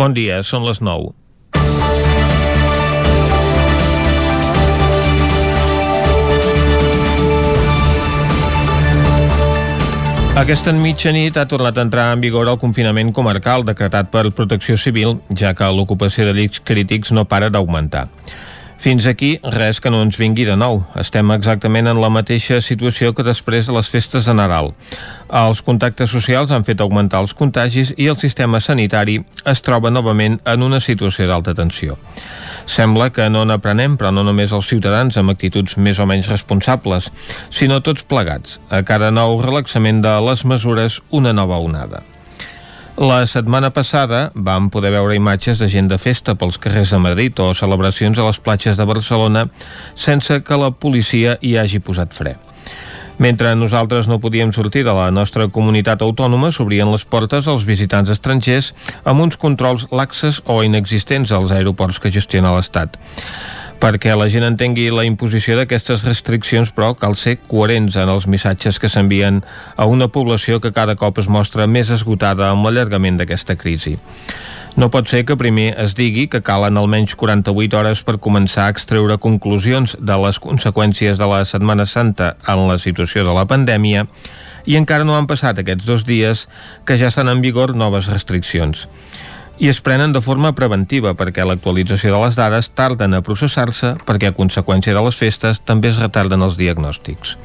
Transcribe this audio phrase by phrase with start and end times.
[0.00, 1.10] Bon dia, són les 9.
[10.40, 15.18] Aquesta mitjanit ha tornat a entrar en vigor el confinament comarcal decretat per Protecció Civil,
[15.36, 18.06] ja que l'ocupació de llits crítics no para d'augmentar.
[18.80, 20.78] Fins aquí, res que no ens vingui de nou.
[20.96, 24.70] Estem exactament en la mateixa situació que després de les festes de Nadal.
[25.40, 29.18] Els contactes socials han fet augmentar els contagis i el sistema sanitari
[29.52, 31.98] es troba novament en una situació d'alta tensió.
[32.64, 37.10] Sembla que no n'aprenem, però no només els ciutadans amb actituds més o menys responsables,
[37.52, 38.62] sinó tots plegats.
[38.72, 42.00] A cada nou relaxament de les mesures, una nova onada.
[43.00, 47.38] La setmana passada vam poder veure imatges de gent de festa pels carrers de Madrid
[47.40, 49.46] o celebracions a les platges de Barcelona
[49.96, 52.34] sense que la policia hi hagi posat fre.
[53.16, 58.12] Mentre nosaltres no podíem sortir de la nostra comunitat autònoma, s'obrien les portes als visitants
[58.12, 63.00] estrangers amb uns controls laxes o inexistents als aeroports que gestiona l'Estat.
[63.80, 68.76] Perquè la gent entengui la imposició d'aquestes restriccions, però cal ser coherents en els missatges
[68.76, 69.38] que s'envien
[69.80, 73.96] a una població que cada cop es mostra més esgotada amb l'allargament d'aquesta crisi.
[74.76, 78.74] No pot ser que primer es digui que calen almenys 48 hores per començar a
[78.74, 84.04] extreure conclusions de les conseqüències de la Setmana Santa en la situació de la pandèmia
[84.68, 86.46] i encara no han passat aquests dos dies
[86.84, 88.86] que ja estan en vigor noves restriccions
[89.60, 94.30] i es prenen de forma preventiva perquè l'actualització de les dades tarden a processar-se perquè
[94.30, 97.36] a conseqüència de les festes també es retarden els diagnòstics.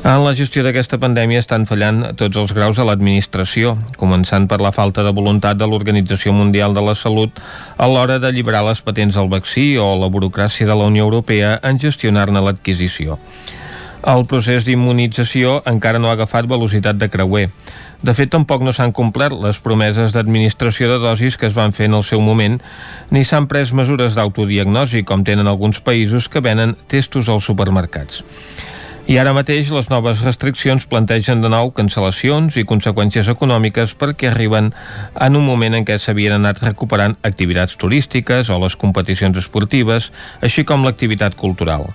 [0.00, 4.72] En la gestió d'aquesta pandèmia estan fallant tots els graus a l'administració, començant per la
[4.72, 7.36] falta de voluntat de l'Organització Mundial de la Salut
[7.76, 11.58] a l'hora de llibrar les patents al vaccí o la burocràcia de la Unió Europea
[11.62, 13.20] en gestionar-ne l'adquisició.
[14.00, 17.50] El procés d'immunització encara no ha agafat velocitat de creuer.
[18.00, 21.90] De fet, tampoc no s'han complert les promeses d'administració de dosis que es van fer
[21.90, 22.56] en el seu moment,
[23.12, 28.22] ni s'han pres mesures d'autodiagnosi, com tenen alguns països que venen testos als supermercats.
[29.10, 34.70] I ara mateix les noves restriccions plantegen de nou cancel·lacions i conseqüències econòmiques perquè arriben
[35.26, 40.08] en un moment en què s'havien anat recuperant activitats turístiques o les competicions esportives,
[40.40, 41.90] així com l'activitat cultural.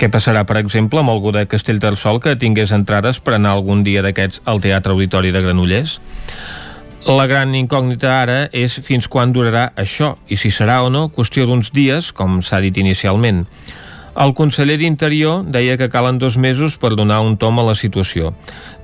[0.00, 4.00] Què passarà, per exemple, amb algú de Castellterçol que tingués entrades per anar algun dia
[4.00, 5.98] d'aquests al Teatre Auditori de Granollers?
[7.04, 11.44] La gran incògnita ara és fins quan durarà això i si serà o no qüestió
[11.44, 13.44] d'uns dies, com s'ha dit inicialment.
[14.24, 18.32] El conseller d'Interior deia que calen dos mesos per donar un tom a la situació,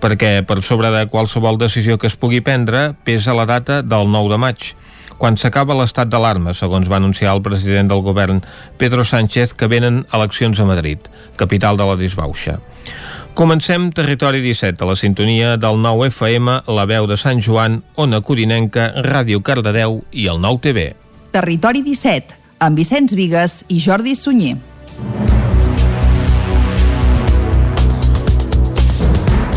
[0.04, 4.36] perquè per sobre de qualsevol decisió que es pugui prendre pesa la data del 9
[4.36, 4.74] de maig,
[5.18, 8.42] quan s'acaba l'estat d'alarma, segons va anunciar el president del govern
[8.78, 10.98] Pedro Sánchez, que venen eleccions a Madrid,
[11.36, 12.58] capital de la disbauxa.
[13.36, 18.22] Comencem Territori 17, a la sintonia del 9 FM, la veu de Sant Joan, Ona
[18.24, 20.86] Codinenca, Ràdio Cardedeu i el 9 TV.
[21.36, 24.56] Territori 17, amb Vicenç Vigues i Jordi Sunyer.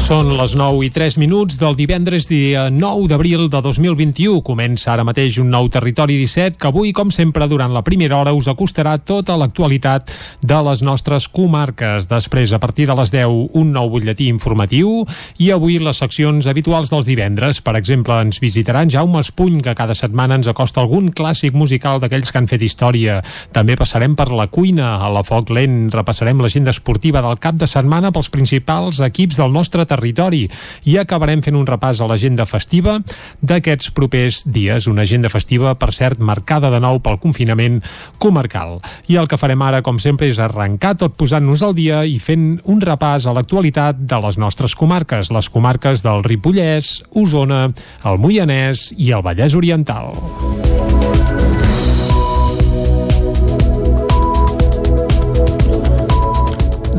[0.09, 4.39] Són les 9 i 3 minuts del divendres dia 9 d'abril de 2021.
[4.41, 8.33] Comença ara mateix un nou Territori 17 que avui, com sempre, durant la primera hora
[8.33, 10.09] us acostarà tota l'actualitat
[10.41, 12.07] de les nostres comarques.
[12.09, 15.03] Després, a partir de les 10, un nou butlletí informatiu
[15.37, 17.61] i avui les seccions habituals dels divendres.
[17.61, 22.01] Per exemple, ens visitarà en Jaume Espuny, que cada setmana ens acosta algun clàssic musical
[22.01, 23.19] d'aquells que han fet història.
[23.53, 27.69] També passarem per la cuina, a la foc lent, repassarem l'agenda esportiva del cap de
[27.69, 30.47] setmana pels principals equips del nostre territori territori
[30.89, 32.97] i acabarem fent un repàs a l'agenda festiva
[33.41, 34.87] d'aquests propers dies.
[34.87, 37.81] Una agenda festiva, per cert, marcada de nou pel confinament
[38.17, 38.79] comarcal.
[39.11, 42.59] I el que farem ara, com sempre, és arrencar tot posant-nos al dia i fent
[42.69, 47.67] un repàs a l'actualitat de les nostres comarques, les comarques del Ripollès, Osona,
[48.05, 50.13] el Moianès i el Vallès Oriental.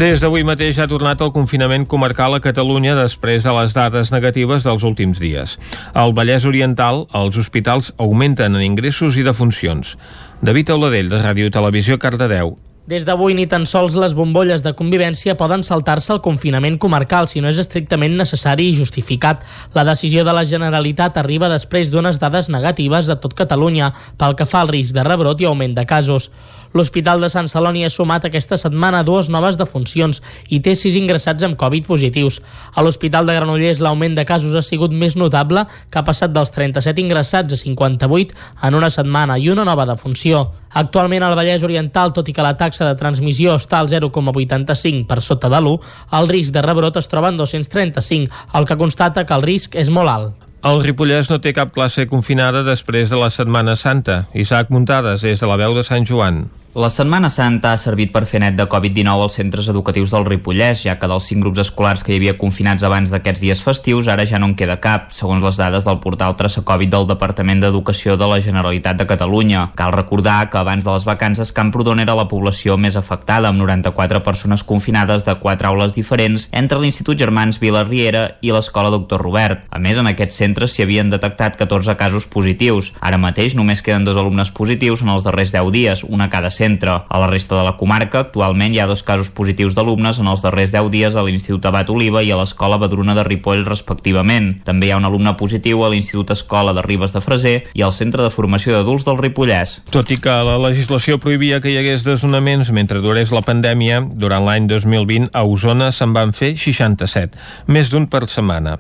[0.01, 4.65] Des d'avui mateix ha tornat el confinament comarcal a Catalunya després de les dades negatives
[4.65, 5.59] dels últims dies.
[5.93, 9.99] Al Vallès Oriental, els hospitals augmenten en ingressos i defuncions.
[10.41, 12.57] David Auladell, de Ràdio Televisió, Cardedeu.
[12.91, 17.43] Des d'avui ni tan sols les bombolles de convivència poden saltar-se el confinament comarcal si
[17.45, 19.45] no és estrictament necessari i justificat.
[19.77, 24.49] La decisió de la Generalitat arriba després d'unes dades negatives a tot Catalunya pel que
[24.49, 26.31] fa al risc de rebrot i augment de casos.
[26.73, 30.21] L'Hospital de Sant Celoni ha sumat aquesta setmana dues noves defuncions
[30.55, 32.39] i té sis ingressats amb Covid positius.
[32.75, 36.55] A l'Hospital de Granollers l'augment de casos ha sigut més notable, que ha passat dels
[36.55, 38.37] 37 ingressats a 58
[38.69, 40.53] en una setmana i una nova defunció.
[40.71, 45.19] Actualment al Vallès Oriental, tot i que la taxa de transmissió està al 0,85 per
[45.27, 45.81] sota de l'1,
[46.21, 49.91] el risc de rebrot es troba en 235, el que constata que el risc és
[49.91, 50.47] molt alt.
[50.63, 54.27] El Ripollès no té cap classe confinada després de la Setmana Santa.
[54.37, 56.45] Isaac Muntades, des de la veu de Sant Joan.
[56.73, 60.85] La Setmana Santa ha servit per fer net de Covid-19 als centres educatius del Ripollès,
[60.85, 64.23] ja que dels cinc grups escolars que hi havia confinats abans d'aquests dies festius, ara
[64.23, 68.15] ja no en queda cap, segons les dades del portal Traça Covid del Departament d'Educació
[68.15, 69.65] de la Generalitat de Catalunya.
[69.75, 74.23] Cal recordar que abans de les vacances Camprodon era la població més afectada, amb 94
[74.23, 79.67] persones confinades de quatre aules diferents entre l'Institut Germans Vila Riera i l'Escola Doctor Robert.
[79.75, 82.95] A més, en aquests centres s'hi havien detectat 14 casos positius.
[83.03, 87.01] Ara mateix només queden dos alumnes positius en els darrers 10 dies, una cada centre.
[87.09, 90.45] A la resta de la comarca, actualment hi ha dos casos positius d'alumnes en els
[90.45, 94.53] darrers 10 dies a l'Institut Abat Oliva i a l'Escola Badruna de Ripoll, respectivament.
[94.67, 97.95] També hi ha un alumne positiu a l'Institut Escola de Ribes de Freser i al
[97.97, 99.79] Centre de Formació d'Adults del Ripollès.
[99.91, 104.45] Tot i que la legislació prohibia que hi hagués desnonaments mentre durés la pandèmia, durant
[104.47, 107.39] l'any 2020 a Osona se'n van fer 67,
[107.71, 108.79] més d'un per setmana.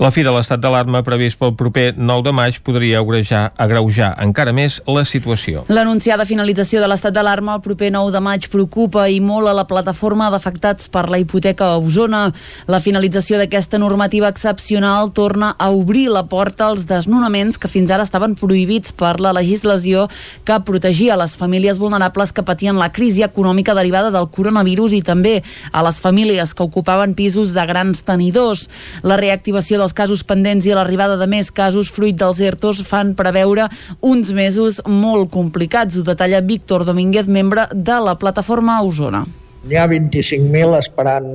[0.00, 4.54] La fi de l'estat d'alarma previst pel proper 9 de maig podria agreujar, agreujar encara
[4.56, 5.66] més la situació.
[5.68, 9.66] L'anunciada finalització de l'estat d'alarma el proper 9 de maig preocupa i molt a la
[9.68, 12.22] plataforma d'afectats per la hipoteca a Osona.
[12.64, 18.08] La finalització d'aquesta normativa excepcional torna a obrir la porta als desnonaments que fins ara
[18.08, 20.06] estaven prohibits per la legislació
[20.48, 25.42] que protegia les famílies vulnerables que patien la crisi econòmica derivada del coronavirus i també
[25.76, 28.70] a les famílies que ocupaven pisos de grans tenidors.
[29.04, 33.66] La reactivació dels casos pendents i l'arribada de més casos fruit dels ERTOs fan preveure
[34.06, 35.96] uns mesos molt complicats.
[35.98, 39.24] Ho detalla Víctor Domínguez, membre de la plataforma Osona.
[39.66, 41.26] N'hi ha 25.000 esperant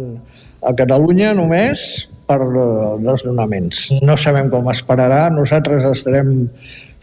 [0.63, 3.89] a Catalunya només per eh, desnonaments.
[4.01, 6.47] No sabem com esperarà, nosaltres estarem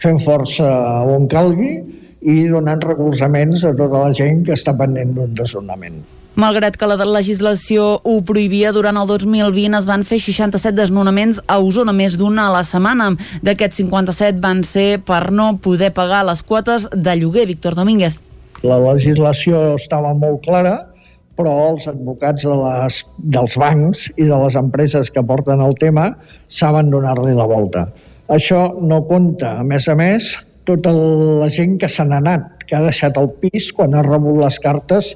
[0.01, 0.73] fent força
[1.05, 1.77] on calgui
[2.23, 6.01] i donant recolzaments a tota la gent que està pendent d'un desnonament.
[6.33, 11.59] Malgrat que la legislació ho prohibia, durant el 2020 es van fer 67 desnonaments a
[11.61, 13.11] Osona, més d'una a la setmana.
[13.45, 17.45] D'aquests 57 van ser per no poder pagar les quotes de lloguer.
[17.51, 18.17] Víctor Domínguez.
[18.65, 20.79] La legislació estava molt clara,
[21.37, 23.03] però els advocats de les,
[23.37, 26.15] dels bancs i de les empreses que porten el tema
[26.49, 27.91] saben donar-li la volta.
[28.33, 30.33] Això no compta, a més a més,
[30.65, 34.39] tota la gent que se n'ha anat, que ha deixat el pis quan ha rebut
[34.41, 35.13] les cartes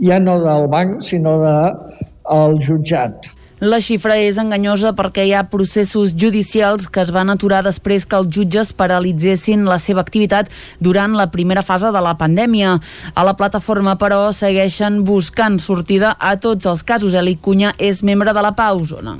[0.00, 1.76] ja no del banc, sinó del
[2.24, 3.28] de, jutjat.
[3.60, 8.16] La xifra és enganyosa perquè hi ha processos judicials que es van aturar després que
[8.16, 10.48] els jutges paralitzessin la seva activitat
[10.80, 12.78] durant la primera fase de la pandèmia.
[13.12, 17.12] A la plataforma, però, segueixen buscant sortida a tots els casos.
[17.12, 19.18] Eli Cunya és membre de la PAU Zona.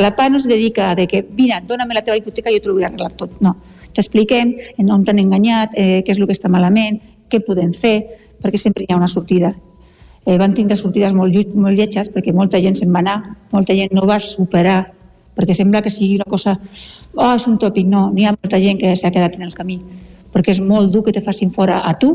[0.00, 2.78] La PA no es dedica de que, mira, dóname la teva hipoteca i jo t'ho
[2.78, 3.34] vull arreglar tot.
[3.44, 3.58] No,
[3.92, 4.54] t'expliquem
[4.88, 6.96] on t'han enganyat, eh, què és el que està malament,
[7.28, 7.98] què podem fer,
[8.40, 9.52] perquè sempre hi ha una sortida
[10.26, 13.16] eh, van tindre sortides molt, molt lletges perquè molta gent se'n va anar,
[13.52, 14.84] molta gent no va superar,
[15.36, 16.58] perquè sembla que sigui una cosa,
[17.14, 19.80] oh, és un tòpic, no, n'hi ha molta gent que s'ha quedat en el camí,
[20.32, 22.12] perquè és molt dur que te facin fora a tu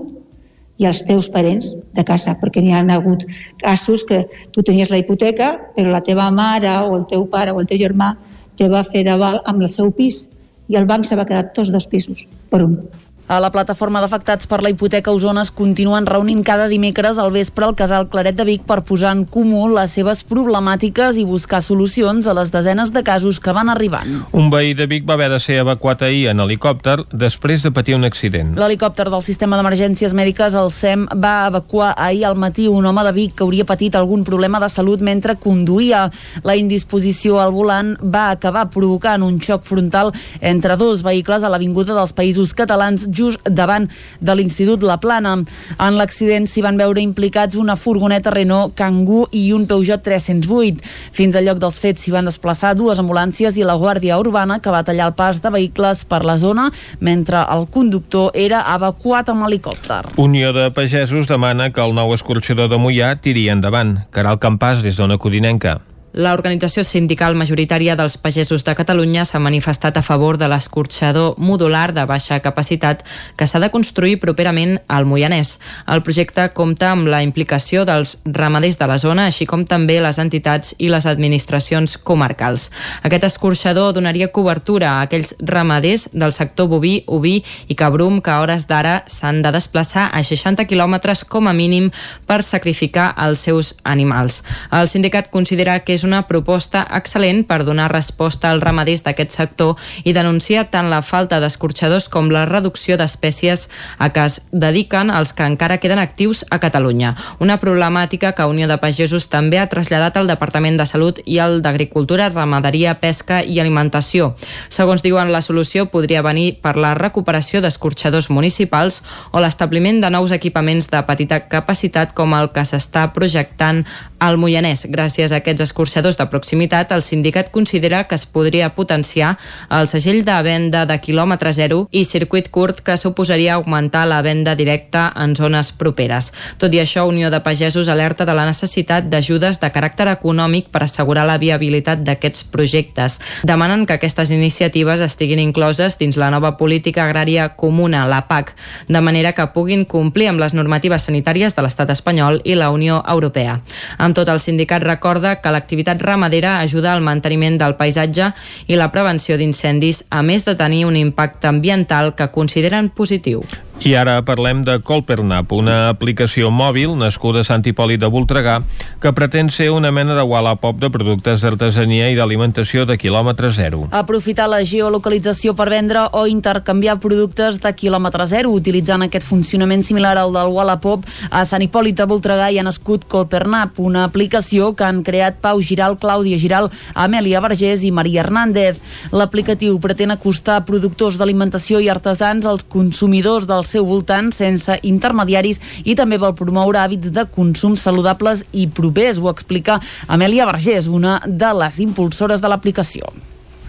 [0.77, 3.25] i als teus parents de casa, perquè n'hi ha hagut
[3.62, 7.60] casos que tu tenies la hipoteca, però la teva mare o el teu pare o
[7.60, 8.15] el teu germà
[8.57, 10.27] te va fer d'aval amb el seu pis
[10.68, 12.80] i el banc se va quedar tots dos pisos per un.
[13.27, 17.65] A la plataforma d'afectats per la hipoteca Osona es continuen reunint cada dimecres al vespre
[17.68, 22.29] al casal Claret de Vic per posar en comú les seves problemàtiques i buscar solucions
[22.31, 24.21] a les desenes de casos que van arribant.
[24.31, 27.97] Un veí de Vic va haver de ser evacuat ahir en helicòpter després de patir
[27.97, 28.53] un accident.
[28.56, 33.12] L'helicòpter del sistema d'emergències mèdiques, el SEM, va evacuar ahir al matí un home de
[33.19, 36.05] Vic que hauria patit algun problema de salut mentre conduïa.
[36.48, 41.91] La indisposició al volant va acabar provocant un xoc frontal entre dos vehicles a l'Avinguda
[41.91, 43.88] dels Països Catalans just davant
[44.21, 45.36] de l'Institut La Plana.
[45.77, 50.83] En l'accident s'hi van veure implicats una furgoneta Renault Kangoo i un Peugeot 308.
[51.17, 54.74] Fins al lloc dels fets s'hi van desplaçar dues ambulàncies i la Guàrdia Urbana que
[54.74, 56.69] va tallar el pas de vehicles per la zona
[57.00, 60.03] mentre el conductor era evacuat amb helicòpter.
[60.21, 63.97] Unió de Pagesos demana que el nou escorxador de Mollà tiri endavant.
[64.12, 65.79] Caral Campàs, des d'Ona Codinenca.
[66.17, 72.05] L'organització sindical majoritària dels pagesos de Catalunya s'ha manifestat a favor de l'escorxador modular de
[72.09, 73.03] baixa capacitat
[73.38, 75.59] que s'ha de construir properament al Moianès.
[75.86, 80.17] El projecte compta amb la implicació dels ramaders de la zona, així com també les
[80.17, 82.71] entitats i les administracions comarcals.
[83.05, 88.39] Aquest escorxador donaria cobertura a aquells ramaders del sector boví, oví i cabrum que a
[88.41, 91.91] hores d'ara s'han de desplaçar a 60 quilòmetres com a mínim
[92.25, 94.41] per sacrificar els seus animals.
[94.74, 99.76] El sindicat considera que és una proposta excel·lent per donar resposta als ramaders d'aquest sector
[100.04, 105.34] i denuncia tant la falta d'escorxadors com la reducció d'espècies a què es dediquen els
[105.34, 107.16] que encara queden actius a Catalunya.
[107.44, 111.62] Una problemàtica que Unió de Pagesos també ha traslladat al Departament de Salut i al
[111.66, 114.34] d'Agricultura, Ramaderia, Pesca i Alimentació.
[114.70, 120.32] Segons diuen, la solució podria venir per la recuperació d'escorxadors municipals o l'establiment de nous
[120.32, 123.84] equipaments de petita capacitat com el que s'està projectant
[124.20, 124.88] al Moianès.
[124.94, 125.87] Gràcies a aquests escorxadors
[126.17, 129.38] de proximitat, el sindicat considera que es podria potenciar
[129.70, 134.56] el segell de venda de quilòmetre zero i circuit curt que suposaria augmentar la venda
[134.56, 136.34] directa en zones properes.
[136.58, 140.84] Tot i això, Unió de Pagesos alerta de la necessitat d'ajudes de caràcter econòmic per
[140.84, 143.20] assegurar la viabilitat d'aquests projectes.
[143.44, 148.53] Demanen que aquestes iniciatives estiguin incloses dins la nova política agrària comuna, la PAC,
[148.88, 153.01] de manera que puguin complir amb les normatives sanitàries de l'estat espanyol i la Unió
[153.08, 153.62] Europea.
[153.98, 158.31] Amb tot, el sindicat recorda que l'activitat ramadera ajuda al manteniment del paisatge
[158.65, 163.43] i la prevenció d'incendis, a més de tenir un impacte ambiental que consideren positiu.
[163.77, 168.55] I ara parlem de Colpernap, una aplicació mòbil nascuda a Sant Hipòlit de Voltregà
[169.00, 173.84] que pretén ser una mena de Wallapop de productes d'artesania i d'alimentació de quilòmetre zero.
[173.93, 180.15] Aprofitar la geolocalització per vendre o intercanviar productes de quilòmetre zero utilitzant aquest funcionament similar
[180.17, 184.88] al del Wallapop a Sant Hipòlit de Voltregà i ha nascut Colpernap, una aplicació que
[184.89, 188.81] han creat Pau Giral, Clàudia Giral, Amèlia Vergés i Maria Hernández.
[189.13, 195.95] L'aplicatiu pretén acostar productors d'alimentació i artesans als consumidors dels seu voltant sense intermediaris i
[196.00, 201.53] també vol promoure hàbits de consum saludables i propers, ho explica Amèlia Vergés, una de
[201.62, 203.12] les impulsores de l'aplicació.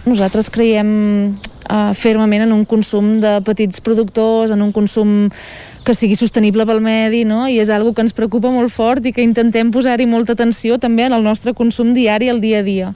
[0.07, 0.89] Nosaltres creiem
[1.69, 5.29] eh, fermament en un consum de petits productors, en un consum
[5.85, 7.45] que sigui sostenible pel medi, no?
[7.47, 11.07] i és algo que ens preocupa molt fort i que intentem posar-hi molta atenció també
[11.07, 12.93] en el nostre consum diari, al dia a dia.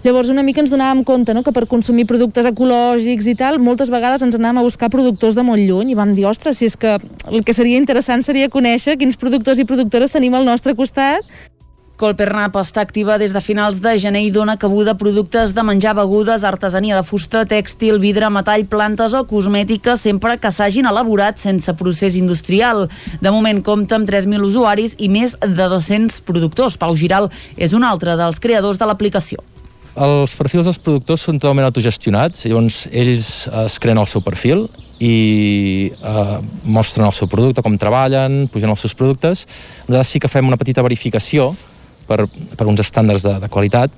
[0.00, 1.42] Llavors una mica ens donàvem compte no?
[1.44, 5.44] que per consumir productes ecològics i tal, moltes vegades ens anàvem a buscar productors de
[5.44, 6.96] molt lluny i vam dir, ostres, si és que
[7.28, 11.28] el que seria interessant seria conèixer quins productors i productores tenim al nostre costat
[12.00, 15.92] Colpernap està activa des de finals de gener i dona cabuda a productes de menjar,
[15.98, 21.76] begudes, artesania de fusta, tèxtil, vidre, metall, plantes o cosmètiques, sempre que s'hagin elaborat sense
[21.76, 22.86] procés industrial.
[23.20, 26.80] De moment compta amb 3.000 usuaris i més de 200 productors.
[26.80, 27.28] Pau Giral
[27.60, 29.44] és un altre dels creadors de l'aplicació.
[29.98, 34.68] Els perfils dels productors són totalment autogestionats, llavors ells es creen el seu perfil
[35.02, 39.46] i eh, mostren el seu producte, com treballen, pugen els seus productes.
[39.88, 41.50] Nosaltres sí que fem una petita verificació
[42.06, 43.94] per, per uns estàndards de, de qualitat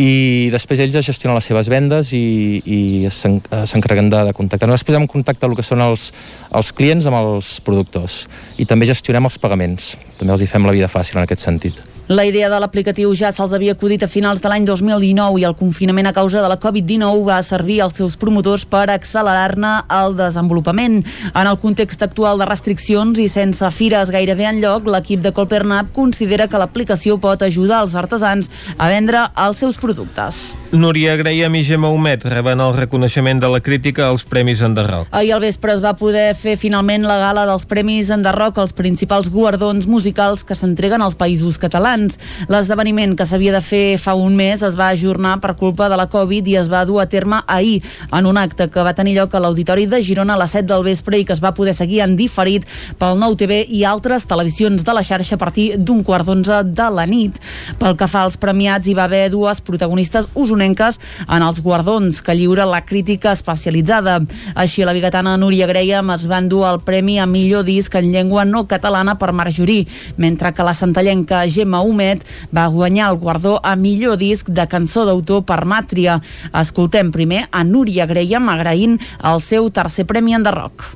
[0.00, 2.80] i després ells gestionen les seves vendes i, i
[3.10, 4.68] s'encarreguen de, de contactar.
[4.70, 6.10] Després hem contacte el que són els,
[6.56, 8.22] els clients amb els productors
[8.60, 9.94] i també gestionem els pagaments.
[10.20, 11.89] També els hi fem la vida fàcil en aquest sentit.
[12.10, 15.52] La idea de l'aplicatiu ja se'ls havia acudit a finals de l'any 2019 i el
[15.54, 21.04] confinament a causa de la Covid-19 va servir als seus promotors per accelerar-ne el desenvolupament.
[21.30, 25.92] En el context actual de restriccions i sense fires gairebé en lloc, l'equip de Colpernap
[25.94, 30.56] considera que l'aplicació pot ajudar els artesans a vendre els seus productes.
[30.72, 35.06] Núria Graham i Gemma Humet reben el reconeixement de la crítica als Premis Enderroc.
[35.14, 39.30] Ahir al vespre es va poder fer finalment la gala dels Premis Enderroc, els principals
[39.30, 42.18] guardons musicals que s'entreguen als països catalans catalans.
[42.48, 46.08] L'esdeveniment que s'havia de fer fa un mes es va ajornar per culpa de la
[46.08, 49.34] Covid i es va dur a terme ahir en un acte que va tenir lloc
[49.34, 52.00] a l'Auditori de Girona a les 7 del vespre i que es va poder seguir
[52.02, 52.66] en diferit
[52.98, 56.88] pel Nou TV i altres televisions de la xarxa a partir d'un quart d'onze de
[56.90, 57.38] la nit.
[57.78, 62.34] Pel que fa als premiats, hi va haver dues protagonistes usonenques en els guardons que
[62.34, 64.20] lliura la crítica especialitzada.
[64.54, 68.44] Així, la bigatana Núria Graham es va endur el premi a millor disc en llengua
[68.44, 73.74] no catalana per Marjorí, mentre que la santallenca Gemma Humet va guanyar el guardó a
[73.76, 76.20] millor disc de cançó d'autor per Màtria.
[76.54, 80.86] Escoltem primer a Núria Graham agraint el seu tercer premi en Rock.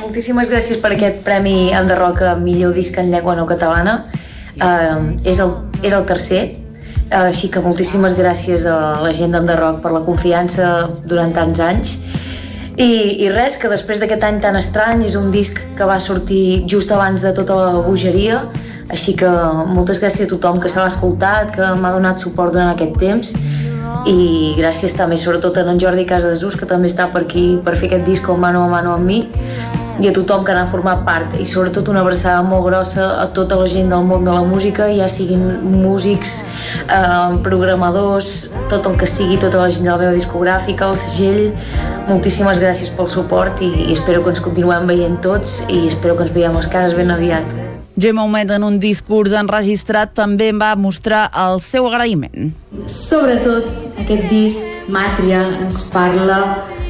[0.00, 4.02] Moltíssimes gràcies per aquest premi en Rock a millor disc en llengua no catalana.
[4.54, 5.50] Uh, és, el,
[5.82, 6.42] és el tercer,
[7.08, 11.96] uh, així que moltíssimes gràcies a la gent Rock per la confiança durant tants anys.
[12.74, 16.66] I, i res, que després d'aquest any tan estrany és un disc que va sortir
[16.66, 18.40] just abans de tota la bogeria
[18.92, 19.28] així que
[19.70, 23.32] moltes gràcies a tothom que se l'ha escoltat, que m'ha donat suport durant aquest temps.
[24.04, 27.88] I gràcies també sobretot a en Jordi Casadesús que també està per aquí per fer
[27.88, 29.22] aquest disc mano a mano amb mi.
[29.94, 31.36] I a tothom que n'ha format part.
[31.38, 34.88] I sobretot una abraçada molt grossa a tota la gent del món de la música,
[34.90, 36.44] ja siguin músics,
[36.88, 41.54] eh, programadors, tot el que sigui, tota la gent de la meva discogràfica, el segell,
[42.08, 46.26] moltíssimes gràcies pel suport i, i espero que ens continuem veient tots i espero que
[46.26, 47.73] ens veiem les cases ben aviat.
[47.96, 52.50] Gemma Humet, en un discurs enregistrat, també va mostrar el seu agraïment.
[52.90, 53.68] Sobretot,
[54.02, 56.40] aquest disc, Màtria, ens parla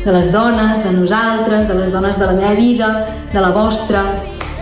[0.05, 2.89] de les dones, de nosaltres, de les dones de la meva vida,
[3.33, 4.05] de la vostra,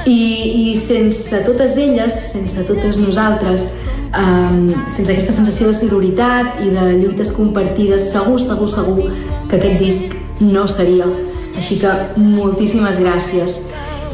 [0.06, 3.68] i, i sense totes elles, sense totes nosaltres,
[4.10, 9.10] um, sense aquesta sensació de sororitat i de lluites compartides, segur, segur, segur
[9.48, 11.06] que aquest disc no seria.
[11.54, 13.60] Així que moltíssimes gràcies.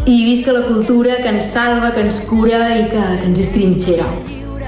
[0.09, 4.07] I visca la cultura que ens salva, que ens cura i que, que ens estrinxera.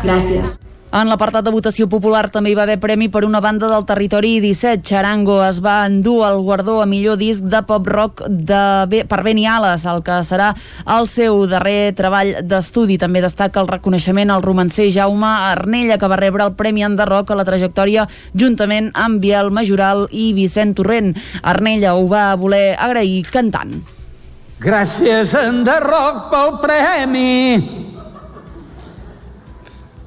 [0.03, 0.59] Gràcies.
[0.91, 4.35] En l'apartat de votació popular també hi va haver premi per una banda del territori
[4.43, 4.83] 17.
[4.85, 9.87] Charango es va endur el guardó a millor disc de pop-rock de, per Beni Ales,
[9.89, 10.49] el que serà
[10.99, 12.99] el seu darrer treball d'estudi.
[13.01, 17.39] També destaca el reconeixement al romancer Jaume Arnella, que va rebre el Premi Enderroc a
[17.39, 18.05] la trajectòria
[18.35, 21.15] juntament amb Biel Majoral i Vicent Torrent.
[21.41, 23.79] Arnella ho va voler agrair cantant.
[24.61, 27.81] Gràcies, Enderroc, pel premi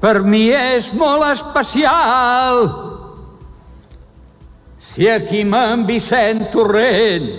[0.04, 2.66] per mi és molt especial.
[4.76, 7.30] Si aquí m'en Vicent Torrent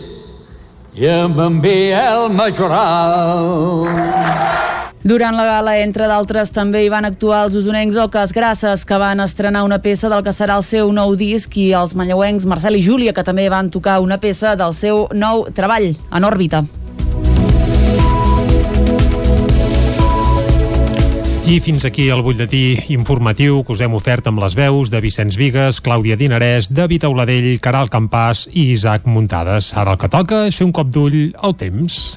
[0.98, 3.86] i amb en el Majoral.
[5.05, 9.19] Durant la gala, entre d'altres, també hi van actuar els usonencs Oques Grasses, que van
[9.19, 12.81] estrenar una peça del que serà el seu nou disc, i els manlleuencs Marcel i
[12.81, 16.63] Júlia, que també van tocar una peça del seu nou treball, en òrbita.
[21.46, 25.38] I fins aquí el butlletí informatiu que us hem ofert amb les veus de Vicenç
[25.38, 29.70] Vigues, Clàudia Dinarès, David Auladell, Caral Campàs i Isaac Muntades.
[29.78, 32.16] Ara el que toca és fer un cop d'ull al temps.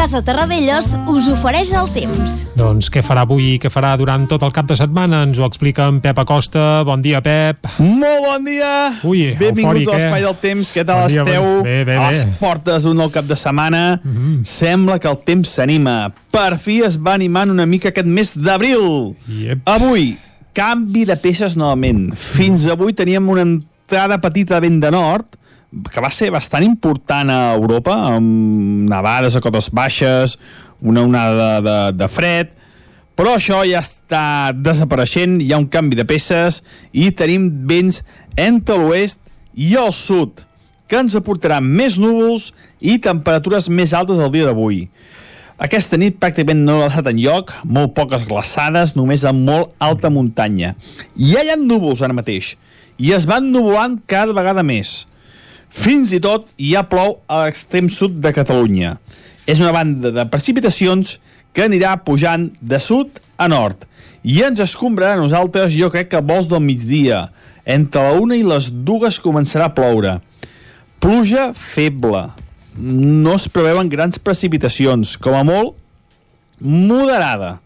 [0.00, 2.38] Casa Terradellos us ofereix el temps.
[2.56, 5.18] Doncs què farà avui i què farà durant tot el cap de setmana?
[5.26, 6.62] Ens ho explica en Pep Acosta.
[6.88, 7.68] Bon dia, Pep.
[7.84, 8.70] Molt bon dia.
[9.04, 10.24] Ui, Benvinguts eufòric, a l'Espai eh?
[10.24, 10.70] del Temps.
[10.72, 11.44] Què tal Bon dia, esteu?
[11.44, 12.32] bon- bé, bé, a les bé.
[12.40, 14.00] portes d'un nou cap de setmana.
[14.02, 14.44] Mm -hmm.
[14.48, 16.14] Sembla que el temps s'anima.
[16.32, 19.16] Per fi es va animant una mica aquest mes d'abril.
[19.28, 19.68] Yep.
[19.68, 20.16] Avui,
[20.54, 22.14] canvi de peces novament.
[22.16, 25.26] Fins avui teníem una entrada petita de vent de nord,
[25.70, 30.36] que va ser bastant important a Europa, amb nevades a cotes baixes,
[30.80, 32.56] una onada de, de fred,
[33.14, 36.62] però això ja està desapareixent, hi ha un canvi de peces
[36.96, 38.00] i tenim vents
[38.40, 39.20] entre l'oest
[39.52, 40.40] i el sud,
[40.88, 42.50] que ens aportaran més núvols
[42.80, 44.86] i temperatures més altes el dia d'avui.
[45.60, 50.08] Aquesta nit pràcticament no ha deixat en lloc, molt poques glaçades, només amb molt alta
[50.08, 50.72] muntanya.
[51.20, 52.54] I ja hi ha núvols ara mateix,
[52.96, 55.04] i es van nuvolant cada vegada més.
[55.70, 58.96] Fins i tot ja plou a l'extrem sud de Catalunya.
[59.46, 61.18] És una banda de precipitacions
[61.54, 63.86] que anirà pujant de sud a nord
[64.22, 67.28] i ens escombrarà a nosaltres, jo crec que vols del migdia.
[67.64, 70.18] Entre la una i les dues començarà a ploure.
[71.00, 72.26] Pluja feble.
[72.76, 75.76] No es preveuen grans precipitacions, com a molt
[76.60, 77.58] moderada.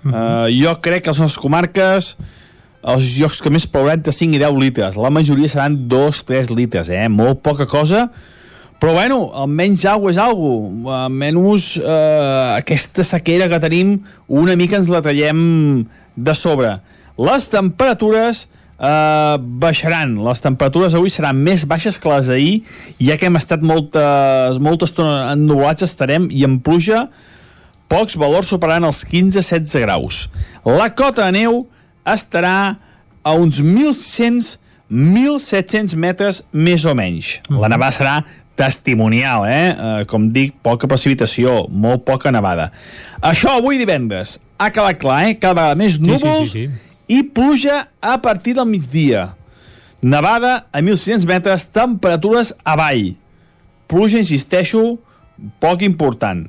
[0.00, 2.14] Uh, jo crec que les nostres comarques
[2.80, 4.98] els llocs que més plouran entre 5 i 10 litres.
[5.00, 7.08] La majoria seran 2-3 litres, eh?
[7.12, 8.06] Molt poca cosa,
[8.80, 11.02] però bueno, almenys aigua és aigua.
[11.04, 15.84] Almenys eh, aquesta sequera que tenim una mica ens la traiem
[16.16, 16.78] de sobre.
[17.20, 18.46] Les temperatures
[18.80, 20.16] eh, baixaran.
[20.24, 22.54] Les temperatures avui seran més baixes que les d'ahir,
[22.96, 27.10] ja que hem estat moltes, molta estona ennubulats estarem i amb pluja
[27.90, 30.22] pocs valors superaran els 15-16 graus.
[30.64, 31.64] La cota de neu
[32.16, 32.76] estarà
[33.22, 37.40] a uns 1.600-1.700 metres més o menys.
[37.50, 38.24] La nevada serà
[38.60, 39.72] testimonial, eh?
[39.72, 40.04] eh?
[40.10, 42.70] Com dic, poca precipitació, molt poca nevada.
[43.24, 44.38] Això avui divendres.
[44.60, 45.38] Ha quedat clar, eh?
[45.40, 46.72] Cada vegada més núvols sí, sí, sí.
[47.16, 49.30] i pluja a partir del migdia.
[50.00, 53.14] Nevada a 1.600 metres, temperatures avall.
[53.90, 54.96] Pluja, insisteixo,
[55.60, 56.46] poc important.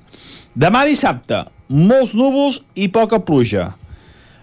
[0.56, 3.71] Demà dissabte, molts núvols i poca pluja.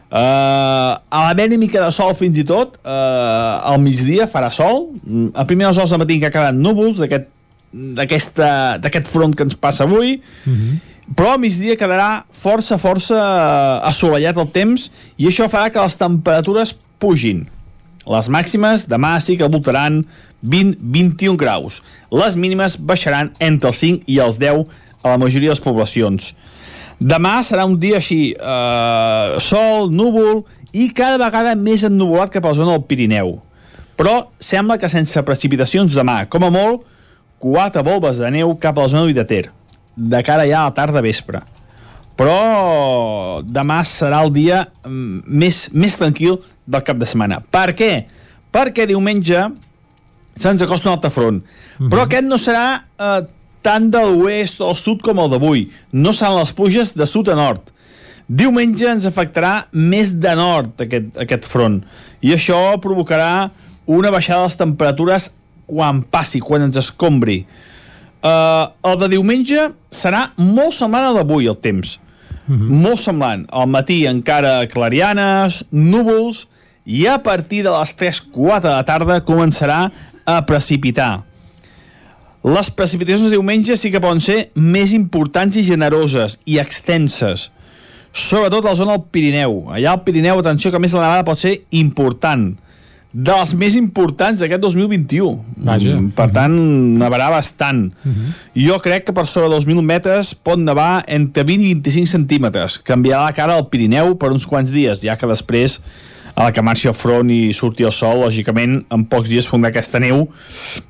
[0.09, 4.87] Uh, a l'haver una mica de sol fins i tot, uh, al migdia farà sol.
[5.05, 9.85] Mm, A primera hores del matí que ha quedat núvols d'aquest front que ens passa
[9.85, 10.23] avui,
[11.15, 15.97] però al migdia quedarà força, força eh, assolellat el temps i això farà que les
[15.97, 17.47] temperatures pugin.
[18.09, 20.03] Les màximes demà sí que voltaran
[20.45, 21.81] 20-21 graus.
[22.13, 24.65] Les mínimes baixaran entre els 5 i els 10
[25.03, 26.35] a la majoria de les poblacions.
[26.99, 32.53] Demà serà un dia així, eh, sol, núvol i cada vegada més ennuvolat cap a
[32.53, 33.37] la zona del Pirineu.
[33.99, 36.83] Però sembla que sense precipitacions demà, com a molt,
[37.39, 39.47] quatre volves de neu cap a la zona de Ter,
[39.97, 41.41] de cara ja a la tarda vespre.
[42.19, 47.39] Però demà serà el dia mm, més, més tranquil del cap de setmana.
[47.41, 47.93] Per què?
[48.51, 49.47] Perquè diumenge
[50.39, 51.39] se'ns acosta un altre front.
[51.79, 52.65] Però aquest no serà
[52.99, 53.21] eh,
[53.63, 55.69] tant de l'oest al sud com el d'avui.
[55.93, 57.73] No seran les pluges de sud a nord.
[58.29, 61.79] Diumenge ens afectarà més de nord aquest, aquest front
[62.21, 63.49] i això provocarà
[63.89, 65.31] una baixada de les temperatures
[65.69, 67.39] quan passi, quan ens escombri.
[68.19, 71.99] Uh, el de diumenge serà molt semblant al d'avui, el temps.
[72.47, 72.83] Mm -hmm.
[72.85, 73.47] Molt semblant.
[73.51, 76.49] Al matí encara clarianes, núvols,
[76.85, 79.91] i a partir de les 3-4 de la tarda començarà
[80.25, 81.28] a precipitar.
[82.45, 87.51] Les precipitacions de diumenge sí que poden ser més importants i generoses i extenses
[88.13, 89.69] sobretot a la zona del Pirineu.
[89.75, 92.51] Allà al Pirineu, atenció, que a més la nevada pot ser important
[93.09, 95.31] de les més importants d'aquest 2021.
[95.65, 95.95] Vaja.
[95.97, 96.55] Mm, Per tant,
[97.01, 97.89] nevarà bastant.
[98.05, 98.33] Uh -huh.
[98.55, 102.79] Jo crec que per sobre dels 2.000 metres pot nevar entre 20 i 25 centímetres.
[102.79, 105.81] Canviarà la cara al Pirineu per uns quants dies, ja que després
[106.39, 109.73] a la que marxi el front i surti el sol, lògicament, en pocs dies fondrà
[109.73, 110.29] aquesta neu,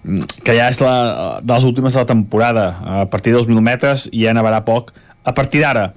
[0.05, 2.67] mm, que ja és la, de les últimes de la temporada.
[2.85, 4.93] A partir dels 2.000 metres ja nevarà poc.
[5.25, 5.95] A partir d'ara,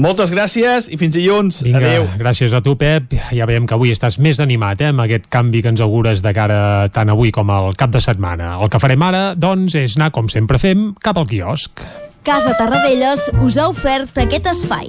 [0.00, 1.60] moltes gràcies i fins dilluns.
[1.66, 2.06] Vinga, Adéu.
[2.16, 3.12] gràcies a tu, Pep.
[3.36, 6.32] Ja veiem que avui estàs més animat eh, amb aquest canvi que ens augures de
[6.32, 8.56] cara tant avui com al cap de setmana.
[8.56, 11.84] El que farem ara, doncs, és anar, com sempre fem, cap al quiosc.
[12.24, 14.88] Casa Tarradellas us ha ofert aquest espai.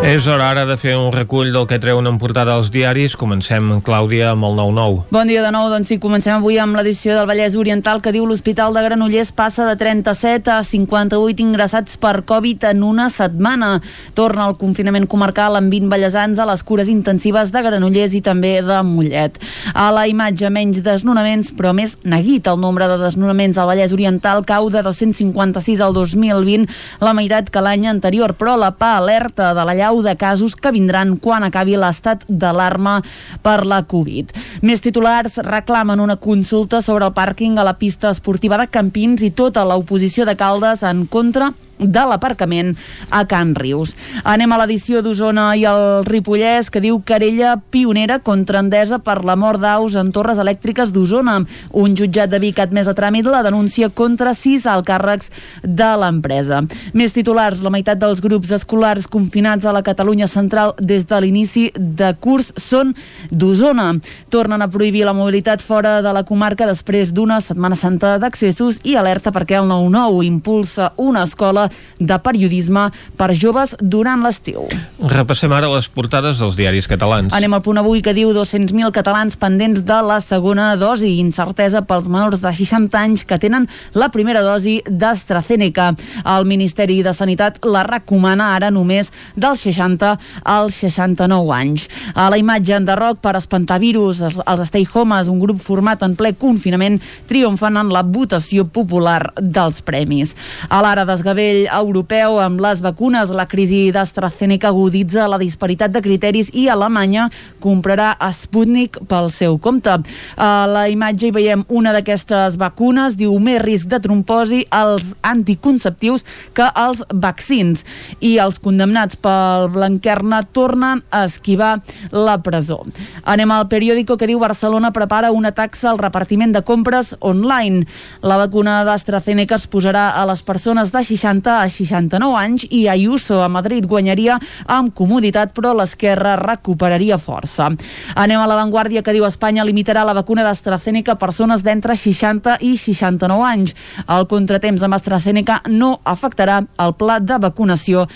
[0.00, 3.12] És hora ara de fer un recull del que treuen en portada als diaris.
[3.20, 5.02] Comencem, Clàudia, amb el 9-9.
[5.12, 8.24] Bon dia de nou, doncs sí, comencem avui amb l'edició del Vallès Oriental que diu
[8.24, 13.74] l'Hospital de Granollers passa de 37 a 58 ingressats per Covid en una setmana.
[14.16, 18.54] Torna el confinament comarcal amb 20 ballesans a les cures intensives de Granollers i també
[18.64, 19.36] de Mollet.
[19.76, 24.48] A la imatge menys desnonaments, però més neguit el nombre de desnonaments al Vallès Oriental
[24.48, 26.66] cau de 256 al 2020,
[27.04, 30.70] la meitat que l'any anterior, però la PA alerta de la llau de casos que
[30.70, 33.00] vindran quan acabi l'estat d'alarma
[33.42, 34.30] per la Covid.
[34.62, 39.34] Més titulars reclamen una consulta sobre el pàrquing a la pista esportiva de Campins i
[39.34, 41.50] tota l'oposició de Caldes en contra
[41.80, 42.74] de l'aparcament
[43.10, 43.94] a Can Rius.
[44.24, 49.36] Anem a l'edició d'Osona i el Ripollès, que diu querella pionera contra Endesa per la
[49.36, 51.40] mort d'aus en torres elèctriques d'Osona.
[51.72, 55.30] Un jutjat de Vic ha admès a tràmit la denúncia contra sis alcàrrecs
[55.62, 56.62] de l'empresa.
[56.94, 61.70] Més titulars, la meitat dels grups escolars confinats a la Catalunya central des de l'inici
[61.76, 62.94] de curs són
[63.30, 63.92] d'Osona.
[64.30, 68.96] Tornen a prohibir la mobilitat fora de la comarca després d'una Setmana Santa d'accessos i
[68.96, 74.66] alerta perquè el 9-9 impulsa una escola de periodisme per joves durant l'estiu.
[75.00, 77.32] Repassem ara les portades dels diaris catalans.
[77.36, 81.18] Anem al punt avui que diu 200.000 catalans pendents de la segona dosi.
[81.20, 85.92] Incertesa pels menors de 60 anys que tenen la primera dosi d'AstraZeneca.
[86.36, 91.88] El Ministeri de Sanitat la recomana ara només dels 60 als 69 anys.
[92.14, 96.02] A la imatge en derroc per espantar virus, els, els Stay Homes, un grup format
[96.06, 100.34] en ple confinament, triomfen en la votació popular dels premis.
[100.68, 106.50] A l'ara desgavell europeu amb les vacunes, la crisi d'AstraZeneca aguditza la disparitat de criteris
[106.56, 107.28] i Alemanya
[107.60, 109.98] comprarà Sputnik pel seu compte.
[110.36, 116.24] A la imatge hi veiem una d'aquestes vacunes, diu més risc de tromposi als anticonceptius
[116.56, 117.84] que als vaccins.
[118.20, 121.80] I els condemnats pel Blanquerna tornen a esquivar
[122.12, 122.80] la presó.
[123.24, 127.84] Anem al periòdico que diu Barcelona prepara una taxa al repartiment de compres online.
[128.22, 133.40] La vacuna d'AstraZeneca es posarà a les persones de 60 a 69 anys i Ayuso
[133.42, 134.38] a Madrid guanyaria
[134.70, 137.68] amb comoditat, però l'esquerra recuperaria força.
[138.14, 142.76] Anem a l'avantguàrdia que diu Espanya limitarà la vacuna d'AstraZeneca a persones d'entre 60 i
[142.78, 143.74] 69 anys.
[144.06, 148.06] El contratemps amb AstraZeneca no afectarà el pla de vacunació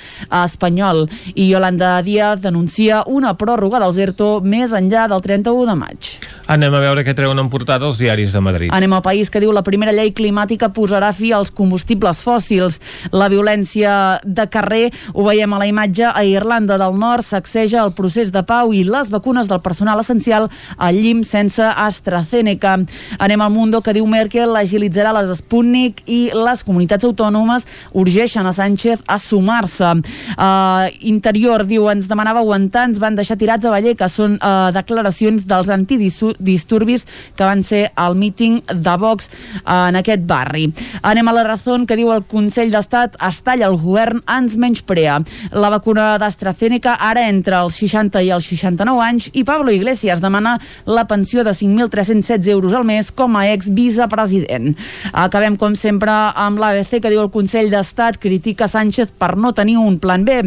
[0.45, 1.09] espanyol.
[1.35, 6.13] I Yolanda Díaz denuncia una pròrroga dels ERTO més enllà del 31 de maig.
[6.55, 8.73] Anem a veure què treuen en portada els diaris de Madrid.
[8.75, 12.81] Anem al país que diu la primera llei climàtica posarà fi als combustibles fòssils.
[13.15, 17.93] La violència de carrer, ho veiem a la imatge, a Irlanda del Nord sacseja el
[17.95, 22.75] procés de pau i les vacunes del personal essencial al llim sense AstraZeneca.
[23.23, 28.55] Anem al Mundo que diu Merkel agilitzarà les Sputnik i les comunitats autònomes urgeixen a
[28.57, 29.93] Sánchez a sumar-se.
[30.35, 34.19] Uh, interior diu, ens demanava aguantar, ens van deixar tirats a Vallecas.
[34.19, 39.31] Són uh, declaracions dels antidisturbis que van ser al míting de Vox
[39.63, 40.67] uh, en aquest barri.
[41.07, 45.21] Anem a la raó que diu el Consell d'Estat es talla el govern, ens menysprea.
[45.53, 50.57] La vacuna d'AstraZeneca ara entre els 60 i els 69 anys i Pablo Iglesias demana
[50.87, 54.75] la pensió de 5.316 euros al mes com a ex-vicepresident.
[55.13, 59.77] Acabem, com sempre, amb l'ABC que diu el Consell d'Estat critica Sánchez per no tenir
[59.79, 60.41] un plan B.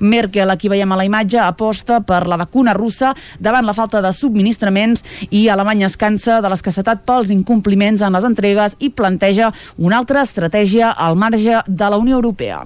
[0.00, 4.12] Merkel, aquí veiem a la imatge, aposta per la vacuna russa davant la falta de
[4.12, 9.98] subministraments i Alemanya es cansa de l'escassetat pels incompliments en les entregues i planteja una
[10.00, 12.62] altra estratègia al marge de la Unió Europea.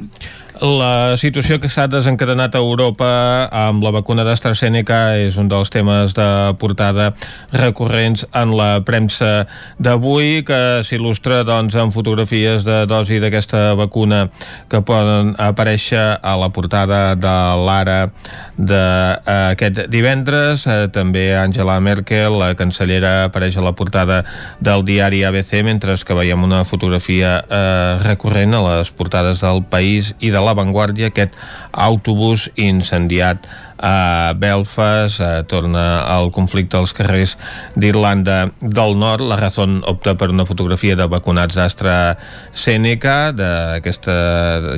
[0.58, 3.06] La situació que s'ha desencadenat a Europa
[3.54, 6.26] amb la vacuna d'AstraZeneca és un dels temes de
[6.58, 7.12] portada
[7.52, 9.46] recurrents en la premsa
[9.78, 14.24] d'avui que s'il·lustra doncs, amb fotografies de dosi d'aquesta vacuna
[14.66, 18.10] que poden aparèixer a la portada de l'Ara
[18.58, 20.66] d'aquest divendres.
[20.66, 24.24] Eh, també Angela Merkel, la cancellera, apareix a la portada
[24.58, 30.16] del diari ABC mentre que veiem una fotografia eh, recurrent a les portades del País
[30.18, 31.36] i de la Vanguardia, aquest
[31.72, 33.46] autobús incendiat
[33.78, 37.36] a Belfast, eh, torna el conflicte als carrers
[37.76, 39.22] d'Irlanda del Nord.
[39.28, 44.16] La Razón opta per una fotografia de vacunats d'AstraZeneca, d'aquesta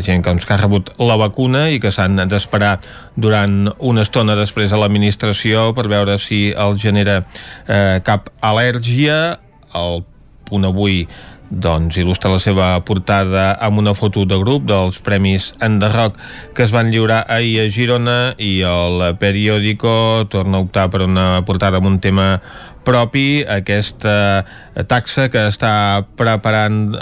[0.05, 2.79] gent que, doncs, que ha rebut la vacuna i que s'han d'esperar
[3.17, 7.23] durant una estona després a l'administració per veure si el genera
[7.67, 9.39] eh, cap al·lèrgia.
[9.75, 10.05] El
[10.51, 11.07] punt avui
[11.51, 16.15] doncs il·lustra la seva portada amb una foto de grup dels Premis Enderroc
[16.55, 21.43] que es van lliurar ahir a Girona i el periòdico torna a optar per una
[21.47, 22.37] portada amb un tema
[22.85, 24.45] propi aquesta
[24.89, 26.95] taxa que està preparant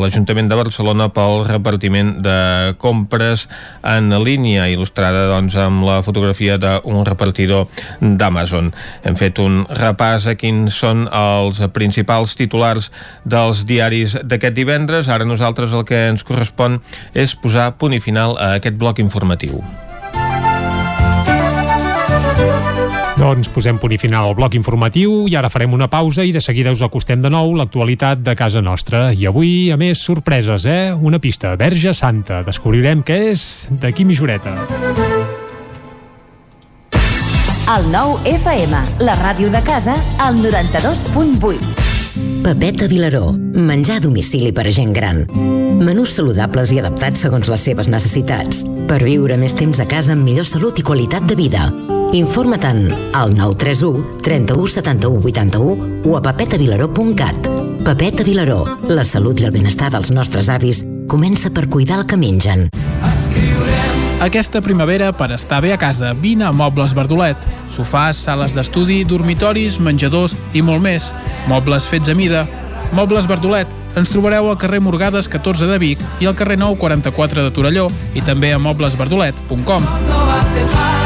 [0.00, 2.38] l'Ajuntament de Barcelona pel repartiment de
[2.82, 3.46] compres
[3.86, 7.66] en línia, il·lustrada doncs, amb la fotografia d'un repartidor
[8.00, 8.72] d'Amazon.
[9.04, 12.90] Hem fet un repàs a quins són els principals titulars
[13.24, 15.10] dels diaris d'aquest divendres.
[15.12, 16.80] Ara nosaltres el que ens correspon
[17.14, 19.60] és posar punt i final a aquest bloc informatiu.
[23.26, 26.38] Doncs posem punt i final al bloc informatiu i ara farem una pausa i de
[26.38, 29.08] seguida us acostem de nou l'actualitat de casa nostra.
[29.10, 30.94] I avui, a més, sorpreses, eh?
[30.94, 32.44] Una pista, Verge Santa.
[32.46, 34.54] Descobrirem què és d'aquí mitjoreta.
[37.74, 41.58] El nou FM, la ràdio de casa, al 92.8.
[42.46, 43.32] Pepeta Vilaró.
[43.34, 45.26] Menjar a domicili per a gent gran.
[45.76, 48.62] Menús saludables i adaptats segons les seves necessitats.
[48.88, 51.66] Per viure més temps a casa amb millor salut i qualitat de vida.
[52.16, 57.50] Informa-te'n al 931 31 71 81 o a pepetavilaró.cat.
[57.84, 58.62] Pepeta Vilaró.
[58.88, 62.68] La salut i el benestar dels nostres avis comença per cuidar el que mengen.
[64.24, 67.36] Aquesta primavera, per estar bé a casa, vine a Mobles Verdolet.
[67.68, 71.12] Sofàs, sales d'estudi, dormitoris, menjadors i molt més.
[71.52, 72.46] Mobles fets a mida.
[72.92, 73.70] Mobles Verdolet.
[73.96, 77.88] Ens trobareu al carrer Morgades 14 de Vic i al carrer 9 44 de Torelló
[78.14, 79.90] i també a moblesverdolet.com.
[80.10, 81.05] No va ser fàcil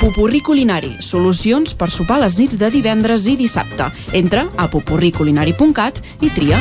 [0.00, 3.90] Pupurri Culinari, solucions per sopar les nits de divendres i dissabte.
[4.16, 6.56] Entra a pupurriculinari.cat i tria.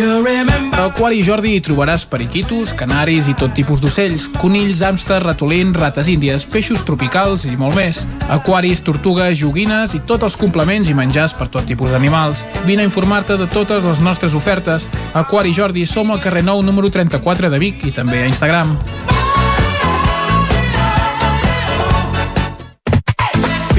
[0.00, 6.10] A Aquari Jordi hi trobaràs periquitos, canaris i tot tipus d'ocells, conills, hàmster, ratolins, rates
[6.10, 8.02] índies, peixos tropicals i molt més.
[8.32, 12.42] Aquaris, tortugues, joguines i tots els complements i menjars per tot tipus d'animals.
[12.66, 14.88] Vine a informar-te de totes les nostres ofertes.
[15.14, 18.74] Aquari Jordi som al carrer 9 número 34 de Vic i també a Instagram.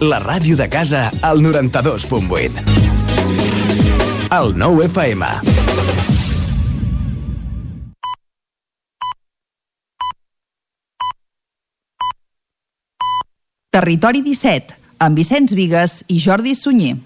[0.00, 2.52] La ràdio de casa al 92.8.
[4.28, 5.24] El 9 FM.
[13.72, 16.98] Territori 17, amb Vicenç Vigues i Jordi Sunyer.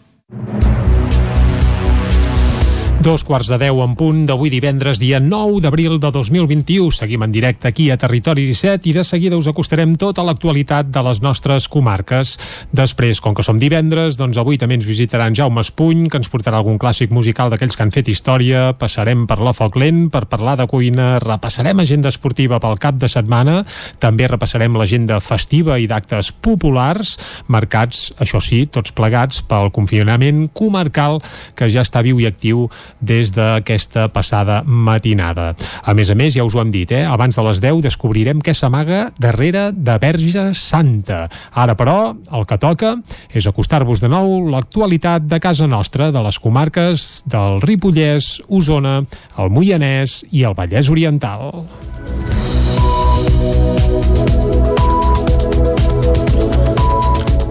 [3.00, 6.90] Dos quarts de deu en punt d'avui divendres, dia 9 d'abril de 2021.
[6.92, 11.00] Seguim en directe aquí a Territori 17 i de seguida us acostarem tota l'actualitat de
[11.06, 12.34] les nostres comarques.
[12.76, 16.28] Després, com que som divendres, doncs avui també ens visitarà en Jaume Espuny, que ens
[16.28, 20.26] portarà algun clàssic musical d'aquells que han fet història, passarem per la Foc Lent per
[20.28, 23.62] parlar de cuina, repassarem agenda esportiva pel cap de setmana,
[23.96, 27.16] també repassarem l'agenda festiva i d'actes populars,
[27.48, 31.22] marcats, això sí, tots plegats pel confinament comarcal
[31.56, 32.68] que ja està viu i actiu
[33.00, 35.54] des d'aquesta passada matinada.
[35.84, 37.04] A més a més, ja us ho hem dit, eh?
[37.06, 41.26] abans de les 10 descobrirem què s'amaga darrere de Verge Santa.
[41.54, 42.96] Ara, però, el que toca
[43.34, 49.00] és acostar-vos de nou l'actualitat de casa nostra, de les comarques del Ripollès, Osona,
[49.38, 51.50] el Moianès i el Vallès Oriental.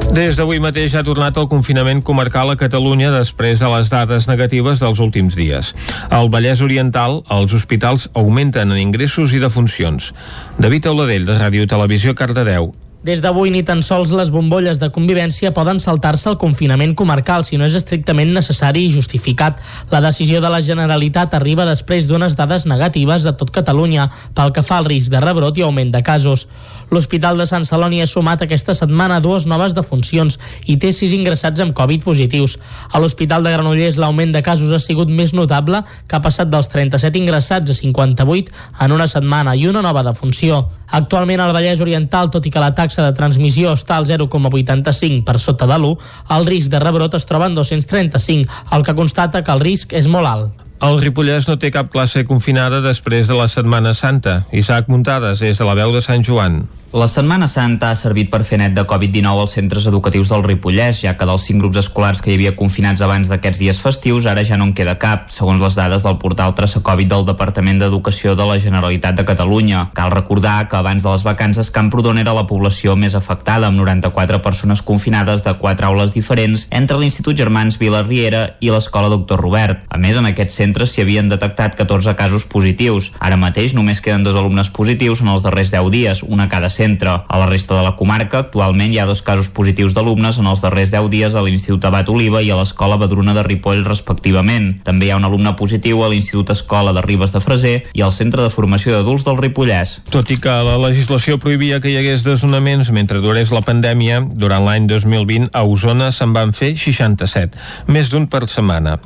[0.10, 4.82] Des d'avui mateix ha tornat el confinament comarcal a Catalunya després de les dades negatives
[4.82, 5.69] dels últims dies.
[6.10, 10.12] Al Vallès Oriental, els hospitals augmenten en ingressos i defuncions.
[10.58, 12.74] David Auladell, de Ràdio Televisió, Cardedeu.
[13.00, 17.56] Des d'avui ni tan sols les bombolles de convivència poden saltar-se el confinament comarcal si
[17.56, 19.62] no és estrictament necessari i justificat.
[19.88, 24.66] La decisió de la Generalitat arriba després d'unes dades negatives a tot Catalunya pel que
[24.68, 26.50] fa al risc de rebrot i augment de casos.
[26.92, 30.36] L'Hospital de Sant Celoni ha sumat aquesta setmana dues noves defuncions
[30.68, 32.58] i té sis ingressats amb Covid positius.
[32.92, 36.68] A l'Hospital de Granollers l'augment de casos ha sigut més notable que ha passat dels
[36.68, 38.52] 37 ingressats a 58
[38.84, 40.66] en una setmana i una nova defunció.
[40.90, 45.38] Actualment al Vallès Oriental, tot i que la taxa de transmissió està al 0,85 per
[45.38, 45.93] sota de l'1,
[46.34, 50.10] el risc de rebrot es troba en 235, el que constata que el risc és
[50.10, 50.65] molt alt.
[50.82, 54.45] El Ripollès no té cap classe confinada després de la Setmana Santa.
[54.56, 56.63] Isaac Muntades és de la veu de Sant Joan.
[56.91, 61.04] La Setmana Santa ha servit per fer net de Covid-19 als centres educatius del Ripollès,
[61.04, 64.41] ja que dels cinc grups escolars que hi havia confinats abans d'aquests dies festius, ara
[64.41, 68.34] ja no en queda cap, segons les dades del portal Traça Covid del Departament d'Educació
[68.34, 69.84] de la Generalitat de Catalunya.
[69.93, 74.41] Cal recordar que abans de les vacances Camprodon era la població més afectada, amb 94
[74.41, 79.86] persones confinades de quatre aules diferents entre l'Institut Germans Vila Riera i l'Escola Doctor Robert.
[79.93, 83.13] A més, en aquests centres s'hi havien detectat 14 casos positius.
[83.21, 87.12] Ara mateix només queden dos alumnes positius en els darrers 10 dies, una cada centre.
[87.28, 90.63] A la resta de la comarca, actualment hi ha dos casos positius d'alumnes en els
[90.63, 94.72] darrers 10 dies a l'Institut Abat Oliva i a l'Escola Badruna de Ripoll, respectivament.
[94.88, 98.13] També hi ha un alumne positiu a l'Institut Escola de Ribes de Freser i al
[98.15, 100.00] Centre de Formació d'Adults del Ripollès.
[100.13, 104.65] Tot i que la legislació prohibia que hi hagués desnonaments mentre durés la pandèmia, durant
[104.65, 107.60] l'any 2020 a Osona se'n van fer 67,
[107.92, 108.98] més d'un per setmana.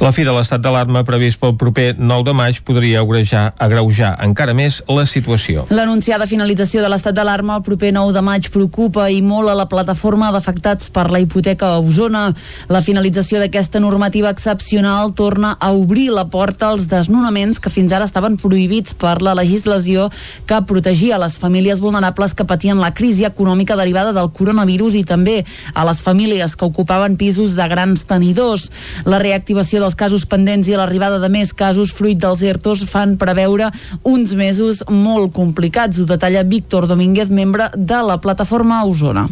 [0.00, 4.54] La fi de l'estat d'alarma previst pel proper 9 de maig podria agreujar, agreujar encara
[4.56, 5.66] més la situació.
[5.74, 9.66] L'anunciada finalització de l'estat d'alarma el proper 9 de maig preocupa i molt a la
[9.68, 12.28] plataforma d'afectats per la hipoteca a Osona.
[12.70, 18.06] La finalització d'aquesta normativa excepcional torna a obrir la porta als desnonaments que fins ara
[18.08, 20.08] estaven prohibits per la legislació
[20.46, 25.44] que protegia les famílies vulnerables que patien la crisi econòmica derivada del coronavirus i també
[25.74, 28.70] a les famílies que ocupaven pisos de grans tenidors.
[29.04, 33.70] La reactivació dels casos pendents i l'arribada de més casos fruit dels ERTOs fan preveure
[34.06, 35.98] uns mesos molt complicats.
[35.98, 39.22] Ho detalla Víctor Domínguez Domínguez, membre de la plataforma Osona.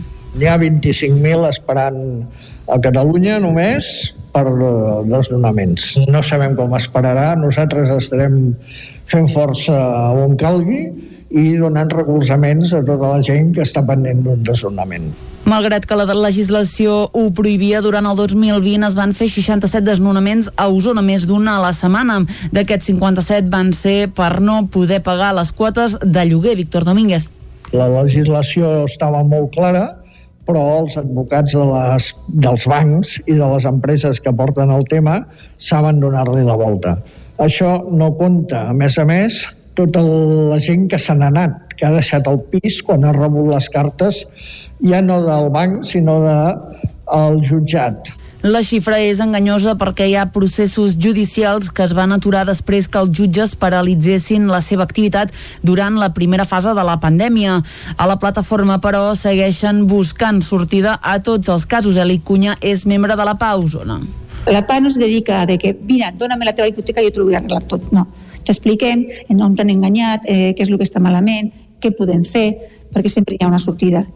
[0.40, 1.98] N'hi ha 25.000 esperant
[2.64, 4.46] a Catalunya només per
[5.04, 5.90] desnonaments.
[6.08, 8.56] No sabem com esperarà, nosaltres estarem
[9.12, 9.76] fent força
[10.16, 10.80] on calgui
[11.28, 15.12] i donant recolzaments a tota la gent que està pendent d'un desnonament.
[15.44, 20.72] Malgrat que la legislació ho prohibia, durant el 2020 es van fer 67 desnonaments a
[20.72, 22.22] Osona, més d'una a la setmana.
[22.48, 26.56] D'aquests 57 van ser per no poder pagar les quotes de lloguer.
[26.56, 27.28] Víctor Domínguez.
[27.76, 29.86] La legislació estava molt clara,
[30.48, 32.08] però els advocats de les,
[32.44, 35.20] dels bancs i de les empreses que porten el tema
[35.60, 36.96] saben donar-li la volta.
[37.38, 39.42] Això no compta, a més a més,
[39.76, 43.52] tota la gent que se n'ha anat, que ha deixat el pis quan ha rebut
[43.52, 44.24] les cartes
[44.82, 48.10] ja no del banc, sinó del de, jutjat.
[48.46, 53.00] La xifra és enganyosa perquè hi ha processos judicials que es van aturar després que
[53.02, 55.32] els jutges paralitzessin la seva activitat
[55.66, 57.56] durant la primera fase de la pandèmia.
[57.98, 61.98] A la plataforma, però, segueixen buscant sortida a tots els casos.
[61.98, 63.98] Eli Cunya és membre de la PA Osona.
[64.46, 67.26] La PA no es dedica de que, mira, dóname la teva hipoteca i jo t'ho
[67.26, 67.90] vull arreglar tot.
[67.90, 68.06] No.
[68.46, 69.02] T'expliquem
[69.34, 71.50] on t'han enganyat, eh, què és el que està malament,
[71.82, 72.52] què podem fer,
[72.94, 74.06] perquè sempre hi ha una sortida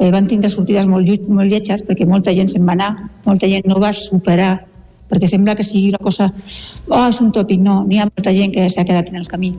[0.00, 2.90] eh, van tindre sortides molt, molt lletges perquè molta gent se'n va anar,
[3.26, 4.56] molta gent no va superar
[5.10, 8.54] perquè sembla que sigui una cosa oh, és un tòpic, no, n'hi ha molta gent
[8.54, 9.52] que s'ha quedat en el camí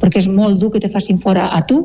[0.00, 1.84] perquè és molt dur que te facin fora a tu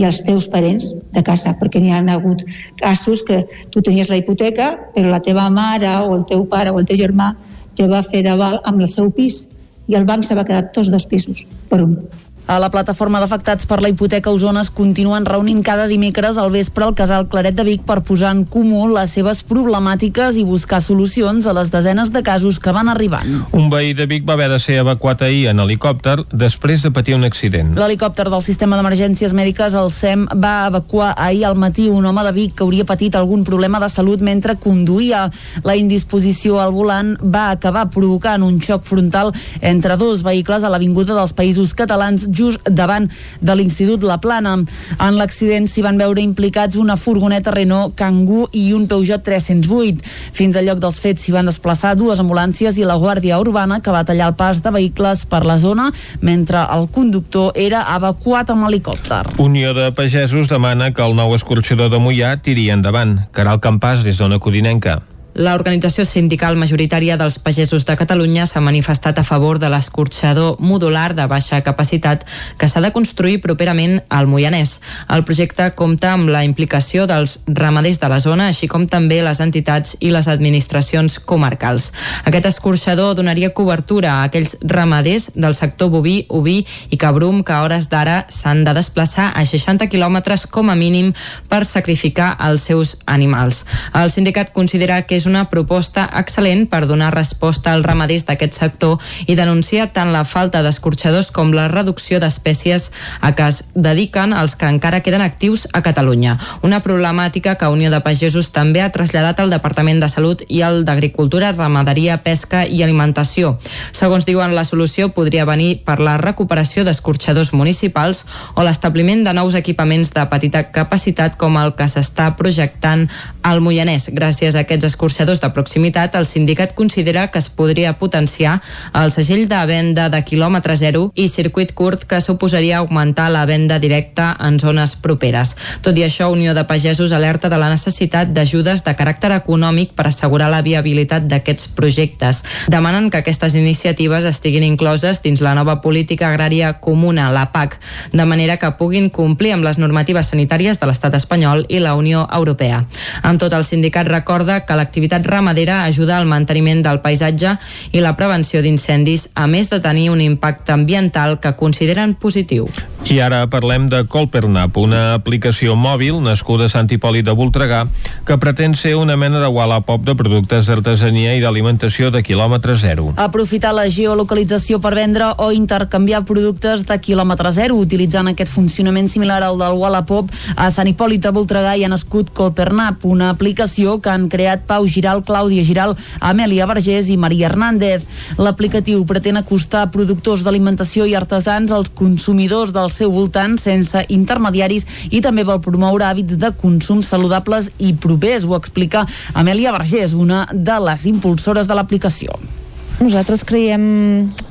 [0.00, 2.44] i als teus parents de casa, perquè n'hi ha hagut
[2.80, 6.78] casos que tu tenies la hipoteca, però la teva mare o el teu pare o
[6.80, 7.34] el teu germà
[7.76, 9.44] te va fer d'aval amb el seu pis
[9.88, 11.98] i el banc se va quedar tots dos pisos per un.
[12.46, 16.84] A la plataforma d'afectats per la hipoteca Osona es continuen reunint cada dimecres al vespre
[16.86, 21.46] al casal Claret de Vic per posar en comú les seves problemàtiques i buscar solucions
[21.46, 23.44] a les desenes de casos que van arribant.
[23.52, 27.14] Un veí de Vic va haver de ser evacuat ahir en helicòpter després de patir
[27.18, 27.74] un accident.
[27.78, 32.34] L'helicòpter del sistema d'emergències mèdiques, el SEM, va evacuar ahir al matí un home de
[32.34, 35.26] Vic que hauria patit algun problema de salut mentre conduïa.
[35.64, 41.14] La indisposició al volant va acabar provocant un xoc frontal entre dos vehicles a l'Avinguda
[41.14, 43.08] dels Països Catalans just davant
[43.40, 44.56] de l'Institut La Plana.
[44.98, 50.02] En l'accident s'hi van veure implicats una furgoneta Renault Kangoo i un Peugeot 308.
[50.36, 53.94] Fins al lloc dels fets s'hi van desplaçar dues ambulàncies i la Guàrdia Urbana que
[53.94, 58.68] va tallar el pas de vehicles per la zona mentre el conductor era evacuat amb
[58.68, 59.24] helicòpter.
[59.38, 63.18] Unió de Pagesos demana que el nou escorxador de Mollà tiri endavant.
[63.36, 65.00] Caral Campàs, des d'Ona Codinenca.
[65.38, 71.26] L'organització sindical majoritària dels pagesos de Catalunya s'ha manifestat a favor de l'escorxador modular de
[71.30, 72.24] baixa capacitat
[72.58, 74.80] que s'ha de construir properament al Moianès.
[75.08, 79.38] El projecte compta amb la implicació dels ramaders de la zona, així com també les
[79.40, 81.92] entitats i les administracions comarcals.
[82.26, 87.62] Aquest escorxador donaria cobertura a aquells ramaders del sector boví, oví i cabrum que a
[87.62, 91.14] hores d'ara s'han de desplaçar a 60 quilòmetres com a mínim
[91.48, 93.64] per sacrificar els seus animals.
[93.94, 98.96] El sindicat considera que és una proposta excel·lent per donar resposta als ramaders d'aquest sector
[99.28, 102.88] i denuncia tant la falta d'escorxadors com la reducció d'espècies
[103.20, 106.38] a què es dediquen els que encara queden actius a Catalunya.
[106.64, 110.84] Una problemàtica que Unió de Pagesos també ha traslladat al Departament de Salut i al
[110.88, 113.58] d'Agricultura, Ramaderia, Pesca i Alimentació.
[113.92, 119.58] Segons diuen, la solució podria venir per la recuperació d'escorxadors municipals o l'establiment de nous
[119.58, 123.06] equipaments de petita capacitat com el que s'està projectant
[123.44, 124.08] al Moianès.
[124.16, 128.60] Gràcies a aquests escorxadors escorxadors de proximitat, el sindicat considera que es podria potenciar
[128.94, 133.80] el segell de venda de quilòmetre zero i circuit curt que suposaria augmentar la venda
[133.82, 135.56] directa en zones properes.
[135.82, 140.06] Tot i això, Unió de Pagesos alerta de la necessitat d'ajudes de caràcter econòmic per
[140.06, 142.44] assegurar la viabilitat d'aquests projectes.
[142.70, 147.80] Demanen que aquestes iniciatives estiguin incloses dins la nova política agrària comuna, la PAC,
[148.12, 152.28] de manera que puguin complir amb les normatives sanitàries de l'estat espanyol i la Unió
[152.30, 152.84] Europea.
[153.22, 157.56] Amb tot, el sindicat recorda que l'activitat l'activitat ramadera ajuda al manteniment del paisatge
[157.92, 162.68] i la prevenció d'incendis, a més de tenir un impacte ambiental que consideren positiu.
[163.08, 167.86] I ara parlem de Colpernap, una aplicació mòbil nascuda a Sant Hipòlit de Voltregà
[168.28, 173.14] que pretén ser una mena de Wallapop de productes d'artesania i d'alimentació de quilòmetre zero.
[173.16, 179.40] Aprofitar la geolocalització per vendre o intercanviar productes de quilòmetre zero utilitzant aquest funcionament similar
[179.46, 184.12] al del Wallapop a Sant Hipòlit de Voltregà i ha nascut Colpernap, una aplicació que
[184.12, 188.04] han creat Pau Giral, Clàudia Giral, Amèlia Vergés i Maria Hernández.
[188.38, 195.22] L'aplicatiu pretén acostar productors d'alimentació i artesans als consumidors del seu voltant sense intermediaris i
[195.24, 200.80] també vol promoure hàbits de consum saludables i propers, ho explica Amèlia Vergés, una de
[200.90, 202.59] les impulsores de l'aplicació.
[203.00, 203.84] Nosaltres creiem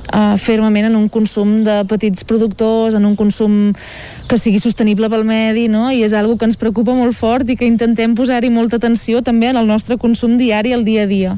[0.09, 3.75] uh, fermament en un consum de petits productors, en un consum
[4.29, 5.83] que sigui sostenible pel medi, no?
[5.93, 9.51] i és algo que ens preocupa molt fort i que intentem posar-hi molta atenció també
[9.51, 11.35] en el nostre consum diari, al dia a dia.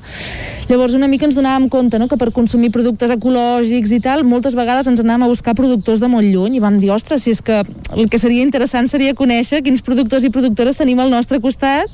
[0.70, 2.07] Llavors una mica ens donàvem compte no?
[2.07, 6.07] que per consumir productes ecològics i tal, moltes vegades ens anàvem a buscar productors de
[6.07, 7.59] molt lluny i vam dir, ostres, si és que
[7.91, 11.91] el que seria interessant seria conèixer quins productors i productores tenim al nostre costat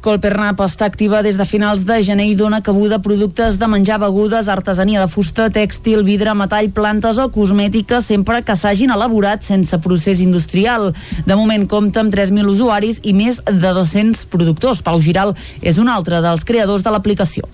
[0.00, 4.48] Colpernap està activa des de finals de gener i dona cabuda productes de menjar, begudes,
[4.48, 10.22] artesania de fusta, tèxtil, vidre, metall, plantes o cosmètica, sempre que s'hagin elaborat sense procés
[10.24, 10.94] industrial.
[11.26, 14.80] De moment compta amb 3.000 usuaris i més de 200 productors.
[14.80, 17.44] Pau Giral és un altre dels creadors de l'aplicació.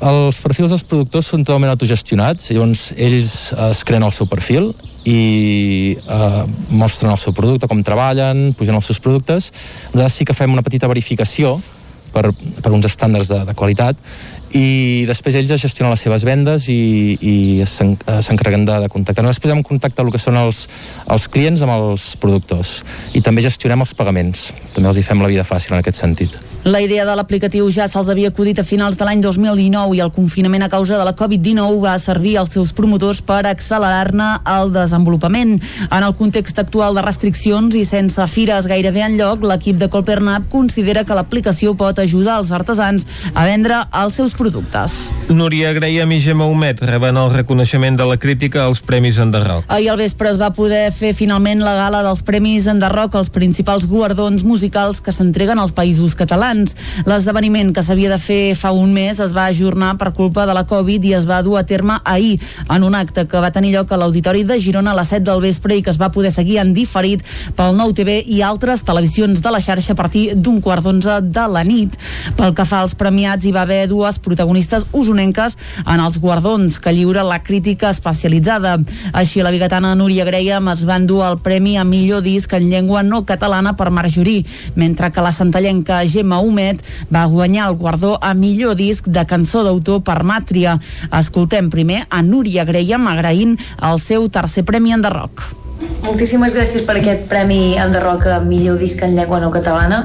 [0.00, 4.70] Els perfils dels productors són totalment autogestionats, llavors ells es creen el seu perfil
[5.04, 6.40] i eh,
[6.72, 9.50] mostren el seu producte, com treballen, pugen els seus productes.
[9.92, 11.58] Nosaltres sí que fem una petita verificació
[12.14, 13.98] per, per uns estàndards de, de qualitat
[14.56, 17.34] i després ells gestionen les seves vendes i, i
[17.66, 19.22] s'encarreguen de, de contactar.
[19.22, 20.64] Nosaltres posem en contacte el que són els,
[21.06, 22.80] els clients amb els productors
[23.14, 24.48] i també gestionem els pagaments.
[24.74, 26.38] També els hi fem la vida fàcil en aquest sentit.
[26.60, 30.10] La idea de l'aplicatiu ja se'ls havia acudit a finals de l'any 2019 i el
[30.12, 34.26] confinament a causa de la Covid-19 va servir als seus promotors per accelerar-ne
[34.58, 35.54] el desenvolupament.
[35.88, 40.50] En el context actual de restriccions i sense fires gairebé en lloc, l'equip de Colpernap
[40.52, 45.10] considera que l'aplicació pot ajudar els artesans a vendre els seus productes.
[45.28, 49.68] Núria Graham i Gemma Humet reben el reconeixement de la crítica als Premis Enderroc.
[49.68, 53.86] Ahir al vespre es va poder fer finalment la gala dels Premis Enderroc, els principals
[53.90, 56.76] guardons musicals que s'entreguen als països catalans catalans.
[57.06, 60.64] L'esdeveniment que s'havia de fer fa un mes es va ajornar per culpa de la
[60.66, 62.38] Covid i es va dur a terme ahir
[62.68, 65.42] en un acte que va tenir lloc a l'Auditori de Girona a les 7 del
[65.42, 67.24] vespre i que es va poder seguir en diferit
[67.56, 71.46] pel Nou TV i altres televisions de la xarxa a partir d'un quart d'onze de
[71.50, 71.96] la nit.
[72.36, 76.94] Pel que fa als premiats, hi va haver dues protagonistes usonenques en els guardons que
[76.94, 78.76] lliura la crítica especialitzada.
[79.12, 83.02] Així, la bigatana Núria Graham es va endur el premi a millor disc en llengua
[83.02, 84.44] no catalana per Marjorí,
[84.76, 89.64] mentre que la santallenca Gemma Humet va guanyar el guardó a millor disc de cançó
[89.66, 90.78] d'autor per Màtria.
[91.10, 95.42] Escoltem primer a Núria Graham agraint el seu tercer premi en rock.
[96.04, 100.04] Moltíssimes gràcies per aquest premi en rock a millor disc en llengua no catalana.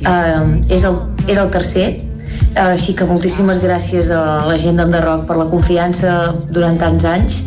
[0.00, 0.96] Uh, és, el,
[1.28, 1.88] és el tercer,
[2.60, 7.42] així que moltíssimes gràcies a la gent d'Enderroc per la confiança durant tants anys.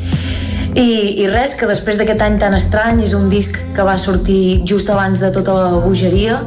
[0.73, 4.63] I, i res, que després d'aquest any tan estrany és un disc que va sortir
[4.65, 6.41] just abans de tota la bogeria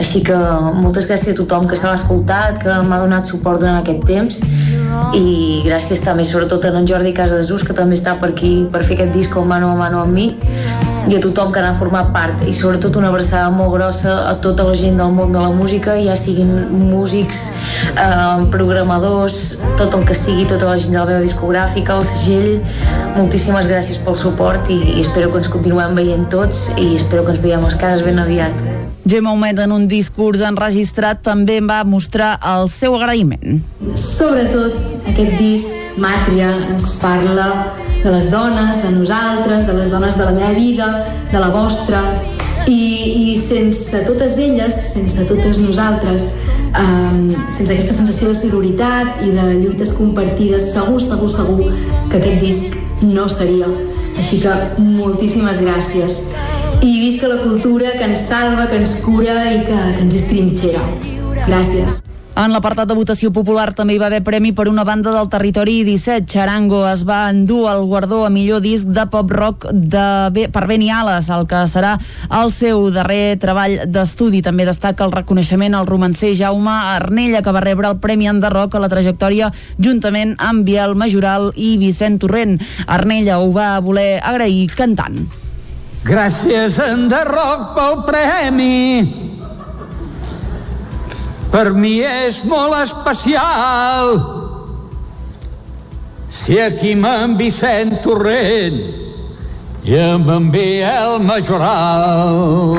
[0.00, 0.36] així que
[0.80, 4.40] moltes gràcies a tothom que se l'ha escoltat, que m'ha donat suport durant aquest temps.
[5.18, 8.96] I gràcies també sobretot a en Jordi Casadesús que també està per aquí per fer
[8.96, 10.30] aquest disc mano a mano amb mi
[11.08, 14.66] i a tothom que n'ha format part i sobretot una abraçada molt grossa a tota
[14.68, 17.52] la gent del món de la música, ja siguin músics,
[17.92, 22.62] eh, programadors, tot el que sigui, tota la gent de la meva discogràfica, el segell,
[23.16, 27.36] moltíssimes gràcies pel suport i, i espero que ens continuem veient tots i espero que
[27.36, 28.66] ens veiem a les cases ben aviat.
[29.04, 33.58] Gemma Humet en un discurs enregistrat també va mostrar el seu agraïment.
[33.98, 34.78] Sobretot
[35.10, 37.48] aquest disc, Màtria, ens parla
[38.02, 40.88] de les dones, de nosaltres, de les dones de la meva vida,
[41.30, 42.02] de la vostra,
[42.66, 46.28] i, i sense totes elles, sense totes nosaltres,
[46.78, 51.72] um, sense aquesta sensació de sororitat i de lluites compartides, segur, segur, segur
[52.10, 53.70] que aquest disc no seria.
[54.18, 56.20] Així que moltíssimes gràcies
[56.82, 60.82] i visca la cultura que ens salva, que ens cura i que, que ens estrinxera.
[61.46, 62.02] Gràcies.
[62.32, 65.82] En l'apartat de votació popular també hi va haver premi per una banda del territori
[65.84, 66.24] 17.
[66.32, 71.28] Charango es va endur el guardó a millor disc de pop-rock de, per Beni Ales,
[71.28, 71.90] el que serà
[72.40, 74.40] el seu darrer treball d'estudi.
[74.40, 78.80] També destaca el reconeixement al romancer Jaume Arnella, que va rebre el Premi Enderroc a
[78.80, 82.56] la trajectòria juntament amb Biel Majoral i Vicent Torrent.
[82.86, 85.20] Arnella ho va voler agrair cantant.
[86.08, 89.41] Gràcies, Enderroc, pel premi.
[91.52, 94.14] Per mi és molt especial.
[96.32, 98.78] Si aquí amb Vicent Torrent
[99.84, 102.78] i amb en Biel Majoral.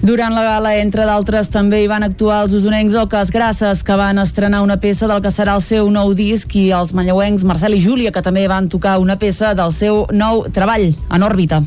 [0.00, 4.16] Durant la gala, entre d'altres, també hi van actuar els usonencs Oques Grasses, que van
[4.22, 7.82] estrenar una peça del que serà el seu nou disc, i els manlleuencs Marcel i
[7.84, 11.60] Júlia, que també van tocar una peça del seu nou treball, en òrbita.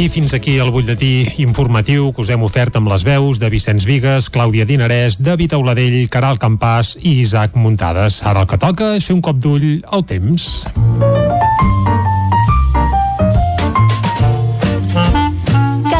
[0.00, 3.84] I fins aquí el butlletí informatiu que us hem ofert amb les veus de Vicenç
[3.84, 8.22] Vigues, Clàudia Dinarès, David Auladell, Caral Campàs i Isaac Muntades.
[8.24, 10.48] Ara el que toca és fer un cop d'ull al temps.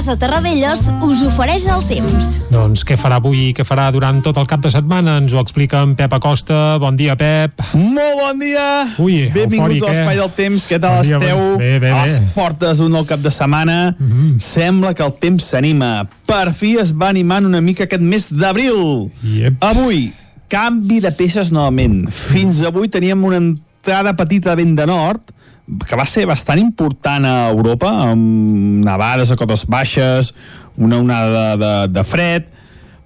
[0.01, 2.29] Casa Terradellos us ofereix el temps.
[2.49, 5.19] Doncs què farà avui i què farà durant tot el cap de setmana?
[5.21, 6.79] Ens ho explica en Pep Acosta.
[6.81, 7.61] Bon dia, Pep.
[7.77, 8.63] Molt bon dia!
[8.97, 10.23] Ui, Benvinguts eufòric, a l'Espai eh?
[10.23, 10.65] del Temps.
[10.71, 11.43] Què tal Bon dia, esteu?
[11.43, 12.31] bon- bé, bé, a les bé.
[12.33, 13.77] Portes d'un nou cap de setmana.
[13.99, 14.39] Mm -hmm.
[14.41, 16.09] Sembla que el temps s'anima.
[16.25, 19.13] Per fi es va animant una mica aquest mes d'abril.
[19.21, 19.61] Yep.
[19.61, 20.15] Avui,
[20.49, 22.09] canvi de peces novament.
[22.09, 25.21] Fins avui teníem una entrada petita de vent de nord,
[25.87, 30.33] que va ser bastant important a Europa, amb nevades a cotes baixes,
[30.77, 32.51] una onada de, de, de fred,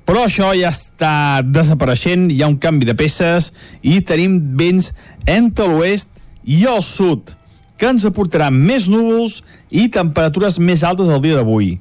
[0.05, 4.93] però això ja està desapareixent, hi ha un canvi de peces i tenim vents
[5.25, 6.13] entre l'oest
[6.45, 7.33] i el sud,
[7.81, 9.41] que ens aportaran més núvols
[9.73, 11.79] i temperatures més altes el dia d'avui.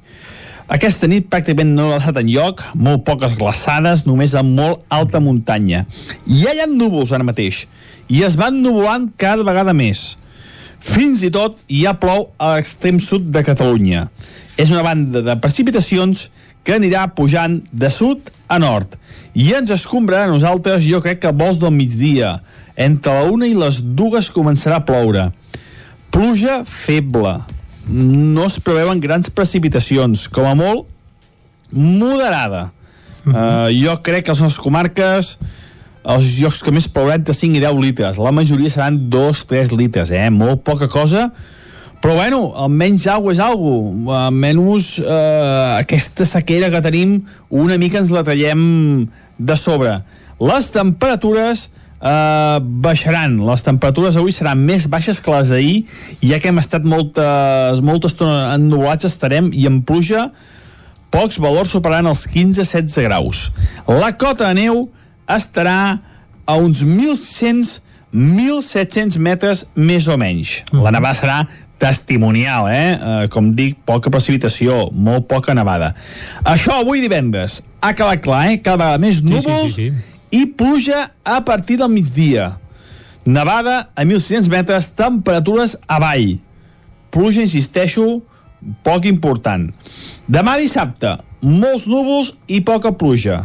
[0.74, 5.20] Aquesta nit pràcticament no ha estat en lloc, molt poques glaçades, només en molt alta
[5.20, 5.84] muntanya.
[6.24, 7.66] I ja hi ha núvols ara mateix,
[8.08, 10.14] i es van nuvolant cada vegada més.
[10.84, 14.08] Fins i tot ja plou a l'extrem sud de Catalunya.
[14.60, 16.28] És una banda de precipitacions
[16.64, 18.98] que anirà pujant de sud a nord
[19.34, 22.36] i ens escombrarà a nosaltres, jo crec que a vols del migdia.
[22.76, 25.26] Entre la una i les dues començarà a ploure.
[26.14, 27.34] Pluja feble.
[27.90, 30.86] No es preveuen grans precipitacions, com a molt
[31.74, 32.68] moderada.
[33.24, 35.34] Uh, jo crec que les nostres comarques
[36.04, 38.20] els llocs que més plouran entre 5 i 10 litres.
[38.20, 40.28] La majoria seran 2-3 litres, eh?
[40.30, 41.30] Molt poca cosa,
[42.04, 44.26] però bueno, almenys aigua és aigua.
[44.26, 47.16] Almenys eh, aquesta sequera que tenim
[47.48, 48.60] una mica ens la traiem
[49.38, 49.96] de sobre.
[50.44, 51.70] Les temperatures
[52.04, 53.38] eh, baixaran.
[53.48, 55.78] Les temperatures avui seran més baixes que les d'ahir,
[56.20, 60.28] ja que hem estat moltes, molta estona ennubulats estarem i en pluja
[61.14, 63.46] pocs valors superaran els 15-16 graus.
[63.88, 64.84] La cota de neu
[65.30, 65.98] estarà
[66.44, 70.62] a uns 1.100-1.700 metres més o menys.
[70.72, 71.46] La nevada serà
[71.78, 72.94] testimonial, eh?
[72.94, 73.28] eh?
[73.32, 75.94] Com dic, poca precipitació, molt poca nevada.
[76.46, 78.60] Això avui divendres ha quedat clar, eh?
[78.64, 79.90] Cada vegada més sí, núvols sí,
[80.34, 82.54] i pluja a partir del migdia.
[83.24, 86.38] Nevada a 1.600 metres, temperatures avall.
[87.14, 88.22] Pluja, insisteixo,
[88.84, 89.70] poc important.
[90.28, 93.44] Demà dissabte, molts núvols i poca pluja.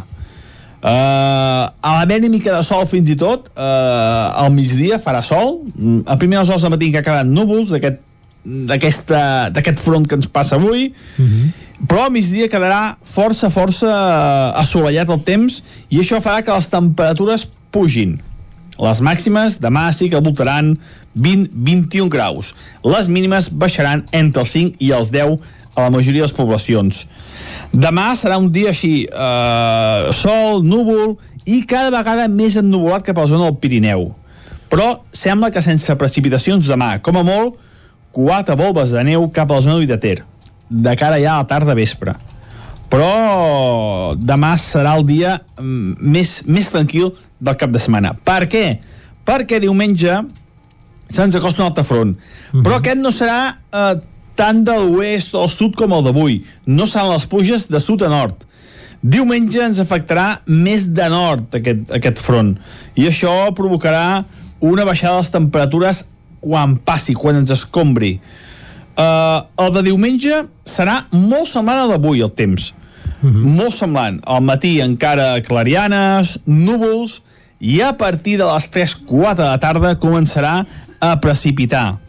[0.80, 5.60] Uh, a l'haver una mica de sol fins i tot uh, al migdia farà sol.
[5.76, 7.68] Mm, a primera hores del matí que ha quedat núvols
[8.40, 10.94] d'aquest front que ens passa avui.
[11.88, 16.68] Però al migdia quedarà força, força eh, assolellat el temps i això farà que les
[16.68, 18.18] temperatures pugin.
[18.80, 20.74] Les màximes demà sí que voltaran
[21.16, 22.52] 20-21 graus.
[22.84, 25.40] Les mínimes baixaran entre els 5 i els 10
[25.74, 27.04] a la majoria de les poblacions
[27.72, 31.16] demà serà un dia així eh, sol, núvol
[31.46, 34.08] i cada vegada més ennuvolat cap a la zona del Pirineu
[34.70, 37.58] però sembla que sense precipitacions demà com a molt
[38.14, 40.18] quatre volves de neu cap a la zona de Ter
[40.70, 42.14] de cara ja a la tarda vespre
[42.90, 48.16] però demà serà el dia mm, més, més tranquil del cap de setmana.
[48.26, 48.64] Per què?
[49.26, 50.16] Perquè diumenge
[51.10, 52.16] se'ns acosta un altre front.
[52.50, 53.94] Però aquest no serà eh,
[54.40, 56.38] tant de l'oest o sud com el d'avui.
[56.64, 58.46] No seran les pluges de sud a nord.
[59.00, 62.54] Diumenge ens afectarà més de nord aquest, aquest front.
[62.96, 64.22] I això provocarà
[64.64, 66.02] una baixada de les temperatures
[66.40, 68.14] quan passi, quan ens escombri.
[68.96, 72.72] Uh, el de diumenge serà molt semblant al d'avui, el temps.
[73.20, 74.22] Molt semblant.
[74.24, 77.20] Al matí encara clarianes, núvols,
[77.60, 80.62] i a partir de les 3-4 de la tarda començarà
[81.00, 82.00] a precipitar.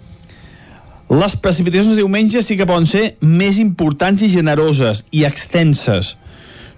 [1.11, 6.13] Les precipitacions de diumenge sí que poden ser més importants i generoses i extenses,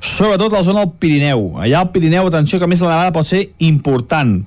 [0.01, 1.51] sobretot a la zona del Pirineu.
[1.61, 4.39] Allà al Pirineu, atenció, que més la nevada pot ser important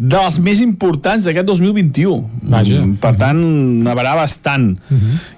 [0.00, 2.22] de les més importants d'aquest 2021.
[2.48, 2.78] Vaja.
[3.02, 3.40] Per tant,
[3.84, 4.70] nevarà bastant.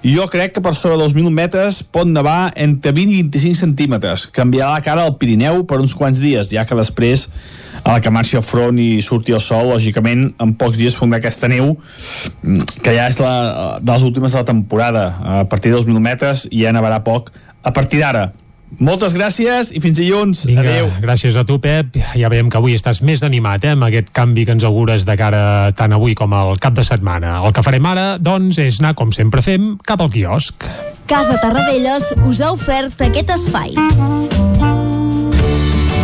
[0.07, 4.25] Jo crec que per sobre dels 1.000 metres pot nevar entre 20 i 25 centímetres.
[4.31, 7.27] Canviarà la cara al Pirineu per uns quants dies, ja que després,
[7.83, 11.19] a la que marxi el front i surti el sol, lògicament, en pocs dies fondrà
[11.19, 11.75] aquesta neu,
[12.79, 13.33] que ja és la,
[13.83, 15.09] de les últimes de la temporada.
[15.41, 17.33] A partir dels 1.000 metres ja nevarà poc.
[17.63, 18.29] A partir d'ara,
[18.79, 20.45] moltes gràcies i fins dilluns.
[20.49, 20.89] Vinga, Adéu.
[21.01, 21.97] gràcies a tu, Pep.
[22.15, 25.17] Ja veiem que avui estàs més animat, eh, amb aquest canvi que ens augures de
[25.17, 27.39] cara tant avui com al cap de setmana.
[27.45, 30.53] El que farem ara, doncs, és anar, com sempre fem, cap al quiosc.
[31.05, 33.75] Casa Tarradellas us ha ofert aquest espai.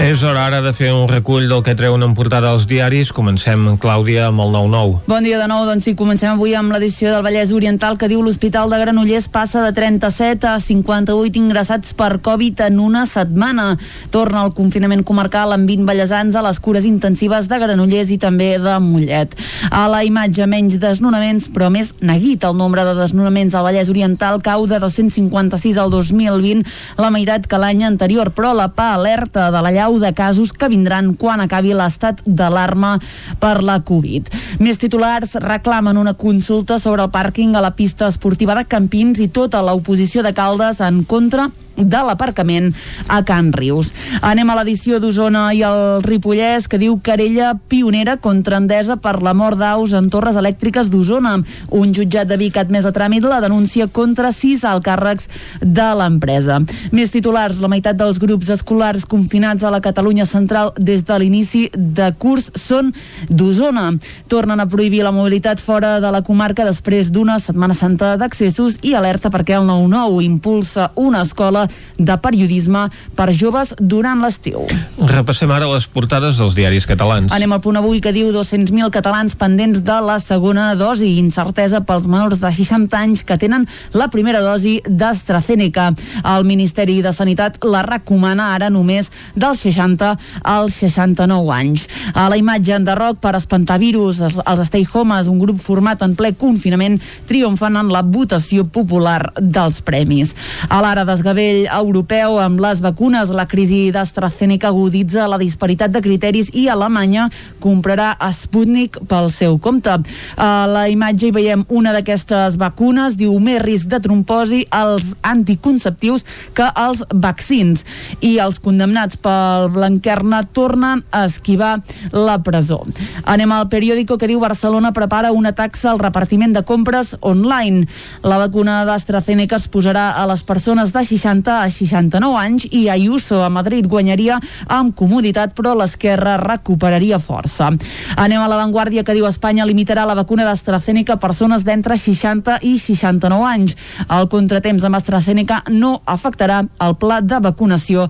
[0.00, 3.10] És hora ara de fer un recull del que treuen en portada als diaris.
[3.12, 5.02] Comencem, Clàudia, amb el 9-9.
[5.04, 8.22] Bon dia de nou, doncs sí, comencem avui amb l'edició del Vallès Oriental que diu
[8.24, 13.74] l'Hospital de Granollers passa de 37 a 58 ingressats per Covid en una setmana.
[14.08, 18.54] Torna el confinament comarcal amb 20 ballesans a les cures intensives de Granollers i també
[18.56, 19.36] de Mollet.
[19.68, 22.48] A la imatge menys desnonaments, però més neguit.
[22.48, 26.64] El nombre de desnonaments al Vallès Oriental cau de 256 al 2020,
[26.96, 30.68] la meitat que l'any anterior, però la PA alerta de la llau de casos que
[30.70, 32.98] vindran quan acabi l'estat d'alarma
[33.40, 34.30] per la Covid.
[34.62, 39.28] Més titulars reclamen una consulta sobre el pàrquing a la pista esportiva de Campins i
[39.28, 42.70] tota l'oposició de Caldes en contra de l'aparcament
[43.08, 43.92] a Can Rius.
[44.26, 49.34] Anem a l'edició d'Osona i el Ripollès que diu querella pionera contra Endesa per la
[49.34, 51.36] mort d'aus en torres elèctriques d'Osona.
[51.76, 55.28] Un jutjat de Vic admès a tràmit la denúncia contra sis alcàrrecs
[55.60, 56.60] de l'empresa.
[56.92, 61.66] Més titulars, la meitat dels grups escolars confinats a la Catalunya central des de l'inici
[61.74, 62.92] de curs són
[63.28, 63.90] d'Osona.
[64.28, 68.94] Tornen a prohibir la mobilitat fora de la comarca després d'una setmana santa d'accessos i
[68.94, 71.59] alerta perquè el 9-9 impulsa una escola
[71.98, 72.86] de periodisme
[73.16, 74.64] per joves durant l'estiu.
[75.10, 77.32] Repassem ara les portades dels diaris catalans.
[77.34, 81.16] Anem al punt avui que diu 200.000 catalans pendents de la segona dosi.
[81.20, 85.90] Incertesa pels menors de 60 anys que tenen la primera dosi d'AstraZeneca.
[86.36, 91.86] El Ministeri de Sanitat la recomana ara només dels 60 als 69 anys.
[92.14, 96.02] A la imatge en derroc per espantar virus, els, els Stay Homes, un grup format
[96.04, 96.98] en ple confinament,
[97.28, 100.34] triomfen en la votació popular dels premis.
[100.68, 101.06] A l'ara
[101.50, 107.28] desgavell europeu amb les vacunes, la crisi d'AstraZeneca aguditza la disparitat de criteris i Alemanya
[107.60, 109.90] comprarà Sputnik pel seu compte.
[110.36, 116.24] A la imatge hi veiem una d'aquestes vacunes, diu més risc de tromposi als anticonceptius
[116.54, 117.84] que als vaccins.
[118.20, 121.80] I els condemnats pel Blanquerna tornen a esquivar
[122.12, 122.82] la presó.
[123.24, 127.86] Anem al periòdico que diu Barcelona prepara una taxa al repartiment de compres online.
[128.22, 133.42] La vacuna d'AstraZeneca es posarà a les persones de 60 a 69 anys i Ayuso
[133.42, 134.38] a Madrid guanyaria
[134.68, 137.70] amb comoditat però l'esquerra recuperaria força.
[138.16, 142.76] Anem a l'avantguàrdia que diu Espanya limitarà la vacuna d'AstraZeneca a persones d'entre 60 i
[142.78, 143.76] 69 anys.
[144.08, 148.08] El contratemps amb AstraZeneca no afectarà el pla de vacunació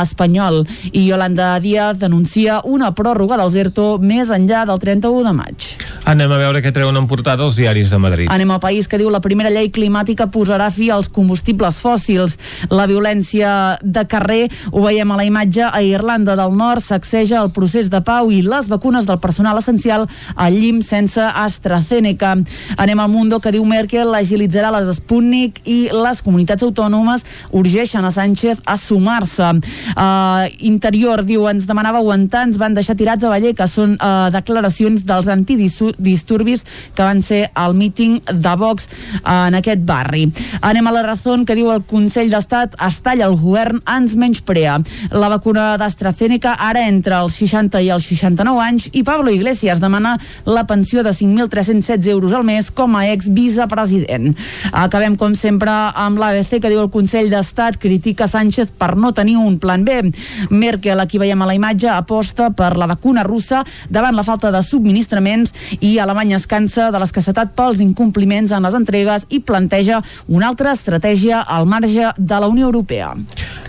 [0.00, 0.62] espanyol.
[0.92, 5.68] I Yolanda Díaz denuncia una pròrroga dels ERTO més enllà del 31 de maig.
[6.10, 8.30] Anem a veure què treuen en portada els diaris de Madrid.
[8.32, 12.36] Anem al país que diu la primera llei climàtica posarà fi als combustibles fòssils.
[12.70, 17.50] La violència de carrer, ho veiem a la imatge, a Irlanda del Nord sacseja el
[17.50, 20.06] procés de pau i les vacunes del personal essencial
[20.36, 22.36] al llim sense AstraZeneca.
[22.78, 28.12] Anem al Mundo que diu Merkel agilitzarà les Sputnik i les comunitats autònomes urgeixen a
[28.14, 29.50] Sánchez a sumar-se.
[29.96, 34.28] Uh, interior diu ens demanava aguantar, ens van deixar tirats a Valle, que són uh,
[34.30, 36.64] declaracions dels antidisturbis
[36.94, 38.86] que van ser al míting de Vox
[39.24, 40.28] uh, en aquest barri.
[40.62, 44.78] Anem a la raó que diu el Consell d'Estat es talla el govern, ens menysprea.
[45.10, 50.16] La vacuna d'AstraZeneca ara entre els 60 i els 69 anys i Pablo Iglesias demana
[50.44, 54.34] la pensió de 5.316 euros al mes com a ex-vicepresident.
[54.72, 59.38] Acabem, com sempre, amb l'ABC que diu el Consell d'Estat critica Sánchez per no tenir
[59.40, 60.12] un plan B.
[60.50, 64.62] Merkel, aquí veiem a la imatge, aposta per la vacuna russa davant la falta de
[64.62, 70.50] subministraments i Alemanya es cansa de l'escassetat pels incompliments en les entregues i planteja una
[70.50, 73.14] altra estratègia al marge de la Unió Europea.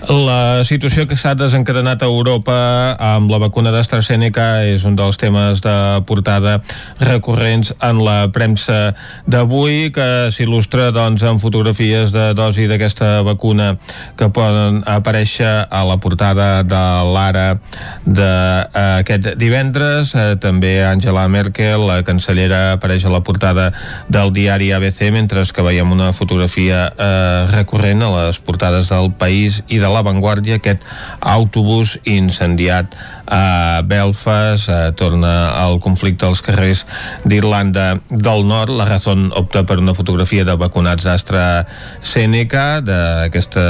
[0.10, 2.56] La situació que s'ha desencadenat a Europa
[2.98, 5.76] amb la vacuna d'AstraZeneca és un dels temes de
[6.10, 6.56] portada
[6.98, 8.96] recurrents en la premsa
[9.30, 13.76] d'avui que s'il·lustra doncs, amb fotografies de dosi d'aquesta vacuna
[14.18, 16.82] que poden aparèixer a la portada de
[17.14, 17.60] l'Ara
[18.06, 20.16] d'aquest divendres.
[20.16, 23.70] Eh, també Angela Merkel, la cancellera, apareix a la portada
[24.10, 29.62] del diari ABC, mentre que veiem una fotografia eh, recurrent a les portades del País
[29.68, 30.86] i de l'Avantguàrdia, aquest
[31.20, 32.96] autobús incendiat
[33.32, 36.86] a Belfast, eh, torna el conflicte als carrers
[37.24, 38.76] d'Irlanda del Nord.
[38.76, 43.64] La Razón opta per una fotografia de vacunats d'AstraZeneca, d'aquesta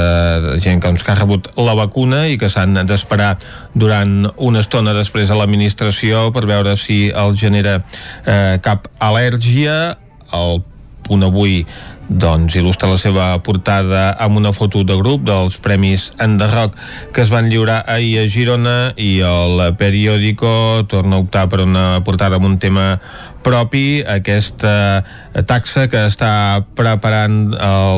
[0.58, 3.36] gent que, doncs, que ha rebut la vacuna i que s'han d'esperar
[3.74, 7.80] durant una estona després a l'administració per veure si el genera
[8.26, 9.96] eh, cap al·lèrgia.
[10.32, 10.62] El
[11.06, 11.62] punt avui
[12.08, 16.74] doncs il·lustra la seva portada amb una foto de grup dels Premis Enderroc
[17.14, 22.02] que es van lliurar ahir a Girona i el periòdico torna a optar per una
[22.04, 22.96] portada amb un tema
[23.42, 25.02] propi aquesta
[25.48, 27.50] taxa que està preparant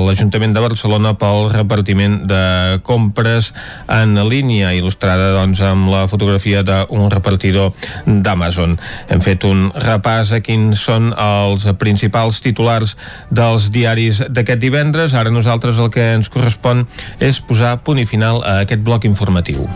[0.06, 3.50] l'Ajuntament de Barcelona pel repartiment de compres
[3.90, 7.74] en línia, il·lustrada doncs, amb la fotografia d'un repartidor
[8.06, 8.78] d'Amazon.
[9.12, 12.96] Hem fet un repàs a quins són els principals titulars
[13.34, 15.14] dels diaris d'aquest divendres.
[15.14, 16.84] Ara nosaltres el que ens correspon
[17.20, 19.66] és posar punt i final a aquest bloc informatiu.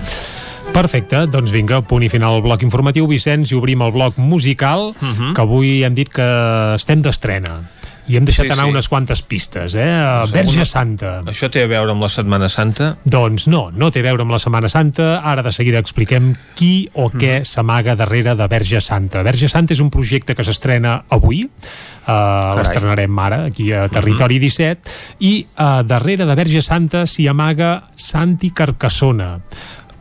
[0.75, 4.93] Perfecte, doncs vinga, punt i final al bloc informatiu, Vicenç, i obrim el bloc musical,
[4.93, 5.33] uh -huh.
[5.35, 6.29] que avui hem dit que
[6.77, 7.63] estem d'estrena
[8.09, 8.73] i hem deixat sí, anar sí.
[8.73, 9.89] unes quantes pistes, eh?
[9.89, 11.19] A Verge Santa.
[11.29, 12.95] Això té a veure amb la Setmana Santa?
[13.05, 15.19] Doncs no, no té a veure amb la Setmana Santa.
[15.21, 17.49] Ara de seguida expliquem qui o què mm.
[17.49, 19.23] s'amaga darrere de Verge Santa.
[19.27, 24.43] Verge Santa és un projecte que s'estrena avui, uh, l'estrenarem ara aquí a Territori uh
[24.43, 24.49] -huh.
[24.49, 24.91] 17
[25.21, 29.41] i uh, darrere de Verge Santa s'hi amaga Santi Carcassona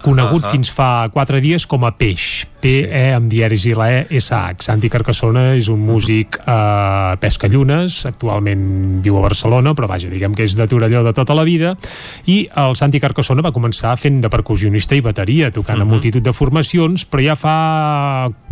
[0.02, 0.52] conegut uh -huh.
[0.52, 4.66] fins fa quatre dies com a Peix, P-E amb diaris i la E, S-H.
[4.66, 8.66] Santi Carcassona és un músic eh, pesca llunes, actualment
[9.06, 11.78] viu a Barcelona, però vaja, diguem que és de Torelló de tota la vida,
[12.28, 15.88] i el Santi Carcassona va començar fent de percussionista i bateria, tocant uh -huh.
[15.88, 17.56] a multitud de formacions, però ja fa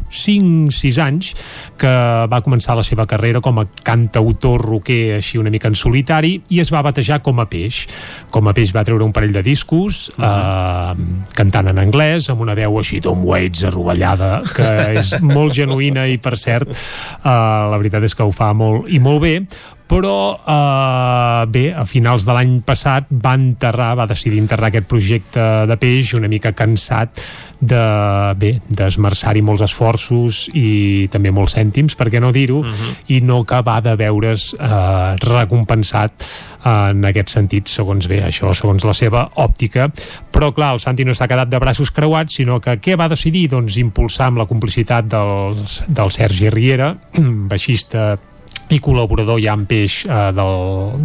[0.09, 1.33] 5-6 anys
[1.79, 1.91] que
[2.29, 6.61] va començar la seva carrera com a cantautor roquer així una mica en solitari i
[6.61, 7.85] es va batejar com a peix
[8.33, 10.93] com a peix va treure un parell de discos uh -huh.
[10.93, 13.63] eh, cantant en anglès amb una veu així Tom Waits
[14.05, 16.75] arrovellada que és molt genuïna i per cert eh,
[17.25, 19.35] la veritat és que ho fa molt i molt bé
[19.87, 25.43] però eh, bé, a finals de l'any passat va enterrar, va decidir enterrar aquest projecte
[25.69, 27.21] de peix una mica cansat
[27.61, 27.81] de,
[28.41, 32.73] bé, d'esmerçar-hi molts esforços i també molts cèntims, per què no dir-ho, uh mhm.
[32.73, 32.95] -huh.
[33.07, 36.13] i no acabar de veure's eh, recompensat
[36.65, 39.91] en aquest sentit, segons bé, això, segons la seva òptica.
[40.31, 43.49] Però, clar, el Santi no s'ha quedat de braços creuats, sinó que què va decidir?
[43.49, 45.55] Doncs impulsar amb la complicitat del,
[45.87, 46.95] del Sergi Riera,
[47.51, 48.17] baixista
[48.73, 50.95] i col·laborador ja amb peix eh, del,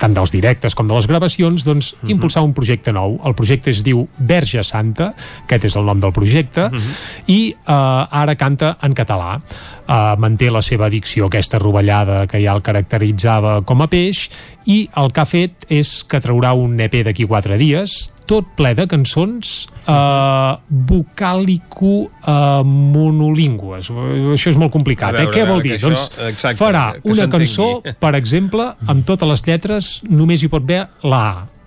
[0.00, 2.06] tant dels directes com de les gravacions, doncs uh mhm.
[2.06, 2.10] -huh.
[2.10, 3.20] impulsar un projecte nou.
[3.24, 5.14] El projecte es diu Verge Santa,
[5.44, 6.78] aquest és el nom del projecte, uh mhm.
[6.78, 7.22] -huh.
[7.26, 7.72] i eh,
[8.10, 9.40] ara canta en català.
[9.88, 14.28] Eh, manté la seva dicció, aquesta rovellada que ja el caracteritzava com a peix,
[14.66, 18.72] i el que ha fet és que traurà un EP d'aquí quatre dies, tot ple
[18.78, 19.52] de cançons
[19.84, 23.92] uh, vocàlico uh, monolingües.
[24.34, 25.34] Això és molt complicat, veure, eh?
[25.34, 25.76] Què vol dir?
[25.78, 27.70] Això, doncs exacte, farà una cançó,
[28.02, 31.59] per exemple, amb totes les lletres, només hi pot haver la A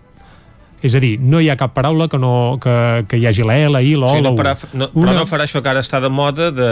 [0.84, 2.74] és a dir, no hi ha cap paraula que, no, que,
[3.08, 4.36] que hi hagi la L, I, la O, sí, la U.
[4.36, 5.14] Però, no, una...
[5.14, 6.68] però no farà això que ara està de moda de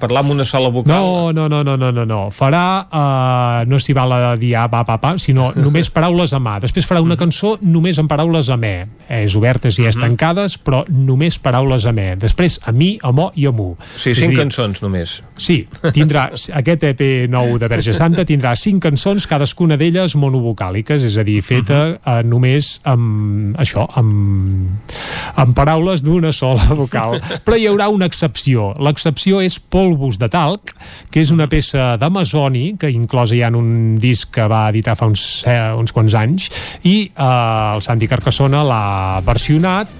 [0.00, 0.92] parlar amb una sola vocal?
[0.92, 2.18] No, no, no, no, no, no, no.
[2.34, 6.42] Farà, uh, no s'hi val a dir A, pa, pa, pa, sinó només paraules A.
[6.60, 8.74] Després farà una cançó només amb paraules amb E.
[9.22, 10.10] És obertes i és mhm.
[10.10, 12.08] tancades, però només paraules amb E.
[12.20, 13.70] Després a mi, a mo i a mu.
[13.96, 15.16] Sí, cinc dir, cançons només.
[15.40, 15.62] Sí,
[15.96, 16.28] tindrà
[16.60, 17.02] aquest EP
[17.32, 22.20] nou de Verge Santa tindrà cinc cançons, cadascuna d'elles monovocàliques, és a dir, feta uh,
[22.28, 24.92] només amb això, amb,
[25.40, 27.18] amb paraules d'una sola vocal.
[27.44, 28.72] Però hi haurà una excepció.
[28.82, 30.74] L'excepció és Polvos de Talc,
[31.10, 35.08] que és una peça d'Amazoni, que inclosa ja en un disc que va editar fa
[35.10, 36.50] uns, eh, uns quants anys,
[36.82, 38.84] i eh, el Santi Carcassona l'ha
[39.24, 39.90] versionat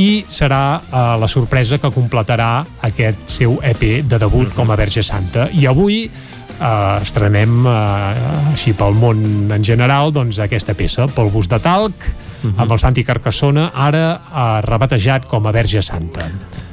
[0.00, 2.52] i serà eh, la sorpresa que completarà
[2.88, 5.48] aquest seu EP de debut com a Verge Santa.
[5.52, 11.60] I avui eh, estrenem eh, així pel món en general doncs, aquesta peça, Polvos de
[11.62, 12.06] Talc,
[12.42, 12.62] uh -huh.
[12.62, 16.28] amb el Santi Carcassona, ara uh, rebatejat com a Verge Santa.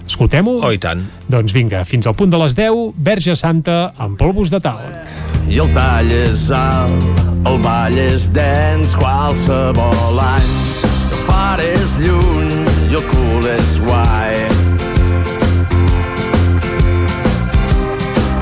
[0.10, 0.58] Escoltem-ho?
[0.66, 1.04] Oh, i tant.
[1.30, 4.82] Doncs vinga, fins al punt de les 10, Verge Santa amb polvos de talc.
[5.50, 10.50] I el tall és alt, el ball és dens qualsevol any.
[11.12, 12.50] El far és lluny
[12.90, 14.42] i el cul és guai.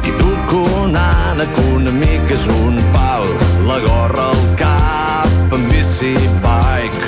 [0.08, 3.28] I duc una ànec, una mica és un pal,
[3.68, 7.07] la gorra al cap, amb bici bike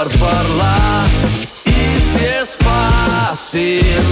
[0.00, 1.10] per parlar
[1.68, 4.06] i si és fàcil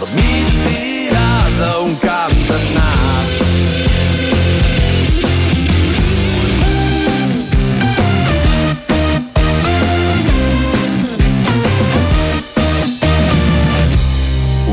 [0.00, 1.28] la migdia
[1.60, 3.40] d'un camp de naps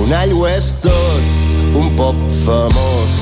[0.02, 1.32] Un all ho és tot,
[1.80, 3.16] un pop famós.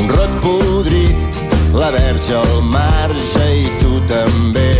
[0.00, 1.09] Un rot podrit
[1.72, 4.72] la verge al marge i tu també.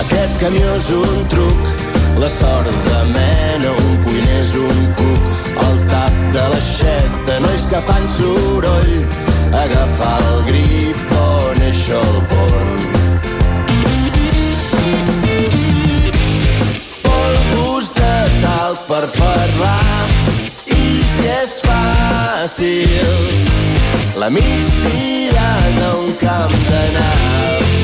[0.00, 1.70] Aquest camió és un truc
[2.20, 5.28] La sort de mena, un cuiner és un cuc,
[5.64, 8.90] el tap de l'aixeta, nois que fan soroll,
[9.62, 12.68] agafar el grip on néixer el porn.
[17.06, 18.14] Polvos de
[18.44, 20.29] talc per parlar,
[22.40, 23.44] fàcil,
[24.16, 27.74] la tirant a un camp de naps.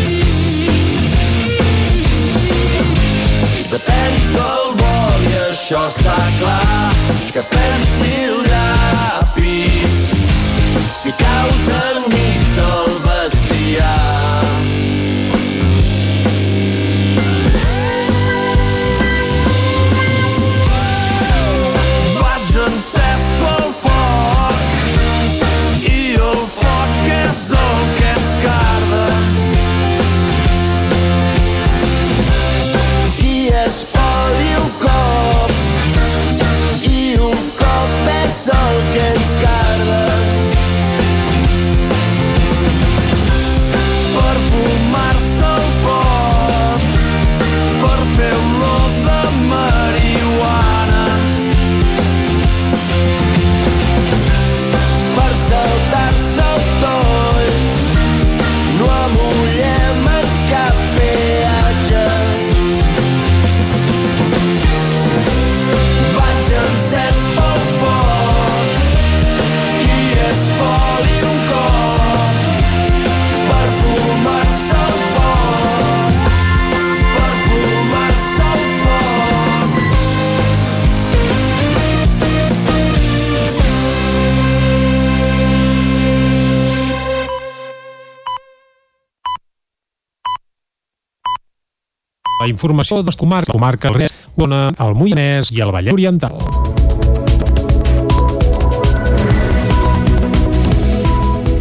[3.75, 6.89] Depens del vol i això està clar,
[7.35, 10.03] que pensi el llapis
[11.03, 14.06] si causa enmig del bestiar.
[92.47, 95.97] La informació de les comarques, la comarca el Res, Ona, el Moianès i el Vallès
[95.97, 96.37] Oriental.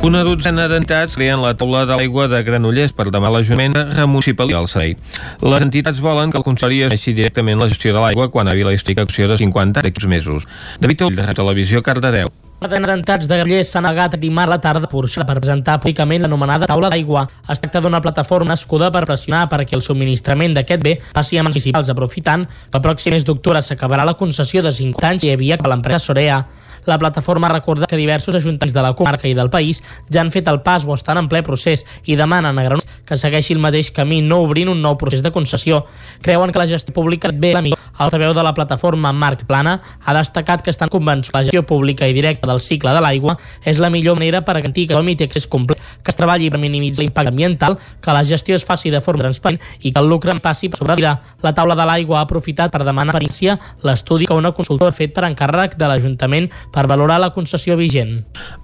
[0.05, 4.61] Una dotzena d'entitats creen la taula de l'aigua de Granollers per demà l'Ajuntament a municipalitzar
[4.61, 4.95] el servei.
[5.41, 8.77] Les entitats volen que el Consell assumeixi directament la gestió de l'aigua quan avi la
[8.77, 10.45] explicació de 50 d'aquests mesos.
[10.77, 12.29] David Oll, de Televisió, Cardedeu.
[12.65, 16.89] D'entitats de Granollers s'ha negat a dimarts a la tarda per presentar públicament l'anomenada taula
[16.89, 17.27] d'aigua.
[17.47, 21.89] Es tracta d'una plataforma nascuda per pressionar perquè el subministrament d'aquest bé passi a municipals,
[21.89, 25.69] aprofitant que el pròxim mes d'octubre s'acabarà la concessió de 50 anys i havia que
[25.69, 26.45] l'empresa Sorea.
[26.85, 30.47] La plataforma recorda que diversos ajuntaments de la comarca i del país ja han fet
[30.47, 33.91] el pas o estan en ple procés i demanen a Granollers que segueixi el mateix
[33.93, 35.85] camí, no obrint un nou procés de concessió.
[36.25, 37.79] Creuen que la gestió pública ve la millor.
[37.95, 41.63] El portaveu de la plataforma, Marc Plana, ha destacat que estan convençuts que la gestió
[41.63, 45.15] pública i directa del cicle de l'aigua és la millor manera per garantir que hi
[45.15, 48.91] té accés complet, que es treballi per minimitzar l'impacte ambiental, que la gestió es faci
[48.91, 51.15] de forma transparent i que el lucre en passi per sobre la.
[51.41, 55.13] La taula de l'aigua ha aprofitat per demanar iniciar l'estudi que una consultora ha fet
[55.15, 58.19] per encàrrec de l'Ajuntament per valorar la concessió vigent.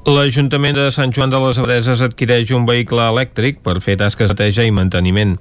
[0.06, 4.42] L'Ajuntament de Sant Joan de les Abadeses adquireix un vehicle elèctric per fer tasques de
[4.42, 5.36] neteja i manteniment.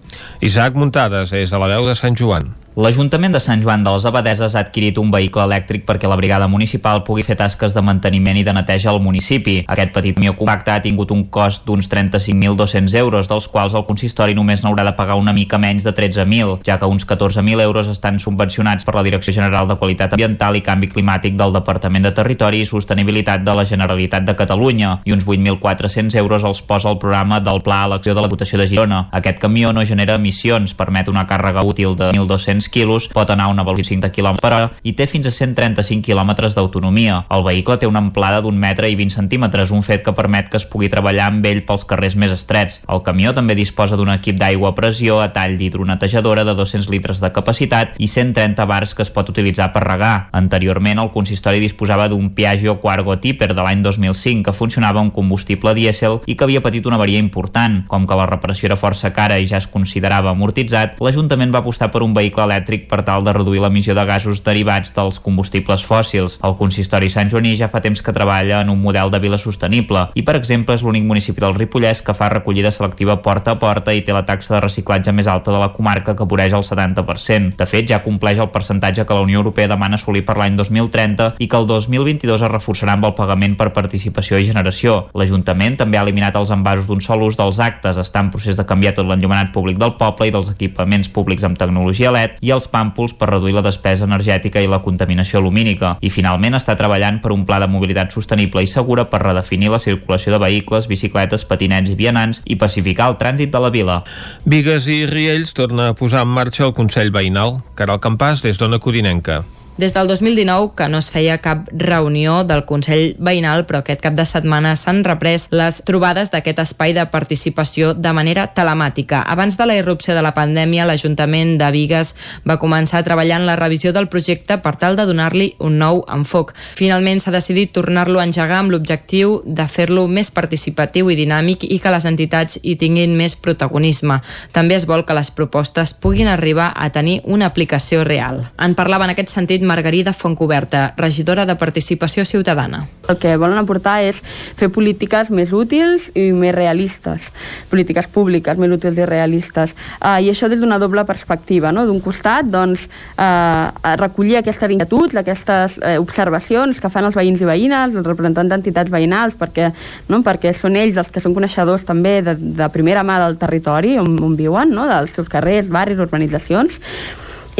[0.44, 2.52] Isaac Muntades és a la veu de Sant Joan.
[2.80, 6.46] L'Ajuntament de Sant Joan de les Abadeses ha adquirit un vehicle elèctric perquè la brigada
[6.48, 9.58] municipal pugui fer tasques de manteniment i de neteja al municipi.
[9.68, 14.32] Aquest petit camió compacte ha tingut un cost d'uns 35.200 euros, dels quals el consistori
[14.38, 18.16] només n'haurà de pagar una mica menys de 13.000, ja que uns 14.000 euros estan
[18.16, 22.62] subvencionats per la Direcció General de Qualitat Ambiental i Canvi Climàtic del Departament de Territori
[22.64, 27.42] i Sostenibilitat de la Generalitat de Catalunya i uns 8.400 euros els posa el programa
[27.44, 29.04] del Pla Elecció de la Diputació de Girona.
[29.12, 33.54] Aquest camió no genera emissions, permet una càrrega útil de 1.200 quilos, pot anar a
[33.54, 37.24] una velocitat de 5 km per hora i té fins a 135 km d'autonomia.
[37.30, 40.58] El vehicle té una amplada d'un metre i 20 centímetres, un fet que permet que
[40.60, 42.80] es pugui treballar amb ell pels carrers més estrets.
[42.88, 47.20] El camió també disposa d'un equip d'aigua a pressió a tall d'hidronetejadora de 200 litres
[47.20, 50.28] de capacitat i 130 bars que es pot utilitzar per regar.
[50.32, 55.74] Anteriorment, el consistori disposava d'un Piaggio Quargo Tipper de l'any 2005 que funcionava amb combustible
[55.74, 57.82] dièsel i que havia patit una avaria important.
[57.90, 61.90] Com que la reparació era força cara i ja es considerava amortitzat, l'Ajuntament va apostar
[61.90, 66.38] per un vehicle elèctric per tal de reduir l'emissió de gasos derivats dels combustibles fòssils.
[66.44, 70.08] El consistori Sant Joaní ja fa temps que treballa en un model de vila sostenible
[70.18, 73.94] i, per exemple, és l'únic municipi del Ripollès que fa recollida selectiva porta a porta
[73.94, 77.54] i té la taxa de reciclatge més alta de la comarca que voreix el 70%.
[77.60, 81.34] De fet, ja compleix el percentatge que la Unió Europea demana assolir per l'any 2030
[81.38, 85.06] i que el 2022 es reforçarà amb el pagament per participació i generació.
[85.14, 88.66] L'Ajuntament també ha eliminat els envasos d'un sol ús dels actes, està en procés de
[88.66, 92.66] canviar tot l'enllumenat públic del poble i dels equipaments públics amb tecnologia LED i els
[92.72, 95.96] pàmpols per reduir la despesa energètica i la contaminació lumínica.
[96.00, 99.82] I finalment està treballant per un pla de mobilitat sostenible i segura per redefinir la
[99.82, 104.02] circulació de vehicles, bicicletes, patinets i vianants i pacificar el trànsit de la vila.
[104.44, 107.60] Vigues i Riells torna a posar en marxa el Consell Veïnal.
[107.76, 109.42] Caral Campàs, des d'Ona Codinenca.
[109.80, 114.12] Des del 2019 que no es feia cap reunió del Consell Veïnal, però aquest cap
[114.12, 119.22] de setmana s'han reprès les trobades d'aquest espai de participació de manera telemàtica.
[119.24, 122.10] Abans de la irrupció de la pandèmia, l'Ajuntament de Vigues
[122.44, 126.02] va començar a treballar en la revisió del projecte per tal de donar-li un nou
[126.12, 126.52] enfoc.
[126.76, 131.80] Finalment s'ha decidit tornar-lo a engegar amb l'objectiu de fer-lo més participatiu i dinàmic i
[131.80, 134.20] que les entitats hi tinguin més protagonisme.
[134.52, 138.44] També es vol que les propostes puguin arribar a tenir una aplicació real.
[138.60, 142.88] En parlava en aquest sentit Margarida Fontcoberta, regidora de Participació Ciutadana.
[143.06, 144.18] El que volen aportar és
[144.58, 147.28] fer polítiques més útils i més realistes,
[147.70, 149.76] polítiques públiques més útils i realistes.
[150.00, 151.70] Uh, I això des d'una doble perspectiva.
[151.70, 151.86] No?
[151.86, 153.70] D'un costat, doncs, uh,
[154.02, 158.90] recollir aquestes inquietuds, aquestes uh, observacions que fan els veïns i veïnes, els representants d'entitats
[158.90, 159.70] veïnals, perquè,
[160.10, 160.24] no?
[160.26, 164.18] perquè són ells els que són coneixedors també de, de primera mà del territori on,
[164.18, 164.90] on viuen, no?
[164.90, 166.82] dels seus carrers, barris, urbanitzacions,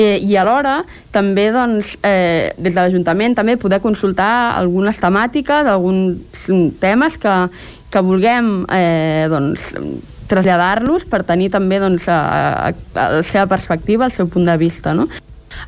[0.00, 0.80] eh, i alhora
[1.14, 6.46] també doncs, eh, des de l'Ajuntament també poder consultar algunes temàtiques, alguns
[6.80, 7.36] temes que,
[7.90, 9.72] que vulguem eh, doncs,
[10.30, 12.20] traslladar-los per tenir també doncs, a,
[12.70, 14.94] a, a la seva perspectiva, el seu punt de vista.
[14.94, 15.08] No?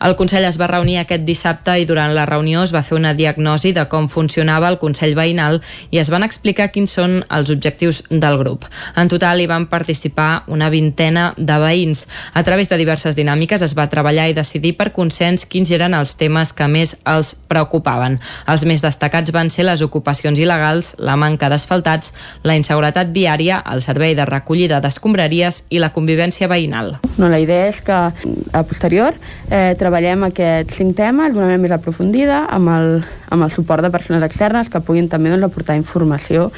[0.00, 3.14] El Consell es va reunir aquest dissabte i durant la reunió es va fer una
[3.14, 5.60] diagnosi de com funcionava el Consell Veïnal
[5.90, 8.66] i es van explicar quins són els objectius del grup.
[8.96, 12.06] En total hi van participar una vintena de veïns.
[12.34, 16.16] A través de diverses dinàmiques es va treballar i decidir per consens quins eren els
[16.18, 18.18] temes que més els preocupaven.
[18.48, 22.12] Els més destacats van ser les ocupacions il·legals, la manca d'asfaltats,
[22.44, 26.96] la inseguretat viària, el servei de recollida d'escombraries i la convivència veïnal.
[27.18, 29.16] No, la idea és que a posterior
[29.50, 32.88] eh, treballem aquests cinc temes d'una manera més aprofundida amb el,
[33.34, 36.50] amb el suport de persones externes que puguin també doncs, aportar informació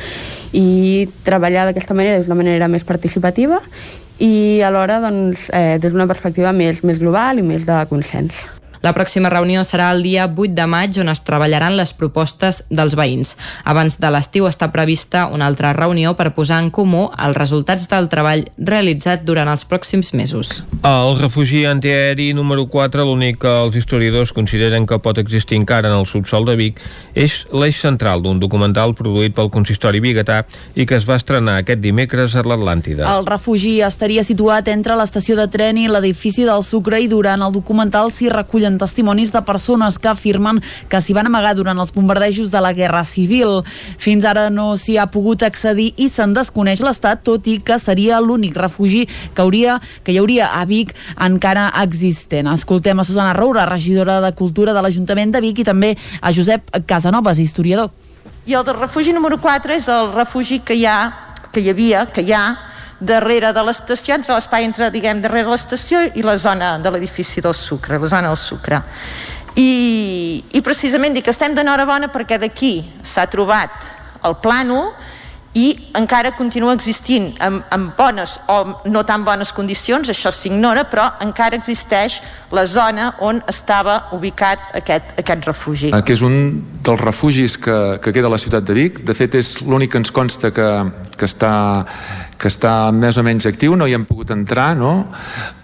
[0.52, 3.60] i treballar d'aquesta manera d'una manera més participativa
[4.22, 8.44] i alhora doncs, eh, des d'una perspectiva més, més global i més de consens.
[8.84, 12.92] La pròxima reunió serà el dia 8 de maig on es treballaran les propostes dels
[12.98, 13.30] veïns.
[13.64, 18.10] Abans de l'estiu està prevista una altra reunió per posar en comú els resultats del
[18.12, 20.60] treball realitzat durant els pròxims mesos.
[20.84, 25.96] El refugi antiaeri número 4, l'únic que els historiadors consideren que pot existir encara en
[26.02, 26.84] el subsol de Vic,
[27.16, 30.42] és l'eix central d'un documental produït pel consistori biguetà
[30.76, 33.08] i que es va estrenar aquest dimecres a l'Atlàntida.
[33.08, 37.56] El refugi estaria situat entre l'estació de tren i l'edifici del Sucre i durant el
[37.56, 41.92] documental s'hi recullen trobem testimonis de persones que afirmen que s'hi van amagar durant els
[41.92, 43.62] bombardejos de la Guerra Civil.
[43.98, 48.20] Fins ara no s'hi ha pogut accedir i se'n desconeix l'estat, tot i que seria
[48.20, 52.48] l'únic refugi que, hauria, que hi hauria a Vic encara existent.
[52.52, 56.70] Escoltem a Susana Roura, regidora de Cultura de l'Ajuntament de Vic i també a Josep
[56.86, 57.90] Casanovas, historiador.
[58.46, 60.98] I el del refugi número 4 és el refugi que hi ha,
[61.52, 62.73] que hi havia, que hi ha,
[63.06, 67.54] darrere de l'estació, entre l'espai entre, diguem, darrere l'estació i la zona de l'edifici del
[67.54, 68.82] Sucre, la zona del Sucre.
[69.54, 73.92] I, i precisament dic que estem d'enhorabona perquè d'aquí s'ha trobat
[74.26, 74.90] el plànol
[75.54, 78.56] i encara continua existint en, en bones o
[78.90, 82.18] no tan bones condicions, això s'ignora, però encara existeix
[82.54, 85.92] la zona on estava ubicat aquest, aquest refugi.
[85.94, 86.36] Eh, que és un
[86.84, 89.04] dels refugis que, que queda a la ciutat de Vic.
[89.06, 90.68] De fet, és l'únic que ens consta que,
[91.14, 91.54] que està
[92.38, 94.92] que està més o menys actiu, no hi hem pogut entrar, no?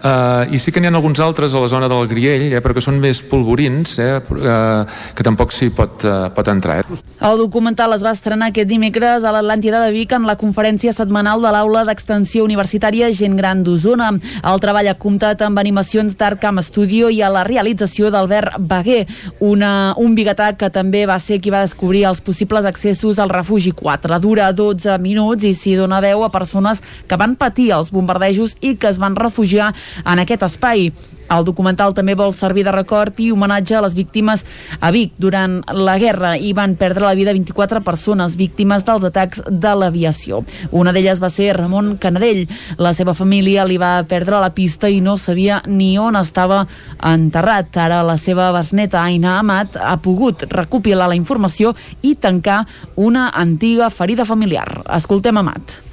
[0.01, 2.73] Uh, I sí que n'hi ha alguns altres a la zona del Griell, eh, però
[2.73, 6.79] que són més polvorins, eh, uh, que tampoc s'hi pot, uh, pot entrar.
[6.81, 6.99] Eh?
[7.21, 11.43] El documental es va estrenar aquest dimecres a l'Atlàntida de Vic en la conferència setmanal
[11.43, 14.09] de l'Aula d'Extensió Universitària Gent Gran d'Osona.
[14.41, 19.05] El treball ha comptat amb animacions d'Arcam Studio i a la realització d'Albert Baguer,
[19.39, 23.75] una, un biguetà que també va ser qui va descobrir els possibles accessos al refugi
[23.75, 24.19] 4.
[24.21, 28.57] Dura 12 minuts i s'hi dona veu a persones persones que van patir els bombardejos
[28.61, 29.73] i que es van refugiar
[30.05, 30.91] en aquest espai.
[31.31, 34.43] El documental també vol servir de record i homenatge a les víctimes
[34.81, 35.13] a Vic.
[35.15, 40.41] Durant la guerra hi van perdre la vida 24 persones víctimes dels atacs de l'aviació.
[40.71, 42.49] Una d'elles va ser Ramon Canadell.
[42.77, 46.65] La seva família li va perdre la pista i no sabia ni on estava
[46.99, 47.79] enterrat.
[47.79, 52.65] Ara la seva besneta Aina Amat ha pogut recopilar la informació i tancar
[52.97, 54.83] una antiga ferida familiar.
[54.99, 55.90] Escoltem Amat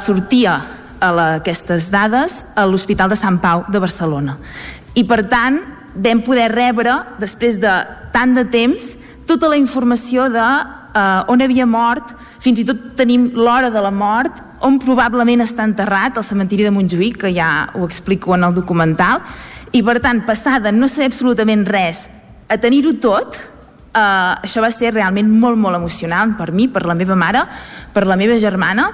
[0.00, 0.58] sortia
[1.00, 4.38] a la, aquestes dades a l'Hospital de Sant Pau de Barcelona.
[4.94, 5.60] I per tant
[5.94, 7.72] vam poder rebre, després de
[8.14, 8.94] tant de temps,
[9.26, 13.92] tota la informació de eh, on havia mort, fins i tot tenim l'hora de la
[13.94, 18.54] mort, on probablement està enterrat, el cementiri de Montjuïc, que ja ho explico en el
[18.56, 19.22] documental,
[19.74, 22.06] i per tant, passar de no saber absolutament res
[22.48, 23.42] a tenir-ho tot,
[23.94, 27.44] Uh, això va ser realment molt, molt emocionant per mi, per la meva mare,
[27.94, 28.88] per la meva germana,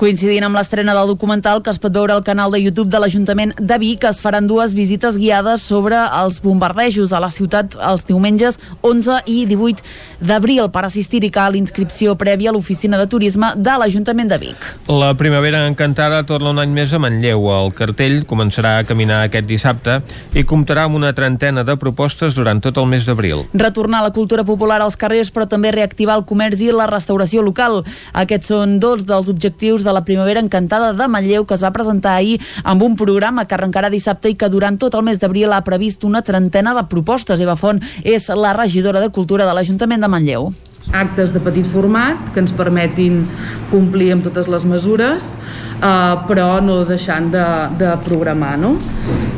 [0.00, 3.52] Coincidint amb l'estrena del documental que es pot veure al canal de YouTube de l'Ajuntament
[3.58, 8.58] de Vic, es faran dues visites guiades sobre els bombardejos a la ciutat els diumenges
[8.80, 9.84] 11 i 18
[10.22, 10.68] d'abril.
[10.72, 14.68] Per assistir-hi cal inscripció prèvia a l'oficina de turisme de l'Ajuntament de Vic.
[14.88, 17.48] La primavera encantada torna un any més a Manlleu.
[17.52, 19.98] El cartell començarà a caminar aquest dissabte
[20.34, 23.44] i comptarà amb una trentena de propostes durant tot el mes d'abril.
[23.52, 27.82] Retornar la cultura popular als carrers, però també reactivar el comerç i la restauració local.
[28.12, 32.14] Aquests són dos dels objectius de la Primavera Encantada de Manlleu que es va presentar
[32.16, 35.64] ahir amb un programa que arrencarà dissabte i que durant tot el mes d'abril ha
[35.66, 37.40] previst una trentena de propostes.
[37.40, 40.52] Eva Font és la regidora de Cultura de l'Ajuntament de Manlleu
[40.90, 43.22] actes de petit format que ens permetin
[43.70, 47.46] complir amb totes les mesures eh, però no deixant de,
[47.78, 48.74] de programar no?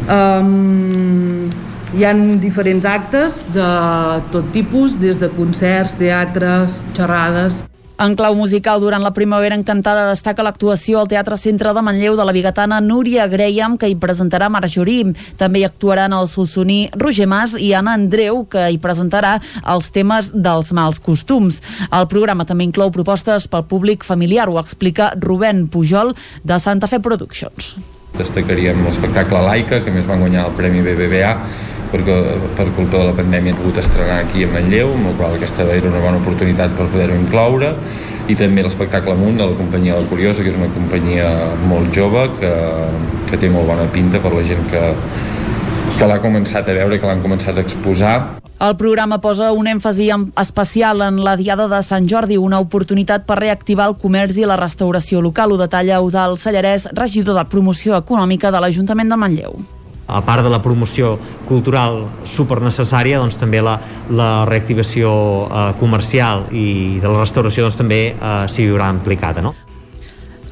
[0.09, 1.45] um,
[1.95, 3.69] hi han diferents actes de
[4.33, 7.63] tot tipus des de concerts, teatres, xerrades
[7.99, 12.25] en clau musical, durant la Primavera Encantada destaca l'actuació al Teatre Centre de Manlleu de
[12.27, 15.13] la bigatana Núria Graham, que hi presentarà Marjorie.
[15.39, 20.33] També hi actuaran el solsoní Roger Mas i Anna Andreu, que hi presentarà els temes
[20.35, 21.61] dels mals costums.
[21.91, 27.01] El programa també inclou propostes pel públic familiar, ho explica Rubén Pujol, de Santa Fe
[27.01, 27.77] Productions.
[28.15, 31.33] Destacaríem l'espectacle Laica, que més van guanyar el Premi BBVA,
[31.95, 32.17] perquè
[32.59, 35.67] per culpa de la pandèmia he pogut estrenar aquí a Manlleu, amb la qual aquesta
[35.71, 37.71] era una bona oportunitat per poder-ho incloure,
[38.27, 41.29] i també l'espectacle Munt de la companyia La Curiosa, que és una companyia
[41.69, 42.55] molt jove, que,
[43.31, 44.81] que té molt bona pinta per la gent que,
[45.99, 48.17] que l'ha començat a veure, que l'han començat a exposar.
[48.65, 50.09] El programa posa un èmfasi
[50.41, 54.59] especial en la Diada de Sant Jordi, una oportunitat per reactivar el comerç i la
[54.59, 55.53] restauració local.
[55.53, 59.65] Ho detalla Eudal Sallarès, regidor de Promoció Econòmica de l'Ajuntament de Manlleu
[60.07, 61.17] a part de la promoció
[61.49, 63.79] cultural super necessària, doncs també la,
[64.11, 65.11] la reactivació
[65.49, 69.45] eh, comercial i de la restauració doncs també eh, s'hi viurà implicada.
[69.45, 69.55] No?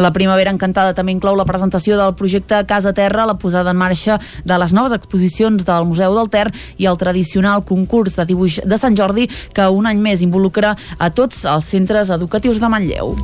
[0.01, 4.19] La Primavera Encantada també inclou la presentació del projecte Casa Terra, la posada en marxa
[4.45, 6.49] de les noves exposicions del Museu del Ter
[6.79, 11.13] i el tradicional concurs de dibuix de Sant Jordi que un any més involucra a
[11.13, 13.15] tots els centres educatius de Manlleu.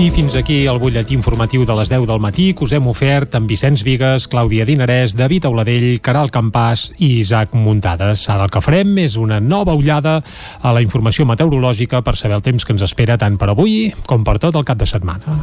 [0.00, 3.34] I fins aquí el butlletí informatiu de les 10 del matí que us hem ofert
[3.36, 8.22] amb Vicenç Vigues, Clàudia Dinarès, David Auladell, Caral Campàs i Isaac Muntades.
[8.32, 10.22] Ara el que farem és una nova ullada
[10.62, 14.24] a la informació meteorològica per saber el temps que ens espera tant per avui com
[14.24, 15.36] per tot el cap de setmana.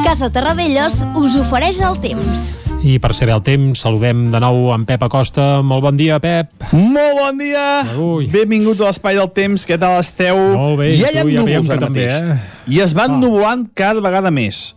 [0.00, 2.48] Casa Terradellos us ofereix el temps.
[2.84, 5.62] I per saber el temps, saludem de nou en Pep Acosta.
[5.64, 6.50] Molt bon dia, Pep.
[6.76, 7.62] Molt bon dia.
[7.96, 8.26] Ui.
[8.28, 9.64] Benvinguts a l'Espai del Temps.
[9.64, 10.36] Què tal esteu?
[10.52, 12.36] Molt bé, ja hi ha ja núvols que també, eh?
[12.68, 13.22] I es van oh.
[13.22, 14.74] nuvolant cada vegada més.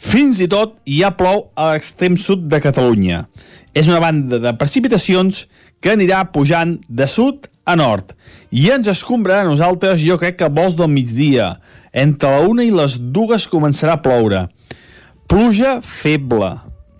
[0.00, 3.26] Fins i tot ja plou a l'extrem sud de Catalunya.
[3.76, 5.44] És una banda de precipitacions
[5.84, 8.16] que anirà pujant de sud a nord
[8.56, 11.58] i ens escombrarà a nosaltres, jo crec que vols del migdia.
[11.92, 14.46] Entre la una i les dues començarà a ploure.
[15.28, 16.54] Pluja feble,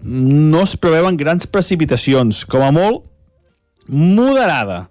[0.05, 3.05] no es preveuen grans precipitacions, com a molt
[3.89, 4.85] moderada.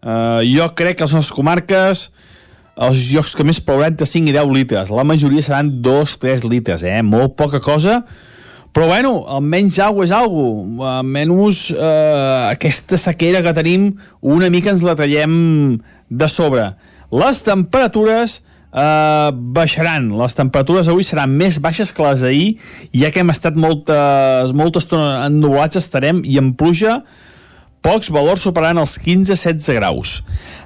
[0.00, 2.08] Uh, jo crec que les nostres comarques
[2.80, 4.92] els llocs que més plouran entre 5 i 10 litres.
[4.94, 7.00] La majoria seran 2-3 litres, eh?
[7.04, 8.00] Molt poca cosa,
[8.72, 10.94] però bueno, almenys aigua és aigua.
[11.00, 13.90] Almenys eh, aquesta sequera que tenim
[14.22, 15.34] una mica ens la traiem
[16.08, 16.70] de sobre.
[17.10, 18.40] Les temperatures
[18.72, 20.10] eh, baixaran.
[20.20, 22.46] Les temperatures avui seran més baixes que les d'ahir,
[22.94, 27.00] ja que hem estat moltes, molta estona ennuvolats, estarem i en pluja
[27.80, 30.18] pocs valors superaran els 15-16 graus.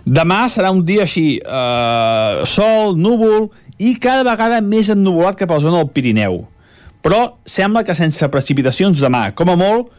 [0.05, 5.55] Demà serà un dia així, eh, sol, núvol i cada vegada més ennuvolat cap a
[5.55, 6.43] la zona del Pirineu.
[7.05, 9.93] Però sembla que sense precipitacions demà, com a molt,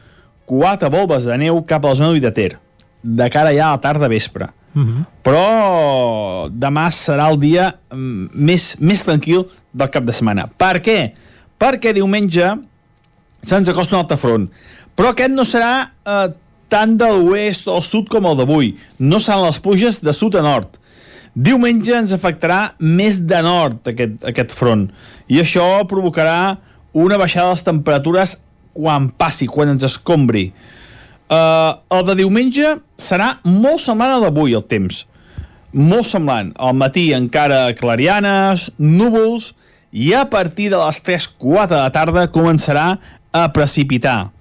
[0.45, 2.57] quatre volves de neu cap a la zona de Ter,
[3.03, 4.49] de cara ja a la tarda vespre.
[4.75, 5.03] Mhm.
[5.23, 10.49] Però demà serà el dia mm, més, més tranquil del cap de setmana.
[10.51, 10.99] Per què?
[11.57, 12.53] Perquè diumenge
[13.45, 14.49] se'ns acosta un altre front.
[14.95, 16.27] Però aquest no serà eh,
[16.71, 18.73] tant de l'oest o sud com el d'avui.
[18.99, 20.79] No seran les pluges de sud a nord.
[21.35, 24.87] Diumenge ens afectarà més de nord aquest, aquest front.
[25.27, 26.57] I això provocarà
[26.95, 28.37] una baixada de les temperatures
[28.75, 30.49] quan passi, quan ens escombri.
[31.25, 35.03] Uh, el de diumenge serà molt semblant al d'avui, el temps.
[35.73, 36.51] Molt semblant.
[36.61, 39.53] Al matí encara clarianes, núvols,
[39.95, 42.97] i a partir de les 3-4 de la tarda començarà
[43.31, 44.35] a precipitar.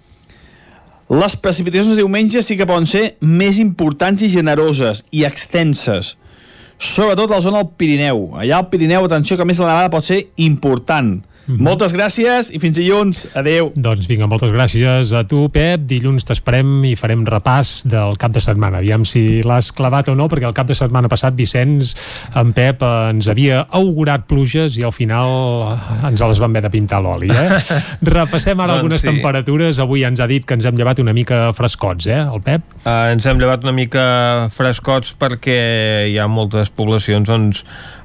[1.09, 6.15] Les precipitacions de diumenge sí que poden ser més importants i generoses i extenses,
[6.79, 8.25] sobretot a la zona del Pirineu.
[8.41, 11.21] Allà al Pirineu, atenció, que a més la nevada pot ser important.
[11.47, 11.61] Mm -hmm.
[11.61, 13.29] Moltes gràcies i fins dilluns.
[13.35, 13.73] Adeu.
[13.77, 15.81] Doncs vinga, moltes gràcies a tu, Pep.
[15.85, 18.79] Dilluns t'esperem i farem repàs del cap de setmana.
[18.79, 21.95] Aviam si l'has clavat o no, perquè el cap de setmana passat, Vicenç,
[22.35, 25.29] en Pep eh, ens havia augurat pluges i al final
[25.75, 27.61] eh, ens les van haver de pintar l'oli, eh?
[28.17, 29.09] Repassem ara Doncs algunes sí.
[29.09, 29.79] temperatures.
[29.79, 32.63] Avui ens ha dit que ens hem llevat una mica frescots, eh, el Pep?
[32.85, 37.51] Uh, ens hem llevat una mica frescots perquè hi ha moltes poblacions on,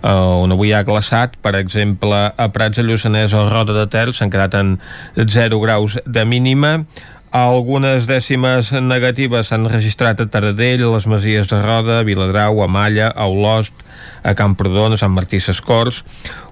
[0.03, 4.13] uh, on avui ha glaçat, per exemple a Prats de Lluçanès o Roda de Ter
[4.13, 4.77] s'han quedat en
[5.15, 6.85] 0 graus de mínima
[7.31, 12.67] algunes dècimes negatives s'han registrat a Taradell, a les Masies de Roda, a Viladrau, a
[12.67, 13.85] Malla, a Olost,
[14.23, 16.03] a Camprodon, a Sant Martí Sescors,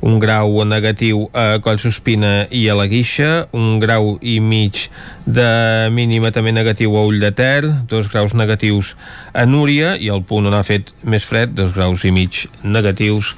[0.01, 4.87] un grau negatiu a Collsospina i a la Guixa, un grau i mig
[5.25, 8.95] de mínima també negatiu a Ull de Ter, dos graus negatius
[9.33, 13.35] a Núria i el punt on ha fet més fred, dos graus i mig negatius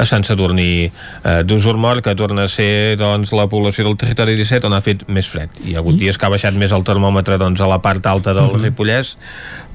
[0.00, 4.66] a Sant Sadurní eh, d'Usurmort, que torna a ser doncs, la població del territori 17
[4.68, 5.52] on ha fet més fred.
[5.64, 8.34] Hi ha hagut dies que ha baixat més el termòmetre doncs, a la part alta
[8.34, 8.62] del Mhm.
[8.62, 9.16] Ripollès,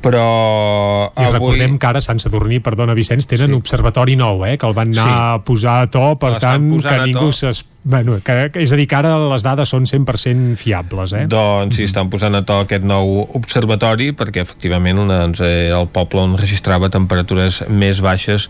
[0.01, 1.33] però I avui...
[1.33, 3.59] recordem que ara Sant Sadurní, perdona Vicenç, tenen sí.
[3.59, 5.15] observatori nou, eh, que el van anar Sí.
[5.15, 7.65] a posar a to, per tant, que ningú s'es...
[7.85, 11.27] Bueno, que, que, és a dir, que ara les dades són 100% fiables, eh?
[11.29, 16.23] Doncs sí, estan posant a to aquest nou observatori perquè efectivament doncs, eh, el poble
[16.23, 18.47] on registrava temperatures més baixes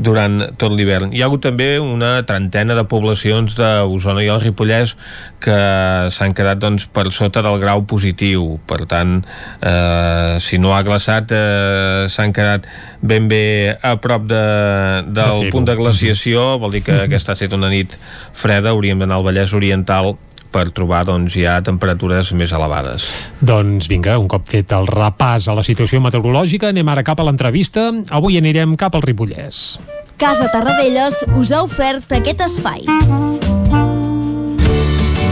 [0.00, 1.12] durant tot l'hivern.
[1.12, 4.96] Hi ha hagut també una trentena de poblacions d'Osona i el Ripollès
[5.44, 5.58] que
[6.12, 8.56] s'han quedat doncs, per sota del grau positiu.
[8.64, 9.18] Per tant,
[9.60, 12.66] eh, si no ha glaçat, eh, s'han quedat
[13.00, 14.42] ben bé a prop de,
[15.10, 17.96] del De punt de glaciació, vol dir que aquesta ha estat una nit
[18.32, 20.14] freda, hauríem d'anar al Vallès Oriental
[20.50, 23.06] per trobar doncs, ja temperatures més elevades.
[23.40, 27.28] Doncs vinga, un cop fet el repàs a la situació meteorològica, anem ara cap a
[27.28, 27.90] l'entrevista.
[28.10, 29.78] Avui anirem cap al Ripollès.
[30.20, 32.84] Casa Tarradellas us ha ofert aquest espai.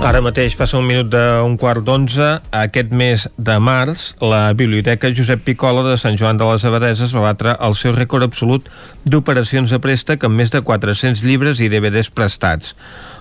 [0.00, 2.26] Ara mateix passa un minut d'un quart d'onze.
[2.56, 7.26] Aquest mes de març, la Biblioteca Josep Picola de Sant Joan de les Abadeses va
[7.26, 8.70] batre el seu rècord absolut
[9.04, 12.72] d'operacions de préstec amb més de 400 llibres i DVDs prestats.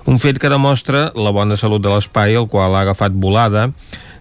[0.07, 3.73] Un fet que demostra la bona salut de l'espai, el qual ha agafat volada,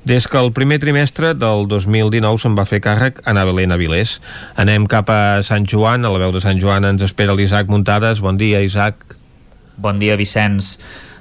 [0.03, 4.19] des que el primer trimestre del 2019 se'n va fer càrrec a Belén Avilés.
[4.57, 8.19] Anem cap a Sant Joan, a la veu de Sant Joan ens espera l'Isaac Muntades.
[8.19, 9.15] Bon dia, Isaac.
[9.79, 10.75] Bon dia, Vicenç.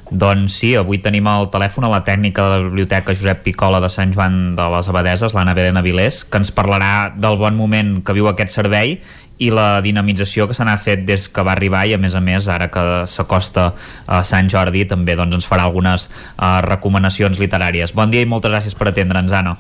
[0.08, 3.90] Doncs sí, avui tenim al telèfon a la tècnica de la Biblioteca Josep Picola de
[3.92, 8.16] Sant Joan de les Abadeses, l'Anna Belén Avilés, que ens parlarà del bon moment que
[8.16, 8.96] viu aquest servei
[9.38, 12.22] i la dinamització que se n'ha fet des que va arribar i a més a
[12.24, 13.70] més ara que s'acosta
[14.08, 17.94] a Sant Jordi també doncs, ens farà algunes uh, recomanacions literàries.
[17.94, 19.58] Bon dia i moltes gràcies per atendre'ns, Anna.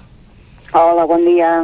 [0.71, 1.59] Hola, bon dia.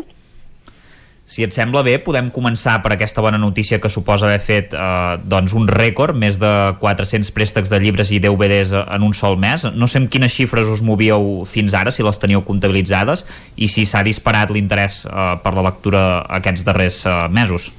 [1.34, 5.16] Si et sembla bé, podem començar per aquesta bona notícia que suposa haver fet eh,
[5.26, 9.66] doncs un rècord, més de 400 préstecs de llibres i DVDs en un sol mes.
[9.74, 13.26] No sé amb quines xifres us movíeu fins ara, si les teníeu comptabilitzades,
[13.58, 16.04] i si s'ha disparat l'interès eh, per la lectura
[16.38, 17.72] aquests darrers eh, mesos.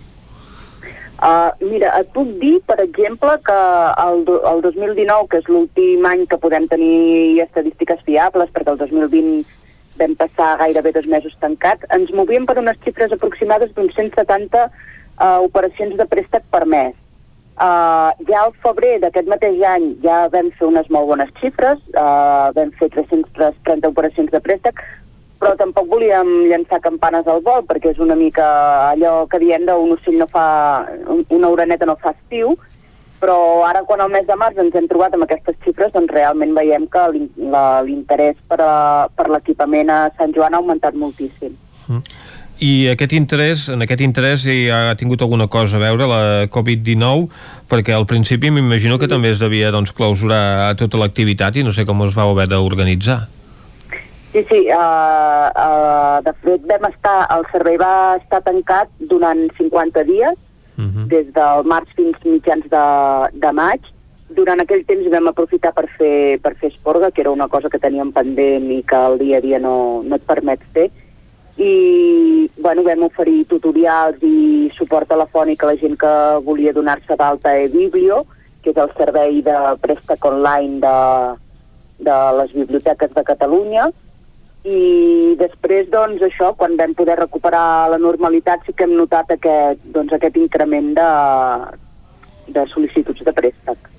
[1.14, 3.60] Uh, mira, et puc dir, per exemple, que
[4.02, 8.82] el, do, el 2019, que és l'últim any que podem tenir estadístiques fiables, perquè el
[8.82, 9.46] 2020
[10.00, 15.40] vam passar gairebé dos mesos tancats, ens movíem per unes xifres aproximades d'uns 170 uh,
[15.46, 16.94] operacions de préstec per mes.
[17.54, 22.50] Uh, ja al febrer d'aquest mateix any ja vam fer unes molt bones xifres, uh,
[22.56, 24.82] vam fer 330 operacions de préstec,
[25.38, 28.46] però tampoc volíem llançar campanes al vol, perquè és una mica
[28.90, 30.46] allò que diem d'un ocell no fa...
[31.28, 32.56] una oreneta no fa estiu,
[33.20, 36.54] però ara quan al mes de març ens hem trobat amb aquestes xifres, doncs realment
[36.56, 41.56] veiem que l'interès per, a, per l'equipament a Sant Joan ha augmentat moltíssim.
[42.64, 46.20] I aquest interès, en aquest interès hi ha tingut alguna cosa a veure la
[46.54, 47.26] Covid-19,
[47.70, 51.84] perquè al principi m'imagino que també es devia doncs, clausurar tota l'activitat i no sé
[51.84, 53.24] com us vau haver d'organitzar.
[54.34, 60.02] Sí, sí, uh, uh, de fet vam estar, el servei va estar tancat durant 50
[60.08, 60.38] dies,
[60.76, 61.08] Mhm.
[61.08, 62.84] des del març fins mitjans de,
[63.38, 63.80] de maig,
[64.34, 67.78] durant aquell temps vam aprofitar per fer, per fer esporga, que era una cosa que
[67.78, 70.90] teníem pendent i que el dia a dia no, no et permet fer,
[71.56, 77.52] i bueno, vam oferir tutorials i suport telefònic a la gent que volia donar-se d'alta
[77.52, 78.24] a eBiblio,
[78.62, 80.96] que és el servei de préstec online de,
[82.08, 83.90] de les biblioteques de Catalunya,
[84.64, 89.82] i després, doncs, això, quan vam poder recuperar la normalitat, sí que hem notat aquest,
[89.92, 91.08] doncs, aquest increment de,
[92.56, 93.90] de sol·licituds de préstec.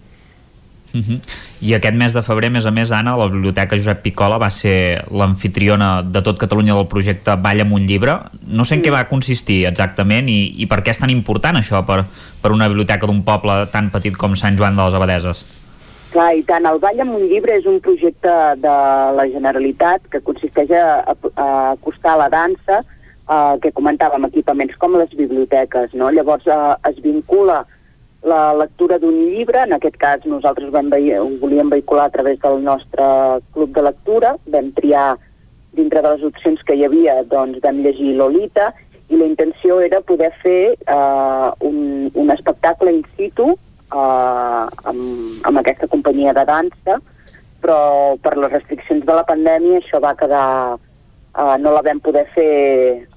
[0.95, 1.19] Uh -huh.
[1.61, 4.49] I aquest mes de febrer, a més a més, Anna, la Biblioteca Josep Picola va
[4.49, 8.19] ser l'anfitriona de tot Catalunya del projecte Balla amb un llibre.
[8.47, 11.85] No sé en què va consistir exactament i, i per què és tan important això
[11.85, 12.05] per,
[12.41, 15.45] per una biblioteca d'un poble tan petit com Sant Joan de les Abadeses.
[16.15, 18.33] Clar, i tant, el Ball amb un llibre és un projecte
[18.63, 18.73] de
[19.17, 22.77] la Generalitat que consisteix a, a, a acostar la dansa,
[23.27, 26.07] eh, que comentàvem, equipaments com les biblioteques, no?
[26.15, 27.65] Llavors eh, es vincula
[28.23, 32.63] la lectura d'un llibre, en aquest cas nosaltres vam ho volíem vehicular a través del
[32.63, 33.11] nostre
[33.51, 35.17] club de lectura, vam triar
[35.75, 38.71] dintre de les opcions que hi havia, doncs vam llegir Lolita,
[39.11, 43.57] i la intenció era poder fer uh, un, un espectacle in situ
[43.91, 46.99] uh, amb, amb aquesta companyia de dansa,
[47.61, 47.79] però
[48.21, 50.45] per les restriccions de la pandèmia això va quedar
[50.75, 52.51] uh, no la vam poder fer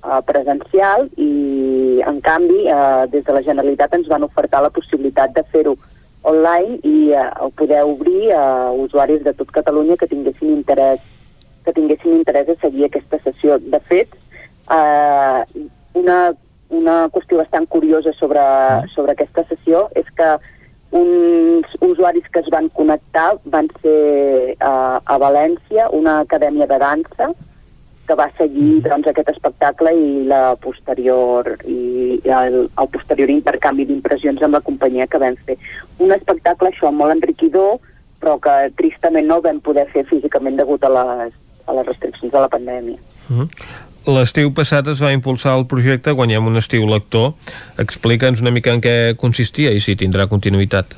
[0.03, 5.37] uh, presencial i, en canvi, uh, des de la Generalitat ens van ofertar la possibilitat
[5.37, 5.77] de fer-ho
[6.29, 11.05] online i uh, poder obrir a uh, usuaris de tot Catalunya que tinguessin interès
[11.65, 13.59] que tinguessin interès a seguir aquesta sessió.
[13.61, 14.15] De fet,
[14.73, 15.45] uh,
[15.99, 16.33] una,
[16.73, 18.45] una qüestió bastant curiosa sobre,
[18.95, 20.31] sobre aquesta sessió és que
[20.91, 27.33] uns usuaris que es van connectar van ser uh, a València, una acadèmia de dansa,
[28.09, 34.41] que va seguir doncs, aquest espectacle i la posterior i el, el posterior intercanvi d'impressions
[34.43, 35.59] amb la companyia que vam fer.
[36.01, 37.77] Un espectacle, això, molt enriquidor,
[38.19, 41.37] però que tristament no vam poder fer físicament degut a les,
[41.69, 42.99] a les restriccions de la pandèmia.
[43.29, 43.87] Mm -hmm.
[44.09, 47.35] L'estiu passat es va impulsar el projecte Guanyem un estiu lector.
[47.83, 50.95] Explica'ns una mica en què consistia i si tindrà continuïtat.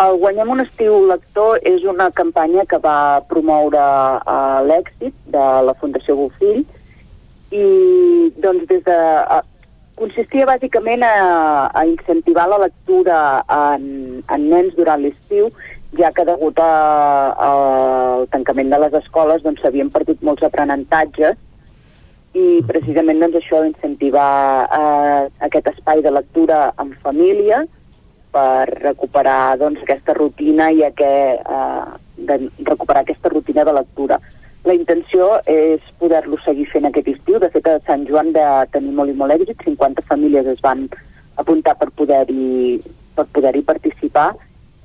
[0.00, 5.76] El Guanyem un estiu lector és una campanya que va promoure uh, l'èxit de la
[5.76, 6.64] Fundació Bofill
[7.52, 7.66] i
[8.40, 8.96] doncs des de...
[9.36, 9.42] Uh,
[9.96, 11.12] consistia bàsicament a,
[11.72, 13.86] a incentivar la lectura en,
[14.28, 15.48] en nens durant l'estiu,
[15.96, 21.40] ja que degut al tancament de les escoles doncs s'havien perdut molts aprenentatges
[22.36, 24.30] i precisament doncs, això incentivar
[24.68, 27.62] uh, aquest espai de lectura en família
[28.36, 31.84] per recuperar doncs, aquesta rutina i aquest, eh,
[32.28, 32.36] de
[32.66, 34.18] recuperar aquesta rutina de lectura.
[34.68, 37.38] La intenció és poder-lo seguir fent aquest estiu.
[37.40, 38.44] De fet, a Sant Joan de
[38.74, 39.64] tenir molt i molt èxit.
[39.64, 40.84] 50 famílies es van
[41.40, 42.82] apuntar per poder-hi
[43.16, 44.34] per poder-hi participar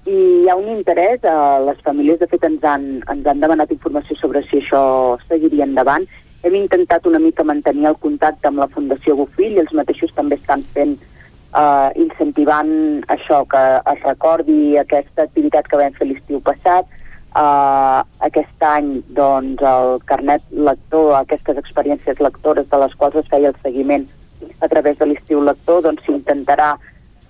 [0.07, 3.71] i hi ha un interès, eh, les famílies de fet ens han, ens han demanat
[3.75, 4.83] informació sobre si això
[5.27, 6.07] seguiria endavant.
[6.41, 10.63] Hem intentat una mica mantenir el contacte amb la Fundació Bofill, els mateixos també estan
[10.73, 12.71] fent eh, incentivant
[13.13, 13.61] això, que
[13.93, 16.89] es recordi aquesta activitat que vam fer l'estiu passat.
[17.37, 17.99] Eh,
[18.29, 18.89] aquest any,
[19.21, 24.09] doncs, el carnet lector, aquestes experiències lectores de les quals es feia el seguiment
[24.65, 26.73] a través de l'estiu lector, doncs s'intentarà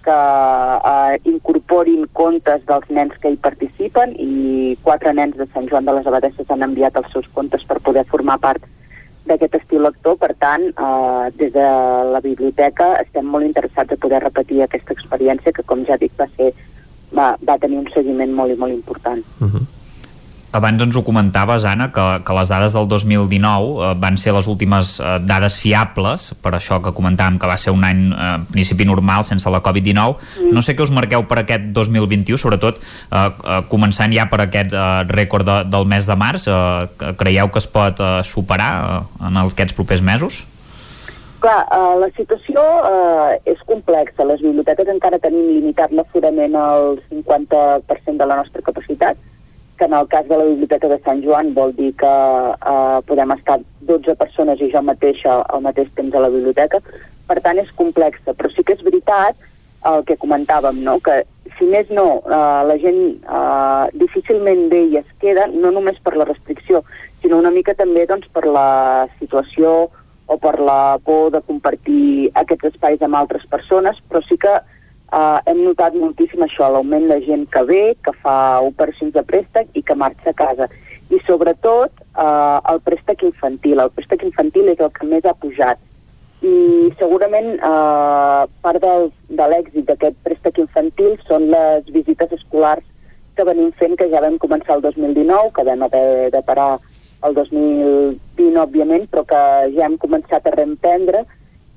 [0.06, 5.86] que eh, incorporin contes dels nens que hi participen i quatre nens de Sant Joan
[5.86, 8.64] de les Abadesses han enviat els seus contes per poder formar part
[9.30, 11.68] d'aquest estil lector, per tant, eh, des de
[12.14, 16.28] la biblioteca estem molt interessats a poder repetir aquesta experiència que, com ja dic, va,
[16.38, 16.54] ser,
[17.14, 19.24] va, va tenir un seguiment molt i molt important.
[19.40, 19.66] Uh -huh.
[20.52, 24.50] Abans ens ho comentaves, Anna, que, que les dades del 2019 eh, van ser les
[24.52, 28.88] últimes eh, dades fiables, per això que comentàvem que va ser un any eh, principi
[28.88, 30.20] normal sense la Covid-19.
[30.20, 30.52] Mm.
[30.52, 34.76] No sé què us marqueu per aquest 2021, sobretot eh, eh, començant ja per aquest
[34.76, 36.50] eh, rècord de, del mes de març.
[36.52, 40.44] Eh, creieu que es pot eh, superar eh, en aquests propers mesos?
[41.42, 44.28] Clar, uh, la situació uh, és complexa.
[44.30, 49.18] Les biblioteques encara tenim limitat l'aforament al 50% de la nostra capacitat,
[49.82, 53.32] que en el cas de la Biblioteca de Sant Joan vol dir que eh, podem
[53.34, 53.56] estar
[53.90, 56.78] 12 persones i jo mateixa al mateix temps a la biblioteca.
[57.26, 59.40] Per tant, és complexa, però sí que és veritat
[59.90, 61.00] el que comentàvem, no?
[61.02, 61.24] que
[61.58, 66.14] si més no, eh, la gent eh, difícilment ve i es queda, no només per
[66.14, 66.84] la restricció,
[67.24, 69.90] sinó una mica també doncs, per la situació
[70.30, 74.54] o per la por de compartir aquests espais amb altres persones, però sí que
[75.12, 79.74] Uh, hem notat moltíssim això, l'augment de gent que ve, que fa operacions de préstec
[79.76, 80.70] i que marxa a casa.
[81.12, 83.82] I sobretot uh, el préstec infantil.
[83.84, 85.82] El préstec infantil és el que més ha pujat.
[86.48, 86.54] I
[87.02, 92.88] segurament uh, part del, de l'èxit d'aquest préstec infantil són les visites escolars
[93.36, 96.72] que venim fent, que ja vam començar el 2019, que vam haver de parar
[97.28, 99.44] el 2020, òbviament, però que
[99.76, 101.26] ja hem començat a reemprendre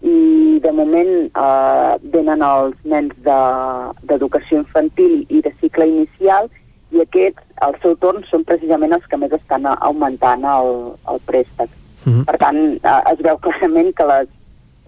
[0.04, 6.50] i de moment eh, venen els nens d'educació de, infantil i de cicle inicial
[6.94, 10.72] i aquests, al seu torn, són precisament els que més estan augmentant el,
[11.10, 11.70] el préstec.
[12.04, 12.24] Uh -huh.
[12.28, 14.28] Per tant, eh, es veu clarament que les,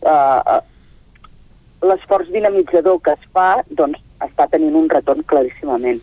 [0.02, 0.60] eh,
[1.80, 6.00] l'esforç dinamitzador que es fa doncs, està tenint un retorn claríssimament.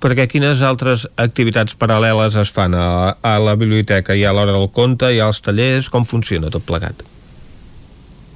[0.00, 4.14] Perquè quines altres activitats paral·leles es fan a, a la biblioteca?
[4.14, 7.17] Hi ha l'hora del conte, hi ha els tallers, com funciona tot plegat?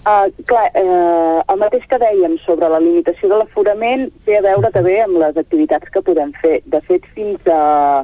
[0.02, 4.72] Uh, clar, uh, el mateix que dèiem sobre la limitació de l'aforament té a veure
[4.74, 6.56] també amb les activitats que podem fer.
[6.66, 8.02] De fet, fins a,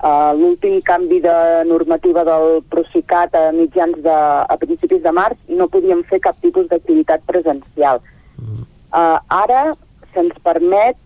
[0.00, 1.34] a l'últim canvi de
[1.68, 4.14] normativa del Procicat a mitjans de,
[4.48, 8.00] a principis de març no podíem fer cap tipus d'activitat presencial.
[8.40, 9.74] Uh, ara
[10.14, 10.96] se'ns permet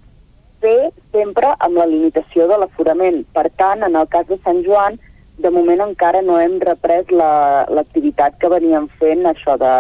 [0.63, 3.25] fer sempre amb la limitació de l'aforament.
[3.35, 5.01] Per tant, en el cas de Sant Joan,
[5.43, 9.75] de moment encara no hem reprès l'activitat la, que veníem fent, això de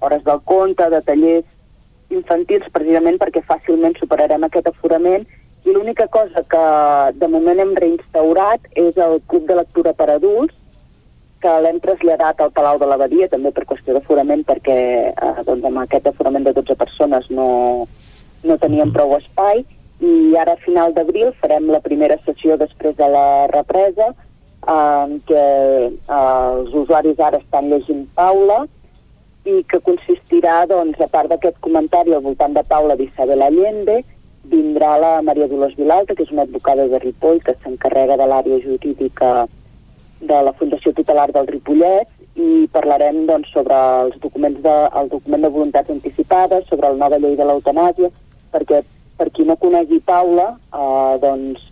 [0.00, 1.46] hores del conte, de tallers
[2.14, 5.26] infantils, precisament perquè fàcilment superarem aquest aforament.
[5.66, 6.66] I l'única cosa que
[7.18, 10.54] de moment hem reinstaurat és el club de lectura per adults,
[11.42, 14.76] que l'hem traslladat al Palau de l'Abadia, també per qüestió d'aforament, perquè
[15.12, 17.48] eh, doncs amb aquest aforament de 12 persones no,
[18.46, 19.64] no teníem prou espai,
[20.00, 25.18] i ara a final d'abril farem la primera sessió després de la represa, eh, en
[25.28, 25.44] què
[25.90, 28.64] eh, els usuaris ara estan llegint Paula,
[29.46, 34.00] i que consistirà, doncs, a part d'aquest comentari al voltant de Paula d'Isabel Allende,
[34.50, 38.58] vindrà la Maria Dolors Vilalta, que és una advocada de Ripoll, que s'encarrega de l'àrea
[38.62, 39.30] jurídica
[40.20, 45.46] de la Fundació Tutelar del Ripollet, i parlarem doncs, sobre els documents de, el document
[45.46, 48.10] de voluntats anticipades, sobre la nova llei de l'eutanàsia,
[48.52, 48.82] perquè
[49.16, 51.62] per qui no conegui Paula, eh, doncs,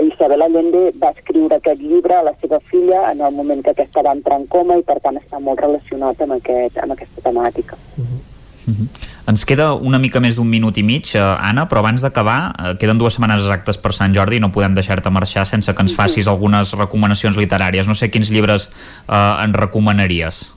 [0.00, 4.02] Isabel Allende va escriure aquest llibre a la seva filla en el moment que aquesta
[4.02, 7.76] va entrar en coma i per tant està molt relacionat amb, aquest, amb aquesta temàtica.
[7.96, 8.20] Uh -huh.
[8.68, 8.88] Uh -huh.
[9.26, 12.76] Ens queda una mica més d'un minut i mig, eh, Anna, però abans d'acabar, eh,
[12.78, 15.94] queden dues setmanes exactes per Sant Jordi i no podem deixar-te marxar sense que ens
[15.94, 17.86] facis algunes recomanacions literàries.
[17.86, 18.70] No sé quins llibres
[19.08, 20.52] eh, ens recomanaries.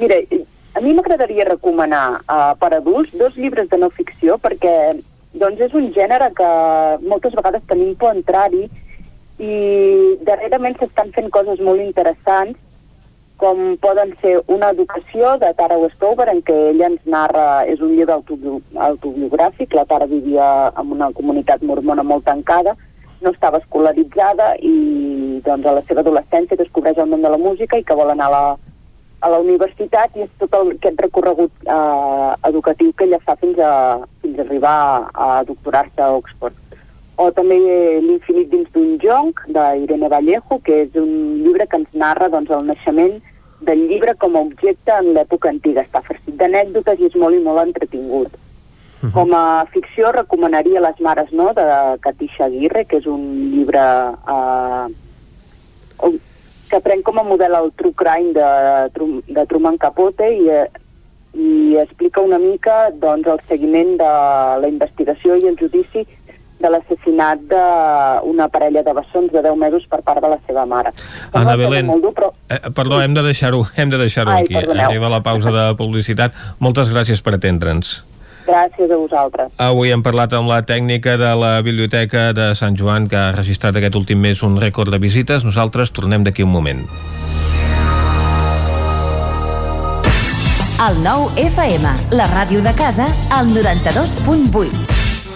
[0.00, 0.16] Mira,
[0.74, 5.00] a mi m'agradaria recomanar eh, per adults dos llibres de no ficció perquè
[5.34, 6.50] doncs és un gènere que
[7.02, 8.68] moltes vegades tenim por entrar-hi
[9.42, 9.54] i
[10.26, 12.60] darrerament s'estan fent coses molt interessants
[13.36, 17.96] com poden ser una educació de Tara Westover en què ella ens narra, és un
[17.96, 18.52] llibre autobi
[18.88, 22.76] autobiogràfic, la Tara vivia en una comunitat mormona molt tancada,
[23.20, 27.78] no estava escolaritzada i doncs a la seva adolescència descobreix el món de la música
[27.80, 28.44] i que vol anar a la,
[29.24, 33.58] a la universitat i és tot el, aquest recorregut eh, educatiu que ella fa fins
[33.58, 33.72] a,
[34.20, 36.58] fins a arribar a, a doctorar-se a Oxford.
[37.16, 37.56] O també
[38.04, 41.12] L'infinit dins d'un jonc, d'Irene Vallejo, que és un
[41.44, 43.20] llibre que ens narra doncs, el naixement
[43.64, 45.86] del llibre com a objecte en l'època antiga.
[45.86, 48.34] Està farcit d'anècdotes i és molt i molt entretingut.
[48.34, 49.12] Uh -huh.
[49.14, 51.64] Com a ficció recomanaria Les mares no, de
[52.00, 53.22] Katisha Aguirre, que és un
[53.52, 53.80] llibre
[54.34, 54.86] eh,
[56.70, 60.66] que pren com a model el true crime de, de Truman Capote i, eh,
[61.34, 64.12] i explica una mica doncs, el seguiment de
[64.62, 66.06] la investigació i el judici
[66.64, 70.94] de l'assassinat d'una parella de bessons de 10 mesos per part de la seva mare.
[71.34, 72.30] Anna Belén, dur, però...
[72.48, 74.54] eh, perdó, hem de deixar-ho hem de deixar aquí.
[74.54, 74.86] Perdoneu.
[74.88, 76.32] Arriba la pausa de publicitat.
[76.64, 77.98] Moltes gràcies per atendre'ns.
[78.44, 79.52] Gràcies a vosaltres.
[79.56, 83.76] Avui hem parlat amb la tècnica de la Biblioteca de Sant Joan, que ha registrat
[83.80, 85.46] aquest últim mes un rècord de visites.
[85.48, 86.84] Nosaltres tornem d'aquí un moment.
[90.84, 95.03] El nou FM, la ràdio de casa, al 92.8.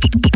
[0.00, 0.33] Thank you.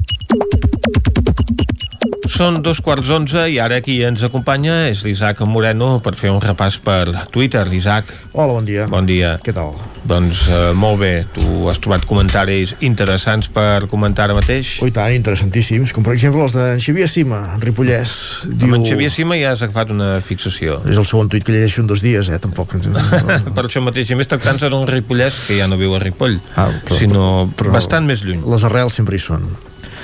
[2.29, 6.43] Són dos quarts onze i ara qui ens acompanya és l'Isaac Moreno per fer un
[6.43, 7.63] repàs per Twitter.
[7.73, 8.11] Isaac.
[8.35, 8.85] Hola, bon dia.
[8.93, 9.31] Bon dia.
[9.41, 9.73] Què tal?
[10.09, 11.13] Doncs uh, molt bé.
[11.33, 14.75] Tu has trobat comentaris interessants per comentar ara mateix?
[14.85, 15.95] Oh, tant, interessantíssims.
[15.97, 18.13] Com per exemple els de Xavier Sima, Ripollès.
[18.51, 18.69] Diu...
[18.69, 20.83] Amb en Xavier Sima ja has agafat una fixació.
[20.85, 22.41] És el segon tuit que llegeixo en dos dies, eh?
[22.45, 22.77] Tampoc...
[23.57, 24.13] per això mateix.
[24.13, 27.25] I més tractant-se d'un Ripollès que ja no viu a Ripoll, ah, però, sinó
[27.57, 28.45] però, bastant més lluny.
[28.45, 29.49] Les arrels sempre hi són.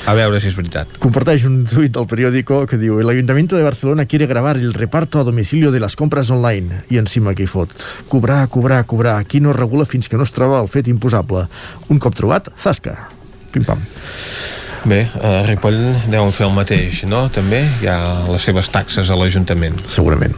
[0.04, 0.98] A veure si és veritat.
[1.00, 5.18] Comparteix un tuit del periódico que diu El Ayuntamiento de Barcelona quiere grabar el reparto
[5.18, 6.82] a domicilio de las compras online.
[6.90, 7.72] I encima que hi fot.
[8.08, 9.22] Cobrar, cobrar, cobrar.
[9.24, 11.46] Qui no regula fins que no es troba el fet imposable.
[11.88, 12.98] Un cop trobat, zasca.
[13.54, 13.80] Pim-pam.
[14.84, 15.78] Bé, a Ripoll
[16.12, 17.22] deuen fer el mateix, no?
[17.32, 17.96] També hi ha
[18.28, 19.78] les seves taxes a l'Ajuntament.
[19.88, 20.36] Segurament.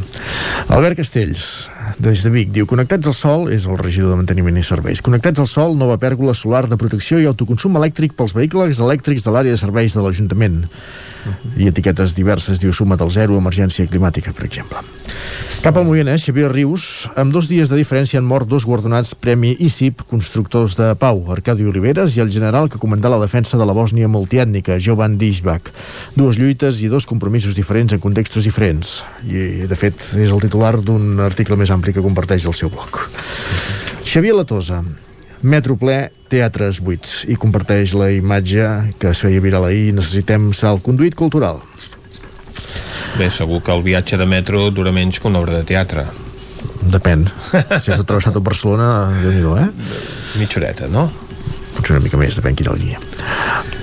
[0.71, 1.67] Albert Castells,
[1.99, 5.03] des de Vic, diu Connectats al Sol, és el regidor de Manteniment i Serveis.
[5.05, 9.35] Connectats al Sol, nova pèrgola solar de protecció i autoconsum elèctric pels vehicles elèctrics de
[9.35, 10.65] l'àrea de serveis de l'Ajuntament.
[10.65, 11.63] Uh -huh.
[11.63, 14.79] I etiquetes diverses, diu suma't al zero, emergència climàtica, per exemple.
[15.63, 19.57] Cap al Moianès, Xavier Rius, amb dos dies de diferència han mort dos guardonats Premi
[19.59, 23.73] ICIP, constructors de pau, Arcadi Oliveres i el general que comandà la defensa de la
[23.73, 25.73] Bòsnia multiètnica, Jovan Dijbak.
[26.15, 29.05] Dues lluites i dos compromisos diferents en contextos diferents.
[29.27, 33.03] I, de fet, és el titular d'un article més ampli que comparteix el seu blog.
[34.07, 34.83] Xavier Latosa,
[35.43, 38.65] Metro ple, teatres buits i comparteix la imatge
[38.99, 41.61] que es feia viral ahir necessitem salt conduït cultural
[43.17, 46.03] Bé, segur que el viatge de metro dura menys que una obra de teatre.
[46.93, 47.25] Depèn.
[47.81, 48.89] Si has atravessat a Barcelona,
[49.23, 49.69] déu nhi eh?
[50.37, 51.07] Mitja horeta, no?
[51.87, 52.99] Potser una mica més, depèn quina línia.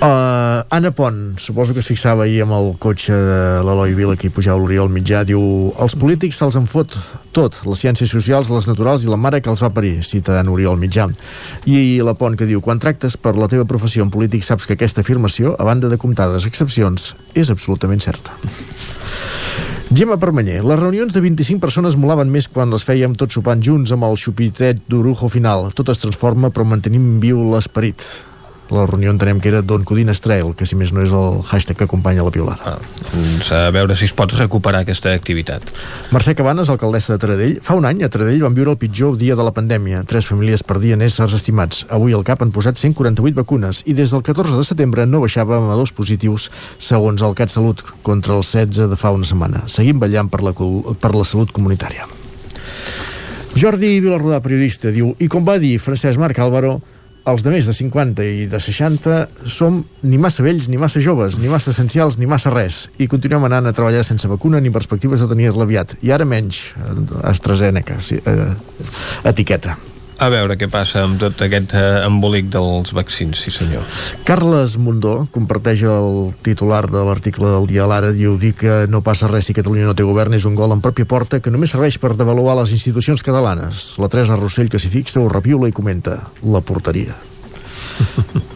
[0.04, 4.28] Uh, Anna Pont, suposo que es fixava ahir amb el cotxe de l'Eloi Vila que
[4.28, 5.40] hi pujava l'Oriol Mitjà, diu
[5.80, 6.92] els polítics se'ls en fot
[7.32, 10.52] tot, les ciències socials, les naturals i la mare que els va parir, cita en
[10.52, 11.08] Oriol Mitjà.
[11.64, 14.76] I la Pont que diu, quan tractes per la teva professió en polític saps que
[14.76, 18.36] aquesta afirmació, a banda de comptades excepcions, és absolutament certa.
[19.92, 23.92] Gemma Permanyer, les reunions de 25 persones molaven més quan les fèiem tots sopant junts
[23.92, 25.68] amb el xupitet d'orujo final.
[25.76, 28.00] Tot es transforma però mantenim viu l'esperit.
[28.72, 31.76] La reunió entenem que era Don Codines Trail, que si més no és el hashtag
[31.76, 32.74] que acompanya la piolada.
[32.76, 35.74] Ah, doncs a veure si es pot recuperar aquesta activitat.
[36.14, 37.58] Mercè Cabanes, alcaldessa de Taradell.
[37.64, 40.04] Fa un any a Taradell van viure el pitjor dia de la pandèmia.
[40.08, 41.84] Tres famílies perdien éssers estimats.
[41.92, 45.68] Avui al cap han posat 148 vacunes i des del 14 de setembre no baixàvem
[45.68, 49.66] a dos positius segons el CatSalut contra els 16 de fa una setmana.
[49.68, 52.08] Seguim ballant per la, per la salut comunitària.
[53.54, 56.80] Jordi Vilarrodà, periodista, diu i com va dir Francesc Marc Álvaro,
[57.30, 61.38] els de més de 50 i de 60 som ni massa vells ni massa joves,
[61.40, 65.24] ni massa essencials ni massa res, i continuem anant a treballar sense vacuna ni perspectives
[65.24, 65.96] de tenir-la aviat.
[66.04, 66.66] I ara menys,
[67.24, 68.52] AstraZeneca, sí, eh,
[69.24, 69.78] etiqueta.
[70.22, 73.82] A veure què passa amb tot aquest eh, embolic dels vaccins, sí senyor.
[74.28, 79.30] Carles Mundó comparteix el titular de l'article del dia l'Ara, diu dir que no passa
[79.30, 81.98] res si Catalunya no té govern és un gol en pròpia porta que només serveix
[81.98, 83.92] per devaluar les institucions catalanes.
[83.98, 87.33] La Teresa Rossell que s'hi fixa ho repiula i comenta la porteria.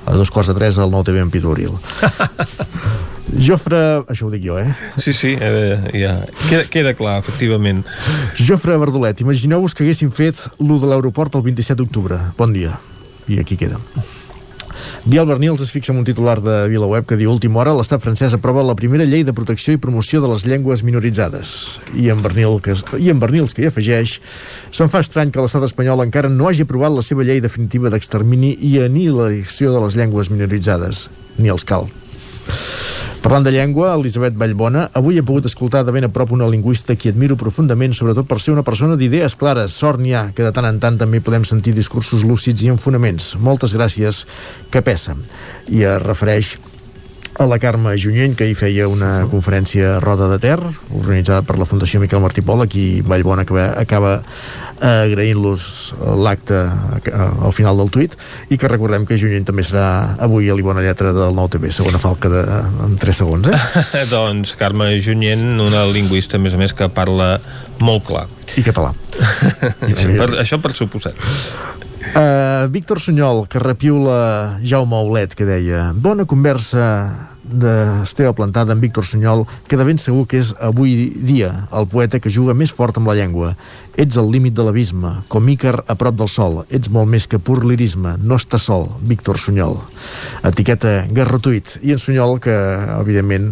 [0.09, 1.74] A dos quarts de tres al nou TV en Pitoril.
[3.48, 3.81] Jofre...
[4.09, 4.70] Això ho dic jo, eh?
[5.05, 6.15] Sí, sí, eh, ja.
[6.48, 7.85] Queda, queda clar, efectivament.
[8.40, 12.20] Jofre Verdolet, imagineu-vos que haguéssim fet l'1 de l'aeroport el 27 d'octubre.
[12.40, 12.78] Bon dia.
[13.28, 13.77] I aquí queda.
[15.09, 18.35] Biel Bernils es fixa en un titular de VilaWeb que diu última hora l'estat francès
[18.36, 21.55] aprova la primera llei de protecció i promoció de les llengües minoritzades.
[21.97, 24.18] I en, Bernil, que, i en Bernils que hi afegeix
[24.68, 28.52] se'n fa estrany que l'estat espanyol encara no hagi aprovat la seva llei definitiva d'extermini
[28.60, 31.06] i anihilació de les llengües minoritzades.
[31.40, 31.89] Ni els cal.
[33.19, 36.95] Parlant de llengua, Elisabet Vallbona, avui he pogut escoltar de ben a prop una lingüista
[36.95, 39.74] que admiro profundament, sobretot per ser una persona d'idees clares.
[39.74, 42.78] Sort n'hi ha, que de tant en tant també podem sentir discursos lúcids i amb
[42.78, 43.32] fonaments.
[43.43, 44.23] Moltes gràcies,
[44.70, 45.16] que pesa.
[45.66, 46.55] I es refereix
[47.39, 50.59] a la Carme Junyent, que hi feia una conferència a Roda de Ter,
[50.90, 54.19] organitzada per la Fundació Miquel Martí Pol, aquí Vallbona que acaba
[54.82, 55.62] agraint-los
[56.19, 58.16] l'acte al final del tuit,
[58.51, 62.02] i que recordem que Junyent també serà avui a l'Ibona Lletra del nou TV, segona
[62.02, 62.43] falca de,
[62.89, 64.05] en 3 segons, eh?
[64.15, 67.36] doncs Carme Junyent, una lingüista, a més a més, que parla
[67.78, 68.27] molt clar.
[68.59, 68.90] I català.
[69.90, 71.28] això, per, això per suposat.
[72.14, 79.05] Uh, Víctor Sunyol, que repiula Jaume Aulet, que deia bona conversa d'Esteve Plantada amb Víctor
[79.05, 83.01] Sunyol, que de ben segur que és avui dia el poeta que juga més fort
[83.01, 83.55] amb la llengua.
[83.99, 86.62] Ets al límit de l'abisme, com Ícar a prop del sol.
[86.70, 89.81] Ets molt més que pur lirisme, no està sol, Víctor Sunyol.
[90.47, 91.79] Etiqueta garrotuit.
[91.83, 92.55] I en Sunyol, que
[93.01, 93.51] evidentment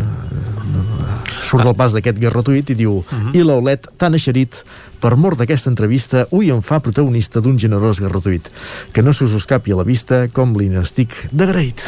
[1.47, 3.35] surt del pas d'aquest garrotuit i diu uh -huh.
[3.35, 4.65] i l'Aulet, tan eixerit
[5.01, 8.51] per mort d'aquesta entrevista, ui em fa protagonista d'un generós garrotuit.
[8.93, 11.83] Que no se us escapi a la vista com li n'estic d'agraït.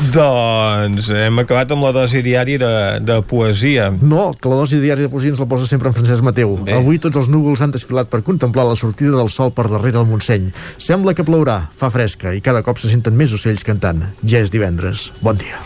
[0.00, 2.68] Doncs hem acabat amb la dosi diària de,
[3.04, 3.90] de poesia.
[4.00, 6.54] No, que la dosi diària de poesia ens la posa sempre en Francesc Mateu.
[6.64, 6.72] Bé.
[6.78, 10.08] Avui tots els núvols han desfilat per contemplar la sortida del sol per darrere el
[10.08, 10.46] Montseny.
[10.80, 14.00] Sembla que plourà, fa fresca i cada cop se senten més ocells cantant.
[14.24, 15.10] Ja és divendres.
[15.20, 15.60] Bon dia.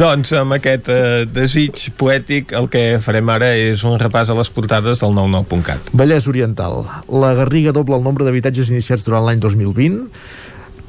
[0.00, 4.48] Doncs amb aquest eh, desig poètic el que farem ara és un repàs a les
[4.48, 5.92] portades del 99.cat.
[5.92, 6.80] Vallès Oriental.
[7.12, 10.08] La Garriga dobla el nombre d'habitatges iniciats durant l'any 2020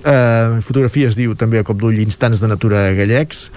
[0.06, 3.49] eh, fotografies diu també a cop d'ull instants de natura gallecs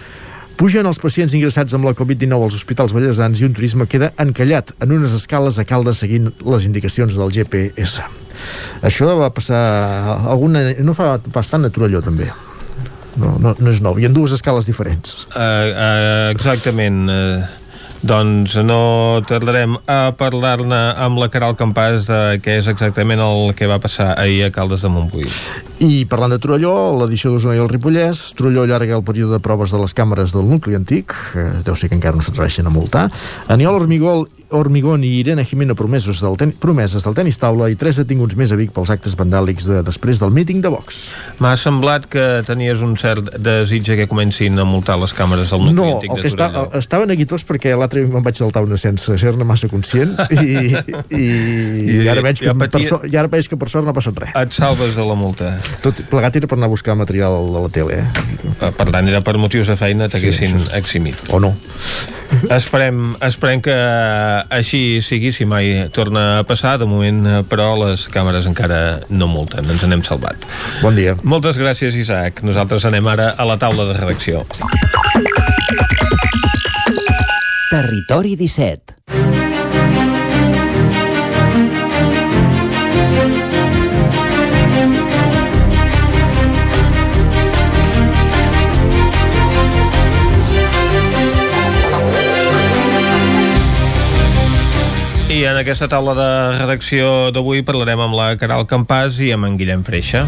[0.58, 4.72] Pugen els pacients ingressats amb la Covid-19 als hospitals ballesans i un turisme queda encallat
[4.82, 8.02] en unes escales a Caldes seguint les indicacions del GPS.
[8.82, 9.60] Això va passar
[10.26, 10.64] alguna...
[10.82, 12.26] no fa bastant a Torelló també.
[13.14, 15.28] No, no, no és nou, hi ha dues escales diferents.
[15.30, 17.06] Uh, uh, exactament.
[17.06, 17.46] Uh,
[18.02, 18.82] doncs no
[19.30, 24.12] tardarem a parlar-ne amb la Caral Campàs de què és exactament el que va passar
[24.18, 25.30] ahir a Caldes de Montbui.
[25.78, 29.70] I parlant de Torelló, l'edició d'Osona i el Ripollès, Torelló allarga el període de proves
[29.70, 33.04] de les càmeres del nucli antic, eh, deu ser que encara no s'atreveixen a multar.
[33.46, 38.00] Aniol Hormigol, Hormigón i Irene Jimeno promesos del ten, promeses del tenis taula i tres
[38.00, 41.12] detinguts més a Vic pels actes vandàlics de, després del míting de Vox.
[41.38, 45.76] M'ha semblat que tenies un cert desig que comencin a multar les càmeres del nucli
[45.78, 46.82] no, antic de que està, Torelló.
[46.82, 50.74] estaven aquí tots perquè l'altre me'n vaig saltar una sense ser-ne massa conscient i, i,
[51.14, 53.86] i, I- ara veig que ja per patia- so, i ara veig que per sort
[53.86, 54.34] no ha passat res.
[54.42, 55.54] Et salves de la multa.
[55.82, 58.04] Tot plegat era per anar a buscar material de la tele, eh?
[58.58, 61.20] Eh, Per tant, era per motius de feina t'haguessin Sí, sí, eximit.
[61.30, 61.52] O no.
[62.52, 63.74] Esperem, esperem que
[64.52, 66.76] així sigui si mai torna a passar.
[66.78, 69.68] De moment, eh, però, les càmeres encara no multen.
[69.70, 70.48] Ens n'hem salvat.
[70.82, 71.16] Bon dia.
[71.22, 72.42] Moltes gràcies, Isaac.
[72.42, 74.44] Nosaltres anem ara a la taula de redacció.
[77.70, 78.98] Territori 17.
[95.38, 99.54] I en aquesta taula de redacció d'avui parlarem amb la Caral Campàs i amb en
[99.60, 100.26] Guillem Freixa.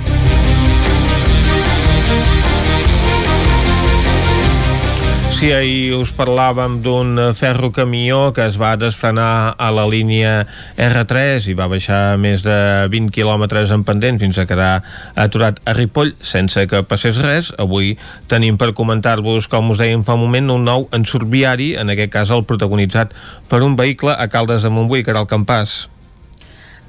[5.41, 10.43] Si ahir us parlàvem d'un ferro camió que es va desfrenar a la línia
[10.77, 12.57] R3 i va baixar més de
[12.93, 14.83] 20 quilòmetres en pendent fins a quedar
[15.25, 17.95] aturat a Ripoll sense que passés res, avui
[18.29, 22.13] tenim per comentar-vos, com us dèiem fa un moment, un nou ensurt viari, en aquest
[22.19, 23.17] cas el protagonitzat
[23.49, 25.87] per un vehicle a Caldes de Montbui, que era el Campàs.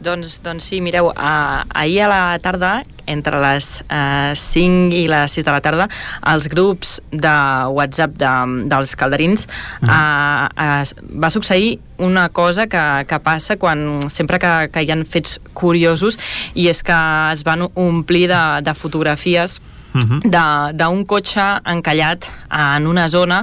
[0.03, 5.35] Doncs, doncs sí, mireu, uh, ahir a la tarda, entre les uh, 5 i les
[5.37, 5.87] 6 de la tarda,
[6.31, 7.33] els grups de
[7.75, 8.31] WhatsApp de,
[8.71, 9.47] dels calderins
[9.83, 10.81] uh, uh,
[11.21, 16.17] va succeir una cosa que, que passa quan sempre que, que hi ha fets curiosos
[16.55, 16.97] i és que
[17.33, 19.59] es van omplir de, de fotografies
[19.91, 23.41] d'un cotxe encallat en una zona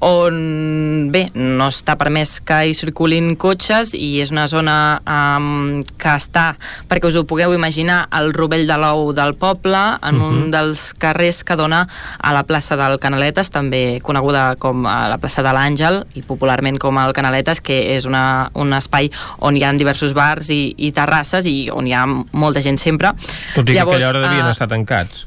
[0.00, 4.74] on, bé, no està permès que hi circulin cotxes i és una zona
[5.04, 6.54] um, que està,
[6.88, 10.28] perquè us ho pugueu imaginar, al rovell de l'ou del poble, en uh -huh.
[10.28, 11.86] un dels carrers que dona
[12.18, 16.78] a la plaça del Canaletes, també coneguda com a la plaça de l'Àngel i popularment
[16.78, 20.92] com el Canaletes, que és una, un espai on hi ha diversos bars i, i
[20.92, 23.12] terrasses i on hi ha molta gent sempre.
[23.54, 25.26] Tot i que Llavors, aquella hora devien uh, estar tancats.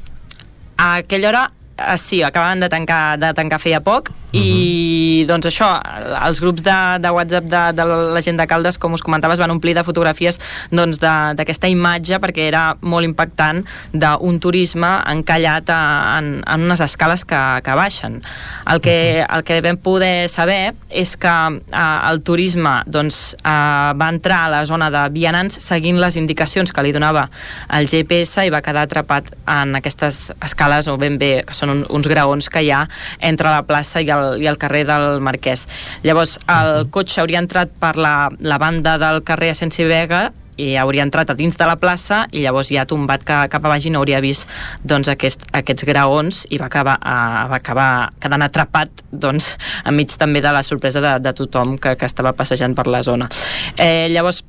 [0.76, 5.22] A aquella hora Uh, sí, acabaven de tancar, de tancar feia poc uh -huh.
[5.22, 5.80] i doncs això,
[6.26, 7.84] els grups de, de WhatsApp de, de
[8.14, 10.38] la gent de Caldes, com us comentava, es van omplir de fotografies
[10.70, 17.24] doncs, d'aquesta imatge perquè era molt impactant d'un turisme encallat a, en, en unes escales
[17.24, 18.22] que, que baixen.
[18.70, 24.08] El que, el que vam poder saber és que uh, el turisme doncs, uh, va
[24.08, 27.28] entrar a la zona de vianants seguint les indicacions que li donava
[27.68, 31.72] el GPS i va quedar atrapat en aquestes escales o ben bé, que són són
[31.72, 32.84] un, uns graons que hi ha
[33.24, 35.66] entre la plaça i el, i el carrer del Marquès.
[36.06, 40.28] Llavors, el cotxe hauria entrat per la, la banda del carrer Asensi Vega
[40.60, 43.72] i hauria entrat a dins de la plaça i llavors ja tombat cap, cap a
[43.72, 44.48] baix i no hauria vist
[44.86, 47.90] doncs, aquest, aquests graons i va acabar, uh, va acabar
[48.22, 52.76] quedant atrapat doncs, enmig també de la sorpresa de, de tothom que, que estava passejant
[52.78, 53.28] per la zona.
[53.76, 54.44] Eh, llavors,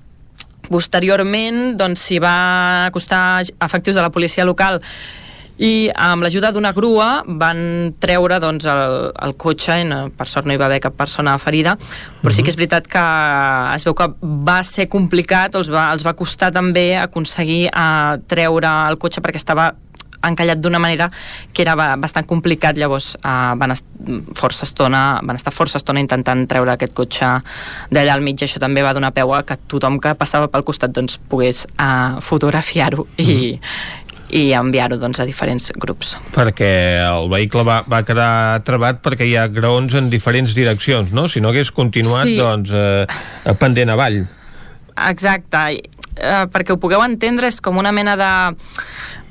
[0.69, 2.37] posteriorment doncs, s'hi va
[2.87, 4.81] acostar efectius de la policia local
[5.57, 10.47] i amb l'ajuda d'una grua van treure doncs, el, el cotxe i no, per sort
[10.47, 11.77] no hi va haver cap persona ferida
[12.21, 13.05] però sí que és veritat que
[13.75, 18.75] es veu que va ser complicat els va, els va costar també aconseguir uh, treure
[18.89, 19.71] el cotxe perquè estava
[20.25, 21.09] encallat d'una manera
[21.53, 22.77] que era bastant complicat.
[22.81, 23.85] Llavors uh, van, est
[24.37, 27.29] força estona, van estar força estona intentant treure aquest cotxe
[27.93, 28.41] d'allà al mig.
[28.41, 32.17] Això també va donar peu a que tothom que passava pel costat doncs, pogués uh,
[32.25, 36.15] fotografiar-ho i, mm i enviar-ho doncs, a diferents grups.
[36.35, 36.71] Perquè
[37.03, 41.27] el vehicle va, va quedar trebat perquè hi ha graons en diferents direccions, no?
[41.29, 42.39] Si no hagués continuat, sí.
[42.39, 44.23] doncs, eh, pendent avall.
[45.09, 45.63] Exacte.
[46.15, 48.31] Eh, perquè ho pugueu entendre, és com una mena de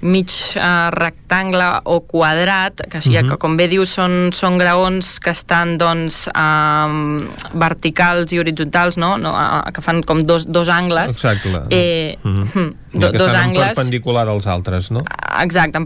[0.04, 3.30] mig uh, rectangle o quadrat, que, sí, uh -huh.
[3.30, 9.16] que com bé dius són, són graons que estan doncs, um, verticals i horitzontals, no?
[9.16, 11.10] no uh, que fan com dos, dos angles.
[11.10, 11.48] Exacte.
[11.70, 12.74] Eh, uh -huh.
[12.92, 13.74] Do, que dos angles.
[13.74, 15.02] perpendicular als altres, no?
[15.40, 15.84] Exacte, en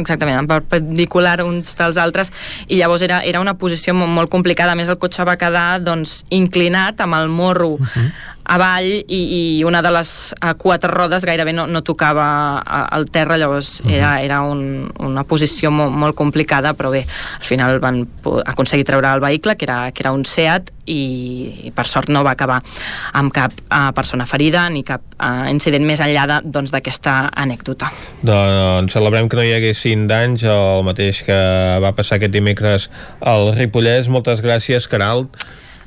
[0.00, 2.32] exactament, en perpendicular uns dels altres,
[2.68, 4.72] i llavors era, era una posició molt, molt complicada.
[4.72, 9.20] A més, el cotxe va quedar doncs, inclinat amb el morro uh -huh avall i,
[9.58, 12.26] i una de les uh, quatre rodes gairebé no, no tocava
[12.60, 13.94] uh, el terra, llavors uh -huh.
[13.94, 17.06] era, era un, una posició molt, molt complicada, però bé,
[17.38, 18.06] al final van
[18.46, 22.24] aconseguir treure el vehicle, que era, que era un SEAT, i, i per sort no
[22.24, 22.60] va acabar
[23.12, 27.90] amb cap uh, persona ferida ni cap uh, incident més enllà doncs, d'aquesta doncs, anècdota.
[28.22, 32.90] Doncs celebrem que no hi haguessin danys, el mateix que va passar aquest dimecres
[33.20, 34.08] al Ripollès.
[34.08, 35.28] Moltes gràcies, Caralt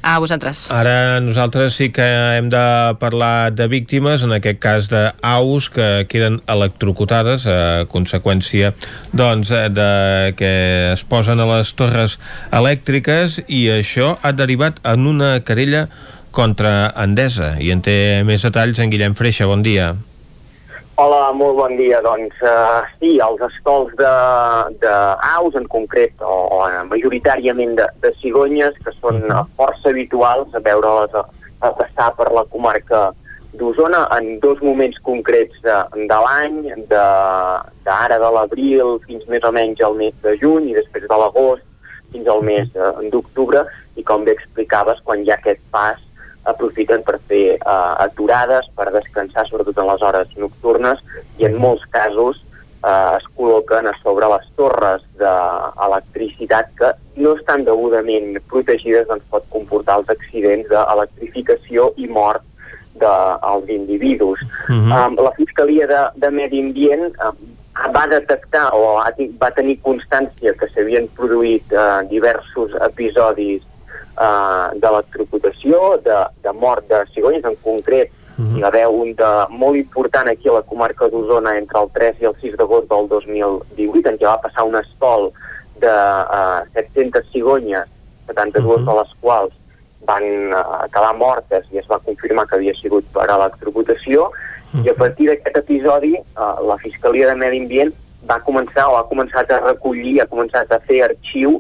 [0.06, 0.70] a vosaltres.
[0.70, 2.06] Ara nosaltres sí que
[2.38, 8.76] hem de parlar de víctimes, en aquest cas d'aus que queden electrocutades a conseqüència
[9.18, 10.54] doncs, de que
[10.94, 12.20] es posen a les torres
[12.54, 15.88] elèctriques i això ha derivat en una querella
[16.30, 17.56] contra Endesa.
[17.58, 19.50] I en té més detalls en Guillem Freixa.
[19.50, 19.96] Bon dia.
[20.98, 21.98] Hola, molt bon dia.
[22.00, 28.94] Doncs uh, sí, els estols d'aus en concret, o, o majoritàriament de, de cigonyes, que
[29.02, 31.26] són uh, força habituals a veure-les a,
[31.68, 33.10] a passar per la comarca
[33.60, 39.52] d'Osona en dos moments concrets de, de l'any, d'ara de, de l'abril fins més o
[39.52, 41.68] menys al mes de juny i després de l'agost
[42.16, 43.68] fins al mes uh, d'octubre
[44.00, 46.00] i com bé explicaves, quan hi ha aquest pas
[46.46, 51.02] aprofiten per fer uh, aturades, per descansar sobretot en les hores nocturnes
[51.42, 52.42] i en molts casos
[52.86, 59.48] uh, es col·loquen a sobre les torres d'electricitat que no estan degudament protegides doncs pot
[59.54, 62.46] comportar els accidents d'electrificació i mort
[62.96, 64.40] dels de, individus.
[64.70, 65.08] Uh -huh.
[65.08, 67.36] um, la Fiscalia de, de Medi Ambient um,
[67.96, 69.02] va detectar o
[69.40, 73.62] va tenir constància que s'havien produït uh, diversos episodis
[74.18, 78.58] eh, d'electrocutació, de, de mort de cigonyes, en concret uh -huh.
[78.58, 82.22] hi va haver un de molt important aquí a la comarca d'Osona entre el 3
[82.22, 85.32] i el 6 d'agost del 2018, en què va passar un estol
[85.80, 85.96] de
[86.38, 87.86] eh, 700 cigonyes,
[88.28, 88.86] 72 uh -huh.
[88.86, 89.54] de les quals
[90.06, 90.24] van
[90.54, 94.30] uh, acabar mortes i es va confirmar que havia sigut per electrocutació
[94.84, 97.94] i a partir d'aquest episodi uh, la Fiscalia de Medi Ambient
[98.30, 101.60] va començar o ha començat a recollir, ha començat a fer arxiu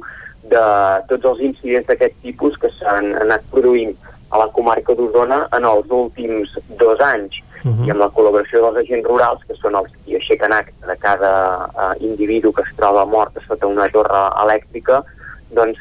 [0.51, 0.65] de
[1.09, 3.95] tots els incidents d'aquest tipus que s'han anat produint
[4.29, 7.87] a la comarca d'Osona en els últims dos anys uh -huh.
[7.87, 11.33] i amb la col·laboració dels agents rurals, que són els qui aixequen acte de cada
[11.67, 15.03] uh, individu que es troba mort sota una torre elèctrica,
[15.51, 15.79] doncs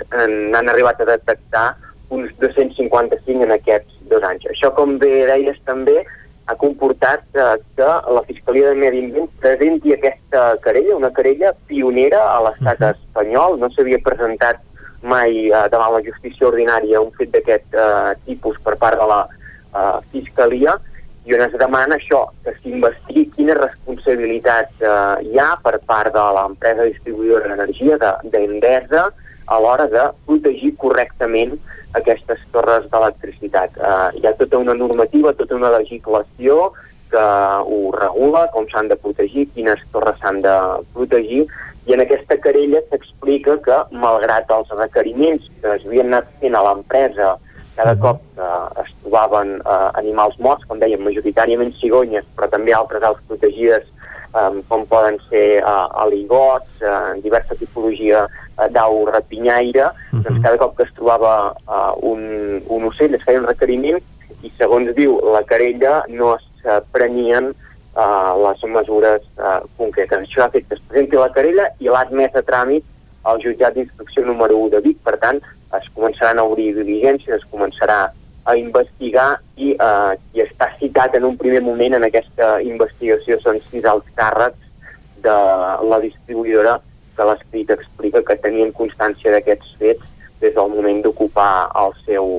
[0.51, 1.77] n'han arribat a detectar
[2.11, 4.45] uns 255 en aquests dos anys.
[4.47, 6.05] Això, com bé deies també,
[6.45, 12.21] ha comportat eh, que la Fiscalia de Medi Ambient presenti aquesta querella, una querella pionera
[12.35, 12.95] a l'estat uh -huh.
[12.95, 13.59] espanyol.
[13.59, 14.61] No s'havia presentat
[15.03, 19.29] mai eh, davant la justícia ordinària un fet d'aquest eh, tipus per part de la
[19.29, 20.79] eh, Fiscalia
[21.25, 26.25] i on es demana això, que s'investigui quina responsabilitat eh, hi ha per part de
[26.37, 29.07] l'empresa distribuïdora d'energia, d'Endesa,
[29.47, 31.57] a l'hora de protegir correctament
[31.99, 33.79] aquestes torres d'electricitat.
[33.79, 36.73] Uh, hi ha tota una normativa, tota una legislació
[37.13, 37.25] que
[37.71, 40.55] ho regula, com s'han de protegir, quines torres s'han de
[40.97, 41.45] protegir,
[41.87, 46.63] i en aquesta querella s'explica que, malgrat els requeriments que es havien anat fent a
[46.65, 47.35] l'empresa
[47.77, 48.49] cada cop que
[48.83, 53.89] es trobaven eh, animals morts, com dèiem, majoritàriament cigonyes, però també altres aus protegides
[54.35, 58.25] um, com poden ser uh, aligots, uh, diversa tipologia
[58.71, 60.23] d'au rapinyaire, uh -huh.
[60.23, 64.01] doncs cada cop que es trobava uh, un, un ocell es feia un requeriment
[64.43, 67.55] i segons diu la querella no es uh, prenien
[67.97, 70.21] uh, les mesures uh, concretes.
[70.21, 72.85] Això ha fet que es presenti la querella i l'ha admès a tràmit
[73.25, 75.41] al jutjat d'instrucció número 1 de Vic, per tant
[75.79, 78.13] es començaran a obrir diligències, es començarà
[78.45, 83.61] a investigar i eh, qui està citat en un primer moment en aquesta investigació són
[83.71, 84.61] sis alts càrrecs
[85.25, 85.37] de
[85.89, 86.77] la distribuïdora
[87.17, 90.13] que l'escrit explica que tenien constància d'aquests fets
[90.43, 92.31] des del moment d'ocupar el, seu,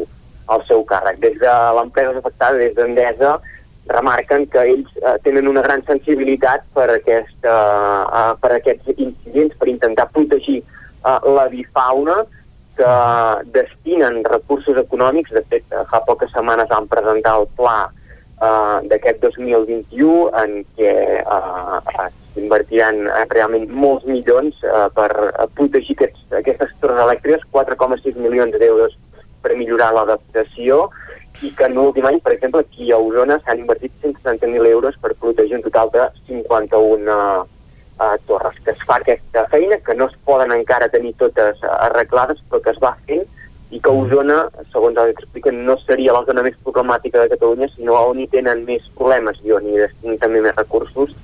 [0.53, 1.19] el seu càrrec.
[1.23, 3.35] Des de l'empresa afectada, des d'Endesa,
[3.89, 7.55] remarquen que ells eh, tenen una gran sensibilitat per, aquesta,
[8.05, 12.23] eh, per aquests incidents, per intentar protegir eh, la bifauna,
[12.75, 12.95] que
[13.55, 20.27] destinen recursos econòmics, de fet, fa poques setmanes van presentar el pla uh, d'aquest 2021
[20.41, 20.93] en què
[21.23, 21.79] uh,
[22.35, 23.01] s'invertiran
[23.31, 25.09] realment molts milions uh, per
[25.57, 28.93] protegir aquests, aquestes torres elèctriques, 4,6 milions d'euros
[29.41, 30.89] per millorar l'adaptació
[31.43, 35.15] i que en l'últim any, per exemple, aquí a Osona s'han invertit 170.000 euros per
[35.19, 37.43] protegir un total de 51 uh,
[37.99, 42.39] uh, torres, que es fa aquesta feina, que no es poden encara tenir totes arreglades,
[42.49, 43.25] però que es va fent
[43.73, 47.67] i que Osona, segons el que expliquen, no seria la zona més problemàtica de Catalunya,
[47.73, 51.15] sinó on hi tenen més problemes i on hi destinen també més recursos,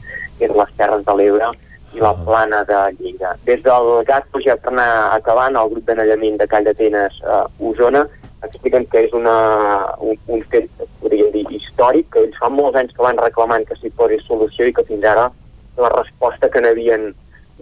[0.48, 1.52] és les Terres de l'Ebre
[1.92, 3.36] i la plana de Lleida.
[3.46, 8.06] Des del GAT, ja per anar acabant, el grup d'anellament de Call d'Atenes uh, Osona
[8.46, 9.36] expliquen que és una,
[10.02, 10.70] un, un fet,
[11.02, 14.68] podríem dir, històric, que ells fa molts anys que van reclamant que s'hi posi solució
[14.68, 15.28] i que fins ara
[15.78, 17.12] la resposta que n'havien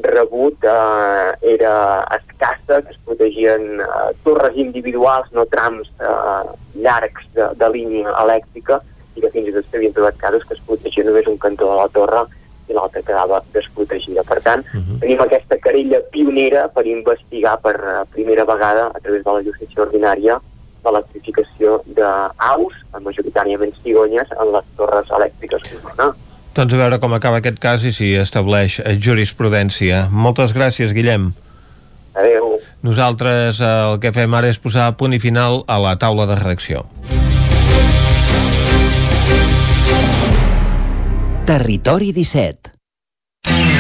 [0.06, 1.74] rebut eh, era
[2.16, 8.80] escassa, que es protegien eh, torres individuals, no trams eh, llargs de, de línia elèctrica,
[9.18, 11.80] i que fins i tot s'havien trobat casos que es protegia només un cantó de
[11.82, 12.24] la torre
[12.70, 14.24] i l'altra quedava desprotegida.
[14.24, 15.00] Per tant, uh -huh.
[15.00, 19.82] tenim aquesta querella pionera per investigar per uh, primera vegada a través de la justícia
[19.82, 20.40] ordinària
[20.86, 22.74] l'electrificació d'aus,
[23.04, 26.14] majoritàriament cigonyes, en les torres elèctriques d'Osona.
[26.56, 30.08] Doncs a veure com acaba aquest cas i si estableix jurisprudència.
[30.12, 31.32] Moltes gràcies, Guillem.
[32.16, 32.58] Adéu.
[32.84, 36.40] Nosaltres eh, el que fem ara és posar punt i final a la taula de
[36.42, 36.86] redacció.
[41.50, 43.79] Territori 17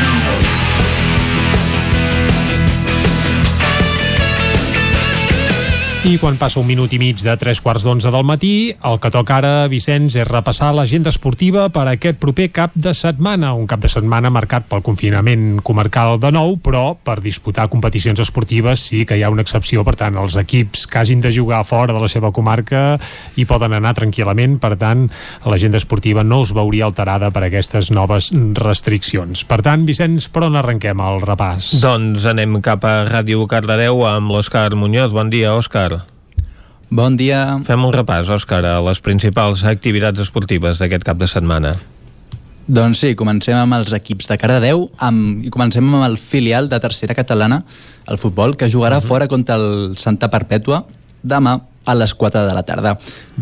[5.99, 9.09] I quan passa un minut i mig de tres quarts d'onze del matí, el que
[9.11, 13.49] toca ara, Vicenç, és repassar l'agenda esportiva per a aquest proper cap de setmana.
[13.51, 18.85] Un cap de setmana marcat pel confinament comarcal de nou, però per disputar competicions esportives
[18.87, 19.83] sí que hi ha una excepció.
[19.83, 22.95] Per tant, els equips que hagin de jugar fora de la seva comarca
[23.35, 24.55] hi poden anar tranquil·lament.
[24.63, 25.03] Per tant,
[25.51, 28.31] l'agenda esportiva no us veuria alterada per aquestes noves
[28.63, 29.43] restriccions.
[29.43, 31.73] Per tant, Vicenç, per on arrenquem el repàs?
[31.83, 35.11] Doncs anem cap a Ràdio Cardedeu amb l'Òscar Muñoz.
[35.11, 35.98] Bon dia, Òscar.
[36.89, 37.59] Bon dia.
[37.61, 41.75] Fem un repàs, Òscar, a les principals activitats esportives d'aquest cap de setmana.
[42.65, 46.79] Doncs sí, comencem amb els equips de Cardedeu amb, i comencem amb el filial de
[46.81, 47.61] tercera catalana,
[48.09, 49.07] el futbol, que jugarà uh -huh.
[49.07, 50.85] fora contra el Santa Perpètua
[51.23, 52.97] demà a les 4 de la tarda.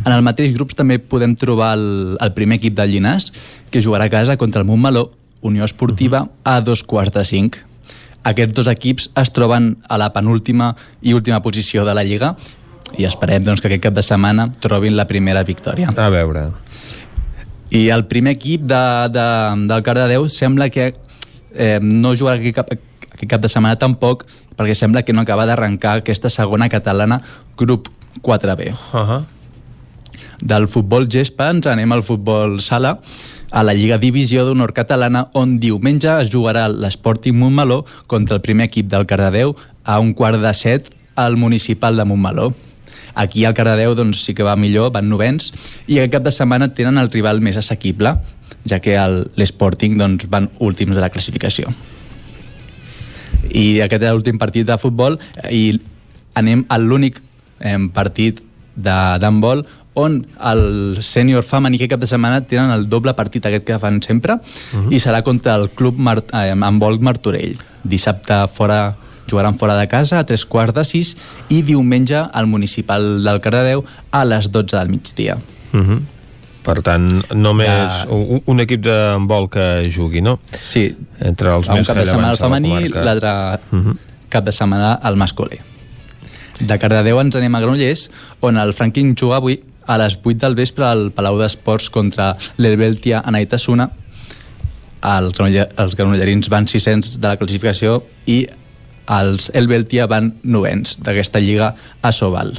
[0.06, 3.32] En el mateix grup també podem trobar el, el primer equip del Llinàs,
[3.72, 5.12] que jugarà a casa contra el Montmeló,
[5.42, 6.32] Unió Esportiva, uh -huh.
[6.44, 7.56] a dos quarts de cinc.
[8.24, 12.36] Aquests dos equips es troben a la penúltima i última posició de la Lliga
[12.96, 15.92] i esperem doncs, que aquest cap de setmana trobin la primera victòria.
[15.92, 16.48] A veure.
[17.70, 19.28] I el primer equip de, de,
[19.68, 20.94] del Cardedeu sembla que
[21.54, 24.24] eh, no jugarà aquest cap, aquest cap de setmana tampoc
[24.58, 27.22] perquè sembla que no acaba d'arrencar aquesta segona catalana
[27.58, 27.90] grup
[28.24, 28.72] 4B.
[28.72, 29.26] Uh -huh.
[30.42, 33.00] Del futbol gespa ens anem al futbol sala
[33.52, 38.68] a la Lliga Divisió d'Honor Catalana on diumenge es jugarà l'Sporting Montmeló contra el primer
[38.68, 42.54] equip del Cardedeu a un quart de set al municipal de Montmeló.
[43.18, 45.52] Aquí al Cardedeu doncs, sí que va millor, van novens,
[45.88, 48.14] i aquest cap de setmana tenen el rival més assequible,
[48.70, 48.98] ja que
[49.38, 51.74] l'Sporting doncs, van últims de la classificació.
[53.48, 55.18] I aquest és l'últim partit de futbol
[55.50, 55.80] i
[56.38, 57.22] anem a l'únic
[57.60, 58.44] eh, partit
[58.78, 59.64] d'handbol
[59.98, 64.02] on el sènior femení aquest cap de setmana tenen el doble partit aquest que fan
[64.06, 64.94] sempre uh -huh.
[64.94, 67.58] i serà contra el club Mar eh, handbol Martorell.
[67.84, 68.96] Dissabte fora
[69.30, 71.16] jugaran fora de casa a tres quarts de sis
[71.50, 75.38] i diumenge al municipal del Cardedeu a les 12 del migdia.
[75.74, 76.02] Uh -huh.
[76.68, 78.06] Per tant, només ja...
[78.12, 80.40] un, un equip de handbol que jugui, no?
[80.60, 80.90] Sí.
[81.20, 83.32] Entre els un més cap de setmana al femení i la l'altre
[83.72, 83.96] uh -huh.
[84.30, 85.60] cap de setmana al masculí.
[86.60, 88.10] De Cardedeu ens anem a Granollers,
[88.40, 93.24] on el Franquín juga avui a les 8 del vespre al Palau d'Esports contra l'Helveltia
[93.26, 93.90] Anaitasuna.
[95.02, 98.48] Els, granoller, els granollerins van 600 de la classificació i
[99.08, 102.58] els Helveltia van novens d'aquesta lliga a Sobal.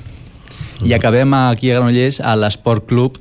[0.85, 3.19] I acabem aquí a Granollers a l'Esport Club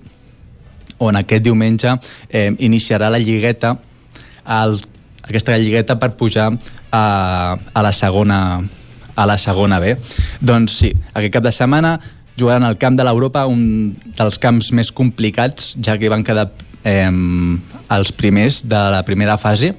[0.99, 1.97] on aquest diumenge
[2.29, 3.75] eh, iniciarà la lligueta
[4.47, 4.77] el,
[5.27, 6.51] aquesta lligueta per pujar
[6.91, 8.39] a, a la segona
[9.17, 9.95] a la segona B.
[10.45, 11.97] Doncs sí, aquest cap de setmana
[12.37, 16.51] jugaran al camp de l'Europa, un dels camps més complicats, ja que van quedar
[16.85, 19.73] eh, els primers de la primera fase,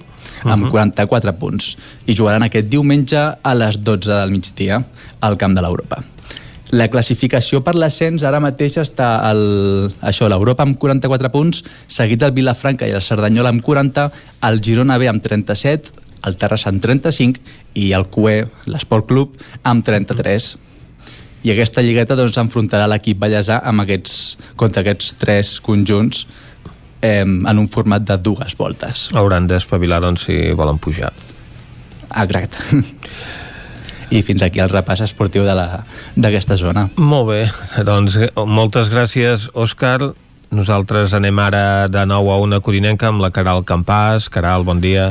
[0.44, 0.70] amb uh -huh.
[0.70, 1.76] 44 punts.
[2.06, 4.84] I jugaran aquest diumenge a les 12 del migdia
[5.20, 6.04] al camp de l'Europa.
[6.70, 12.32] La classificació per l'ascens ara mateix està el, això, l'Europa amb 44 punts, seguit el
[12.32, 14.10] Vilafranca i el Cerdanyola amb 40,
[14.42, 15.90] el Girona B amb 37,
[16.26, 17.40] el Terrassa amb 35
[17.74, 20.56] i el CUE, l'Esport Club, amb 33
[21.46, 26.26] i aquesta lligueta doncs, enfrontarà l'equip ballesà amb aquests, contra aquests tres conjunts
[27.02, 29.08] eh, en un format de dues voltes.
[29.14, 31.12] Hauran d'espavilar doncs, si volen pujar.
[32.16, 32.58] Exacte.
[34.10, 36.86] I fins aquí el repàs esportiu d'aquesta zona.
[36.96, 37.42] Molt bé,
[37.88, 38.16] doncs
[38.48, 40.12] moltes gràcies, Òscar.
[40.48, 44.30] Nosaltres anem ara de nou a una corinenca amb la Caral Campàs.
[44.32, 45.10] Caral, bon dia.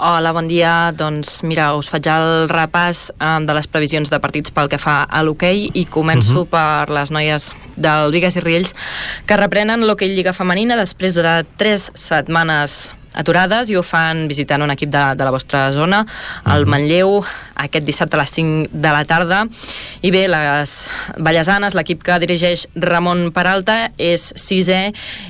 [0.00, 0.94] Hola, bon dia.
[0.96, 5.02] Doncs mira, us faig el repàs eh, de les previsions de partits pel que fa
[5.04, 6.48] a l'hoquei i començo uh -huh.
[6.48, 8.74] per les noies del Vigues i Riells
[9.26, 14.72] que reprenen l'hoquei Lliga Femenina després de tres setmanes aturades i ho fan visitant un
[14.74, 16.04] equip de, de la vostra zona,
[16.46, 16.70] el mhm.
[16.70, 17.16] Manlleu,
[17.60, 19.42] aquest dissabte a les 5 de la tarda.
[20.02, 20.76] I bé, les
[21.18, 24.82] Vallesanes, l'equip que dirigeix Ramon Peralta, és sisè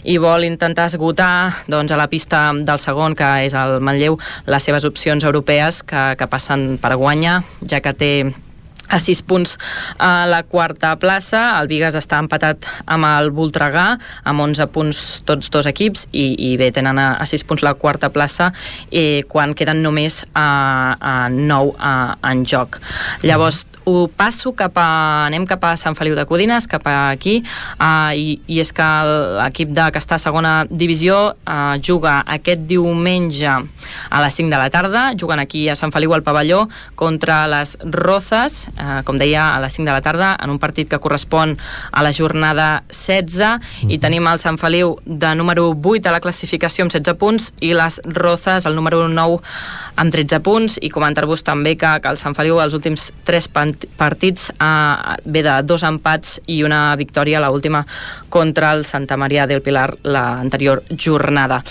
[0.04, 4.68] i vol intentar esgotar doncs, a la pista del segon, que és el Manlleu, les
[4.68, 8.12] seves opcions europees que, que passen per guanyar, ja que té
[8.90, 9.56] a 6 punts
[9.98, 11.60] a la quarta plaça.
[11.60, 13.86] El Vigas està empatat amb el Voltregà,
[14.24, 17.76] amb 11 punts tots dos equips, i, i bé, tenen a, a 6 punts la
[17.78, 18.50] quarta plaça
[18.90, 20.48] eh, quan queden només a,
[20.98, 21.94] a 9 a,
[22.32, 22.80] en joc.
[23.22, 25.26] Llavors, ho passo cap a...
[25.26, 27.40] anem cap a Sant Feliu de Codines, cap a aquí,
[27.80, 28.88] uh, i, i és que
[29.40, 34.60] l'equip de que està a segona divisió uh, juga aquest diumenge a les 5 de
[34.60, 39.50] la tarda, juguen aquí a Sant Feliu al pavelló contra les Rozes, uh, com deia,
[39.54, 41.56] a les 5 de la tarda, en un partit que correspon
[41.92, 46.86] a la jornada 16, i tenim el Sant Feliu de número 8 a la classificació
[46.86, 49.40] amb 16 punts, i les Rozes, el número 9,
[50.00, 53.50] amb 13 punts, i comentar-vos també que, que el Sant Feliu els últims 3
[54.00, 57.84] partits eh, ve de dos empats i una victòria, la última
[58.28, 61.62] contra el Santa Maria del Pilar l'anterior jornada.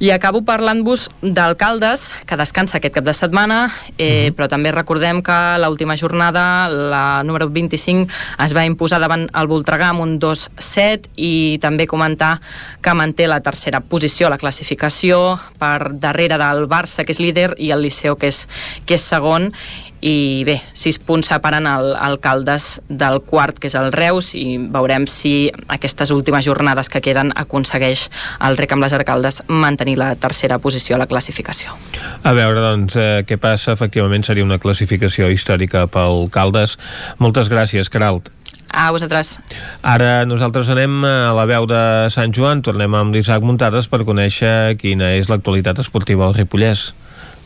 [0.00, 3.68] I acabo parlant-vos d'alcaldes, que descansa aquest cap de setmana,
[3.98, 4.32] eh, mhm.
[4.32, 4.34] -huh.
[4.34, 8.08] però també recordem que l'última jornada, la número 25,
[8.38, 12.40] es va imposar davant el Voltregà amb un 2-7 i també comentar
[12.80, 17.54] que manté la tercera posició a la classificació per darrere del Barça, que és líder,
[17.58, 18.48] i el Liceu, que és,
[18.86, 19.52] que és segon,
[20.00, 24.56] i bé, sis punts separen el, el Caldes del quart, que és el Reus, i
[24.72, 28.08] veurem si aquestes últimes jornades que queden aconsegueix
[28.46, 31.76] el rec amb les arcaldes mantenir la tercera posició a la classificació.
[32.24, 33.76] A veure, doncs, eh, què passa?
[33.76, 36.78] Efectivament, seria una classificació històrica pel Caldes.
[37.18, 38.30] Moltes gràcies, Caralt.
[38.70, 39.40] A vosaltres.
[39.82, 41.82] Ara nosaltres anem a la veu de
[42.14, 46.92] Sant Joan, tornem amb l'Isaac Muntades per conèixer quina és l'actualitat esportiva al Ripollès.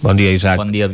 [0.05, 0.61] Bon dia, Isaac.
[0.61, 0.91] Bon dia,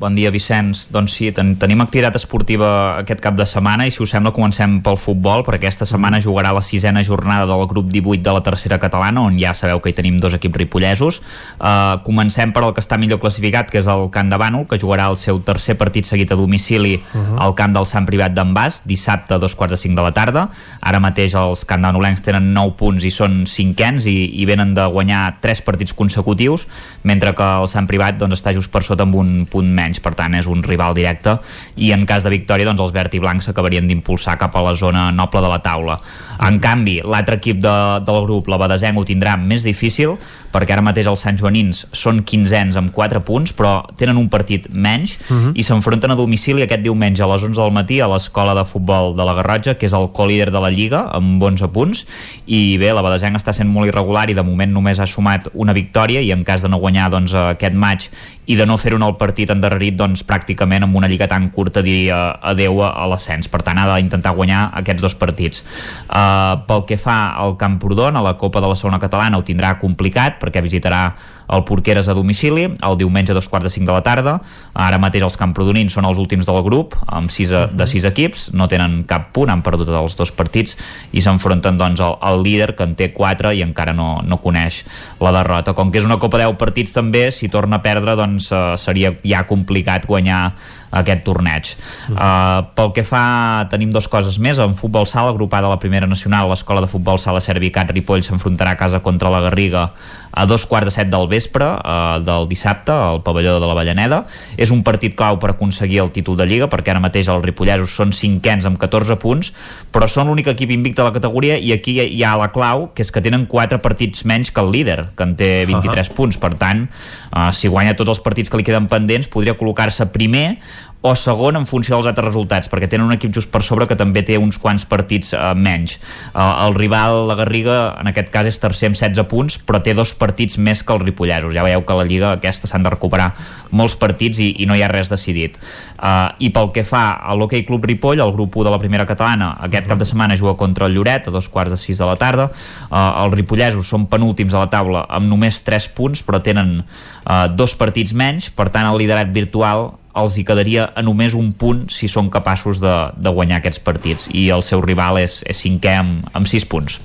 [0.00, 0.86] Bon dia, Vicenç.
[0.88, 2.68] Doncs sí, ten tenim activitat esportiva
[3.02, 6.54] aquest cap de setmana i si us sembla comencem pel futbol perquè aquesta setmana jugarà
[6.56, 9.96] la sisena jornada del grup 18 de la tercera catalana on ja sabeu que hi
[9.98, 11.18] tenim dos equips ripollesos.
[11.58, 14.78] Uh, comencem per el que està millor classificat que és el Camp de Bànol que
[14.80, 17.36] jugarà el seu tercer partit seguit a domicili uh -huh.
[17.44, 20.12] al camp del Sant Privat d'en Bas dissabte a dos quarts de cinc de la
[20.12, 20.48] tarda.
[20.80, 25.40] Ara mateix els candanolencs tenen 9 punts i són cinquens i, i venen de guanyar
[25.40, 26.66] tres partits consecutius
[27.02, 30.14] mentre que el Sant Privat doncs, està just per sota amb un punt menys, per
[30.14, 31.38] tant és un rival directe
[31.76, 34.76] i en cas de victòria doncs, els verd i blancs s'acabarien d'impulsar cap a la
[34.78, 35.98] zona noble de la taula.
[36.40, 37.76] En canvi, l'altre equip de,
[38.06, 40.16] del grup, la Badesenc, ho tindrà més difícil
[40.50, 44.66] perquè ara mateix els Sant Joanins són quinzens amb 4 punts, però tenen un partit
[44.70, 45.52] menys uh -huh.
[45.54, 49.14] i s'enfronten a domicili aquest diumenge a les 11 del matí a l'escola de futbol
[49.16, 52.06] de la Garrotja, que és el co-líder de la Lliga, amb 11 punts,
[52.46, 55.72] i bé, la Badesenc està sent molt irregular i de moment només ha sumat una
[55.72, 58.10] victòria i en cas de no guanyar doncs, aquest maig
[58.46, 61.82] i de no fer-ho en el partit endarrerit doncs, pràcticament amb una lliga tan curta
[61.82, 65.64] dir adeu a, a l'ascens, per tant ha d'intentar guanyar aquests dos partits.
[66.08, 66.29] Uh,
[66.66, 70.40] pel que fa al Camprodon, a la Copa de la Segona Catalana ho tindrà complicat
[70.40, 71.04] perquè visitarà
[71.50, 74.36] el Porqueres a domicili el diumenge a dos quarts de cinc de la tarda.
[74.74, 78.68] Ara mateix els camprodonins són els últims del grup amb sis, de sis equips no
[78.70, 80.76] tenen cap punt, han perdut els dos partits
[81.12, 84.84] i s'enfronten doncs al, al líder que en té quatre i encara no, no coneix
[85.20, 88.50] la derrota, com que és una Copa 10 partits també, si torna a perdre doncs
[88.54, 90.42] uh, seria ja complicat guanyar
[90.90, 91.74] aquest torneig.
[92.10, 94.58] Uh, pel que fa, tenim dues coses més.
[94.58, 98.74] En futbol sala, agrupada a la primera nacional, l'escola de futbol sala Servicat Ripoll s'enfrontarà
[98.74, 99.90] a casa contra la Garriga
[100.32, 104.22] a dos quarts de set del vespre eh, del dissabte al pavelló de la Vallaneda.
[104.56, 107.94] És un partit clau per aconseguir el títol de Lliga perquè ara mateix els ripollesos
[107.96, 109.52] són cinquens amb 14 punts,
[109.90, 113.02] però són l'únic equip invicte de la categoria i aquí hi ha la clau, que
[113.02, 116.16] és que tenen 4 partits menys que el líder, que en té 23 uh -huh.
[116.16, 116.38] punts.
[116.38, 116.88] Per tant,
[117.36, 120.58] eh, si guanya tots els partits que li queden pendents, podria col·locar-se primer
[121.02, 123.96] o segon en funció dels altres resultats, perquè tenen un equip just per sobre que
[123.96, 125.96] també té uns quants partits eh, menys.
[125.96, 129.94] Eh, el rival, la Garriga, en aquest cas és tercer amb 16 punts, però té
[129.96, 131.54] dos partits més que els ripollesos.
[131.56, 133.30] Ja veieu que la Lliga aquesta s'han de recuperar
[133.72, 135.56] molts partits i, i no hi ha res decidit.
[135.96, 139.06] Uh, I pel que fa a l'Hockey Club Ripoll, el grup 1 de la primera
[139.08, 142.08] catalana, aquest cap de setmana juga contra el Lloret a dos quarts de sis de
[142.08, 142.50] la tarda.
[142.90, 147.46] Uh, els ripollesos són penúltims a la taula amb només 3 punts, però tenen uh,
[147.48, 151.84] dos partits menys, per tant el liderat virtual els hi quedaria a només un punt
[151.92, 155.92] si són capaços de, de guanyar aquests partits i el seu rival és, és cinquè
[156.00, 156.98] amb, amb sis punts.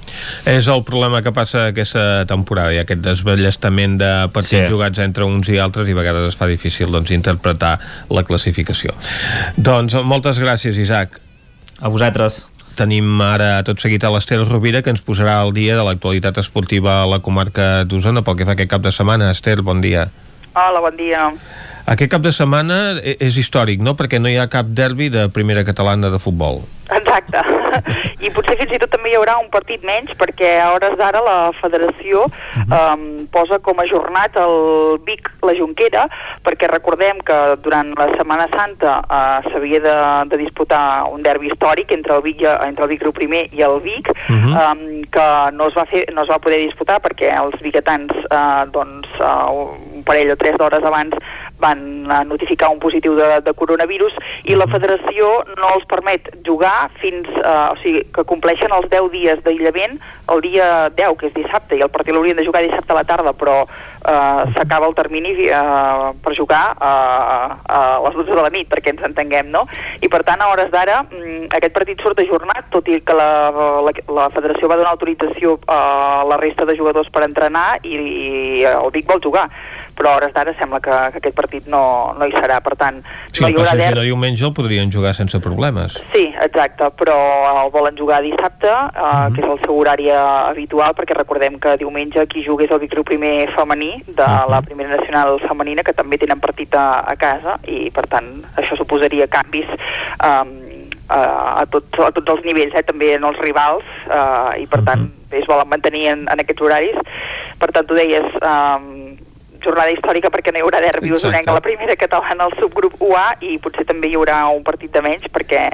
[0.50, 4.74] És el problema que passa aquesta temporada i aquest desballestament de partits sí.
[4.74, 7.78] jugats entre uns i altres i a vegades es fa difícil doncs, interpretar
[8.10, 8.96] la classificació.
[9.58, 11.22] Doncs moltes gràcies, Isaac.
[11.80, 12.46] A vosaltres.
[12.76, 17.02] Tenim ara tot seguit a l'Ester Rovira que ens posarà al dia de l'actualitat esportiva
[17.04, 19.30] a la comarca d'Osona pel que fa aquest cap de setmana.
[19.32, 20.10] Esther, bon dia.
[20.56, 21.30] Hola, bon dia.
[21.86, 25.28] Aquest cap de setmana e-, és històric, no?, perquè no hi ha cap derbi de
[25.30, 26.64] primera catalana de futbol.
[26.90, 27.42] Exacte.
[28.26, 31.22] I potser fins i tot també hi haurà un partit menys perquè a hores d'ara
[31.26, 32.26] la federació
[32.64, 33.04] um,
[33.34, 36.06] posa com a jornat el Vic la Junquera
[36.46, 39.96] perquè recordem que durant la Setmana Santa uh, s'havia de,
[40.32, 43.80] de disputar un derbi històric entre el Vic, entre el Vic Riu primer i el
[43.84, 44.54] Vic uh -huh.
[44.64, 48.66] um, que no es, va fer, no es va poder disputar perquè els biguetans uh,
[48.72, 49.52] doncs, uh,
[49.96, 51.14] un parell o tres d'hores abans
[51.60, 51.82] van
[52.28, 54.16] notificar un positiu de, de coronavirus
[54.50, 59.12] i la federació no els permet jugar fins, eh, o sigui, que compleixen els 10
[59.14, 59.98] dies d'aïllament
[60.32, 63.06] el dia 10, que és dissabte, i el partit l'haurien de jugar dissabte a la
[63.08, 68.52] tarda, però eh, s'acaba el termini eh, per jugar eh, a les 12 de la
[68.54, 69.66] nit, perquè ens entenguem, no?
[70.02, 73.30] I per tant, a hores d'ara, mm, aquest partit surt ajornat, tot i que la,
[73.86, 78.64] la, la federació va donar autorització a la resta de jugadors per entrenar i, i
[78.70, 79.50] el Vic vol jugar
[79.96, 83.02] però a hores d'ara sembla que, que aquest partit no, no hi serà, per tant
[83.32, 83.94] sí, no hi haurà der...
[83.96, 87.16] Si diumenge el podrien jugar sense problemes Sí, exacte, però
[87.64, 89.34] el volen jugar dissabte, eh, uh mhm.
[89.34, 89.36] -huh.
[89.36, 93.52] que és el seu horari habitual, perquè recordem que diumenge qui jugués el Vicriu primer
[93.56, 94.38] femení de uh mhm.
[94.38, 94.50] -huh.
[94.50, 98.76] la primera nacional femenina, que també tenen partit a, a casa, i per tant això
[98.78, 99.68] suposaria canvis
[100.24, 100.66] um,
[101.08, 104.82] a, a, tot, a tots els nivells, eh, també en els rivals, uh, i per
[104.84, 105.40] tant uh -huh.
[105.40, 106.98] es volen mantenir en, en aquests horaris.
[107.60, 109.05] Per tant, tu deies, um,
[109.66, 113.26] jornada històrica perquè no hi haurà derbi usonenc a la primera catalana al subgrup UA
[113.50, 115.66] i potser també hi haurà un partit de menys perquè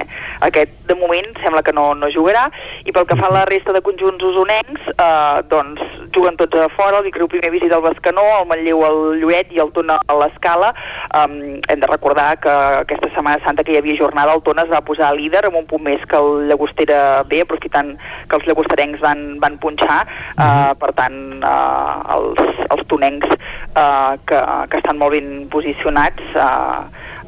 [0.48, 2.48] aquest de moment sembla que no, no jugarà.
[2.84, 5.82] I pel que fa a la resta de conjunts usonencs eh, doncs
[6.14, 9.60] juguen tots a fora, el Vicreu primer visita el Bescanó, el Manlleu el Lluet i
[9.62, 10.72] el Tona a l'Escala.
[11.16, 12.52] Um, hem de recordar que
[12.82, 15.68] aquesta Setmana Santa que hi havia jornada el Tona es va posar líder amb un
[15.70, 17.94] punt més que el Llagostera B aprofitant
[18.28, 20.02] que els llagosterencs van, van punxar.
[20.36, 23.81] Uh, per tant uh, els, els tonencs uh,
[24.28, 24.40] que,
[24.70, 26.82] que estan molt ben posicionats uh,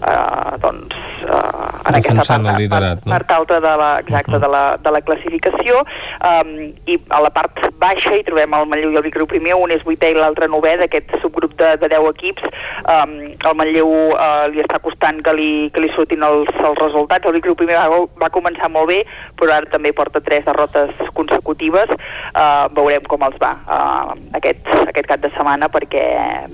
[0.05, 0.95] uh, doncs,
[1.25, 3.13] uh, en aquesta part, liderat, no?
[3.15, 6.53] part alta de la, exacte, de, la, de la classificació um,
[6.91, 9.85] i a la part baixa hi trobem el Manlleu i el Vic primer, un és
[9.87, 12.45] vuitè i l'altre novè d'aquest subgrup de, de 10 equips.
[12.85, 17.27] Um, el Manlleu uh, li està costant que li, que li surtin els, els resultats.
[17.29, 19.03] El Vic primer va, va començar molt bé
[19.39, 21.91] però ara també porta tres derrotes consecutives.
[22.35, 26.05] Uh, veurem com els va uh, aquest, aquest cap de setmana perquè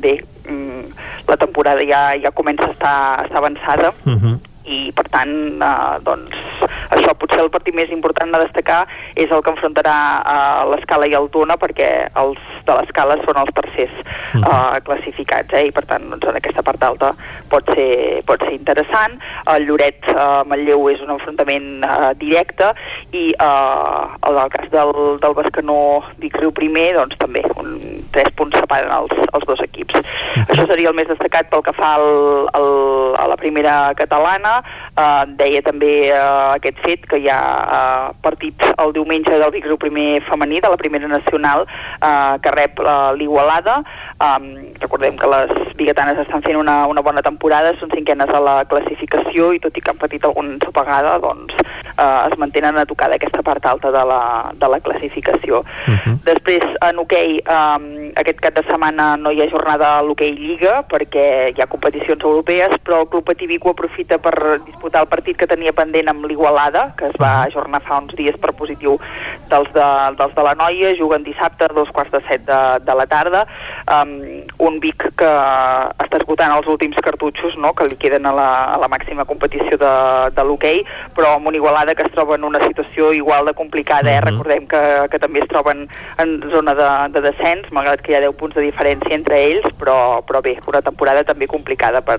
[0.01, 0.19] bé,
[1.29, 4.39] la temporada ja, ja comença a estar, a estar avançada Uh -huh.
[4.65, 6.35] i per tant eh, doncs
[6.91, 11.15] això potser el partit més important a destacar és el que enfrontarà eh, l'Escala i
[11.15, 13.95] el Tona perquè els de l'Escala són els tercers
[14.35, 17.15] eh, classificats eh, i per tant doncs, en aquesta part alta
[17.49, 19.19] pot ser, pot ser interessant
[19.55, 22.75] el Lloret eh, Manlleu és un enfrontament eh, directe
[23.13, 25.81] i eh, el del cas del, del Bescanó
[26.19, 27.81] Vic Riu primer doncs també un,
[28.15, 30.01] tres punts separen els, els dos equips.
[30.47, 32.71] Això seria el més destacat pel que fa al, al,
[33.21, 34.61] a la primera catalana.
[34.95, 36.21] Eh, deia també eh,
[36.57, 37.41] aquest fet que hi ha
[37.79, 42.55] eh, partit el diumenge del Vic Riu primer femení de la primera nacional eh, que
[42.57, 43.81] rep eh, l'Igualada.
[44.21, 48.57] Eh, recordem que les biguetanes estan fent una, una bona temporada són cinquenes a la
[48.71, 51.55] classificació i tot i que han patit alguna ensopegada doncs
[52.01, 54.23] eh, es mantenen a tocar d'aquesta part alta de la,
[54.55, 55.63] de la classificació.
[56.25, 57.87] Després, en hoquei, um,
[58.21, 62.23] aquest cap de setmana no hi ha jornada a l'hoquei Lliga perquè hi ha competicions
[62.25, 64.35] europees, però el Club Patí Vic ho aprofita per
[64.67, 68.37] disputar el partit que tenia pendent amb l'Igualada, que es va ajornar fa uns dies
[68.41, 68.99] per positiu
[69.51, 72.97] dels de, dels de la Noia, juguen dissabte a dos quarts de set de, de
[72.97, 73.45] la tarda,
[73.91, 74.15] um,
[74.71, 75.31] un Vic que
[76.05, 79.79] està esgotant els últims cartutxos no?, que li queden a la, a la màxima competició
[79.81, 79.95] de,
[80.37, 80.85] de l'hoquei,
[81.17, 84.21] però amb una Igualada que es troba en una situació igual de complicada, eh?
[84.25, 84.83] recordem que,
[85.13, 85.87] que també es troben
[86.23, 89.67] en zona de, de descens, malgrat que hi ha 10 punts de diferència entre ells,
[89.81, 92.19] però, però bé, una temporada també complicada per,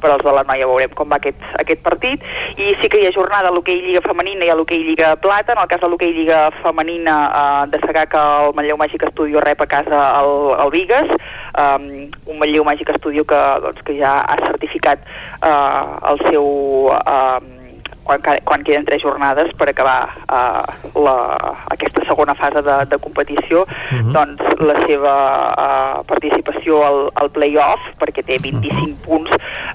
[0.00, 2.24] per als de la noia, veurem com va aquest, aquest partit,
[2.56, 5.52] i sí que hi ha jornada a l'hoquei Lliga Femenina i a l'hoquei Lliga Plata,
[5.52, 9.60] en el cas de l'hoquei Lliga Femenina eh, destacar que el Manlleu Màgic Estudio rep
[9.60, 10.34] a casa el,
[10.64, 11.14] el Vigues,
[11.60, 11.86] um,
[12.32, 15.04] un Manlleu Màgic Estudio que, doncs, que ja ha certificat
[15.42, 16.46] uh, el seu...
[16.96, 17.59] Uh,
[18.04, 20.64] quan, quan queden tres jornades per acabar uh,
[20.98, 21.16] la,
[21.74, 23.64] aquesta segona fase de, de competició,
[24.14, 25.14] doncs la seva
[25.54, 29.30] uh, participació al, al play-off, perquè té 25 punts,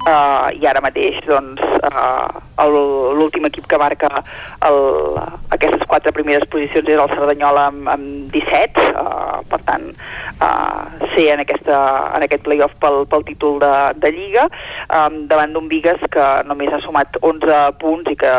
[0.07, 4.09] uh, i ara mateix doncs, uh, el- l'últim equip que marca
[4.67, 4.79] el,
[5.55, 9.87] aquestes quatre primeres posicions és el Cerdanyola amb, amb 17, uh, per tant,
[10.41, 10.83] uh,
[11.15, 11.79] ser en, aquesta,
[12.17, 13.71] en aquest play-off pel, pel títol de,
[14.03, 14.47] de Lliga,
[14.89, 18.33] um, davant d'un Vigues que només ha sumat 11 punts i que,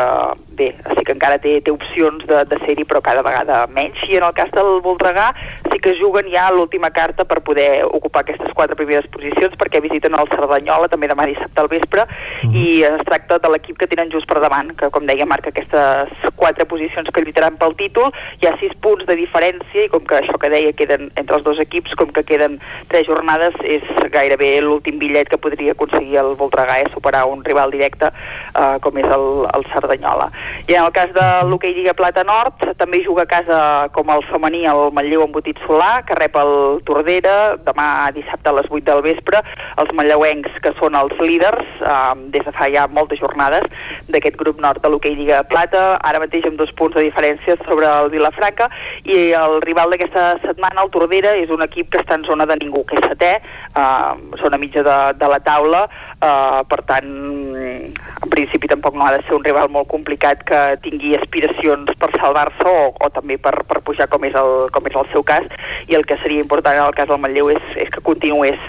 [0.57, 4.01] bé, sí que encara té, té opcions de, de ser-hi, però cada vegada menys.
[4.09, 5.29] I en el cas del Voltregà
[5.77, 10.15] sí que juguen ja l'última carta per poder ocupar aquestes quatre primeres posicions, perquè visiten
[10.17, 12.05] el Cerdanyola també demà dissabte al vespre,
[12.49, 16.09] i es tracta de l'equip que tenen just per davant, que com deia marca aquestes
[16.35, 20.17] quatre posicions que lluitaran pel títol, hi ha sis punts de diferència, i com que
[20.17, 22.59] això que deia queden entre els dos equips, com que queden
[22.89, 27.73] tres jornades, és gairebé l'últim bitllet que podria aconseguir el Voltregà, és superar un rival
[27.73, 30.31] directe eh, com és el, el Cerdanyola.
[30.67, 33.59] I en el cas de l'hoquei Lliga Plata Nord, també juga a casa
[33.93, 38.69] com el femení el Manlleu embotit Solà, que rep el Tordera, demà dissabte a les
[38.71, 39.41] 8 del vespre,
[39.81, 43.67] els manlleuencs que són els líders, eh, des de fa ja moltes jornades,
[44.07, 47.89] d'aquest grup nord de l'hoquei Lliga Plata, ara mateix amb dos punts de diferència sobre
[47.89, 48.69] el Vilafranca,
[49.03, 52.55] i el rival d'aquesta setmana, el Tordera, és un equip que està en zona de
[52.63, 53.33] ningú, que és setè,
[53.75, 55.83] eh, zona mitja de, de la taula,
[56.15, 57.11] eh, per tant,
[58.37, 62.69] principi tampoc no ha de ser un rival molt complicat que tingui aspiracions per salvar-se
[62.69, 65.47] o, o també per, per pujar com és, el, com és el seu cas.
[65.89, 68.59] I el que seria important en el cas del Manlleu és, és que continués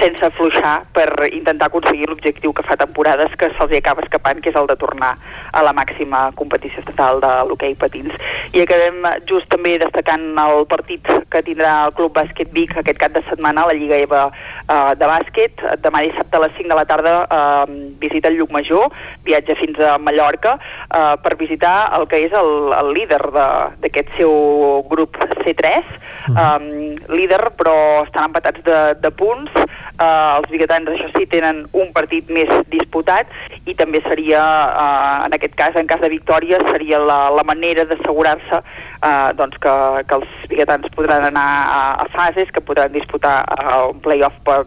[0.00, 4.58] sense afluixar per intentar aconseguir l'objectiu que fa temporades que se'ls acaba escapant que és
[4.60, 5.14] el de tornar
[5.52, 8.12] a la màxima competició estatal de l'hoquei patins.
[8.52, 13.14] I acabem just també destacant el partit que tindrà el Club Bàsquet Vic aquest cap
[13.16, 15.64] de setmana a la Lliga EVA eh, de bàsquet.
[15.84, 18.90] Demà dissabte a les 5 de la tarda eh, visita el Llucmajor
[19.24, 23.48] viatja fins a Mallorca eh, per visitar el que és el, el líder de-
[23.84, 25.84] d'aquest seu grup C3
[26.28, 26.66] um,
[27.14, 29.52] líder però estan empatats de, de punts.
[29.94, 33.30] Uh, els biguetans això sí tenen un partit més disputat
[33.70, 37.84] i també seria uh, en aquest cas, en cas de victòria seria la, la manera
[37.86, 38.58] d'assegurar-se
[39.02, 39.74] eh, doncs que,
[40.08, 44.62] que els biguetans podran anar a, a fases, que podran disputar uh, un play-off per,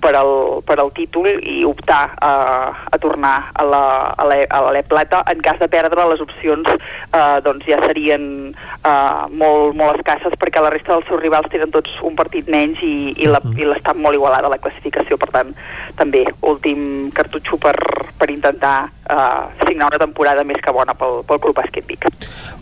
[0.00, 2.32] per, al, per al títol i optar a,
[2.90, 3.84] a tornar a la,
[4.16, 5.22] a la, a l'E Plata.
[5.30, 10.62] En cas de perdre, les opcions eh, doncs ja serien eh, molt, molt escasses perquè
[10.62, 14.52] la resta dels seus rivals tenen tots un partit menys i, i l'estat molt igualada
[14.52, 15.18] la classificació.
[15.20, 15.54] Per tant,
[15.98, 17.74] també últim cartutxo per,
[18.18, 18.76] per intentar
[19.10, 22.06] eh, signar una temporada més que bona pel, pel Club Bàsquet Vic.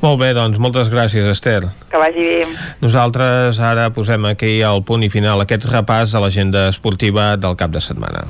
[0.02, 1.62] Molt bé, doncs moltes gràcies, Esther.
[1.90, 2.42] Que vagi bé.
[2.82, 7.70] Nosaltres ara posem aquí al punt i final aquest repàs a l'agenda esportiva del cap
[7.70, 8.26] de setmana.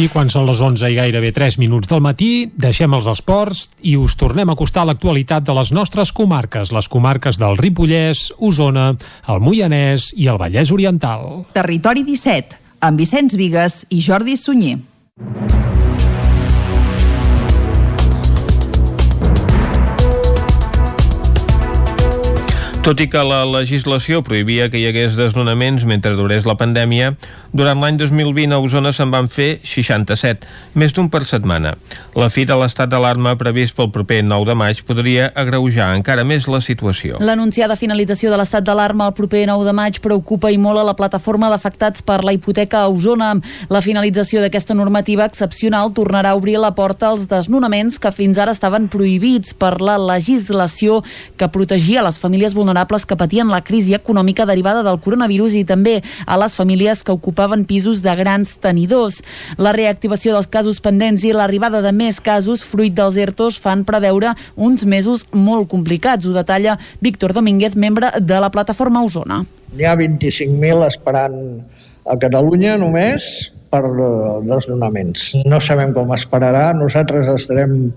[0.00, 3.96] I quan són les 11 i gairebé 3 minuts del matí, deixem els esports i
[3.98, 8.94] us tornem a acostar a l'actualitat de les nostres comarques, les comarques del Ripollès, Osona,
[9.28, 11.42] el Moianès i el Vallès Oriental.
[11.58, 14.78] Territori 17, amb Vicenç Vigues i Jordi Sunyer.
[22.80, 27.10] Tot i que la legislació prohibia que hi hagués desnonaments mentre durés la pandèmia,
[27.52, 30.48] durant l'any 2020 a Osona se'n van fer 67,
[30.80, 31.74] més d'un per setmana.
[32.16, 36.48] La fi de l'estat d'alarma previst pel proper 9 de maig podria agreujar encara més
[36.48, 37.18] la situació.
[37.20, 40.96] L'anunciada finalització de l'estat d'alarma el proper 9 de maig preocupa i molt a la
[40.96, 43.34] plataforma d'afectats per la hipoteca a Osona.
[43.68, 48.56] La finalització d'aquesta normativa excepcional tornarà a obrir la porta als desnonaments que fins ara
[48.56, 51.02] estaven prohibits per la legislació
[51.36, 55.64] que protegia les famílies vulnerables vulnerables que patien la crisi econòmica derivada del coronavirus i
[55.66, 59.20] també a les famílies que ocupaven pisos de grans tenidors.
[59.58, 64.34] La reactivació dels casos pendents i l'arribada de més casos fruit dels ERTOs fan preveure
[64.56, 66.26] uns mesos molt complicats.
[66.26, 69.42] Ho detalla Víctor Domínguez, membre de la plataforma Osona.
[69.74, 71.36] N'hi ha 25.000 esperant
[72.06, 75.32] a Catalunya només per eh, desnonaments.
[75.46, 77.90] No sabem com esperarà, nosaltres estarem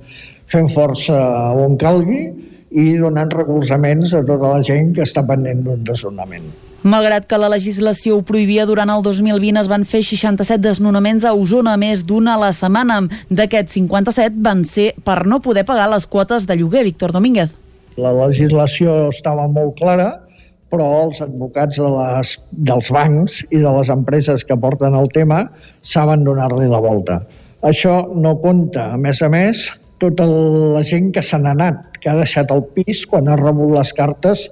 [0.50, 1.18] fent força
[1.58, 2.28] on calgui
[2.74, 6.46] i donant recolzaments a tota la gent que està pendent d'un desnonament.
[6.84, 11.32] Malgrat que la legislació ho prohibia durant el 2020 es van fer 67 desnonaments a
[11.38, 12.98] Osona, més d'una a la setmana.
[13.30, 16.84] D'aquests 57 van ser per no poder pagar les quotes de lloguer.
[16.90, 17.54] Víctor Domínguez.
[17.96, 20.10] La legislació estava molt clara,
[20.74, 25.46] però els advocats de les, dels bancs i de les empreses que porten el tema
[25.86, 27.22] saben donar-li la volta.
[27.64, 29.70] Això no compta, a més a més,
[30.04, 33.72] tota la gent que se n'ha anat que ha deixat el pis quan ha rebut
[33.78, 34.50] les cartes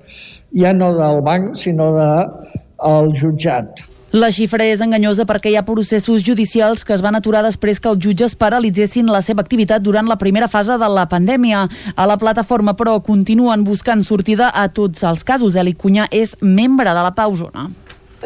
[0.55, 3.81] ja no del banc, sinó del de, jutjat.
[4.11, 7.87] La xifra és enganyosa perquè hi ha processos judicials que es van aturar després que
[7.87, 11.61] els jutges paralitzessin la seva activitat durant la primera fase de la pandèmia.
[11.95, 15.55] A la plataforma, però, continuen buscant sortida a tots els casos.
[15.55, 17.69] Eli Cunyà és membre de la Pausona.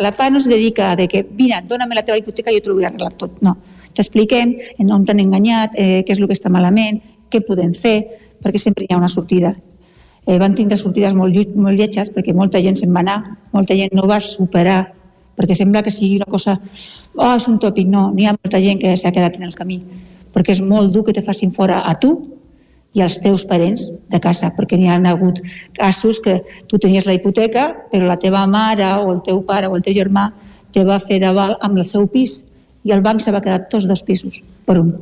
[0.01, 2.65] La PA no es dedica a de que, mira, dóna'm la teva hipoteca i jo
[2.65, 3.37] t'ho vull arreglar tot.
[3.45, 3.53] No.
[3.93, 4.57] T'expliquem
[4.89, 6.97] on t'han enganyat, eh, què és el que està malament,
[7.29, 9.55] què podem fer, perquè sempre hi ha una sortida.
[10.25, 13.17] Eh, van tindre sortides molt, molt lletges perquè molta gent se'n va anar,
[13.53, 14.83] molta gent no va superar,
[15.35, 16.55] perquè sembla que sigui una cosa,
[17.15, 19.81] oh, és un tòpic, no, n'hi ha molta gent que s'ha quedat en el camí,
[20.33, 22.13] perquè és molt dur que te facin fora a tu
[22.95, 25.41] i als teus parents de casa, perquè n'hi ha hagut
[25.75, 26.39] casos que
[26.69, 29.93] tu tenies la hipoteca, però la teva mare o el teu pare o el teu
[29.93, 30.29] germà
[30.71, 32.43] te va fer d'aval amb el seu pis
[32.85, 34.95] i el banc se va quedar tots dos pisos per un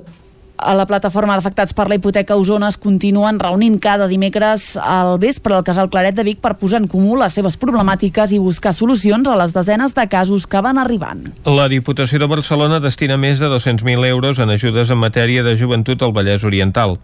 [0.63, 5.57] a la plataforma d'afectats per la hipoteca Osona es continuen reunint cada dimecres al vespre
[5.57, 9.27] al Casal Claret de Vic per posar en comú les seves problemàtiques i buscar solucions
[9.27, 11.27] a les desenes de casos que van arribant.
[11.45, 16.01] La Diputació de Barcelona destina més de 200.000 euros en ajudes en matèria de joventut
[16.01, 16.97] al Vallès Oriental.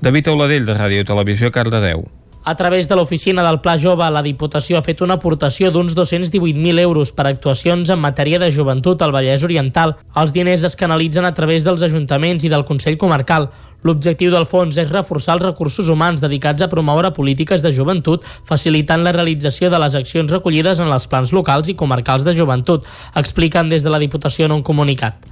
[0.00, 2.08] David Auladell, de Ràdio Televisió, Cardedeu.
[2.44, 6.80] A través de l'oficina del Pla Jove, la Diputació ha fet una aportació d'uns 218.000
[6.82, 9.94] euros per actuacions en matèria de joventut al Vallès Oriental.
[10.18, 13.46] Els diners es canalitzen a través dels ajuntaments i del Consell Comarcal.
[13.86, 19.06] L'objectiu del fons és reforçar els recursos humans dedicats a promoure polítiques de joventut, facilitant
[19.06, 23.70] la realització de les accions recollides en els plans locals i comarcals de joventut, expliquen
[23.70, 25.30] des de la Diputació en un comunicat.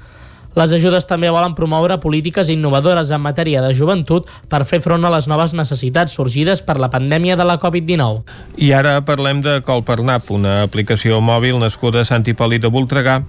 [0.59, 5.12] Les ajudes també volen promoure polítiques innovadores en matèria de joventut per fer front a
[5.12, 8.24] les noves necessitats sorgides per la pandèmia de la Covid-19.
[8.59, 13.20] I ara parlem de Colpernap, una aplicació mòbil nascuda a Sant Hipòlit de Voltregà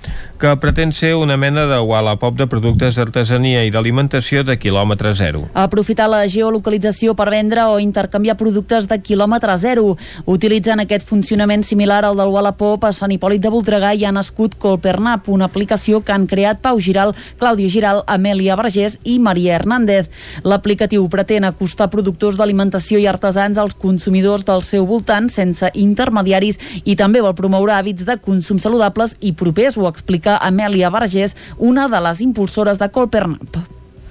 [0.41, 5.43] que pretén ser una mena de Wallapop de productes d'artesania i d'alimentació de quilòmetre zero.
[5.53, 9.93] Aprofitar la geolocalització per vendre o intercanviar productes de quilòmetre zero.
[10.25, 14.57] Utilitzant aquest funcionament similar al del Wallapop a Sant Hipòlit de Voltregà hi ha nascut
[14.57, 20.09] Colpernap, una aplicació que han creat Pau Giral Clàudia Giral, Amèlia Vergés i Maria Hernández.
[20.43, 26.95] L'aplicatiu pretén acostar productors d'alimentació i artesans als consumidors del seu voltant sense intermediaris i
[26.99, 32.01] també vol promoure hàbits de consum saludables i propers, ho explica Amèlia Vergés, una de
[32.01, 33.61] les impulsores de Colpernap.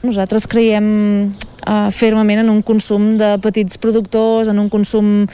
[0.00, 0.86] Nosaltres creiem
[1.68, 5.26] uh, fermament en un consum de petits productors, en un consum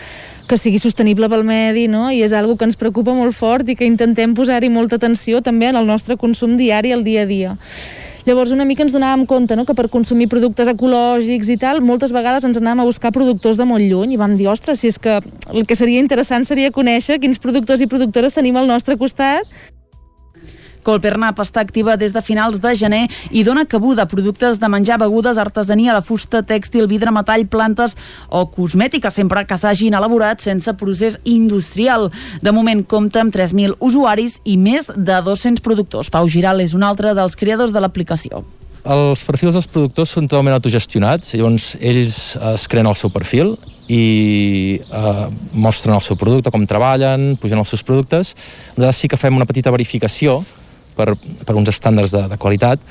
[0.46, 2.08] que sigui sostenible pel medi, no?
[2.14, 5.70] i és algo que ens preocupa molt fort i que intentem posar-hi molta atenció també
[5.70, 7.54] en el nostre consum diari, al dia a dia.
[8.26, 9.62] Llavors una mica ens donàvem compte no?
[9.66, 13.66] que per consumir productes ecològics i tal, moltes vegades ens anàvem a buscar productors de
[13.68, 15.20] molt lluny i vam dir, ostres, si és que
[15.52, 19.46] el que seria interessant seria conèixer quins productors i productores tenim al nostre costat
[20.86, 23.04] Colpernap està activa des de finals de gener
[23.34, 27.96] i dona cabuda a productes de menjar, begudes, artesania de fusta, tèxtil, vidre, metall, plantes
[28.30, 32.12] o cosmètica, sempre que s'hagin elaborat sense procés industrial.
[32.42, 36.12] De moment compta amb 3.000 usuaris i més de 200 productors.
[36.14, 38.44] Pau Giral és un altre dels creadors de l'aplicació.
[38.86, 43.56] Els perfils dels productors són totalment autogestionats, llavors ells es creen el seu perfil
[43.90, 48.36] i eh, mostren el seu producte, com treballen, pugen els seus productes.
[48.76, 50.38] Nosaltres sí que fem una petita verificació
[50.96, 52.82] per, per uns estàndards de, de qualitat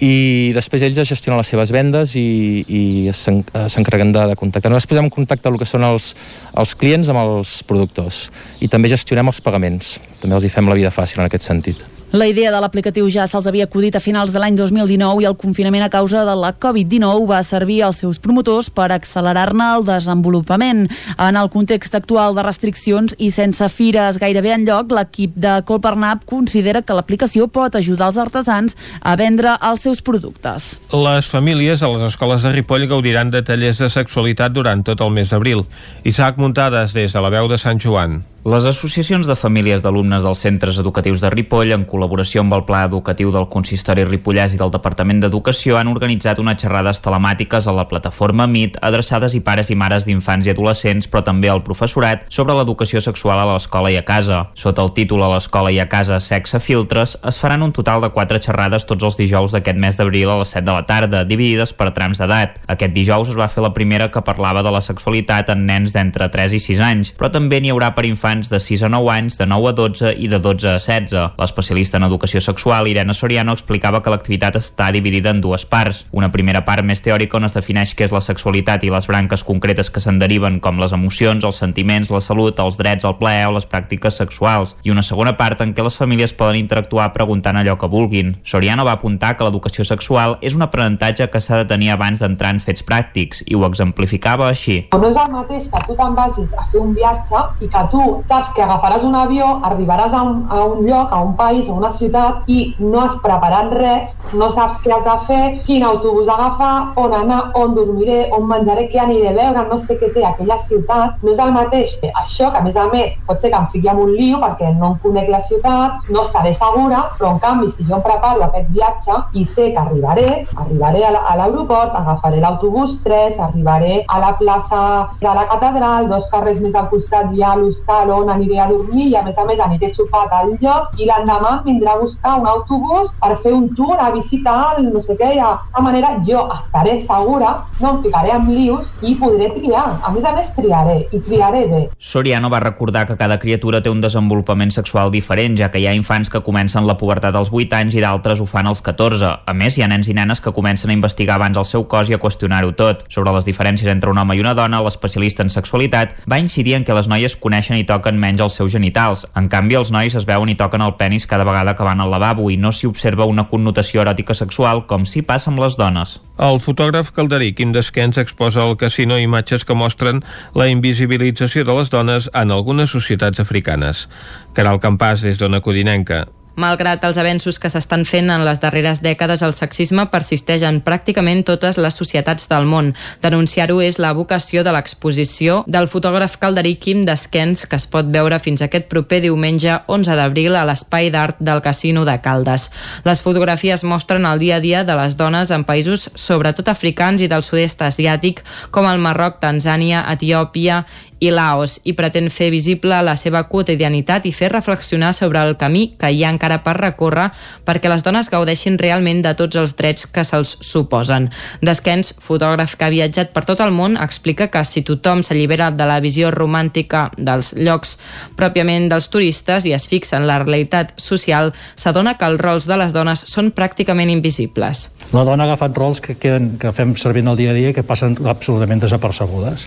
[0.00, 2.82] i després ells gestionen les seves vendes i, i
[3.12, 4.72] s'encarreguen de, de contactar.
[4.72, 6.14] Nosaltres posem en contacte el que són els,
[6.56, 8.26] els clients amb els productors
[8.64, 9.98] i també gestionem els pagaments.
[10.22, 11.99] També els hi fem la vida fàcil en aquest sentit.
[12.10, 15.36] La idea de l'aplicatiu ja se'ls havia acudit a finals de l'any 2019 i el
[15.38, 20.88] confinament a causa de la Covid-19 va servir als seus promotors per accelerar-ne el desenvolupament.
[21.22, 26.26] En el context actual de restriccions i sense fires gairebé en lloc, l'equip de Colpernap
[26.26, 30.80] considera que l'aplicació pot ajudar els artesans a vendre els seus productes.
[30.90, 35.14] Les famílies a les escoles de Ripoll gaudiran de tallers de sexualitat durant tot el
[35.14, 35.62] mes d'abril.
[36.02, 38.24] Isaac Muntades des de la veu de Sant Joan.
[38.42, 42.86] Les associacions de famílies d'alumnes dels centres educatius de Ripoll, en col·laboració amb el Pla
[42.86, 47.84] Educatiu del Consistori Ripollès i del Departament d'Educació, han organitzat unes xerrades telemàtiques a la
[47.90, 52.56] plataforma MIT adreçades i pares i mares d'infants i adolescents, però també al professorat, sobre
[52.56, 54.46] l'educació sexual a l'escola i a casa.
[54.54, 58.08] Sota el títol A l'escola i a casa sexe filtres, es faran un total de
[58.08, 61.76] quatre xerrades tots els dijous d'aquest mes d'abril a les 7 de la tarda, dividides
[61.76, 62.56] per trams d'edat.
[62.72, 66.32] Aquest dijous es va fer la primera que parlava de la sexualitat en nens d'entre
[66.32, 69.10] 3 i 6 anys, però també n'hi haurà per infants infants de 6 a 9
[69.10, 71.34] anys, de 9 a 12 i de 12 a 16.
[71.38, 76.04] L'especialista en educació sexual, Irene Soriano, explicava que l'activitat està dividida en dues parts.
[76.12, 79.42] Una primera part més teòrica on es defineix què és la sexualitat i les branques
[79.44, 83.48] concretes que se'n deriven, com les emocions, els sentiments, la salut, els drets, el plaer
[83.48, 84.76] o les pràctiques sexuals.
[84.84, 88.36] I una segona part en què les famílies poden interactuar preguntant allò que vulguin.
[88.44, 92.54] Soriano va apuntar que l'educació sexual és un aprenentatge que s'ha de tenir abans d'entrar
[92.54, 94.84] en fets pràctics i ho exemplificava així.
[94.94, 98.19] No és el mateix que tu te'n vagis a fer un viatge i que tu
[98.28, 101.76] saps que agafaràs un avió, arribaràs a un, a un lloc, a un país o
[101.78, 106.28] una ciutat i no has preparat res, no saps què has de fer, quin autobús
[106.28, 110.24] agafar, on anar, on dormiré, on menjaré, què aniré a veure, no sé què té
[110.26, 111.20] aquella ciutat.
[111.24, 113.90] No és el mateix això, que a més a més pot ser que em fiqui
[113.90, 117.70] en un lío perquè no em conec la ciutat, no estaré segura, però en canvi
[117.70, 122.98] si jo em preparo aquest viatge i sé que arribaré, arribaré a l'aeroport, agafaré l'autobús
[123.04, 124.82] 3, arribaré a la plaça
[125.20, 129.08] de la catedral, dos carrers més al costat hi ha l'hostal on aniré a dormir
[129.10, 132.00] i a més a més aniré a sopar al lloc i l'endemà em vindrà a
[132.00, 135.30] buscar un autobús per fer un tour a visitar el no sé què.
[135.30, 139.86] De manera jo estaré segura, no em ficaré en lius i podré triar.
[140.02, 141.82] A més a més triaré i triaré bé.
[141.98, 145.94] Soriano va recordar que cada criatura té un desenvolupament sexual diferent, ja que hi ha
[145.96, 149.30] infants que comencen la pubertat als 8 anys i d'altres ho fan als 14.
[149.46, 152.10] A més, hi ha nens i nenes que comencen a investigar abans el seu cos
[152.10, 153.06] i a qüestionar-ho tot.
[153.08, 156.84] Sobre les diferències entre un home i una dona, l'especialista en sexualitat va incidir en
[156.84, 159.26] que les noies coneixen i toquen menys els seus genitals.
[159.36, 162.10] En canvi, els nois es veuen i toquen el penis cada vegada que van al
[162.10, 166.18] lavabo i no s'hi observa una connotació eròtica sexual com si passa amb les dones.
[166.40, 170.24] El fotògraf calderí Quim Desquens exposa al casino imatges que mostren
[170.54, 174.08] la invisibilització de les dones en algunes societats africanes.
[174.54, 176.26] Caral Campàs, des d'Ona Codinenca.
[176.60, 181.40] Malgrat els avenços que s'estan fent en les darreres dècades, el sexisme persisteix en pràcticament
[181.48, 182.90] totes les societats del món.
[183.24, 188.36] Denunciar-ho és la vocació de l'exposició del fotògraf calderí Quim Desquens, que es pot veure
[188.44, 192.68] fins aquest proper diumenge 11 d'abril a l'Espai d'Art del Casino de Caldes.
[193.08, 197.30] Les fotografies mostren el dia a dia de les dones en països sobretot africans i
[197.30, 200.84] del sud-est asiàtic, com el Marroc, Tanzània, Etiòpia
[201.20, 205.92] i Laos i pretén fer visible la seva quotidianitat i fer reflexionar sobre el camí
[206.00, 207.28] que hi ha encara per recórrer
[207.68, 211.28] perquè les dones gaudeixin realment de tots els drets que se'ls suposen.
[211.60, 215.86] Desquens, fotògraf que ha viatjat per tot el món, explica que si tothom s'allibera de
[215.86, 217.96] la visió romàntica dels llocs
[218.36, 222.80] pròpiament dels turistes i es fixa en la realitat social, s'adona que els rols de
[222.80, 224.88] les dones són pràcticament invisibles.
[225.12, 227.74] La dona ha agafat rols que, queden, que fem servir en el dia a dia
[227.76, 229.66] que passen absolutament desapercebudes.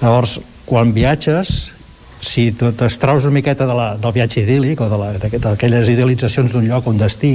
[0.00, 1.72] Llavors, quan viatges,
[2.22, 6.86] si t'extraus una miqueta de la, del viatge idíl·lic o d'aquelles de idealitzacions d'un lloc,
[6.86, 7.32] un destí,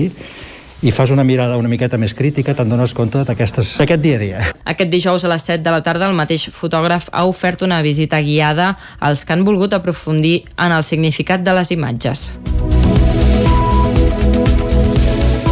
[0.82, 4.44] i fas una mirada una miqueta més crítica, te'n dones compte d'aquest dia a dia.
[4.64, 8.22] Aquest dijous a les 7 de la tarda el mateix fotògraf ha ofert una visita
[8.22, 12.30] guiada als que han volgut aprofundir en el significat de les imatges.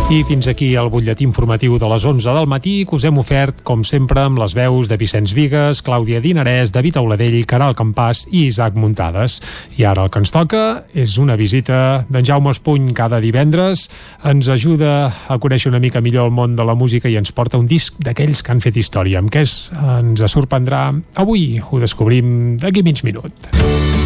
[0.06, 3.64] I fins aquí el butlletí informatiu de les 11 del matí que us hem ofert,
[3.65, 8.44] com sempre, amb les veus de Vicenç Vigues, Clàudia Dinarès, David Auladell, Caral Campàs i
[8.52, 9.40] Isaac Muntades.
[9.82, 10.61] I ara el que ens toca
[10.94, 13.88] és una visita d'en Jaume Espuny cada divendres.
[14.22, 17.57] Ens ajuda a conèixer una mica millor el món de la música i ens porta
[17.57, 19.26] un disc d'aquells que han fet història.
[19.26, 21.56] Amb què ens sorprendrà avui?
[21.65, 23.34] Ho descobrim d'aquí mig minut.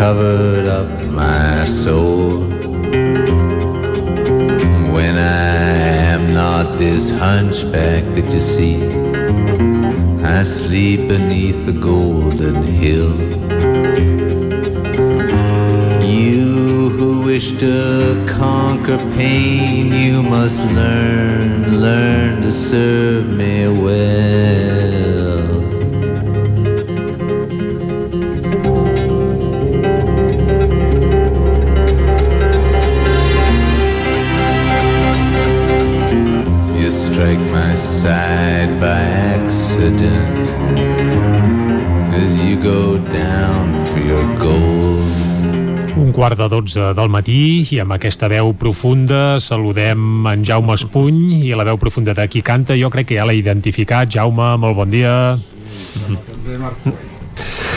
[0.00, 2.38] Covered up my soul.
[4.96, 5.50] When I
[6.14, 8.80] am not this hunchback that you see,
[10.24, 13.12] I sleep beneath the golden hill.
[16.02, 22.99] You who wish to conquer pain, you must learn, learn to serve
[46.70, 47.42] 12 eh, del matí
[47.74, 52.42] i amb aquesta veu profunda saludem en Jaume Espuny i la veu profunda de qui
[52.46, 54.10] canta jo crec que ja l'he identificat.
[54.10, 55.14] Jaume, molt bon dia.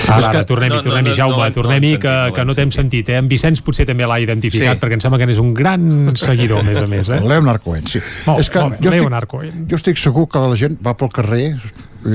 [0.04, 3.22] Ara, ara, tornem-hi, tornem-hi, Jaume, tornem-hi, que, que no t'hem sentit, eh?
[3.22, 4.82] En Vicenç potser també l'ha identificat, sí.
[4.82, 7.22] perquè em sembla que n'és un gran seguidor, a més a més, eh?
[7.24, 8.02] Leonard Cohen, sí.
[8.28, 11.48] Molt, és que molt, jo, estic, jo estic segur que la gent va pel carrer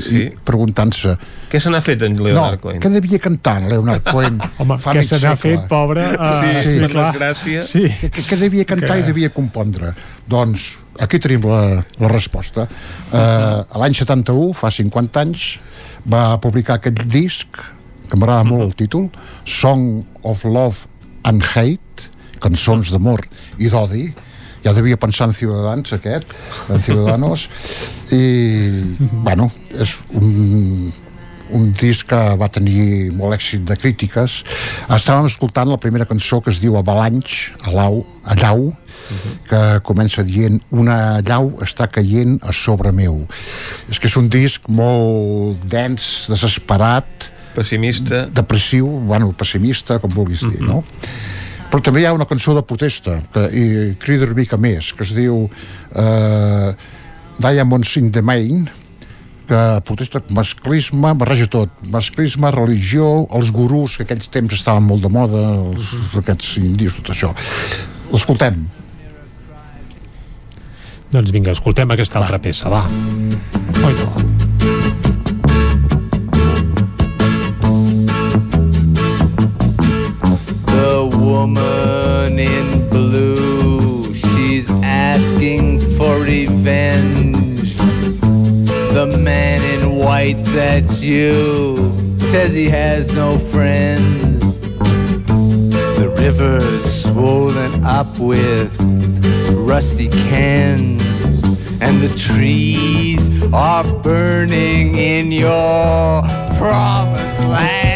[0.04, 0.24] sí.
[0.44, 1.14] preguntant-se
[1.50, 2.80] Què se n'ha fet en no, Leonard Cohen?
[2.82, 6.04] què devia cantar en Leonard Cohen Home, fa què se n'ha fet, pobre?
[6.14, 7.62] Uh, Sí, per desgràcia.
[7.64, 7.86] Sí.
[8.02, 9.94] Què, què, què devia cantar Que- i devia compondre?
[10.28, 10.68] Doncs
[11.00, 11.62] aquí tenim la,
[12.02, 12.66] la resposta.
[13.12, 15.48] Uh, L'any 71, fa 50 anys,
[16.08, 17.60] va publicar aquest disc,
[18.08, 19.08] que m'agrada molt el títol,
[19.44, 20.88] Song of Love
[21.28, 22.08] and Hate,
[22.42, 23.24] cançons d'amor
[23.58, 24.06] i d'odi,
[24.68, 26.36] ja devia pensar en Ciutadans aquest,
[26.68, 27.48] en Ciudadanos,
[28.20, 28.24] i,
[29.24, 29.48] bueno,
[29.80, 30.90] és un,
[31.56, 34.42] un disc que va tenir molt èxit de crítiques.
[34.92, 38.68] Estàvem escoltant la primera cançó que es diu Avalanche, Alau, Allau,
[39.48, 43.24] que comença dient una llau està caient a sobre meu.
[43.88, 50.62] És que és un disc molt dens, desesperat, pessimista, depressiu, bueno, pessimista, com vulguis dir,
[50.62, 50.82] no?
[51.68, 53.64] Però també hi ha una cançó de protesta que i
[54.00, 55.44] crida una mica més, que es diu
[55.92, 56.70] eh,
[57.38, 58.64] Diamonds in the Main,
[59.48, 65.12] que protesta masclisme, barreja tot, masclisme, religió, els gurús, que aquells temps estaven molt de
[65.12, 67.32] moda, els, aquests indis, tot això.
[68.12, 68.64] L'escoltem.
[71.12, 72.84] Doncs vinga, escoltem aquesta altra peça, va.
[72.88, 74.37] Oi, no.
[81.38, 87.76] Woman in blue, she's asking for revenge.
[88.96, 91.76] The man in white, that's you,
[92.18, 94.40] says he has no friends.
[96.00, 98.76] The river's swollen up with
[99.52, 101.40] rusty cans,
[101.80, 106.22] and the trees are burning in your
[106.58, 107.87] promised land.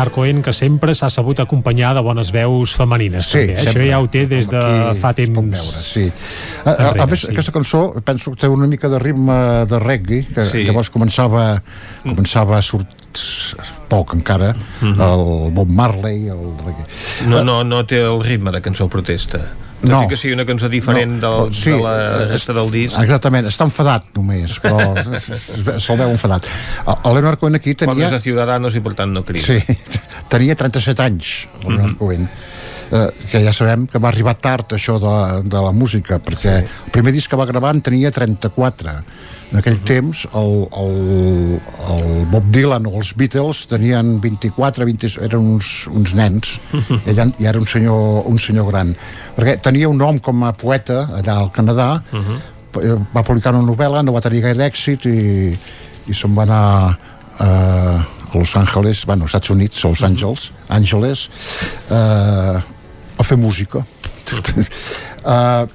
[0.00, 3.26] Leonard Cohen, que sempre s'ha sabut acompanyar de bones veus femenines.
[3.28, 3.52] Sí, també.
[3.52, 3.64] eh?
[3.64, 3.82] sempre.
[3.82, 5.36] Això ja ho té des de Aquí fa temps.
[5.36, 6.06] veure, sí.
[6.64, 7.28] A, a, a més, sí.
[7.32, 10.64] aquesta cançó penso que té una mica de ritme de reggae que Sí.
[10.64, 11.62] llavors començava
[12.04, 12.96] començava a sortir
[13.88, 15.00] poc encara Mhm.
[15.00, 16.86] el Bob Marley el reggae.
[17.28, 19.40] No, no, no té el ritme de cançó protesta.
[19.80, 20.02] Tot No.
[20.04, 21.92] i que sigui una cançó diferent No, del, sí, de la,
[22.26, 22.98] eh, esta del disc.
[23.00, 24.76] Exactament, està enfadat només, però
[25.80, 26.44] se'l veu enfadat.
[27.00, 28.10] El Leonard Cohen aquí Quan és tenia...
[28.12, 29.46] de Ciudadanos i per tant no crida.
[29.46, 29.56] Sí,
[30.28, 31.32] tenia 37 anys,
[31.64, 31.96] el Leonard Mhm.
[31.96, 32.28] Cohen.
[32.90, 36.90] Eh, que ja sabem que va arribar tard això de, de la música perquè el
[36.90, 38.90] primer disc que va gravar en tenia 34
[39.52, 39.84] en aquell Mhm.
[39.86, 41.60] temps el, el,
[41.94, 46.56] el Bob Dylan o els Beatles tenien 24 20, eren uns, uns nens.
[46.72, 47.00] Mhm.
[47.06, 48.94] ell ja era un senyor, un senyor gran.
[49.36, 52.02] Perquè tenia un nom com a poeta allà al Canadà.
[52.10, 55.50] Eh, va publicar una novel·la, no va tenir gaire èxit i,
[56.10, 56.98] i se'n va anar
[57.40, 58.02] eh,
[58.34, 61.28] a Los Angeles, bueno, als Estats Units, a Los Angeles, Angeles,
[61.90, 62.60] eh,
[63.20, 63.84] a fer música.
[65.24, 65.66] eh,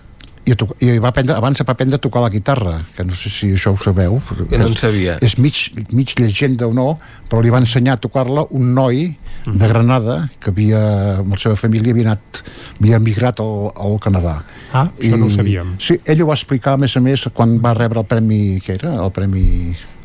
[0.45, 3.29] i, a i va aprendre, abans va aprendre a tocar la guitarra, que no sé
[3.33, 4.19] si això ho sabeu.
[4.49, 5.17] Que no en sabia.
[5.25, 5.57] És mig,
[5.91, 6.91] mig llegenda o no,
[7.29, 9.07] però li va ensenyar a tocar-la un noi
[9.45, 10.79] de Granada que havia,
[11.21, 12.43] amb la seva família havia, anat,
[12.79, 14.39] havia emigrat al, al Canadà.
[14.73, 15.75] Ah, això no ho sabíem.
[15.81, 18.73] Sí, ell ho va explicar, a més a més, quan va rebre el premi, que
[18.79, 18.95] era?
[19.03, 19.45] El premi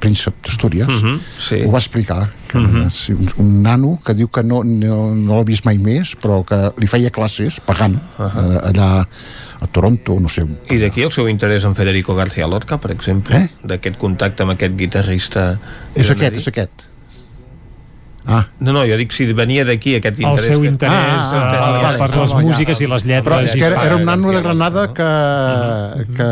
[0.01, 0.89] Príncep d'Astúries.
[0.89, 1.59] Mhm, sí.
[1.67, 2.23] Ho va explicar.
[2.49, 2.87] Que, Mhm.
[2.91, 6.39] sí, un, un nano que diu que no, no, no l'ha vist mai més, però
[6.45, 9.07] que li feia classes pagant eh, allà
[9.61, 10.47] a Toronto, no sé.
[10.73, 13.51] I d'aquí el seu interès en Federico García Lorca, per exemple, eh?
[13.63, 15.59] d'aquest contacte amb aquest guitarrista...
[15.95, 16.87] És aquest, és aquest.
[18.31, 18.47] Ah.
[18.61, 20.47] No, no, jo dic si venia d'aquí aquest El interès...
[20.53, 22.85] seu que- interès Ah, eh, vale, per les músiques ja.
[22.85, 25.09] i les Però lletres és que era, era un nano de Granada que,
[26.17, 26.29] que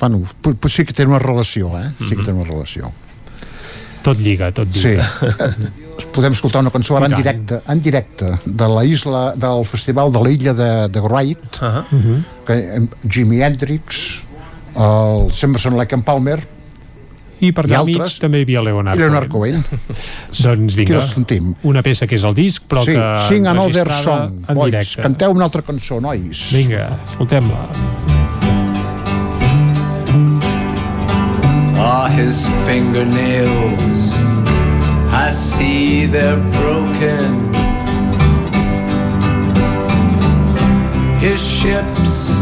[0.00, 1.90] bueno, pu- pu- sí que té una relació, eh?
[2.08, 2.90] Sí que té una relació.
[4.02, 4.96] Tot lliga, tot Sí.
[6.14, 10.22] Podem escoltar una cançó ara en directe, en directe de la isla, del festival de
[10.22, 12.22] l'illa de, de Wright, uh -huh.
[12.46, 14.22] que Jimi Hendrix,
[14.76, 16.38] el Emerson Lake and Palmer,
[17.40, 19.62] I per allà al mig també hi havia Leonard, Leonard Cohen.
[20.44, 24.42] doncs Aquí vinga, una peça que és el disc, però sí, que Sing Another Song,
[24.48, 24.72] en boys.
[24.72, 25.02] directe.
[25.02, 26.50] Canteu una altra cançó, nois.
[26.52, 28.16] Vinga, escoltem-la.
[31.88, 34.37] are his fingernails.
[35.20, 37.52] I see they're broken.
[41.18, 42.38] His ships,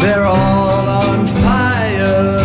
[0.00, 2.40] they're all on fire.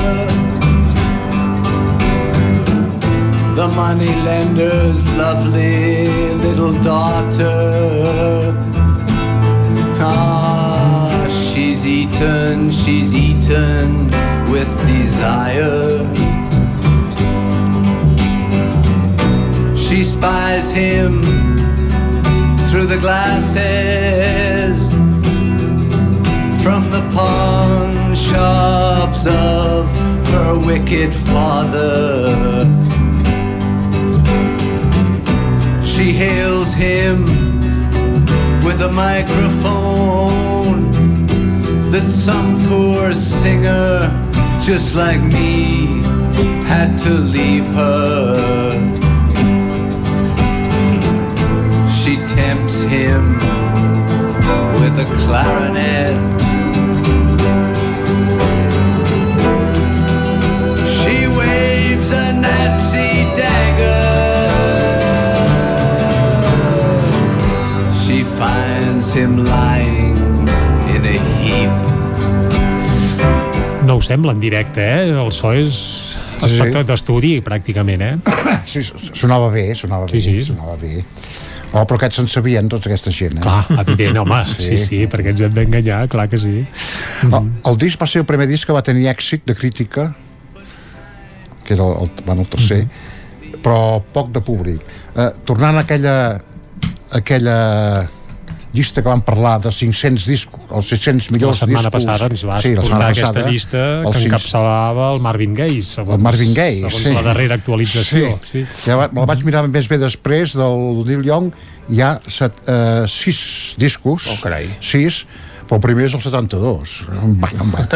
[3.59, 6.07] The moneylender's lovely
[6.45, 8.53] little daughter.
[9.99, 14.05] Ah, she's eaten, she's eaten
[14.51, 16.20] with desire.
[19.91, 21.21] She spies him
[22.69, 24.87] through the glasses
[26.63, 29.89] from the pawn shops of
[30.27, 32.65] her wicked father.
[35.85, 37.25] She hails him
[38.63, 40.79] with a microphone
[41.91, 44.09] that some poor singer
[44.61, 46.01] just like me
[46.63, 48.60] had to leave her.
[52.91, 53.23] Him
[54.81, 56.17] with a clarinet.
[60.97, 64.07] She waves a Nazi dagger.
[68.03, 70.17] She finds him lying
[70.95, 71.71] in a heap.
[73.87, 75.09] No ho sembla en directe, eh?
[75.09, 75.73] El so és
[76.41, 78.15] Sí, espectacle d'estudi, pràcticament, eh?
[78.71, 78.81] Sí,
[79.13, 80.45] sonava bé, sonava bé, Sí, sí.
[80.51, 81.03] sonava bé.
[81.71, 83.43] Oh, però aquests se'n sabien, tota aquesta gent, eh?
[83.45, 86.65] Clar, evident, home, sí, sí, perquè ens hem d'enganyar, clar que sí.
[87.29, 90.09] El, el disc va ser el primer disc que va tenir èxit de crítica,
[91.63, 92.81] que era el, el, bueno, el tercer,
[93.63, 94.83] però poc de públic.
[95.15, 96.17] Eh, tornant a aquella,
[97.15, 97.57] aquella
[98.73, 102.05] llista que vam parlar de 500 discos, els 600 La millors setmana discos...
[102.05, 105.81] passada ens vas sí, la portar aquesta passada, llista que cinc- encapçalava el Marvin Gaye,
[105.81, 107.13] segons, el Marvin Gaye, segons sí.
[107.17, 108.33] la darrera actualització.
[108.47, 108.65] Sí.
[108.85, 111.51] Ja va, me la vaig mirar més bé després del Neil Young,
[111.91, 113.41] hi ha set, eh, sis
[113.81, 114.29] discos.
[114.31, 114.69] Oh, carai.
[114.79, 115.25] Sis,
[115.67, 116.95] però el primer és el 72.
[117.19, 117.91] En van, en van.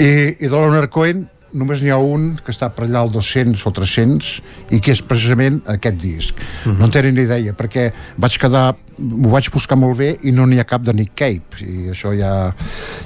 [0.00, 1.24] I, I de Leonard Cohen
[1.56, 4.32] només n'hi ha un que està per allà al 200 o 300
[4.76, 6.42] i que és precisament aquest disc.
[6.68, 7.88] No en tenen ni idea, perquè
[8.20, 8.66] vaig quedar
[8.98, 12.12] m'ho vaig buscar molt bé i no n'hi ha cap de Nick Cave i això
[12.16, 12.32] ja,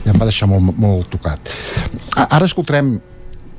[0.04, 1.52] ja em va deixar molt, molt tocat.
[2.28, 2.96] Ara escoltarem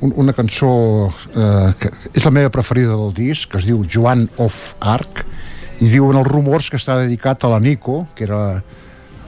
[0.01, 0.71] un, una cançó
[1.07, 5.25] eh, que és la meva preferida del disc, que es diu Joan of Arc,
[5.81, 8.61] i diuen els rumors que està dedicat a la Nico que era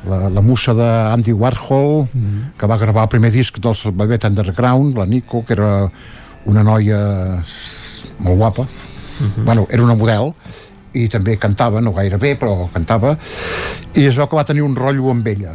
[0.09, 2.57] la, la musa d'Andy Warhol Mm-hmm.
[2.59, 5.89] que va gravar el primer disc dels Velvet Underground la Nico, que era
[6.45, 6.99] una noia
[8.19, 9.43] molt guapa Mm-hmm.
[9.45, 10.31] bueno, era una model
[10.93, 13.15] i també cantava, no gaire bé però cantava
[13.93, 15.53] i es veu que va tenir un rotllo amb ella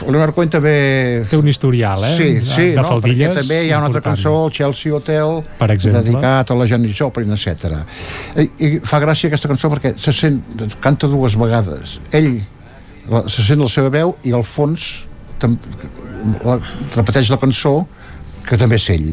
[0.00, 2.14] Leonard Cohen també Té un historial, eh?
[2.16, 4.16] Sí, sí, de no, faldilles perquè també hi ha una altra important.
[4.16, 6.00] cançó, el Chelsea Hotel, Per exemple.
[6.00, 7.82] dedicat a la Janis Joplin, etc.
[8.40, 10.40] I, I fa gràcia aquesta cançó perquè se sent,
[10.80, 11.98] canta dues vegades.
[12.16, 12.38] Ell
[13.08, 15.06] la, se sent la seva veu i al fons
[15.40, 15.56] tam,
[16.44, 16.58] la,
[16.96, 17.74] repeteix la cançó
[18.46, 19.10] que també és ell.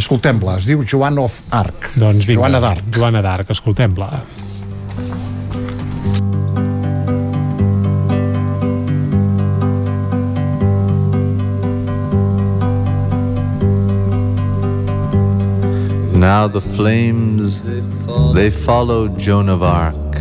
[0.00, 1.92] Escoltem-la, es diu Joan of Arc.
[2.00, 2.88] Doncs vinga, Joana d'Arc.
[2.96, 4.10] Joana d'Arc, escoltem-la.
[16.22, 17.60] Now the flames,
[18.32, 20.11] they followed Joan of Arc.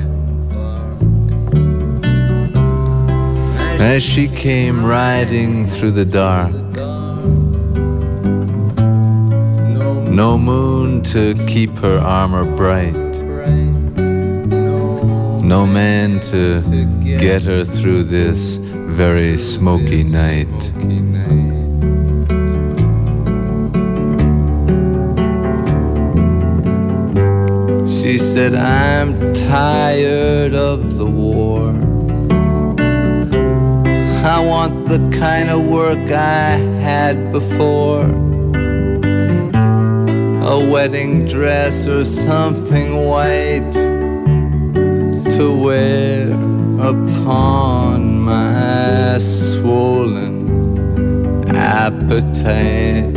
[3.82, 6.54] As she came riding through the dark,
[10.08, 12.94] no moon to keep her armor bright,
[15.44, 16.62] no man to
[17.20, 20.48] get her through this very smoky night.
[27.90, 31.91] She said, I'm tired of the war.
[34.42, 38.06] I want the kind of work I had before.
[40.54, 43.72] A wedding dress or something white
[45.36, 46.32] to wear
[46.82, 50.34] upon my swollen
[51.56, 53.14] appetite.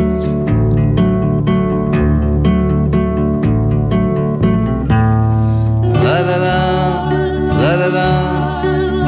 [6.05, 8.44] La la la, la la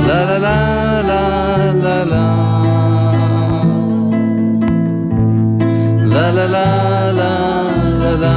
[0.06, 0.54] la, la la
[1.02, 1.20] la,
[1.82, 2.24] la la la.
[6.14, 6.66] La la la
[7.12, 7.32] la
[8.02, 8.36] la la.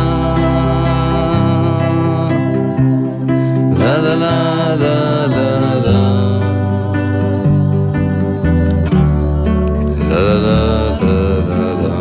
[3.79, 4.35] La la la
[4.83, 4.95] la
[5.33, 5.45] la
[5.85, 5.99] la.
[10.09, 10.59] La la
[11.01, 11.95] la la la la.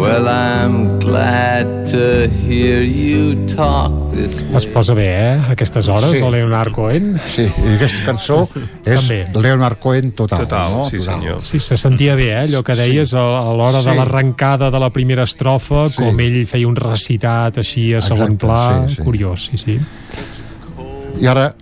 [0.00, 4.03] Well, I'm glad to hear you talk this way.
[4.24, 5.40] Es posa bé, eh?
[5.50, 6.16] Aquestes hores, Sí.
[6.24, 7.18] el Leonard Cohen.
[7.20, 8.48] Sí, i aquesta cançó
[8.84, 10.44] és Leonard Cohen total.
[10.46, 10.90] Total, no?
[10.90, 11.42] sí, senyor.
[11.42, 12.38] Sí, se sentia bé, eh?
[12.46, 13.88] allò que deies a, a l'hora Sí.
[13.90, 15.96] de l'arrencada de la primera estrofa, Sí.
[16.02, 19.02] com ell feia un recitat així a segon Exacte, pla, sí, sí.
[19.02, 19.78] curiós, sí, sí.
[21.20, 21.54] I ara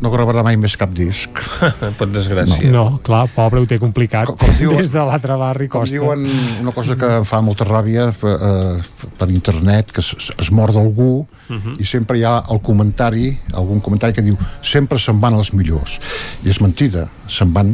[0.00, 1.30] no gravarà mai més cap disc.
[1.98, 2.70] per desgràcia.
[2.70, 4.26] No, clar, pobre, ho té complicat.
[4.30, 5.96] Com- com diuen- Des de l'altre barri Com costa.
[5.96, 6.22] diuen
[6.62, 10.72] una cosa que em fa molta ràbia per, eh, per internet, que es, es mor
[10.72, 11.76] d'algú Mhm.
[11.80, 15.98] i sempre hi ha el comentari, algun comentari que diu sempre se'n van els millors.
[16.44, 17.72] I és mentida, se'n van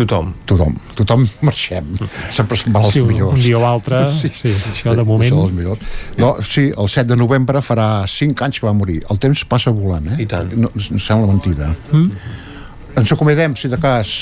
[0.00, 0.32] tothom.
[0.48, 1.86] Tothom, tothom marxem.
[2.32, 3.34] Sempre se'n van els Sí, un- millors.
[3.36, 5.30] un dia o altre, sí, això de moment.
[5.32, 5.80] Això dels millors.
[6.18, 9.00] No, sí, el 7 de novembre farà 5 anys que va morir.
[9.10, 10.20] El temps passa volant, eh?
[10.22, 10.52] I tant.
[10.56, 11.70] No, no sembla mentida.
[11.92, 12.10] Mm?
[13.00, 14.14] Ens acomodem, si de cas,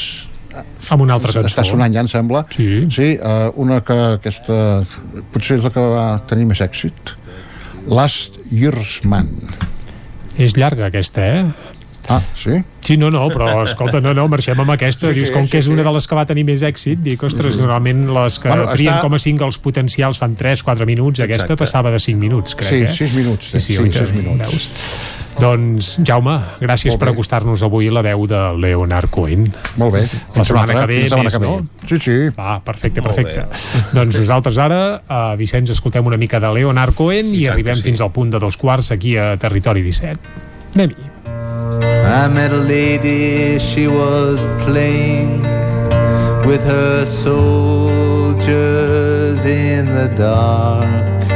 [0.91, 1.47] Amb una altra cançó.
[1.49, 2.45] està sonant ja, em sembla.
[2.51, 2.87] Sí.
[2.91, 4.83] Sí, uh, una que aquesta...
[5.33, 7.15] Potser és la que va tenir més èxit.
[7.89, 9.29] Last Year's Man.
[10.39, 11.45] És llarga aquesta, eh?
[12.09, 12.63] Ah, sí?
[12.81, 15.11] Sí, no, no, però escolta, no, no, marxem amb aquesta.
[15.11, 15.71] Sí, Dius, sí, com sí, que és sí.
[15.75, 17.61] una de les que va tenir més èxit, dic, ostres, Sí.
[17.61, 21.65] normalment les que Bueno, trien està- com a singles potencials fan 3-4 minuts, aquesta Exacte.
[21.65, 22.89] passava de 5 minuts, crec, Sí, eh?
[22.89, 24.39] sis minuts, Sí, sí, sí, oi, sis minuts.
[24.39, 24.71] Veus?
[25.39, 29.45] Doncs, Jaume, gràcies Molt per acostar-nos avui la veu de Leonard Cohen.
[29.77, 30.01] Molt bé.
[30.35, 31.47] La setmana que ve fins la setmana més, que ve.
[31.47, 31.69] no?
[31.87, 32.17] Sí, sí.
[32.37, 33.45] Va, perfecte, perfecte.
[33.93, 37.83] doncs nosaltres ara, a Vicenç, escoltem una mica de Leonard Cohen i, arribem sí.
[37.83, 40.19] fins al punt de dos quarts aquí a Territori 17.
[40.75, 41.18] Anem-hi.
[42.09, 45.43] I met a lady, she was playing
[46.47, 48.49] with her soldiers
[49.45, 51.29] in the dark.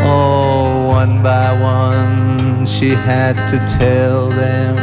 [0.00, 4.74] Oh, one by one, she had to tell them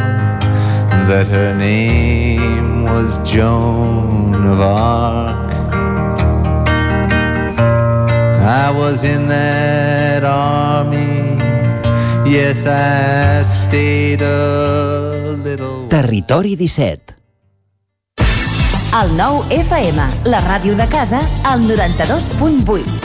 [1.09, 5.51] that her name was Joan of Arc.
[8.45, 11.14] I was in that army,
[12.25, 15.87] yes, I stayed a little.
[15.87, 17.15] Territori 17.
[18.95, 23.04] El nou FM, la ràdio de casa, al 92.8.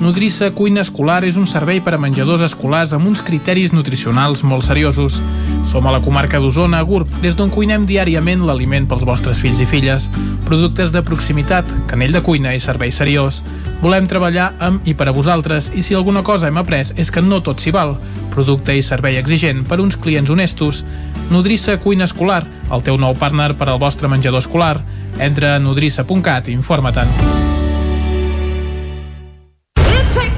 [0.00, 4.64] Nodrissa Cuina Escolar és un servei per a menjadors escolars amb uns criteris nutricionals molt
[4.64, 5.18] seriosos.
[5.68, 9.60] Som a la comarca d'Osona, a Gurb, des d'on cuinem diàriament l'aliment pels vostres fills
[9.60, 10.08] i filles.
[10.48, 13.42] Productes de proximitat, canell de cuina i servei seriós.
[13.82, 17.20] Volem treballar amb i per a vosaltres i si alguna cosa hem après és que
[17.20, 17.98] no tot s'hi val.
[18.32, 20.80] Producte i servei exigent per uns clients honestos.
[21.28, 24.78] Nodrissa Cuina Escolar, el teu nou partner per al vostre menjador escolar.
[25.20, 27.49] Entra a nodrissa.cat i informa-te'n.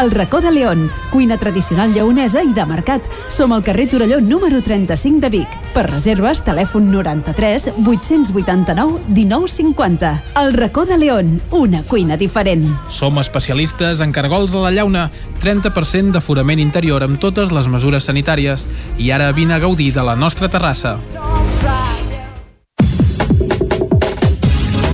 [0.00, 3.04] El racó de León, cuina tradicional lleonesa i de mercat.
[3.28, 5.56] Som al carrer Torelló número 35 de Vic.
[5.74, 10.12] Per reserves, telèfon 93 889 1950.
[10.40, 12.72] El racó de León, una cuina diferent.
[12.88, 15.10] Som especialistes en cargols a la llauna,
[15.42, 18.64] 30% d'aforament interior amb totes les mesures sanitàries.
[18.96, 20.96] I ara vine a gaudir de la nostra terrassa.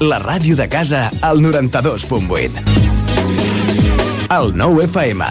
[0.00, 2.87] La ràdio de casa al 92.8.
[4.30, 5.24] El 9 FM.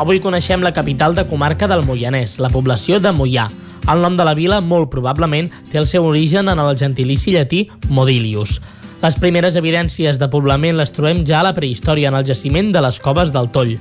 [0.00, 3.50] Avui coneixem la capital de comarca del Moianès, la població de Moià.
[3.92, 7.66] El nom de la vila, molt probablement, té el seu origen en el gentilici llatí
[7.90, 8.62] Modilius.
[9.02, 12.78] Les primeres evidències de poblament les trobem ja a la prehistòria en el jaciment de
[12.84, 13.72] les coves del Toll.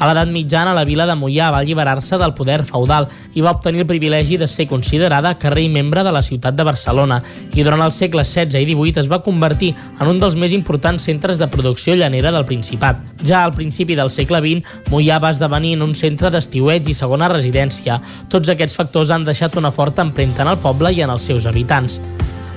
[0.00, 3.84] A l'edat mitjana, la vila de Moià va alliberar-se del poder feudal i va obtenir
[3.84, 7.20] el privilegi de ser considerada carrer i membre de la ciutat de Barcelona
[7.52, 11.04] i durant els segles XVI i XVIII es va convertir en un dels més importants
[11.04, 13.04] centres de producció llanera del Principat.
[13.28, 17.28] Ja al principi del segle XX, Moià va esdevenir en un centre d'estiuets i segona
[17.28, 18.00] residència.
[18.32, 21.44] Tots aquests factors han deixat una forta empremta en el poble i en els seus
[21.44, 22.00] habitants.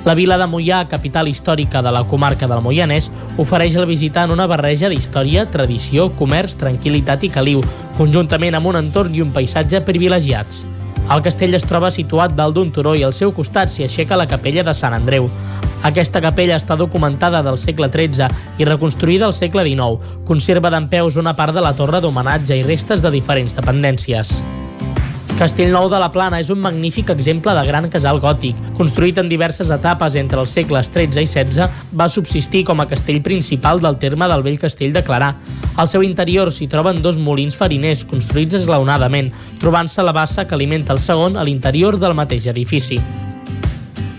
[0.06, 3.08] La vila de Moià, capital històrica de la comarca del Moianès,
[3.42, 7.64] ofereix al visitant una barreja d'història, tradició, comerç, tranquil·litat i caliu,
[7.98, 10.61] conjuntament amb un entorn i un paisatge privilegiats.
[11.09, 14.27] El castell es troba situat dalt d'un turó i al seu costat s'hi aixeca la
[14.30, 15.25] capella de Sant Andreu.
[15.90, 18.30] Aquesta capella està documentada del segle XIII
[18.61, 20.22] i reconstruïda al segle XIX.
[20.25, 20.85] Conserva d'en
[21.17, 24.38] una part de la torre d'homenatge i restes de diferents dependències.
[25.35, 28.55] Castellnou de la Plana és un magnífic exemple de gran casal gòtic.
[28.77, 33.19] Construït en diverses etapes entre els segles XIII i XVI, va subsistir com a castell
[33.19, 35.33] principal del terme del vell castell de Clarà.
[35.75, 40.95] Al seu interior s'hi troben dos molins fariners construïts esglaonadament, trobant-se la bassa que alimenta
[40.95, 43.03] el segon a l'interior del mateix edifici.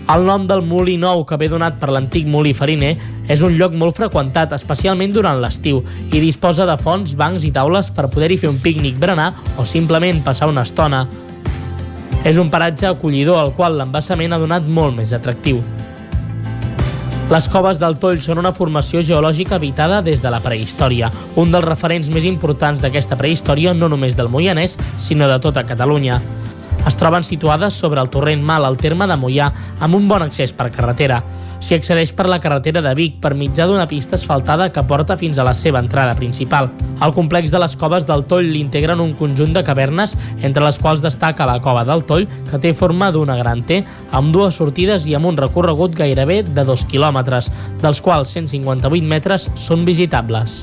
[0.07, 2.93] El nom del molí nou que ve donat per l'antic molí fariner
[3.27, 5.81] és un lloc molt freqüentat, especialment durant l'estiu,
[6.15, 10.23] i disposa de fonts, bancs i taules per poder-hi fer un pícnic berenar o simplement
[10.23, 11.03] passar una estona.
[12.23, 15.59] És un paratge acollidor al qual l'embassament ha donat molt més atractiu.
[17.27, 21.67] Les coves del Toll són una formació geològica habitada des de la prehistòria, un dels
[21.67, 26.21] referents més importants d'aquesta prehistòria no només del Moianès, sinó de tota Catalunya.
[26.87, 29.49] Es troben situades sobre el torrent Mal al terme de Mollà
[29.83, 31.17] amb un bon accés per carretera.
[31.59, 35.39] S'hi accedeix per la carretera de Vic per mitjà d'una pista asfaltada que porta fins
[35.39, 36.69] a la seva entrada principal.
[37.03, 41.03] El complex de les coves del Toll l'integren un conjunt de cavernes, entre les quals
[41.03, 43.81] destaca la cova del Toll, que té forma d'una gran T,
[44.15, 47.51] amb dues sortides i amb un recorregut gairebé de dos quilòmetres,
[47.83, 50.61] dels quals 158 metres són visitables.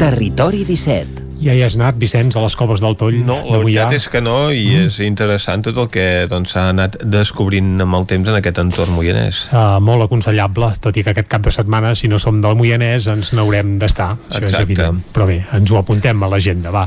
[0.00, 1.26] Territori 17.
[1.44, 3.18] Ja hi has anat, Vicenç, a les coves del Toll?
[3.20, 4.86] No, la veritat és que no, i mm.
[4.86, 8.94] és interessant tot el que doncs, s'ha anat descobrint amb el temps en aquest entorn
[8.96, 9.42] moianès.
[9.52, 13.10] Uh, molt aconsellable, tot i que aquest cap de setmana, si no som del Moianès,
[13.12, 14.62] ens n'haurem d'estar, això és Exacte.
[14.70, 15.02] evident.
[15.12, 16.86] Però bé, ens ho apuntem a l'agenda, va.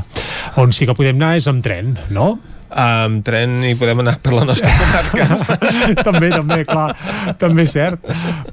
[0.58, 2.32] On sí que podem anar és amb tren, no?
[2.74, 5.26] Amb tren hi podem anar per la nostra comarca.
[6.02, 6.88] també, també, clar,
[7.38, 8.00] també és cert.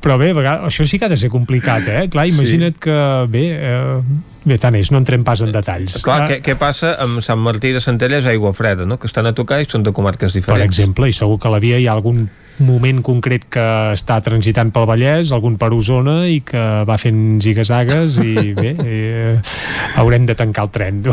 [0.02, 2.04] Però bé, vegades, això sí que ha de ser complicat, eh?
[2.14, 2.84] Clar, imagina't sí.
[2.86, 2.98] que,
[3.34, 6.00] bé, eh, bé, tant és, no entrem pas en detalls.
[6.06, 9.00] Clar, Ah, què, què passa amb Sant Martí de Centelles i Aigua Freda, no?
[9.02, 10.70] que estan a tocar i són de comarques per diferents?
[10.70, 12.28] exemple, i segur que a la via hi ha algun
[12.64, 13.66] moment concret que
[13.96, 19.36] està transitant pel Vallès, algun per Osona i que va fent zigazagues i bé, eh,
[20.02, 21.04] haurem de tancar el tren.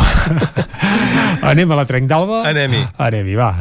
[1.52, 2.42] Anem a la Trenc d'Alba?
[2.50, 2.82] Anem-hi.
[3.08, 3.52] Anem-hi, va.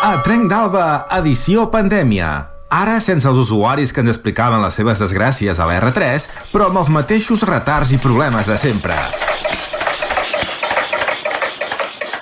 [0.00, 0.86] A Trenc d'Alba,
[1.20, 2.30] edició pandèmia.
[2.70, 6.80] Ara sense els usuaris que ens explicaven les seves desgràcies a la R3, però amb
[6.80, 8.96] els mateixos retards i problemes de sempre.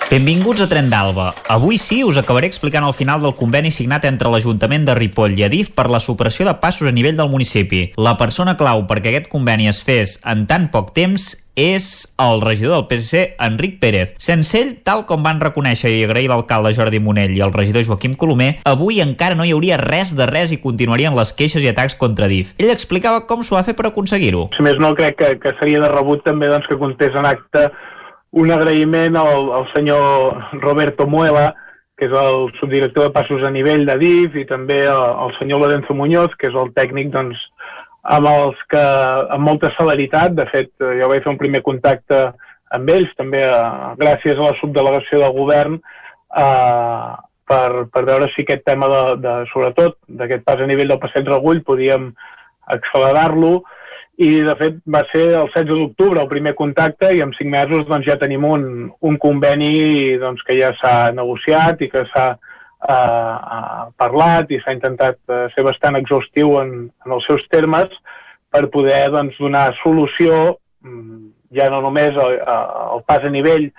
[0.09, 1.27] Benvinguts a Tren d'Alba.
[1.53, 5.43] Avui sí us acabaré explicant el final del conveni signat entre l'Ajuntament de Ripoll i
[5.45, 7.83] Adif per la supressió de passos a nivell del municipi.
[7.93, 12.73] La persona clau perquè aquest conveni es fes en tan poc temps és el regidor
[12.73, 14.15] del PSC, Enric Pérez.
[14.17, 18.17] Sense ell, tal com van reconèixer i agrair l'alcalde Jordi Monell i el regidor Joaquim
[18.17, 21.99] Colomer, avui encara no hi hauria res de res i continuarien les queixes i atacs
[22.01, 22.55] contra DIF.
[22.57, 24.47] Ell explicava com s'ho va fer per aconseguir-ho.
[24.57, 27.67] Si més no, crec que, que seria de rebut també doncs, que comptés en acte
[28.31, 31.53] un agraïment al, al senyor Roberto Muela,
[31.99, 35.95] que és el subdirector de passos a nivell de DIF, i també al, senyor Lorenzo
[35.97, 37.41] Muñoz, que és el tècnic doncs,
[38.15, 38.83] amb els que
[39.35, 42.29] amb molta celeritat, de fet eh, jo vaig fer un primer contacte
[42.75, 43.57] amb ells, també eh,
[43.99, 45.75] gràcies a la subdelegació del govern,
[46.39, 47.09] eh,
[47.49, 51.27] per, per veure si aquest tema, de, de, sobretot d'aquest pas a nivell del passeig
[51.27, 52.11] Regull, podíem
[52.69, 53.63] accelerar-lo,
[54.19, 57.85] i de fet va ser el 16 d'octubre el primer contacte i en cinc mesos
[57.87, 58.63] doncs, ja tenim un,
[58.99, 64.75] un conveni doncs, que ja s'ha negociat i que s'ha eh, eh, parlat i s'ha
[64.75, 66.73] intentat eh, ser bastant exhaustiu en,
[67.05, 67.95] en els seus termes
[68.51, 73.69] per poder doncs, donar solució mm, ja no només al, pas a nivell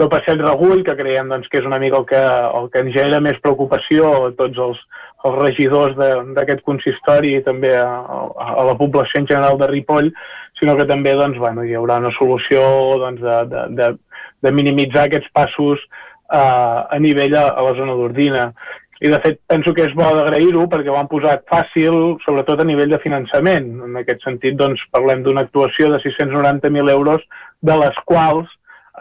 [0.00, 2.20] del passeig Regull, que creiem doncs, que és una mica el que,
[2.56, 4.80] el que ens genera més preocupació a tots els,
[5.28, 5.96] els regidors
[6.34, 10.12] d'aquest consistori i també a, a, la població en general de Ripoll,
[10.58, 12.62] sinó que també doncs, bueno, hi haurà una solució
[13.02, 13.90] doncs, de, de, de,
[14.46, 15.82] de minimitzar aquests passos
[16.32, 18.50] eh, a nivell a, a la zona d'Ordina.
[19.00, 22.68] I de fet penso que és bo d'agrair-ho perquè ho han posat fàcil, sobretot a
[22.68, 23.70] nivell de finançament.
[23.86, 27.24] En aquest sentit doncs, parlem d'una actuació de 690.000 euros,
[27.64, 28.48] de les quals,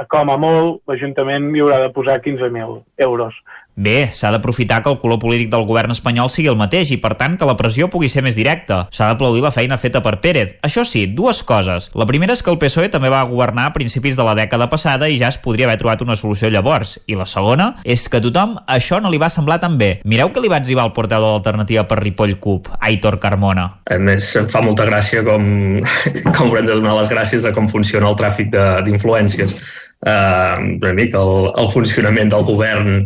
[0.08, 3.36] com a molt, l'Ajuntament hi haurà de posar 15.000 euros.
[3.80, 7.14] Bé, s'ha d'aprofitar que el color polític del govern espanyol sigui el mateix i, per
[7.16, 8.82] tant, que la pressió pugui ser més directa.
[8.92, 10.58] S'ha d'aplaudir la feina feta per Pérez.
[10.68, 11.88] Això sí, dues coses.
[11.96, 15.08] La primera és que el PSOE també va governar a principis de la dècada passada
[15.08, 16.98] i ja es podria haver trobat una solució llavors.
[17.08, 20.02] I la segona és que a tothom això no li va semblar tan bé.
[20.04, 23.70] Mireu que li va etzibar el porteu de l'alternativa per Ripoll CUP, Aitor Carmona.
[23.88, 25.46] A més, em fa molta gràcia com,
[26.36, 29.56] com haurem de donar les gràcies de com funciona el tràfic d'influències.
[30.00, 33.02] Uh, una mica el, el funcionament del govern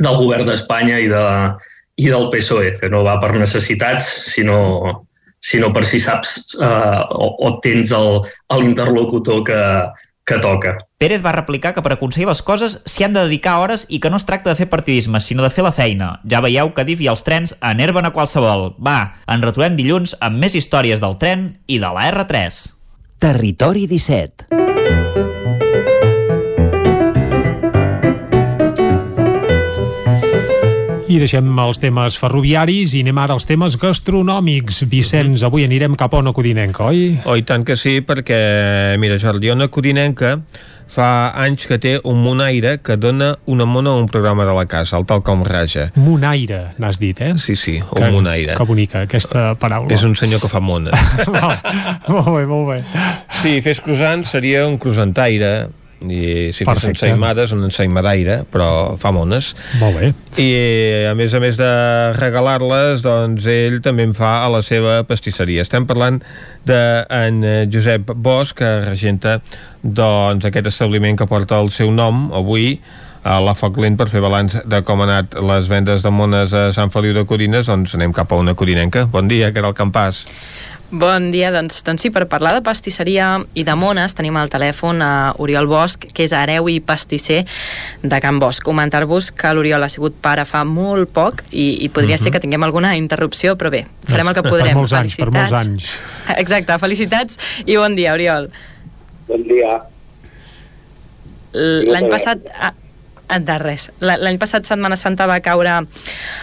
[0.00, 1.22] del govern d'Espanya i, de,
[2.00, 5.06] i del PSOE, que no va per necessitats, sinó,
[5.40, 8.22] sinó per si saps uh, o, o tens el-
[8.60, 9.60] l'interlocutor que,
[10.24, 10.74] que toca.
[11.00, 14.10] Pérez va replicar que per aconseguir les coses s'hi han de dedicar hores i que
[14.12, 16.10] no es tracta de fer partidisme, sinó de fer la feina.
[16.28, 18.74] Ja veieu que DIF i els trens enerven a qualsevol.
[18.80, 18.98] Va,
[19.28, 22.60] ens retrobem dilluns amb més històries del tren i de la R3.
[23.20, 24.79] Territori 17.
[31.10, 34.84] I deixem els temes ferroviaris i anem ara als temes gastronòmics.
[34.90, 37.16] Vicenç, avui anirem cap a una codinenca, oi?
[37.26, 40.36] Oh, i tant que sí, perquè, mira, Jordi, una codinenca
[40.90, 44.64] fa anys que té un monaire que dona una mona a un programa de la
[44.70, 45.88] casa, el tal com raja.
[45.98, 47.32] Monaire, n'has dit, eh?
[47.38, 48.54] Sí, sí, un Que- monaire.
[48.58, 49.90] Que bonica, aquesta paraula.
[49.94, 50.94] És un senyor que fa mones.
[52.10, 52.80] Molt bé, molt bé.
[53.42, 55.68] Sí, fes croissant seria un croissantaire,
[56.00, 59.52] i si fes ensaïmades, una ensaïmadaire, però fa mones.
[59.80, 60.12] Molt bé.
[60.40, 60.48] I
[61.10, 61.72] a més a més de
[62.16, 65.66] regalar-les, doncs ell també en fa a la seva pastisseria.
[65.66, 66.22] Estem parlant
[66.68, 66.80] de
[67.10, 69.40] en Josep Bosch, que regenta
[69.82, 72.78] doncs, aquest establiment que porta el seu nom avui
[73.22, 76.54] a la Foc Lent per fer balanç de com han anat les vendes de mones
[76.56, 79.04] a Sant Feliu de Codines, doncs anem cap a una codinenca.
[79.12, 80.24] Bon dia, Caral Campàs.
[80.90, 84.98] Bon dia, doncs, doncs sí, per parlar de pastisseria i de mones tenim al telèfon
[85.06, 87.44] a Oriol Bosch, que és hereu i pastisser
[88.02, 88.64] de Can Bosch.
[88.66, 92.24] Comentar-vos que l'Oriol ha sigut pare fa molt poc i, i podria uh -huh.
[92.24, 94.66] ser que tinguem alguna interrupció, però bé, farem el que podrem.
[94.66, 95.84] Per molts anys, per molts anys.
[96.42, 98.50] Exacte, felicitats i bon dia, Oriol.
[99.28, 99.80] Bon dia.
[101.52, 102.38] L'any passat...
[102.58, 102.74] Ah,
[103.38, 103.92] de res.
[104.00, 105.86] L'any passat Setmana Santa va caure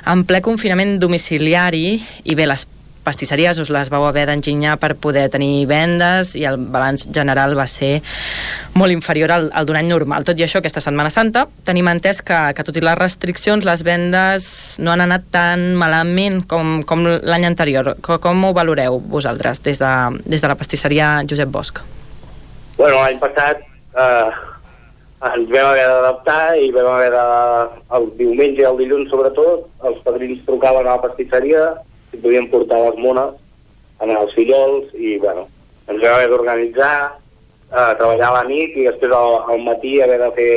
[0.05, 2.65] en ple confinament domiciliari i bé, les
[3.07, 7.67] pastisseries us les vau haver d'enginyar per poder tenir vendes i el balanç general va
[7.71, 8.01] ser
[8.77, 10.27] molt inferior al, al d'un any normal.
[10.27, 13.83] Tot i això, aquesta Setmana Santa tenim entès que, que tot i les restriccions les
[13.87, 14.49] vendes
[14.83, 17.95] no han anat tan malament com, com l'any anterior.
[18.03, 19.93] Com, com ho valoreu vosaltres des de,
[20.25, 21.81] des de la pastisseria Josep Bosch?
[22.77, 23.63] Bueno, l'any passat
[23.97, 24.29] eh,
[25.27, 27.25] ens vam haver d'adaptar i vam haver de...
[27.97, 31.69] El diumenge i el dilluns, sobretot, els padrins trucaven a la pastisseria
[32.17, 33.37] si podien portar les mones
[34.01, 35.47] anar als fillols i, bueno,
[35.87, 36.95] ens vam haver d'organitzar,
[37.71, 40.53] eh, treballar a la nit i després al, al matí haver de fer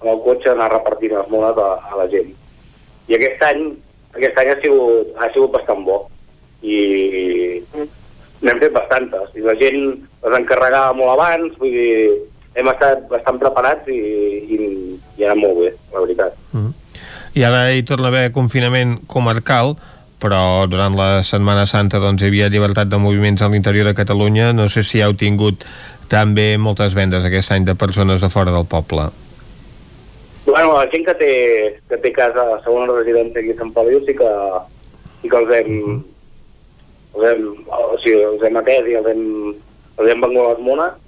[0.00, 2.30] amb el cotxe anar repartint les mones a, a la gent.
[3.08, 3.64] I aquest any,
[4.14, 5.98] aquest any ha sigut, ha sigut bastant bo.
[6.62, 7.62] I
[8.42, 9.34] n'hem fet bastantes.
[9.38, 9.82] I la gent
[10.22, 12.16] les encarregava molt abans, vull dir,
[12.56, 14.58] hem estat bastant preparats i, i,
[15.18, 16.38] i ha anat molt bé, la veritat.
[17.36, 19.74] I ara hi torna a haver confinament comarcal,
[20.22, 24.52] però durant la Setmana Santa doncs, hi havia llibertat de moviments a l'interior de Catalunya.
[24.56, 25.66] No sé si heu tingut
[26.08, 29.10] també moltes vendes aquest any de persones de fora del poble.
[30.46, 31.32] Bueno, la gent que té,
[31.90, 34.30] que té casa a segona residència aquí a Sant Feliu sí que,
[35.20, 35.72] sí que els hem,
[37.16, 39.24] els hem, o sigui, els hem atès i els hem,
[39.98, 41.02] els hem vengut les mones.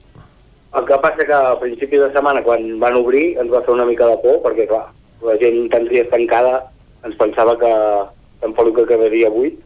[0.77, 3.87] El que passa que a principi de setmana, quan van obrir, ens va fer una
[3.89, 4.89] mica de por, perquè, clar,
[5.25, 6.59] la gent tants dies tancada
[7.07, 7.71] ens pensava que
[8.43, 9.59] Feliu que quedaria buit,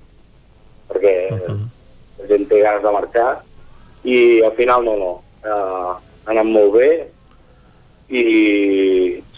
[0.91, 3.31] perquè la gent té ganes de marxar,
[4.05, 5.13] i al final no, no.
[5.43, 5.93] Uh,
[6.27, 6.89] ha anat molt bé,
[8.13, 8.25] i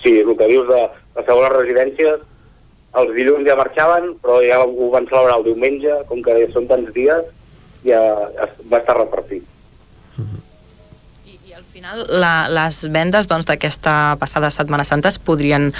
[0.02, 2.22] sí, el que dius de les segones residències,
[3.00, 6.92] els dilluns ja marxaven, però ja ho van celebrar el diumenge, com que són tants
[6.94, 7.30] dies,
[7.86, 8.00] ja
[8.70, 9.46] va estar repartit.
[10.18, 10.26] Al
[11.74, 15.72] final, la, les vendes doncs, d'aquesta passada Setmana Santa es podrien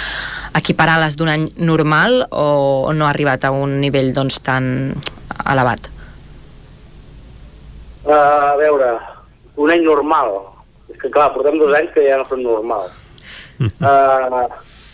[0.57, 2.47] equiparar a les d'un any normal o,
[2.89, 4.67] o no ha arribat a un nivell doncs, tan
[5.45, 5.87] elevat?
[8.03, 8.91] Uh, a veure,
[9.55, 10.35] un any normal.
[10.91, 12.99] És que clar, portem dos anys que ja no són normals.
[13.63, 14.43] Uh,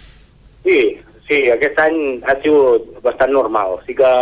[0.67, 0.79] sí,
[1.25, 1.99] sí, aquest any
[2.29, 3.79] ha sigut bastant normal.
[3.89, 4.13] Sí que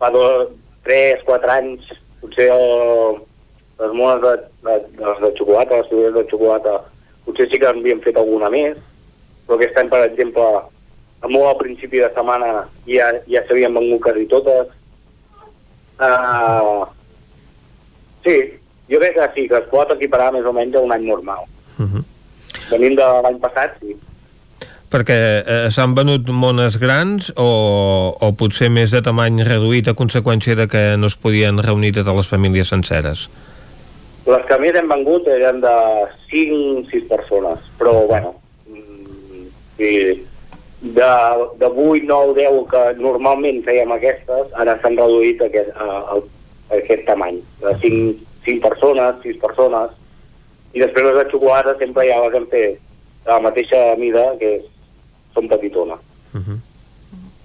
[0.00, 0.56] fa dos,
[0.88, 1.92] tres, quatre anys,
[2.24, 3.20] potser el,
[3.78, 4.34] les mones de,
[4.66, 6.74] de, de, les de xocolata, les figures de xocolata,
[7.26, 8.78] potser sí que en havíem fet alguna més,
[9.46, 10.46] però aquest any, per exemple,
[11.22, 14.74] a molt al principi de setmana ja, ja s'havien vengut quasi totes.
[15.98, 16.84] Uh,
[18.26, 18.36] sí,
[18.90, 21.46] jo crec que sí, que es pot equiparar més o menys a un any normal.
[21.78, 22.04] Uh -huh.
[22.70, 23.96] Venint de l'any passat, sí.
[24.88, 30.54] Perquè eh, s'han venut mones grans o, o potser més de tamany reduït a conseqüència
[30.56, 33.28] de que no es podien reunir totes les famílies senceres?
[34.28, 35.74] Les que més hem vengut eren de
[36.28, 38.34] 5-6 persones, però bueno,
[38.68, 39.46] mm,
[39.78, 39.92] sí,
[40.82, 41.12] de,
[41.62, 46.18] de 8, 9, 10 que normalment fèiem aquestes, ara s'han reduït a aquest, a, a,
[46.68, 49.96] a aquest tamany, de 5, 5 persones, 6 persones,
[50.76, 52.76] i després les de xocolata sempre ja les hem fet
[53.24, 54.68] de la mateixa mida, que és,
[55.32, 56.04] són petitones,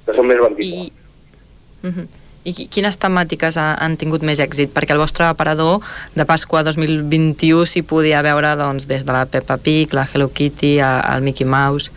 [0.03, 0.92] que són més vendibles.
[0.92, 2.08] I, uh -huh.
[2.44, 4.74] I qui- quines temàtiques ha, han tingut més èxit?
[4.76, 5.80] Perquè el vostre aparador
[6.16, 10.78] de Pasqua 2021 s'hi podia veure doncs, des de la Peppa Pig, la Hello Kitty,
[10.84, 11.92] el Mickey Mouse...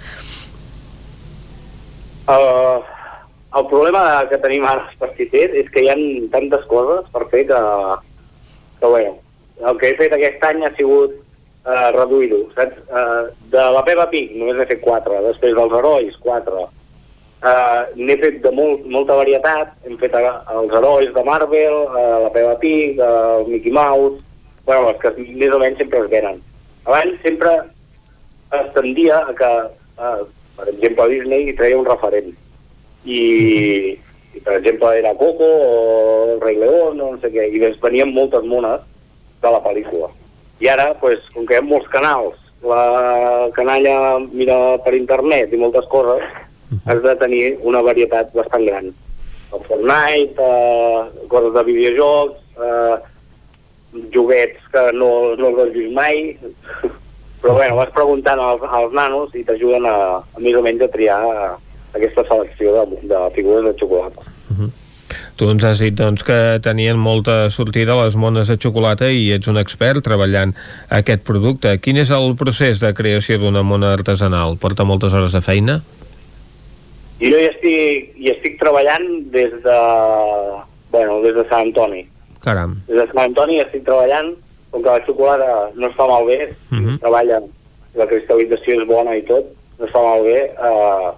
[2.26, 2.82] Uh,
[3.56, 5.94] el problema que tenim ara els pastissers és que hi ha
[6.32, 7.60] tantes coses per fer que,
[8.80, 9.04] que bé,
[9.62, 12.80] el que he fet aquest any ha sigut uh, reduir-ho, saps?
[12.90, 16.66] Uh, de la Peppa Pig només n'he fet quatre, després dels herois, quatre.
[17.46, 22.06] Uh, n'he fet de molt, molta varietat, hem fet uh, els herois de Marvel, uh,
[22.24, 24.18] la Peppa Pig, uh, el Mickey Mouse,
[24.66, 26.40] bueno, els que més o menys sempre es venen.
[26.88, 27.52] Abans sempre
[28.56, 29.50] es tendia a que,
[30.02, 30.24] uh,
[30.56, 32.32] per exemple, Disney treia un referent.
[33.06, 33.20] I,
[34.34, 35.76] i per exemple, era Coco o
[36.32, 38.82] el Rei León no sé què, i ens venien moltes mones
[39.44, 40.10] de la pel·lícula.
[40.64, 45.60] I ara, pues, com que hi ha molts canals la canalla mira per internet i
[45.60, 46.24] moltes coses,
[46.84, 48.94] has de tenir una varietat bastant gran.
[49.54, 52.96] El Fortnite, eh, coses de videojocs, eh,
[54.12, 56.36] joguets que no, no els has vist mai,
[57.42, 60.90] però bueno, vas preguntant als, als nanos i t'ajuden a, a més o menys a
[60.92, 61.52] triar eh,
[61.94, 64.26] aquesta selecció de, de figures de xocolata.
[65.36, 69.28] Tu ens has dit doncs, que tenien molta sortida a les mones de xocolata i
[69.34, 70.54] ets un expert treballant
[70.88, 71.74] aquest producte.
[71.84, 74.56] Quin és el procés de creació d'una mona artesanal?
[74.56, 75.82] Porta moltes hores de feina?
[77.20, 79.76] I jo hi estic, hi estic treballant des de,
[80.92, 82.02] bueno, des de Sant Antoni.
[82.44, 82.76] Caram.
[82.88, 84.34] Des de Sant Antoni estic treballant,
[84.70, 86.98] com que la xocolata no es fa malbé, Uh -huh.
[87.00, 87.40] treballa,
[87.94, 89.46] la cristal·lització és bona i tot,
[89.78, 91.10] no es fa malbé, eh,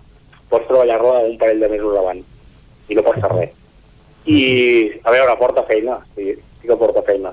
[0.49, 2.25] pots treballar-la un parell de mesos abans
[2.89, 3.51] i no passa res.
[4.27, 7.33] I, a veure, porta feina, sí, sí que porta feina.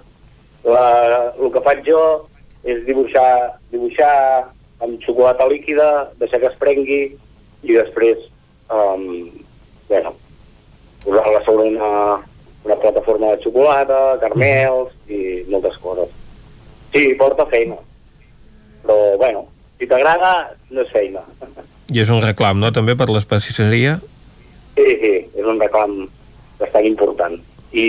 [0.63, 2.27] La, el que faig jo
[2.63, 4.45] és dibuixar, dibuixar
[4.81, 7.15] amb xocolata líquida, deixar que es prengui
[7.63, 8.17] i després,
[8.69, 9.29] um,
[9.89, 10.13] bueno,
[11.03, 12.19] posar-la sobre una,
[12.65, 16.09] una plataforma de xocolata, caramels i moltes coses.
[16.93, 17.77] Sí, porta feina.
[18.85, 19.45] Però, bueno,
[19.79, 21.21] si t'agrada, no és feina.
[21.93, 23.99] I és un reclam, no?, també per l'especiaria?
[24.75, 26.07] Sí, sí, és un reclam
[26.59, 27.37] bastant important.
[27.75, 27.87] I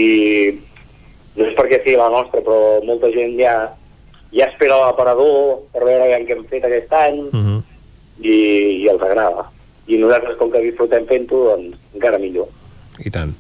[1.37, 3.55] no és perquè sigui la nostra, però molta gent ja,
[4.35, 7.61] ja espera l'aparador per veure què hem fet aquest any Uh -huh.
[8.21, 8.37] i,
[8.85, 9.49] i els agrada.
[9.87, 12.49] I nosaltres, com que disfrutem fent-ho, doncs encara millor.
[13.05, 13.35] I tant.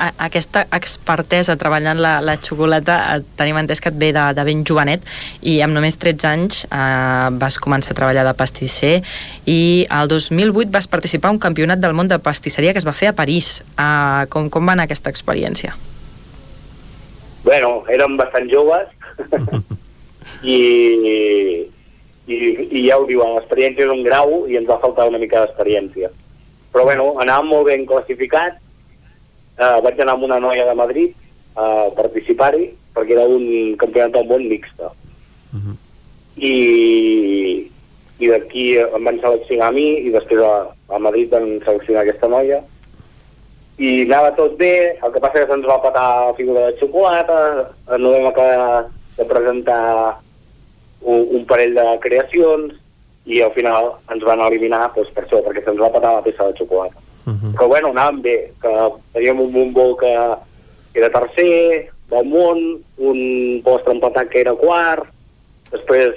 [0.00, 4.44] A- aquesta expertesa treballant la, la xocolata eh, tenim entès que et ve de, de
[4.48, 5.04] ben jovenet
[5.44, 8.94] i amb només 13 anys eh, vas començar a treballar de pastisser
[9.44, 12.96] i el 2008 vas participar a un campionat del món de pastisseria que es va
[12.96, 13.58] fer a París.
[13.76, 15.76] Eh, com, com va anar aquesta experiència?
[17.44, 18.88] Bueno, érem bastant joves
[20.56, 21.68] i,
[22.30, 22.38] i,
[22.70, 26.10] i ja ho diuen, l'experiència és un grau i ens va faltar una mica d'experiència.
[26.70, 28.60] Però bueno, anàvem molt ben classificats,
[29.58, 31.16] eh, vaig anar amb una noia de Madrid
[31.58, 34.92] a participar-hi perquè era un campionat del món mixta.
[36.40, 36.54] I,
[38.22, 40.54] i d'aquí em van seleccionar a mi i després a,
[40.94, 42.60] a Madrid van seleccionar aquesta noia
[43.80, 47.36] i anava tot bé, el que passa que se'ns va patar la figura de xocolata,
[47.88, 48.82] eh, no vam acabar
[49.16, 49.84] de presentar
[51.02, 52.74] un, un parell de creacions
[53.26, 56.48] i al final ens van eliminar doncs, per això, perquè se'ns va patar la peça
[56.48, 56.96] de xocolata.
[57.26, 57.52] Uh -huh.
[57.54, 58.72] Però bueno, anàvem bé, que
[59.12, 60.12] teníem un bombó que
[60.94, 65.06] era tercer del món, un postre empatat que era quart,
[65.70, 66.14] després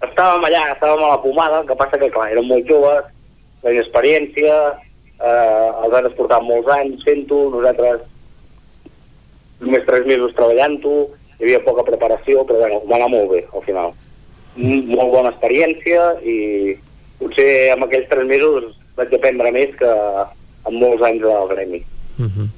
[0.00, 3.04] estàvem allà, estàvem a la pomada, el que passa que clar, érem molt joves,
[3.62, 4.56] tenim experiència,
[5.20, 8.00] eh, els altres portaven molts anys fent-ho, nosaltres
[9.60, 10.96] només tres mesos treballant-ho,
[11.38, 13.94] hi havia poca preparació, però bueno, va anar molt bé al final.
[14.56, 16.76] Molt bona experiència i
[17.18, 19.90] potser en aquells tres mesos vaig aprendre més que
[20.68, 21.82] en molts anys del gremi.
[22.18, 22.48] Uh -huh.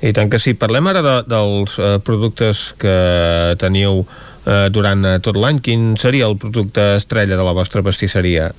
[0.00, 0.54] I tant que sí.
[0.54, 4.06] Parlem ara de, dels eh, productes que teniu
[4.46, 5.60] eh, durant eh, tot l'any.
[5.60, 8.52] Quin seria el producte estrella de la vostra pastisseria?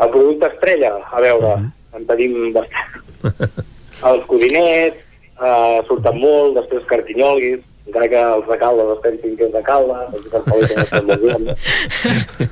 [0.00, 1.96] El producte estrella, a veure, uh -huh.
[1.96, 2.90] en tenim bastant.
[4.10, 4.96] els codinets,
[5.40, 7.60] eh, surten molt, després carquinyolis,
[7.90, 10.84] encara que els de Caldes es pensin que és de Caldes, els de Caldes no
[10.86, 12.48] estan molt bé.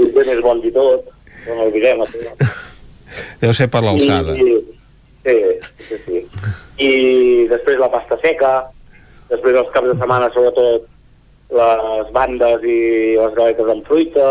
[0.00, 1.08] Potser més bons i tot,
[1.46, 2.50] no n'oblidem, això.
[3.42, 4.36] Deu ser per l'alçada.
[4.40, 5.36] Sí,
[5.88, 6.22] sí, sí.
[6.80, 6.90] I
[7.50, 8.54] després la pasta seca,
[9.28, 10.88] després els caps de setmana, sobretot,
[11.50, 12.80] les bandes i
[13.18, 14.26] les galetes amb fruita...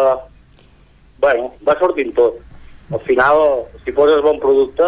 [1.19, 2.37] Bueno, va sortint tot.
[2.95, 3.41] Al final,
[3.83, 4.85] si poses bon producte,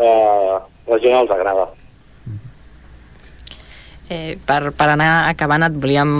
[0.00, 0.54] eh,
[0.88, 1.66] la gent els agrada.
[4.08, 6.12] Eh, per, per anar acabant et volíem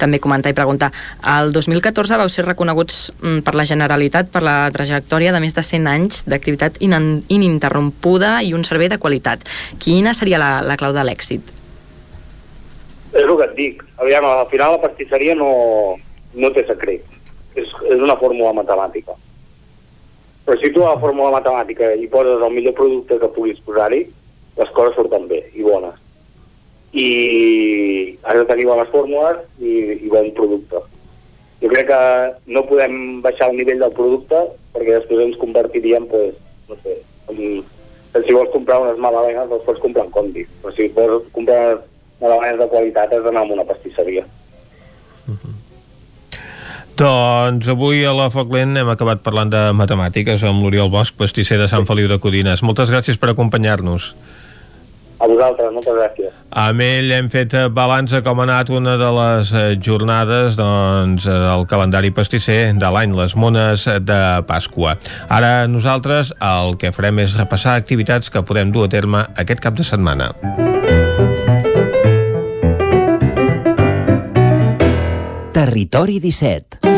[0.00, 0.88] també comentar i preguntar
[1.34, 5.60] el 2014 vau ser reconeguts mm, per la Generalitat per la trajectòria de més de
[5.60, 9.44] 100 anys d'activitat inan- ininterrompuda i un servei de qualitat
[9.84, 11.52] quina seria la, la clau de l'èxit?
[13.12, 13.84] És el que et dic.
[14.00, 15.50] Aviam, al final la pastisseria no,
[16.40, 17.04] no té secret.
[17.56, 19.12] És, és una fórmula matemàtica.
[20.46, 24.02] Però si tu a la fórmula matemàtica hi poses el millor producte que puguis posar-hi,
[24.56, 25.96] les coses surten bé i bones.
[26.92, 29.72] I has de tenir bones fórmules i,
[30.06, 30.82] i bon producte.
[31.62, 32.02] Jo crec que
[32.52, 34.42] no podem baixar el nivell del producte
[34.76, 36.36] perquè després ens convertiríem, pues,
[36.68, 36.98] no sé,
[37.32, 37.64] en,
[38.24, 40.48] si vols comprar unes magdalenes, les pots comprar en condis.
[40.62, 41.78] Però si vols comprar
[42.20, 44.24] magdalenes de qualitat has d'anar a una pastisseria.
[46.96, 51.58] Doncs avui a la Foc Lent hem acabat parlant de matemàtiques amb l'Oriol Bosch, pastisser
[51.60, 52.62] de Sant Feliu de Codines.
[52.64, 54.14] Moltes gràcies per acompanyar-nos.
[55.16, 56.32] A vosaltres, moltes gràcies.
[56.60, 60.58] Amb ell hem fet eh, balanç de com ha anat una de les eh, jornades
[60.60, 64.96] doncs, eh, del calendari pastisser de l'any, les mones de Pasqua.
[65.32, 69.78] Ara nosaltres el que farem és repassar activitats que podem dur a terme aquest cap
[69.78, 70.34] de setmana.
[75.56, 76.96] Territori 17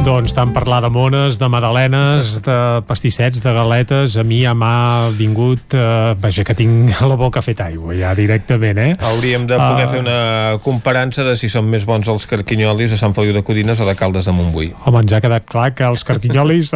[0.00, 2.54] Doncs tant parlar de mones, de madalenes, de
[2.88, 5.74] pastissets, de galetes, a mi ja m'ha vingut...
[5.76, 8.94] Eh, vaja, que tinc la boca fet aigua ja directament, eh?
[9.10, 9.90] Hauríem de poder Ah.
[9.92, 13.78] fer una comparança de si són més bons els carquinyolis de Sant Feliu de Codines
[13.80, 14.70] o de Caldes de Montbui.
[14.88, 16.72] Home, ens ha quedat clar que els carquinyolis,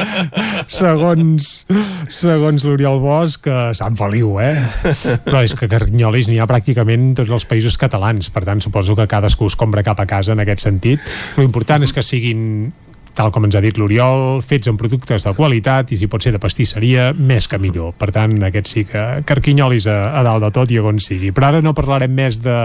[0.80, 1.50] segons,
[2.08, 4.56] segons l'Oriol Bosch, que Sant Feliu, eh?
[5.28, 8.96] Però és que carquinyolis n'hi ha pràcticament en tots els països catalans, per tant suposo
[8.96, 11.04] que cadascú es compra cap a casa en aquest sentit.
[11.36, 12.70] Lo important és que siguin 嗯
[13.16, 16.34] tal com ens ha dit l'Oriol, fets amb productes de qualitat i si pot ser
[16.34, 17.94] de pastisseria, més que millor.
[17.96, 21.32] Per tant, aquest sí que carquinyolis a, a dalt de tot i on sigui.
[21.36, 22.56] Però ara no parlarem més de,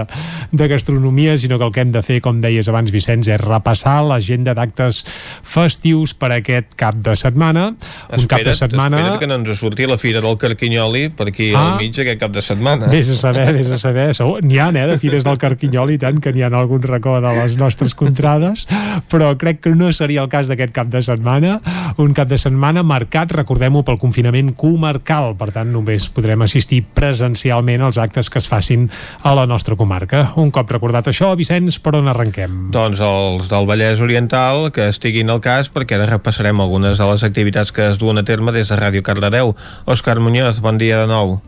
[0.52, 4.00] de gastronomia, sinó que el que hem de fer, com deies abans, Vicenç, és repassar
[4.06, 5.02] l'agenda d'actes
[5.42, 7.70] festius per aquest cap de setmana.
[8.12, 9.00] Un cap de setmana...
[9.00, 11.72] espera't que no ens surti la fira del carquinyoli per aquí Ah.
[11.72, 12.86] al mig aquest cap de setmana.
[12.92, 14.10] Vés a saber, vés a saber.
[14.42, 17.18] N'hi ha, eh, de fires del Carquinyol i tant, que n'hi ha en algun racó
[17.20, 18.66] de les nostres contrades,
[19.10, 21.58] però crec que no seria el cas d'aquest cap de setmana.
[22.02, 25.34] Un cap de setmana marcat, recordem-ho, pel confinament comarcal.
[25.38, 28.88] Per tant, només podrem assistir presencialment als actes que es facin
[29.22, 30.32] a la nostra comarca.
[30.40, 32.70] Un cop recordat això, Vicenç, per on arrenquem?
[32.74, 37.24] Doncs els del Vallès Oriental que estiguin al cas perquè ara repassarem algunes de les
[37.26, 39.54] activitats que es duen a terme des de Ràdio Cardedeu.
[39.86, 41.40] Òscar Muñoz, bon dia de nou.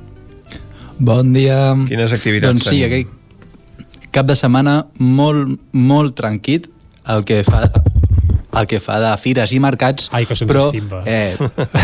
[0.99, 1.75] Bon dia.
[1.89, 2.87] Quines activitats Doncs sí, tenim?
[3.09, 6.69] aquell cap de setmana molt, molt tranquil,
[7.11, 7.67] el que fa
[8.55, 11.03] el que fa de fires i mercats Ai, que se'ns però, estimba.
[11.07, 11.35] eh,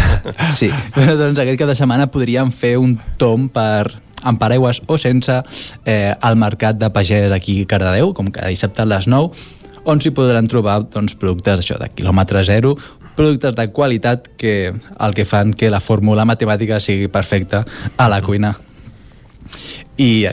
[0.58, 3.90] sí, però doncs aquest cap de setmana podríem fer un tom per
[4.22, 5.40] amb paraigües o sense
[5.84, 9.30] eh, al mercat de pagès aquí a Cardedeu, com cada dissabte a les 9,
[9.88, 12.74] on s'hi podran trobar doncs, productes això, de quilòmetre zero,
[13.16, 17.64] productes de qualitat que el que fan que la fórmula matemàtica sigui perfecta
[17.96, 18.54] a la cuina.
[20.00, 20.28] I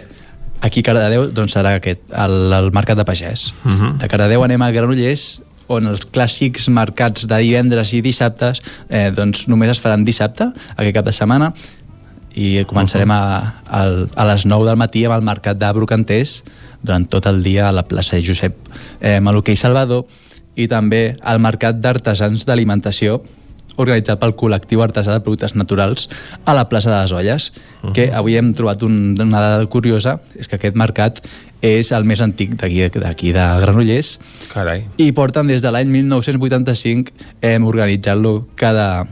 [0.62, 3.52] aquí a Cardedeu doncs, serà aquest, el, el mercat de pagès.
[3.64, 3.98] Uh -huh.
[3.98, 5.42] De Cardedeu anem a Granollers,
[5.74, 10.96] on els clàssics mercats de divendres i dissabtes eh, doncs només es faran dissabte, aquest
[10.96, 11.52] cap de setmana,
[12.38, 13.22] i començarem a,
[13.66, 13.82] a,
[14.14, 16.42] a les 9 del matí amb el mercat de Brocanters
[16.86, 18.56] durant tot el dia a la plaça Josep
[19.02, 20.06] eh, Maluquer i Salvador
[20.58, 23.24] i també al mercat d'artesans d'alimentació
[23.78, 26.08] organitzat pel col·lectiu artesà de productes naturals
[26.46, 27.94] a la plaça de les Olles, uh -huh.
[27.94, 31.22] que avui hem trobat un, una dada curiosa, és que aquest mercat
[31.62, 34.20] és el més antic d'aquí de Granollers
[34.54, 34.86] Carai.
[34.98, 39.08] i porten des de l'any 1985 hem organitzat-lo cada,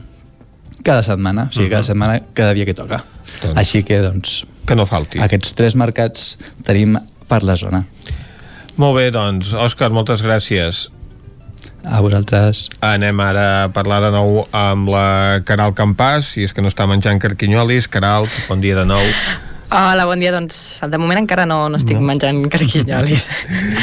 [0.84, 3.04] cada setmana, o sigui, cada setmana, cada dia que toca.
[3.42, 4.46] Doncs- Així que, doncs...
[4.66, 5.20] Que no falti.
[5.20, 7.84] Aquests tres mercats tenim per la zona.
[8.78, 10.90] Molt bé, doncs, Òscar, moltes gràcies.
[11.86, 12.66] A vosaltres.
[12.82, 16.88] Anem ara a parlar de nou amb la Caral Campàs, si és que no està
[16.90, 17.90] menjant carquinyolis.
[17.92, 19.06] Caral, bon dia de nou.
[19.70, 20.34] Hola, bon dia.
[20.34, 22.08] Doncs de moment encara no, no estic no.
[22.10, 23.30] menjant carquinyolis.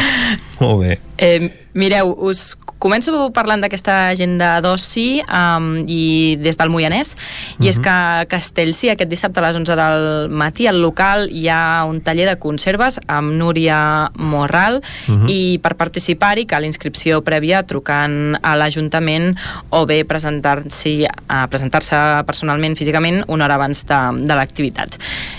[0.63, 0.99] Molt bé.
[1.19, 7.15] Eh, mireu, us començo parlant d'aquesta agenda d'oci um, i des del Moianès
[7.62, 11.47] i és que a Castellcí aquest dissabte a les 11 del matí al local hi
[11.49, 15.28] ha un taller de conserves amb Núria Morral Mhm.
[15.28, 19.36] i per participar-hi cal inscripció prèvia trucant a l'Ajuntament
[19.70, 24.99] o bé presentar-s'hi a presentar-se personalment físicament una hora abans de, de l'activitat.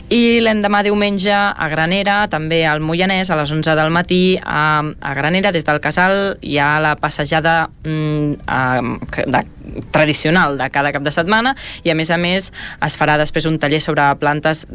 [0.09, 5.13] I l'endemà diumenge a Granera, també al Moianès, a les 11 del matí a, a
[5.17, 9.41] Granera, des del Casal, hi ha la passejada mm, eh, de,
[9.91, 11.53] tradicional de cada cap de setmana
[11.83, 12.49] i a més a més
[12.85, 14.65] es farà després un taller sobre plantes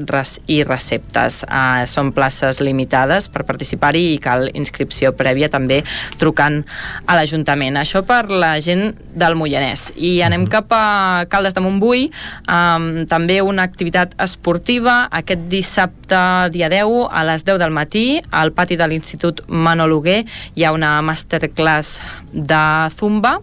[0.46, 1.42] i receptes.
[1.44, 5.82] Eh, són places limitades per participar-hi i cal inscripció prèvia també
[6.18, 6.62] trucant
[7.06, 7.78] a l'Ajuntament.
[7.80, 9.92] Això per la gent del Moianès.
[9.96, 12.08] I anem cap a Caldes de Montbui,
[12.48, 16.20] um, també una activitat esportiva aquest dissabte,
[16.54, 20.22] dia 10, a les 10 del matí, al pati de l'Institut Manologuer
[20.54, 20.98] hi ha una
[21.38, 22.00] masterclass
[22.32, 23.40] de Zumba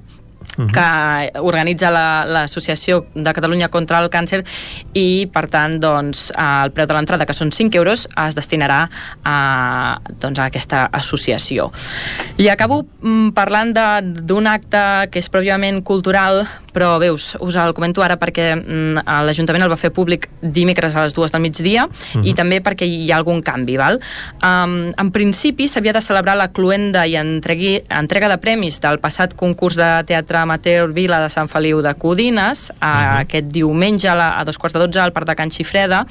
[0.71, 4.45] que organitza la- l'Associació de Catalunya contra el Càncer
[4.93, 8.87] i, per tant, doncs, el preu de l'entrada, que són 5 euros, es destinarà
[9.25, 11.73] a, doncs, a aquesta associació.
[12.37, 17.73] I acabo mm, parlant d'un acte que és pròpiament cultural però bé, us, us el
[17.73, 21.85] comento ara perquè mm, l'Ajuntament el va fer públic dimecres a les dues del migdia
[21.85, 22.23] uh -huh.
[22.25, 22.35] i Mhm.
[22.35, 23.77] també perquè hi ha algun canvi.
[23.77, 23.99] Val?
[24.43, 29.33] Um, en principi s'havia de celebrar la cluenda i entregui, entrega de premis del passat
[29.35, 33.19] concurs de teatre amateur Vila de Sant Feliu de Codines uh -huh.
[33.21, 36.05] aquest diumenge a, la, a dos quarts de dotze al Parc de Can Xifreda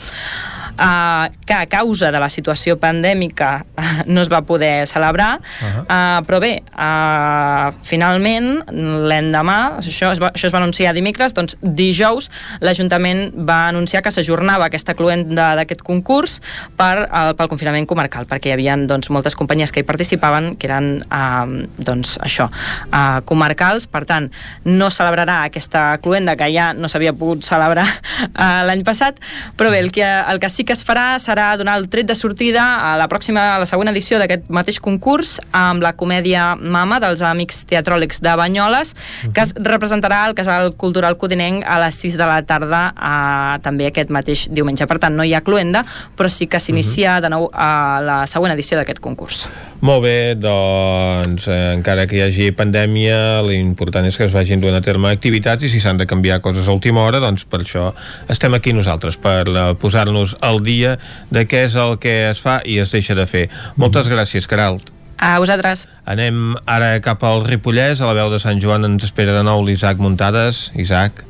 [0.79, 3.65] uh, que a causa de la situació pandèmica
[4.13, 5.83] no es va poder celebrar uh -huh.
[5.85, 8.65] uh, però bé, uh, finalment
[9.09, 12.31] l'endemà, això, es va, això es va anunciar dimecres, doncs dijous
[12.61, 16.41] l'Ajuntament va anunciar que s'ajornava aquesta cluenda d'aquest concurs
[16.77, 20.67] per, uh, pel confinament comarcal, perquè hi havia doncs, moltes companyies que hi participaven que
[20.67, 22.49] eren uh, doncs, això,
[22.93, 24.31] uh, comarcals, per tant
[24.65, 29.21] no celebrarà aquesta cluenda que ja no s'havia pogut celebrar uh, l'any passat,
[29.57, 32.17] però bé, el que, el que sí que es farà serà donar el tret de
[32.19, 37.01] sortida a la pròxima, a la següent edició d'aquest mateix concurs amb la comèdia Mama
[37.03, 38.95] dels Amics Teatròlegs de Banyoles
[39.33, 43.89] que es representarà al Casal Cultural Codinenc a les 6 de la tarda eh, també
[43.89, 44.87] aquest mateix diumenge.
[44.91, 45.85] Per tant, no hi ha cluenda,
[46.17, 49.45] però sí que s'inicia de nou a la següent edició d'aquest concurs.
[49.85, 54.79] Molt bé, doncs eh, encara que hi hagi pandèmia l'important és que es vagin duent
[54.79, 57.91] a terme activitats i si s'han de canviar coses a última hora doncs per això
[58.33, 60.99] estem aquí nosaltres per eh, posar-nos al dia
[61.35, 63.49] de què és el que es fa i es deixa de fer.
[63.77, 64.93] Moltes gràcies, Caralt.
[65.19, 65.87] A vosaltres.
[66.11, 69.63] Anem ara cap al Ripollès, a la veu de Sant Joan ens espera de nou
[69.65, 70.71] l'Isaac Muntades.
[70.75, 71.25] Isaac.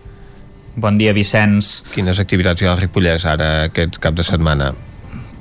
[0.75, 1.85] Bon dia, Vicenç.
[1.95, 4.73] Quines activitats hi ha al Ripollès ara aquest cap de setmana?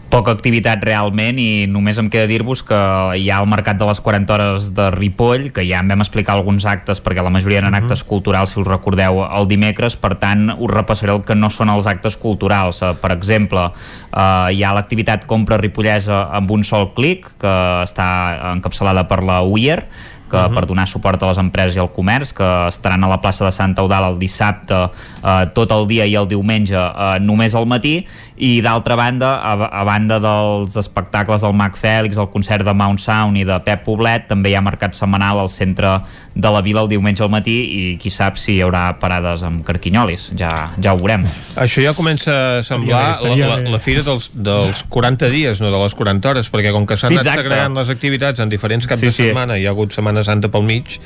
[0.09, 2.77] Poca activitat realment i només em queda dir-vos que
[3.17, 6.35] hi ha el Mercat de les 40 hores de Ripoll, que ja en vam explicar
[6.35, 10.51] alguns actes perquè la majoria eren actes culturals, si us recordeu, el dimecres, per tant
[10.53, 12.83] us repassaré el que no són els actes culturals.
[12.83, 13.65] Eh, Per exemple,
[14.13, 19.41] eh, hi ha l'activitat Compra Ripollesa amb un sol clic, que està encapçalada per la
[19.41, 19.87] UIER,
[20.33, 20.53] que uh -huh.
[20.53, 23.51] per donar suport a les empreses i al comerç, que estaran a la plaça de
[23.51, 24.89] Santa Eudal el dissabte
[25.23, 28.01] eh, tot el dia i el diumenge eh, només al matí,
[28.37, 32.99] i d'altra banda, a, a banda dels espectacles del Mac Fèlix, el concert de Mount
[32.99, 35.99] Sound i de Pep Poblet, també hi ha mercat setmanal al centre
[36.33, 39.61] de la vila el diumenge al matí i qui sap si hi haurà parades amb
[39.67, 41.27] carquinyolis, ja, ja ho veurem.
[41.61, 45.29] Això ja comença a semblar Estaria bé, estaria la, la, la fira dels, dels 40
[45.29, 48.41] dies, no de les 40 hores, perquè com que s'han Sí, anat segregant les activitats
[48.41, 49.27] en diferents caps Sí, de sí.
[49.29, 50.97] setmana, hi ha hagut Setmana Santa pel mig,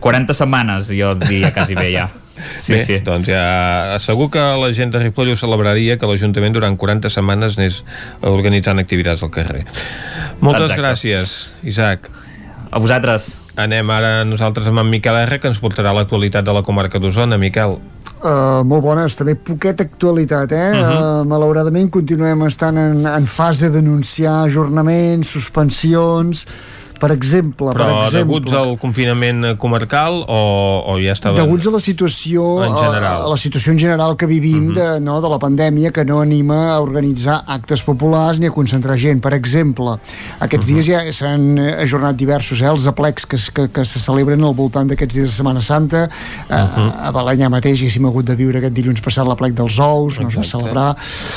[0.00, 2.08] 40 setmanes, jo diria quasi bé ja.
[2.36, 2.98] Sí, Bé, sí.
[3.04, 7.56] doncs ja segur que la gent de Ripoll ho celebraria que l'Ajuntament durant 40 setmanes
[7.58, 7.82] anés
[8.20, 9.64] organitzant activitats al carrer.
[10.40, 10.80] Moltes Exacte.
[10.82, 12.10] gràcies, Isaac.
[12.70, 13.34] A vosaltres.
[13.56, 17.38] Anem ara nosaltres amb en Miquel R, que ens portarà l'actualitat de la comarca d'Osona.
[17.40, 17.78] Miquel.
[18.16, 20.70] Uh, molt bones, també poqueta actualitat, eh?
[20.72, 21.20] Uh -huh.
[21.22, 26.46] uh, malauradament continuem estant en, en fase d'anunciar ajornaments, suspensions,
[27.00, 30.40] per exemple, Però per exemple, deguts al confinament comarcal o,
[30.92, 31.38] o ja estava...
[31.38, 33.22] Deguts a la situació En general.
[33.22, 36.20] A, a la situació en general que vivim de, no, de la pandèmia que no
[36.24, 39.20] anima a organitzar actes populars ni a concentrar gent.
[39.24, 39.96] Per exemple,
[40.44, 44.56] aquests dies ja s'han ajornat diversos, eh, els aplecs que, que, que se celebren al
[44.56, 46.06] voltant d'aquests dies de Setmana Santa.
[46.50, 50.30] Uh a Balanyà mateix haguéssim hagut de viure aquest dilluns passat l'aplec dels ous, no
[50.30, 50.86] es va celebrar.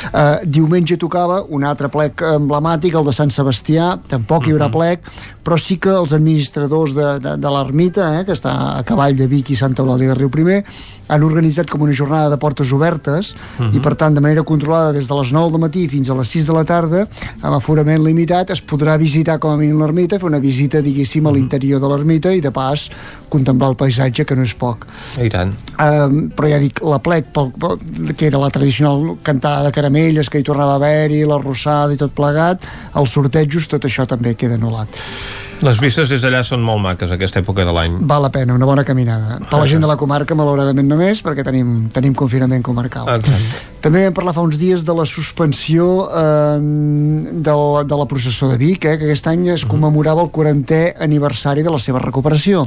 [0.10, 5.06] Uh, diumenge tocava un altre plec emblemàtic, el de Sant Sebastià, tampoc hi haurà plec,
[5.50, 9.26] però sí que els administradors de, de, de l'ermita, eh, que està a cavall de
[9.26, 10.60] Vic i Santa Eulàlia de Riu Primer,
[11.10, 13.72] han organitzat com una jornada de portes obertes Mhm.
[13.74, 16.30] i per tant de manera controlada des de les 9 del matí fins a les
[16.30, 17.08] 6 de la tarda
[17.42, 21.32] amb aforament limitat es podrà visitar com a mínim l'ermita, fer una visita diguéssim a
[21.34, 22.86] l'interior de l'ermita i de pas
[23.30, 24.86] contemplar el paisatge que no és poc
[25.18, 25.56] I tant.
[25.82, 30.30] Um, però ja dic, la plec pel, pel, que era la tradicional cantada de caramelles
[30.30, 34.36] que hi tornava a haver-hi, la rossada i tot plegat, els sortejos, tot això també
[34.36, 35.02] queda anul·lat.
[35.60, 37.98] Les vistes des d'allà són molt maques aquesta època de l'any.
[38.08, 39.42] Val la pena, una bona caminada.
[39.50, 43.10] Per la gent de la comarca, malauradament només, perquè tenim, tenim confinament comarcal.
[43.18, 43.66] Exacte.
[43.84, 48.50] També vam parlar fa uns dies de la suspensió eh, de, la, de la processó
[48.52, 52.66] de Vic, eh, que aquest any es commemorava el 40è aniversari de la seva recuperació.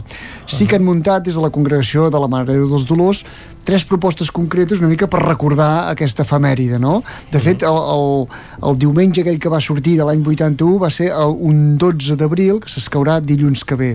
[0.48, 3.24] Sí que han muntat des de la congregació de la Mare de dels Dolors
[3.64, 7.00] tres propostes concretes una mica per recordar aquesta efemèride, no?
[7.30, 8.26] De fet, el, el,
[8.68, 12.58] el diumenge aquell que va sortir de l'any 81 va ser el, un 12 d'abril,
[12.62, 13.92] que s'escaurà dilluns que ve.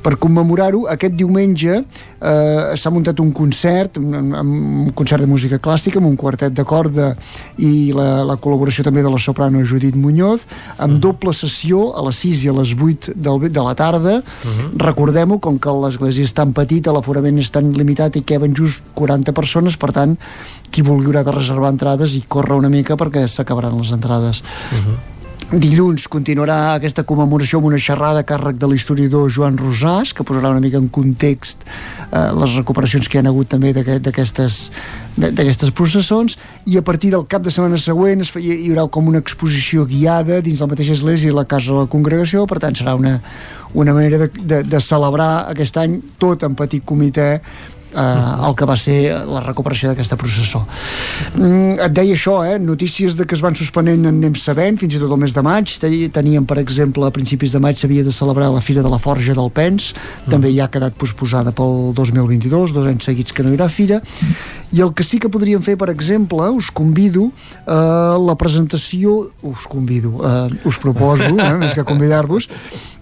[0.00, 6.00] Per commemorar-ho, aquest diumenge eh, s'ha muntat un concert, un, un, concert de música clàssica
[6.00, 7.10] amb un quartet de corda
[7.60, 10.46] i la, la col·laboració també de la soprano Judit Muñoz,
[10.80, 14.16] amb doble sessió a les 6 i a les 8 del, de la tarda.
[14.80, 19.36] Recordem-ho, com que l'església és tan petita, l'aforament és tan limitat i queben just 40
[19.36, 20.16] persones, per tant,
[20.70, 24.44] qui vulgui haurà de reservar entrades i córrer una mica perquè s'acabaran les entrades.
[25.50, 30.52] Dilluns continuarà aquesta commemoració amb una xerrada a càrrec de l'historiador Joan Rosàs, que posarà
[30.54, 34.58] una mica en context eh, les recuperacions que hi ha hagut també d'aquestes
[35.18, 36.36] d'aquestes processons.
[36.70, 39.88] I a partir del cap de setmana següent es, hi, hi haurà com una exposició
[39.90, 42.46] guiada dins la mateixa església i la casa de la congregació.
[42.46, 43.16] Per tant serà una,
[43.74, 47.40] una manera de, de, de celebrar aquest any tot en petit comitè
[47.94, 50.62] eh, el que va ser la recuperació d'aquesta processó.
[51.36, 52.58] Mm, et deia això, eh?
[52.62, 55.44] notícies de que es van suspenent en anem sabent, fins i tot el mes de
[55.44, 55.76] maig.
[55.80, 59.34] Teníem, per exemple, a principis de maig s'havia de celebrar la Fira de la Forja
[59.36, 59.92] del Pens,
[60.30, 64.00] també ja ha quedat posposada pel 2022, dos anys seguits que no hi haurà fira.
[64.72, 67.30] I el que sí que podríem fer, per exemple, us convido
[67.66, 67.80] a
[68.14, 72.48] eh, la presentació, us convido, eh, us proposo, eh, més que convidar-vos,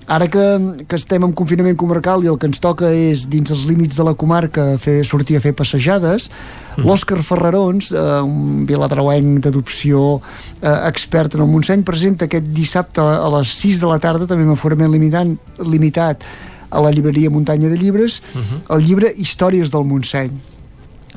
[0.09, 0.43] Ara que,
[0.89, 4.07] que estem en confinament comarcal i el que ens toca és, dins els límits de
[4.09, 6.87] la comarca, fer, sortir a fer passejades, mm.
[6.89, 13.29] l'Òscar Ferrarons, eh, un viladrauenc d'adopció eh, expert en el Montseny, presenta aquest dissabte a
[13.37, 16.25] les 6 de la tarda, també amb aforament limitant, limitat,
[16.69, 18.45] a la llibreria Muntanya de Llibres, uh mhm.
[18.49, 18.77] -huh.
[18.77, 20.33] el llibre Històries del Montseny.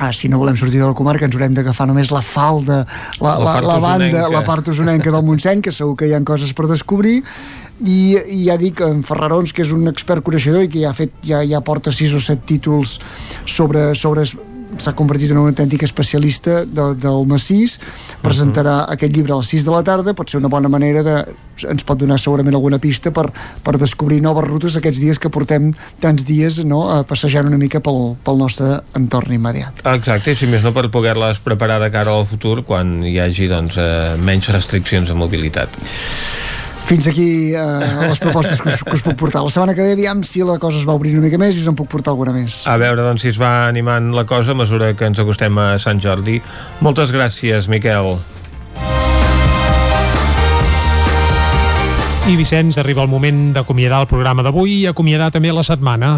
[0.01, 2.79] Ah, si no volem sortir de la comarca ens haurem d'agafar només la falda,
[3.21, 6.21] la, la, la, la banda, la part usonenca del Montseny, que segur que hi ha
[6.25, 7.19] coses per descobrir,
[7.85, 10.97] i, i ja dic, en Ferrarons que és un expert coneixedor i que ja, ha
[10.97, 12.97] fet, ja, ja porta sis o set títols
[13.45, 14.25] sobre, sobre
[14.77, 17.79] s'ha convertit en un autèntic especialista de, del massís
[18.23, 18.93] presentarà uh -huh.
[18.93, 21.25] aquest llibre a les 6 de la tarda pot ser una bona manera de
[21.69, 23.29] ens pot donar segurament alguna pista per,
[23.63, 27.79] per descobrir noves rutes aquests dies que portem tants dies no, a passejar una mica
[27.79, 32.11] pel, pel nostre entorn immediat Exacte, i si més no per poder-les preparar de cara
[32.11, 35.69] al futur quan hi hagi doncs, eh, menys restriccions de mobilitat
[36.91, 39.45] fins aquí eh, les propostes que us, que us puc portar.
[39.45, 41.63] La setmana que ve, aviam si la cosa es va obrir una mica més i
[41.63, 42.65] us en puc portar alguna més.
[42.67, 45.71] A veure, doncs, si es va animant la cosa a mesura que ens acostem a
[45.79, 46.41] Sant Jordi.
[46.83, 48.17] Moltes gràcies, Miquel.
[52.27, 56.17] I Vicenç, arriba el moment d'acomiadar el programa d'avui i acomiadar també la setmana.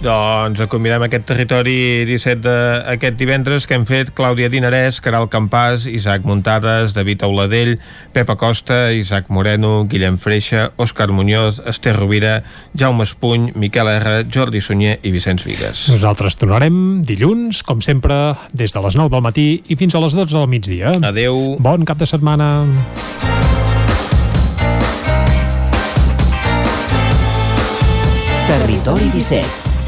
[0.00, 6.24] Doncs acomiadem aquest territori 17 d'aquest divendres que hem fet Clàudia Dinarès, Caral Campàs, Isaac
[6.24, 7.74] Muntades, David Auladell,
[8.16, 12.40] Pep Acosta, Isaac Moreno, Guillem Freixa, Òscar Muñoz, Esther Rovira,
[12.72, 15.84] Jaume Espuny, Miquel R, Jordi Sunyer i Vicenç Vigues.
[15.92, 20.16] Nosaltres tornarem dilluns, com sempre, des de les 9 del matí i fins a les
[20.16, 20.96] 12 del migdia.
[21.12, 21.58] Adeu.
[21.60, 22.64] Bon cap de setmana.
[28.48, 29.69] Territori 17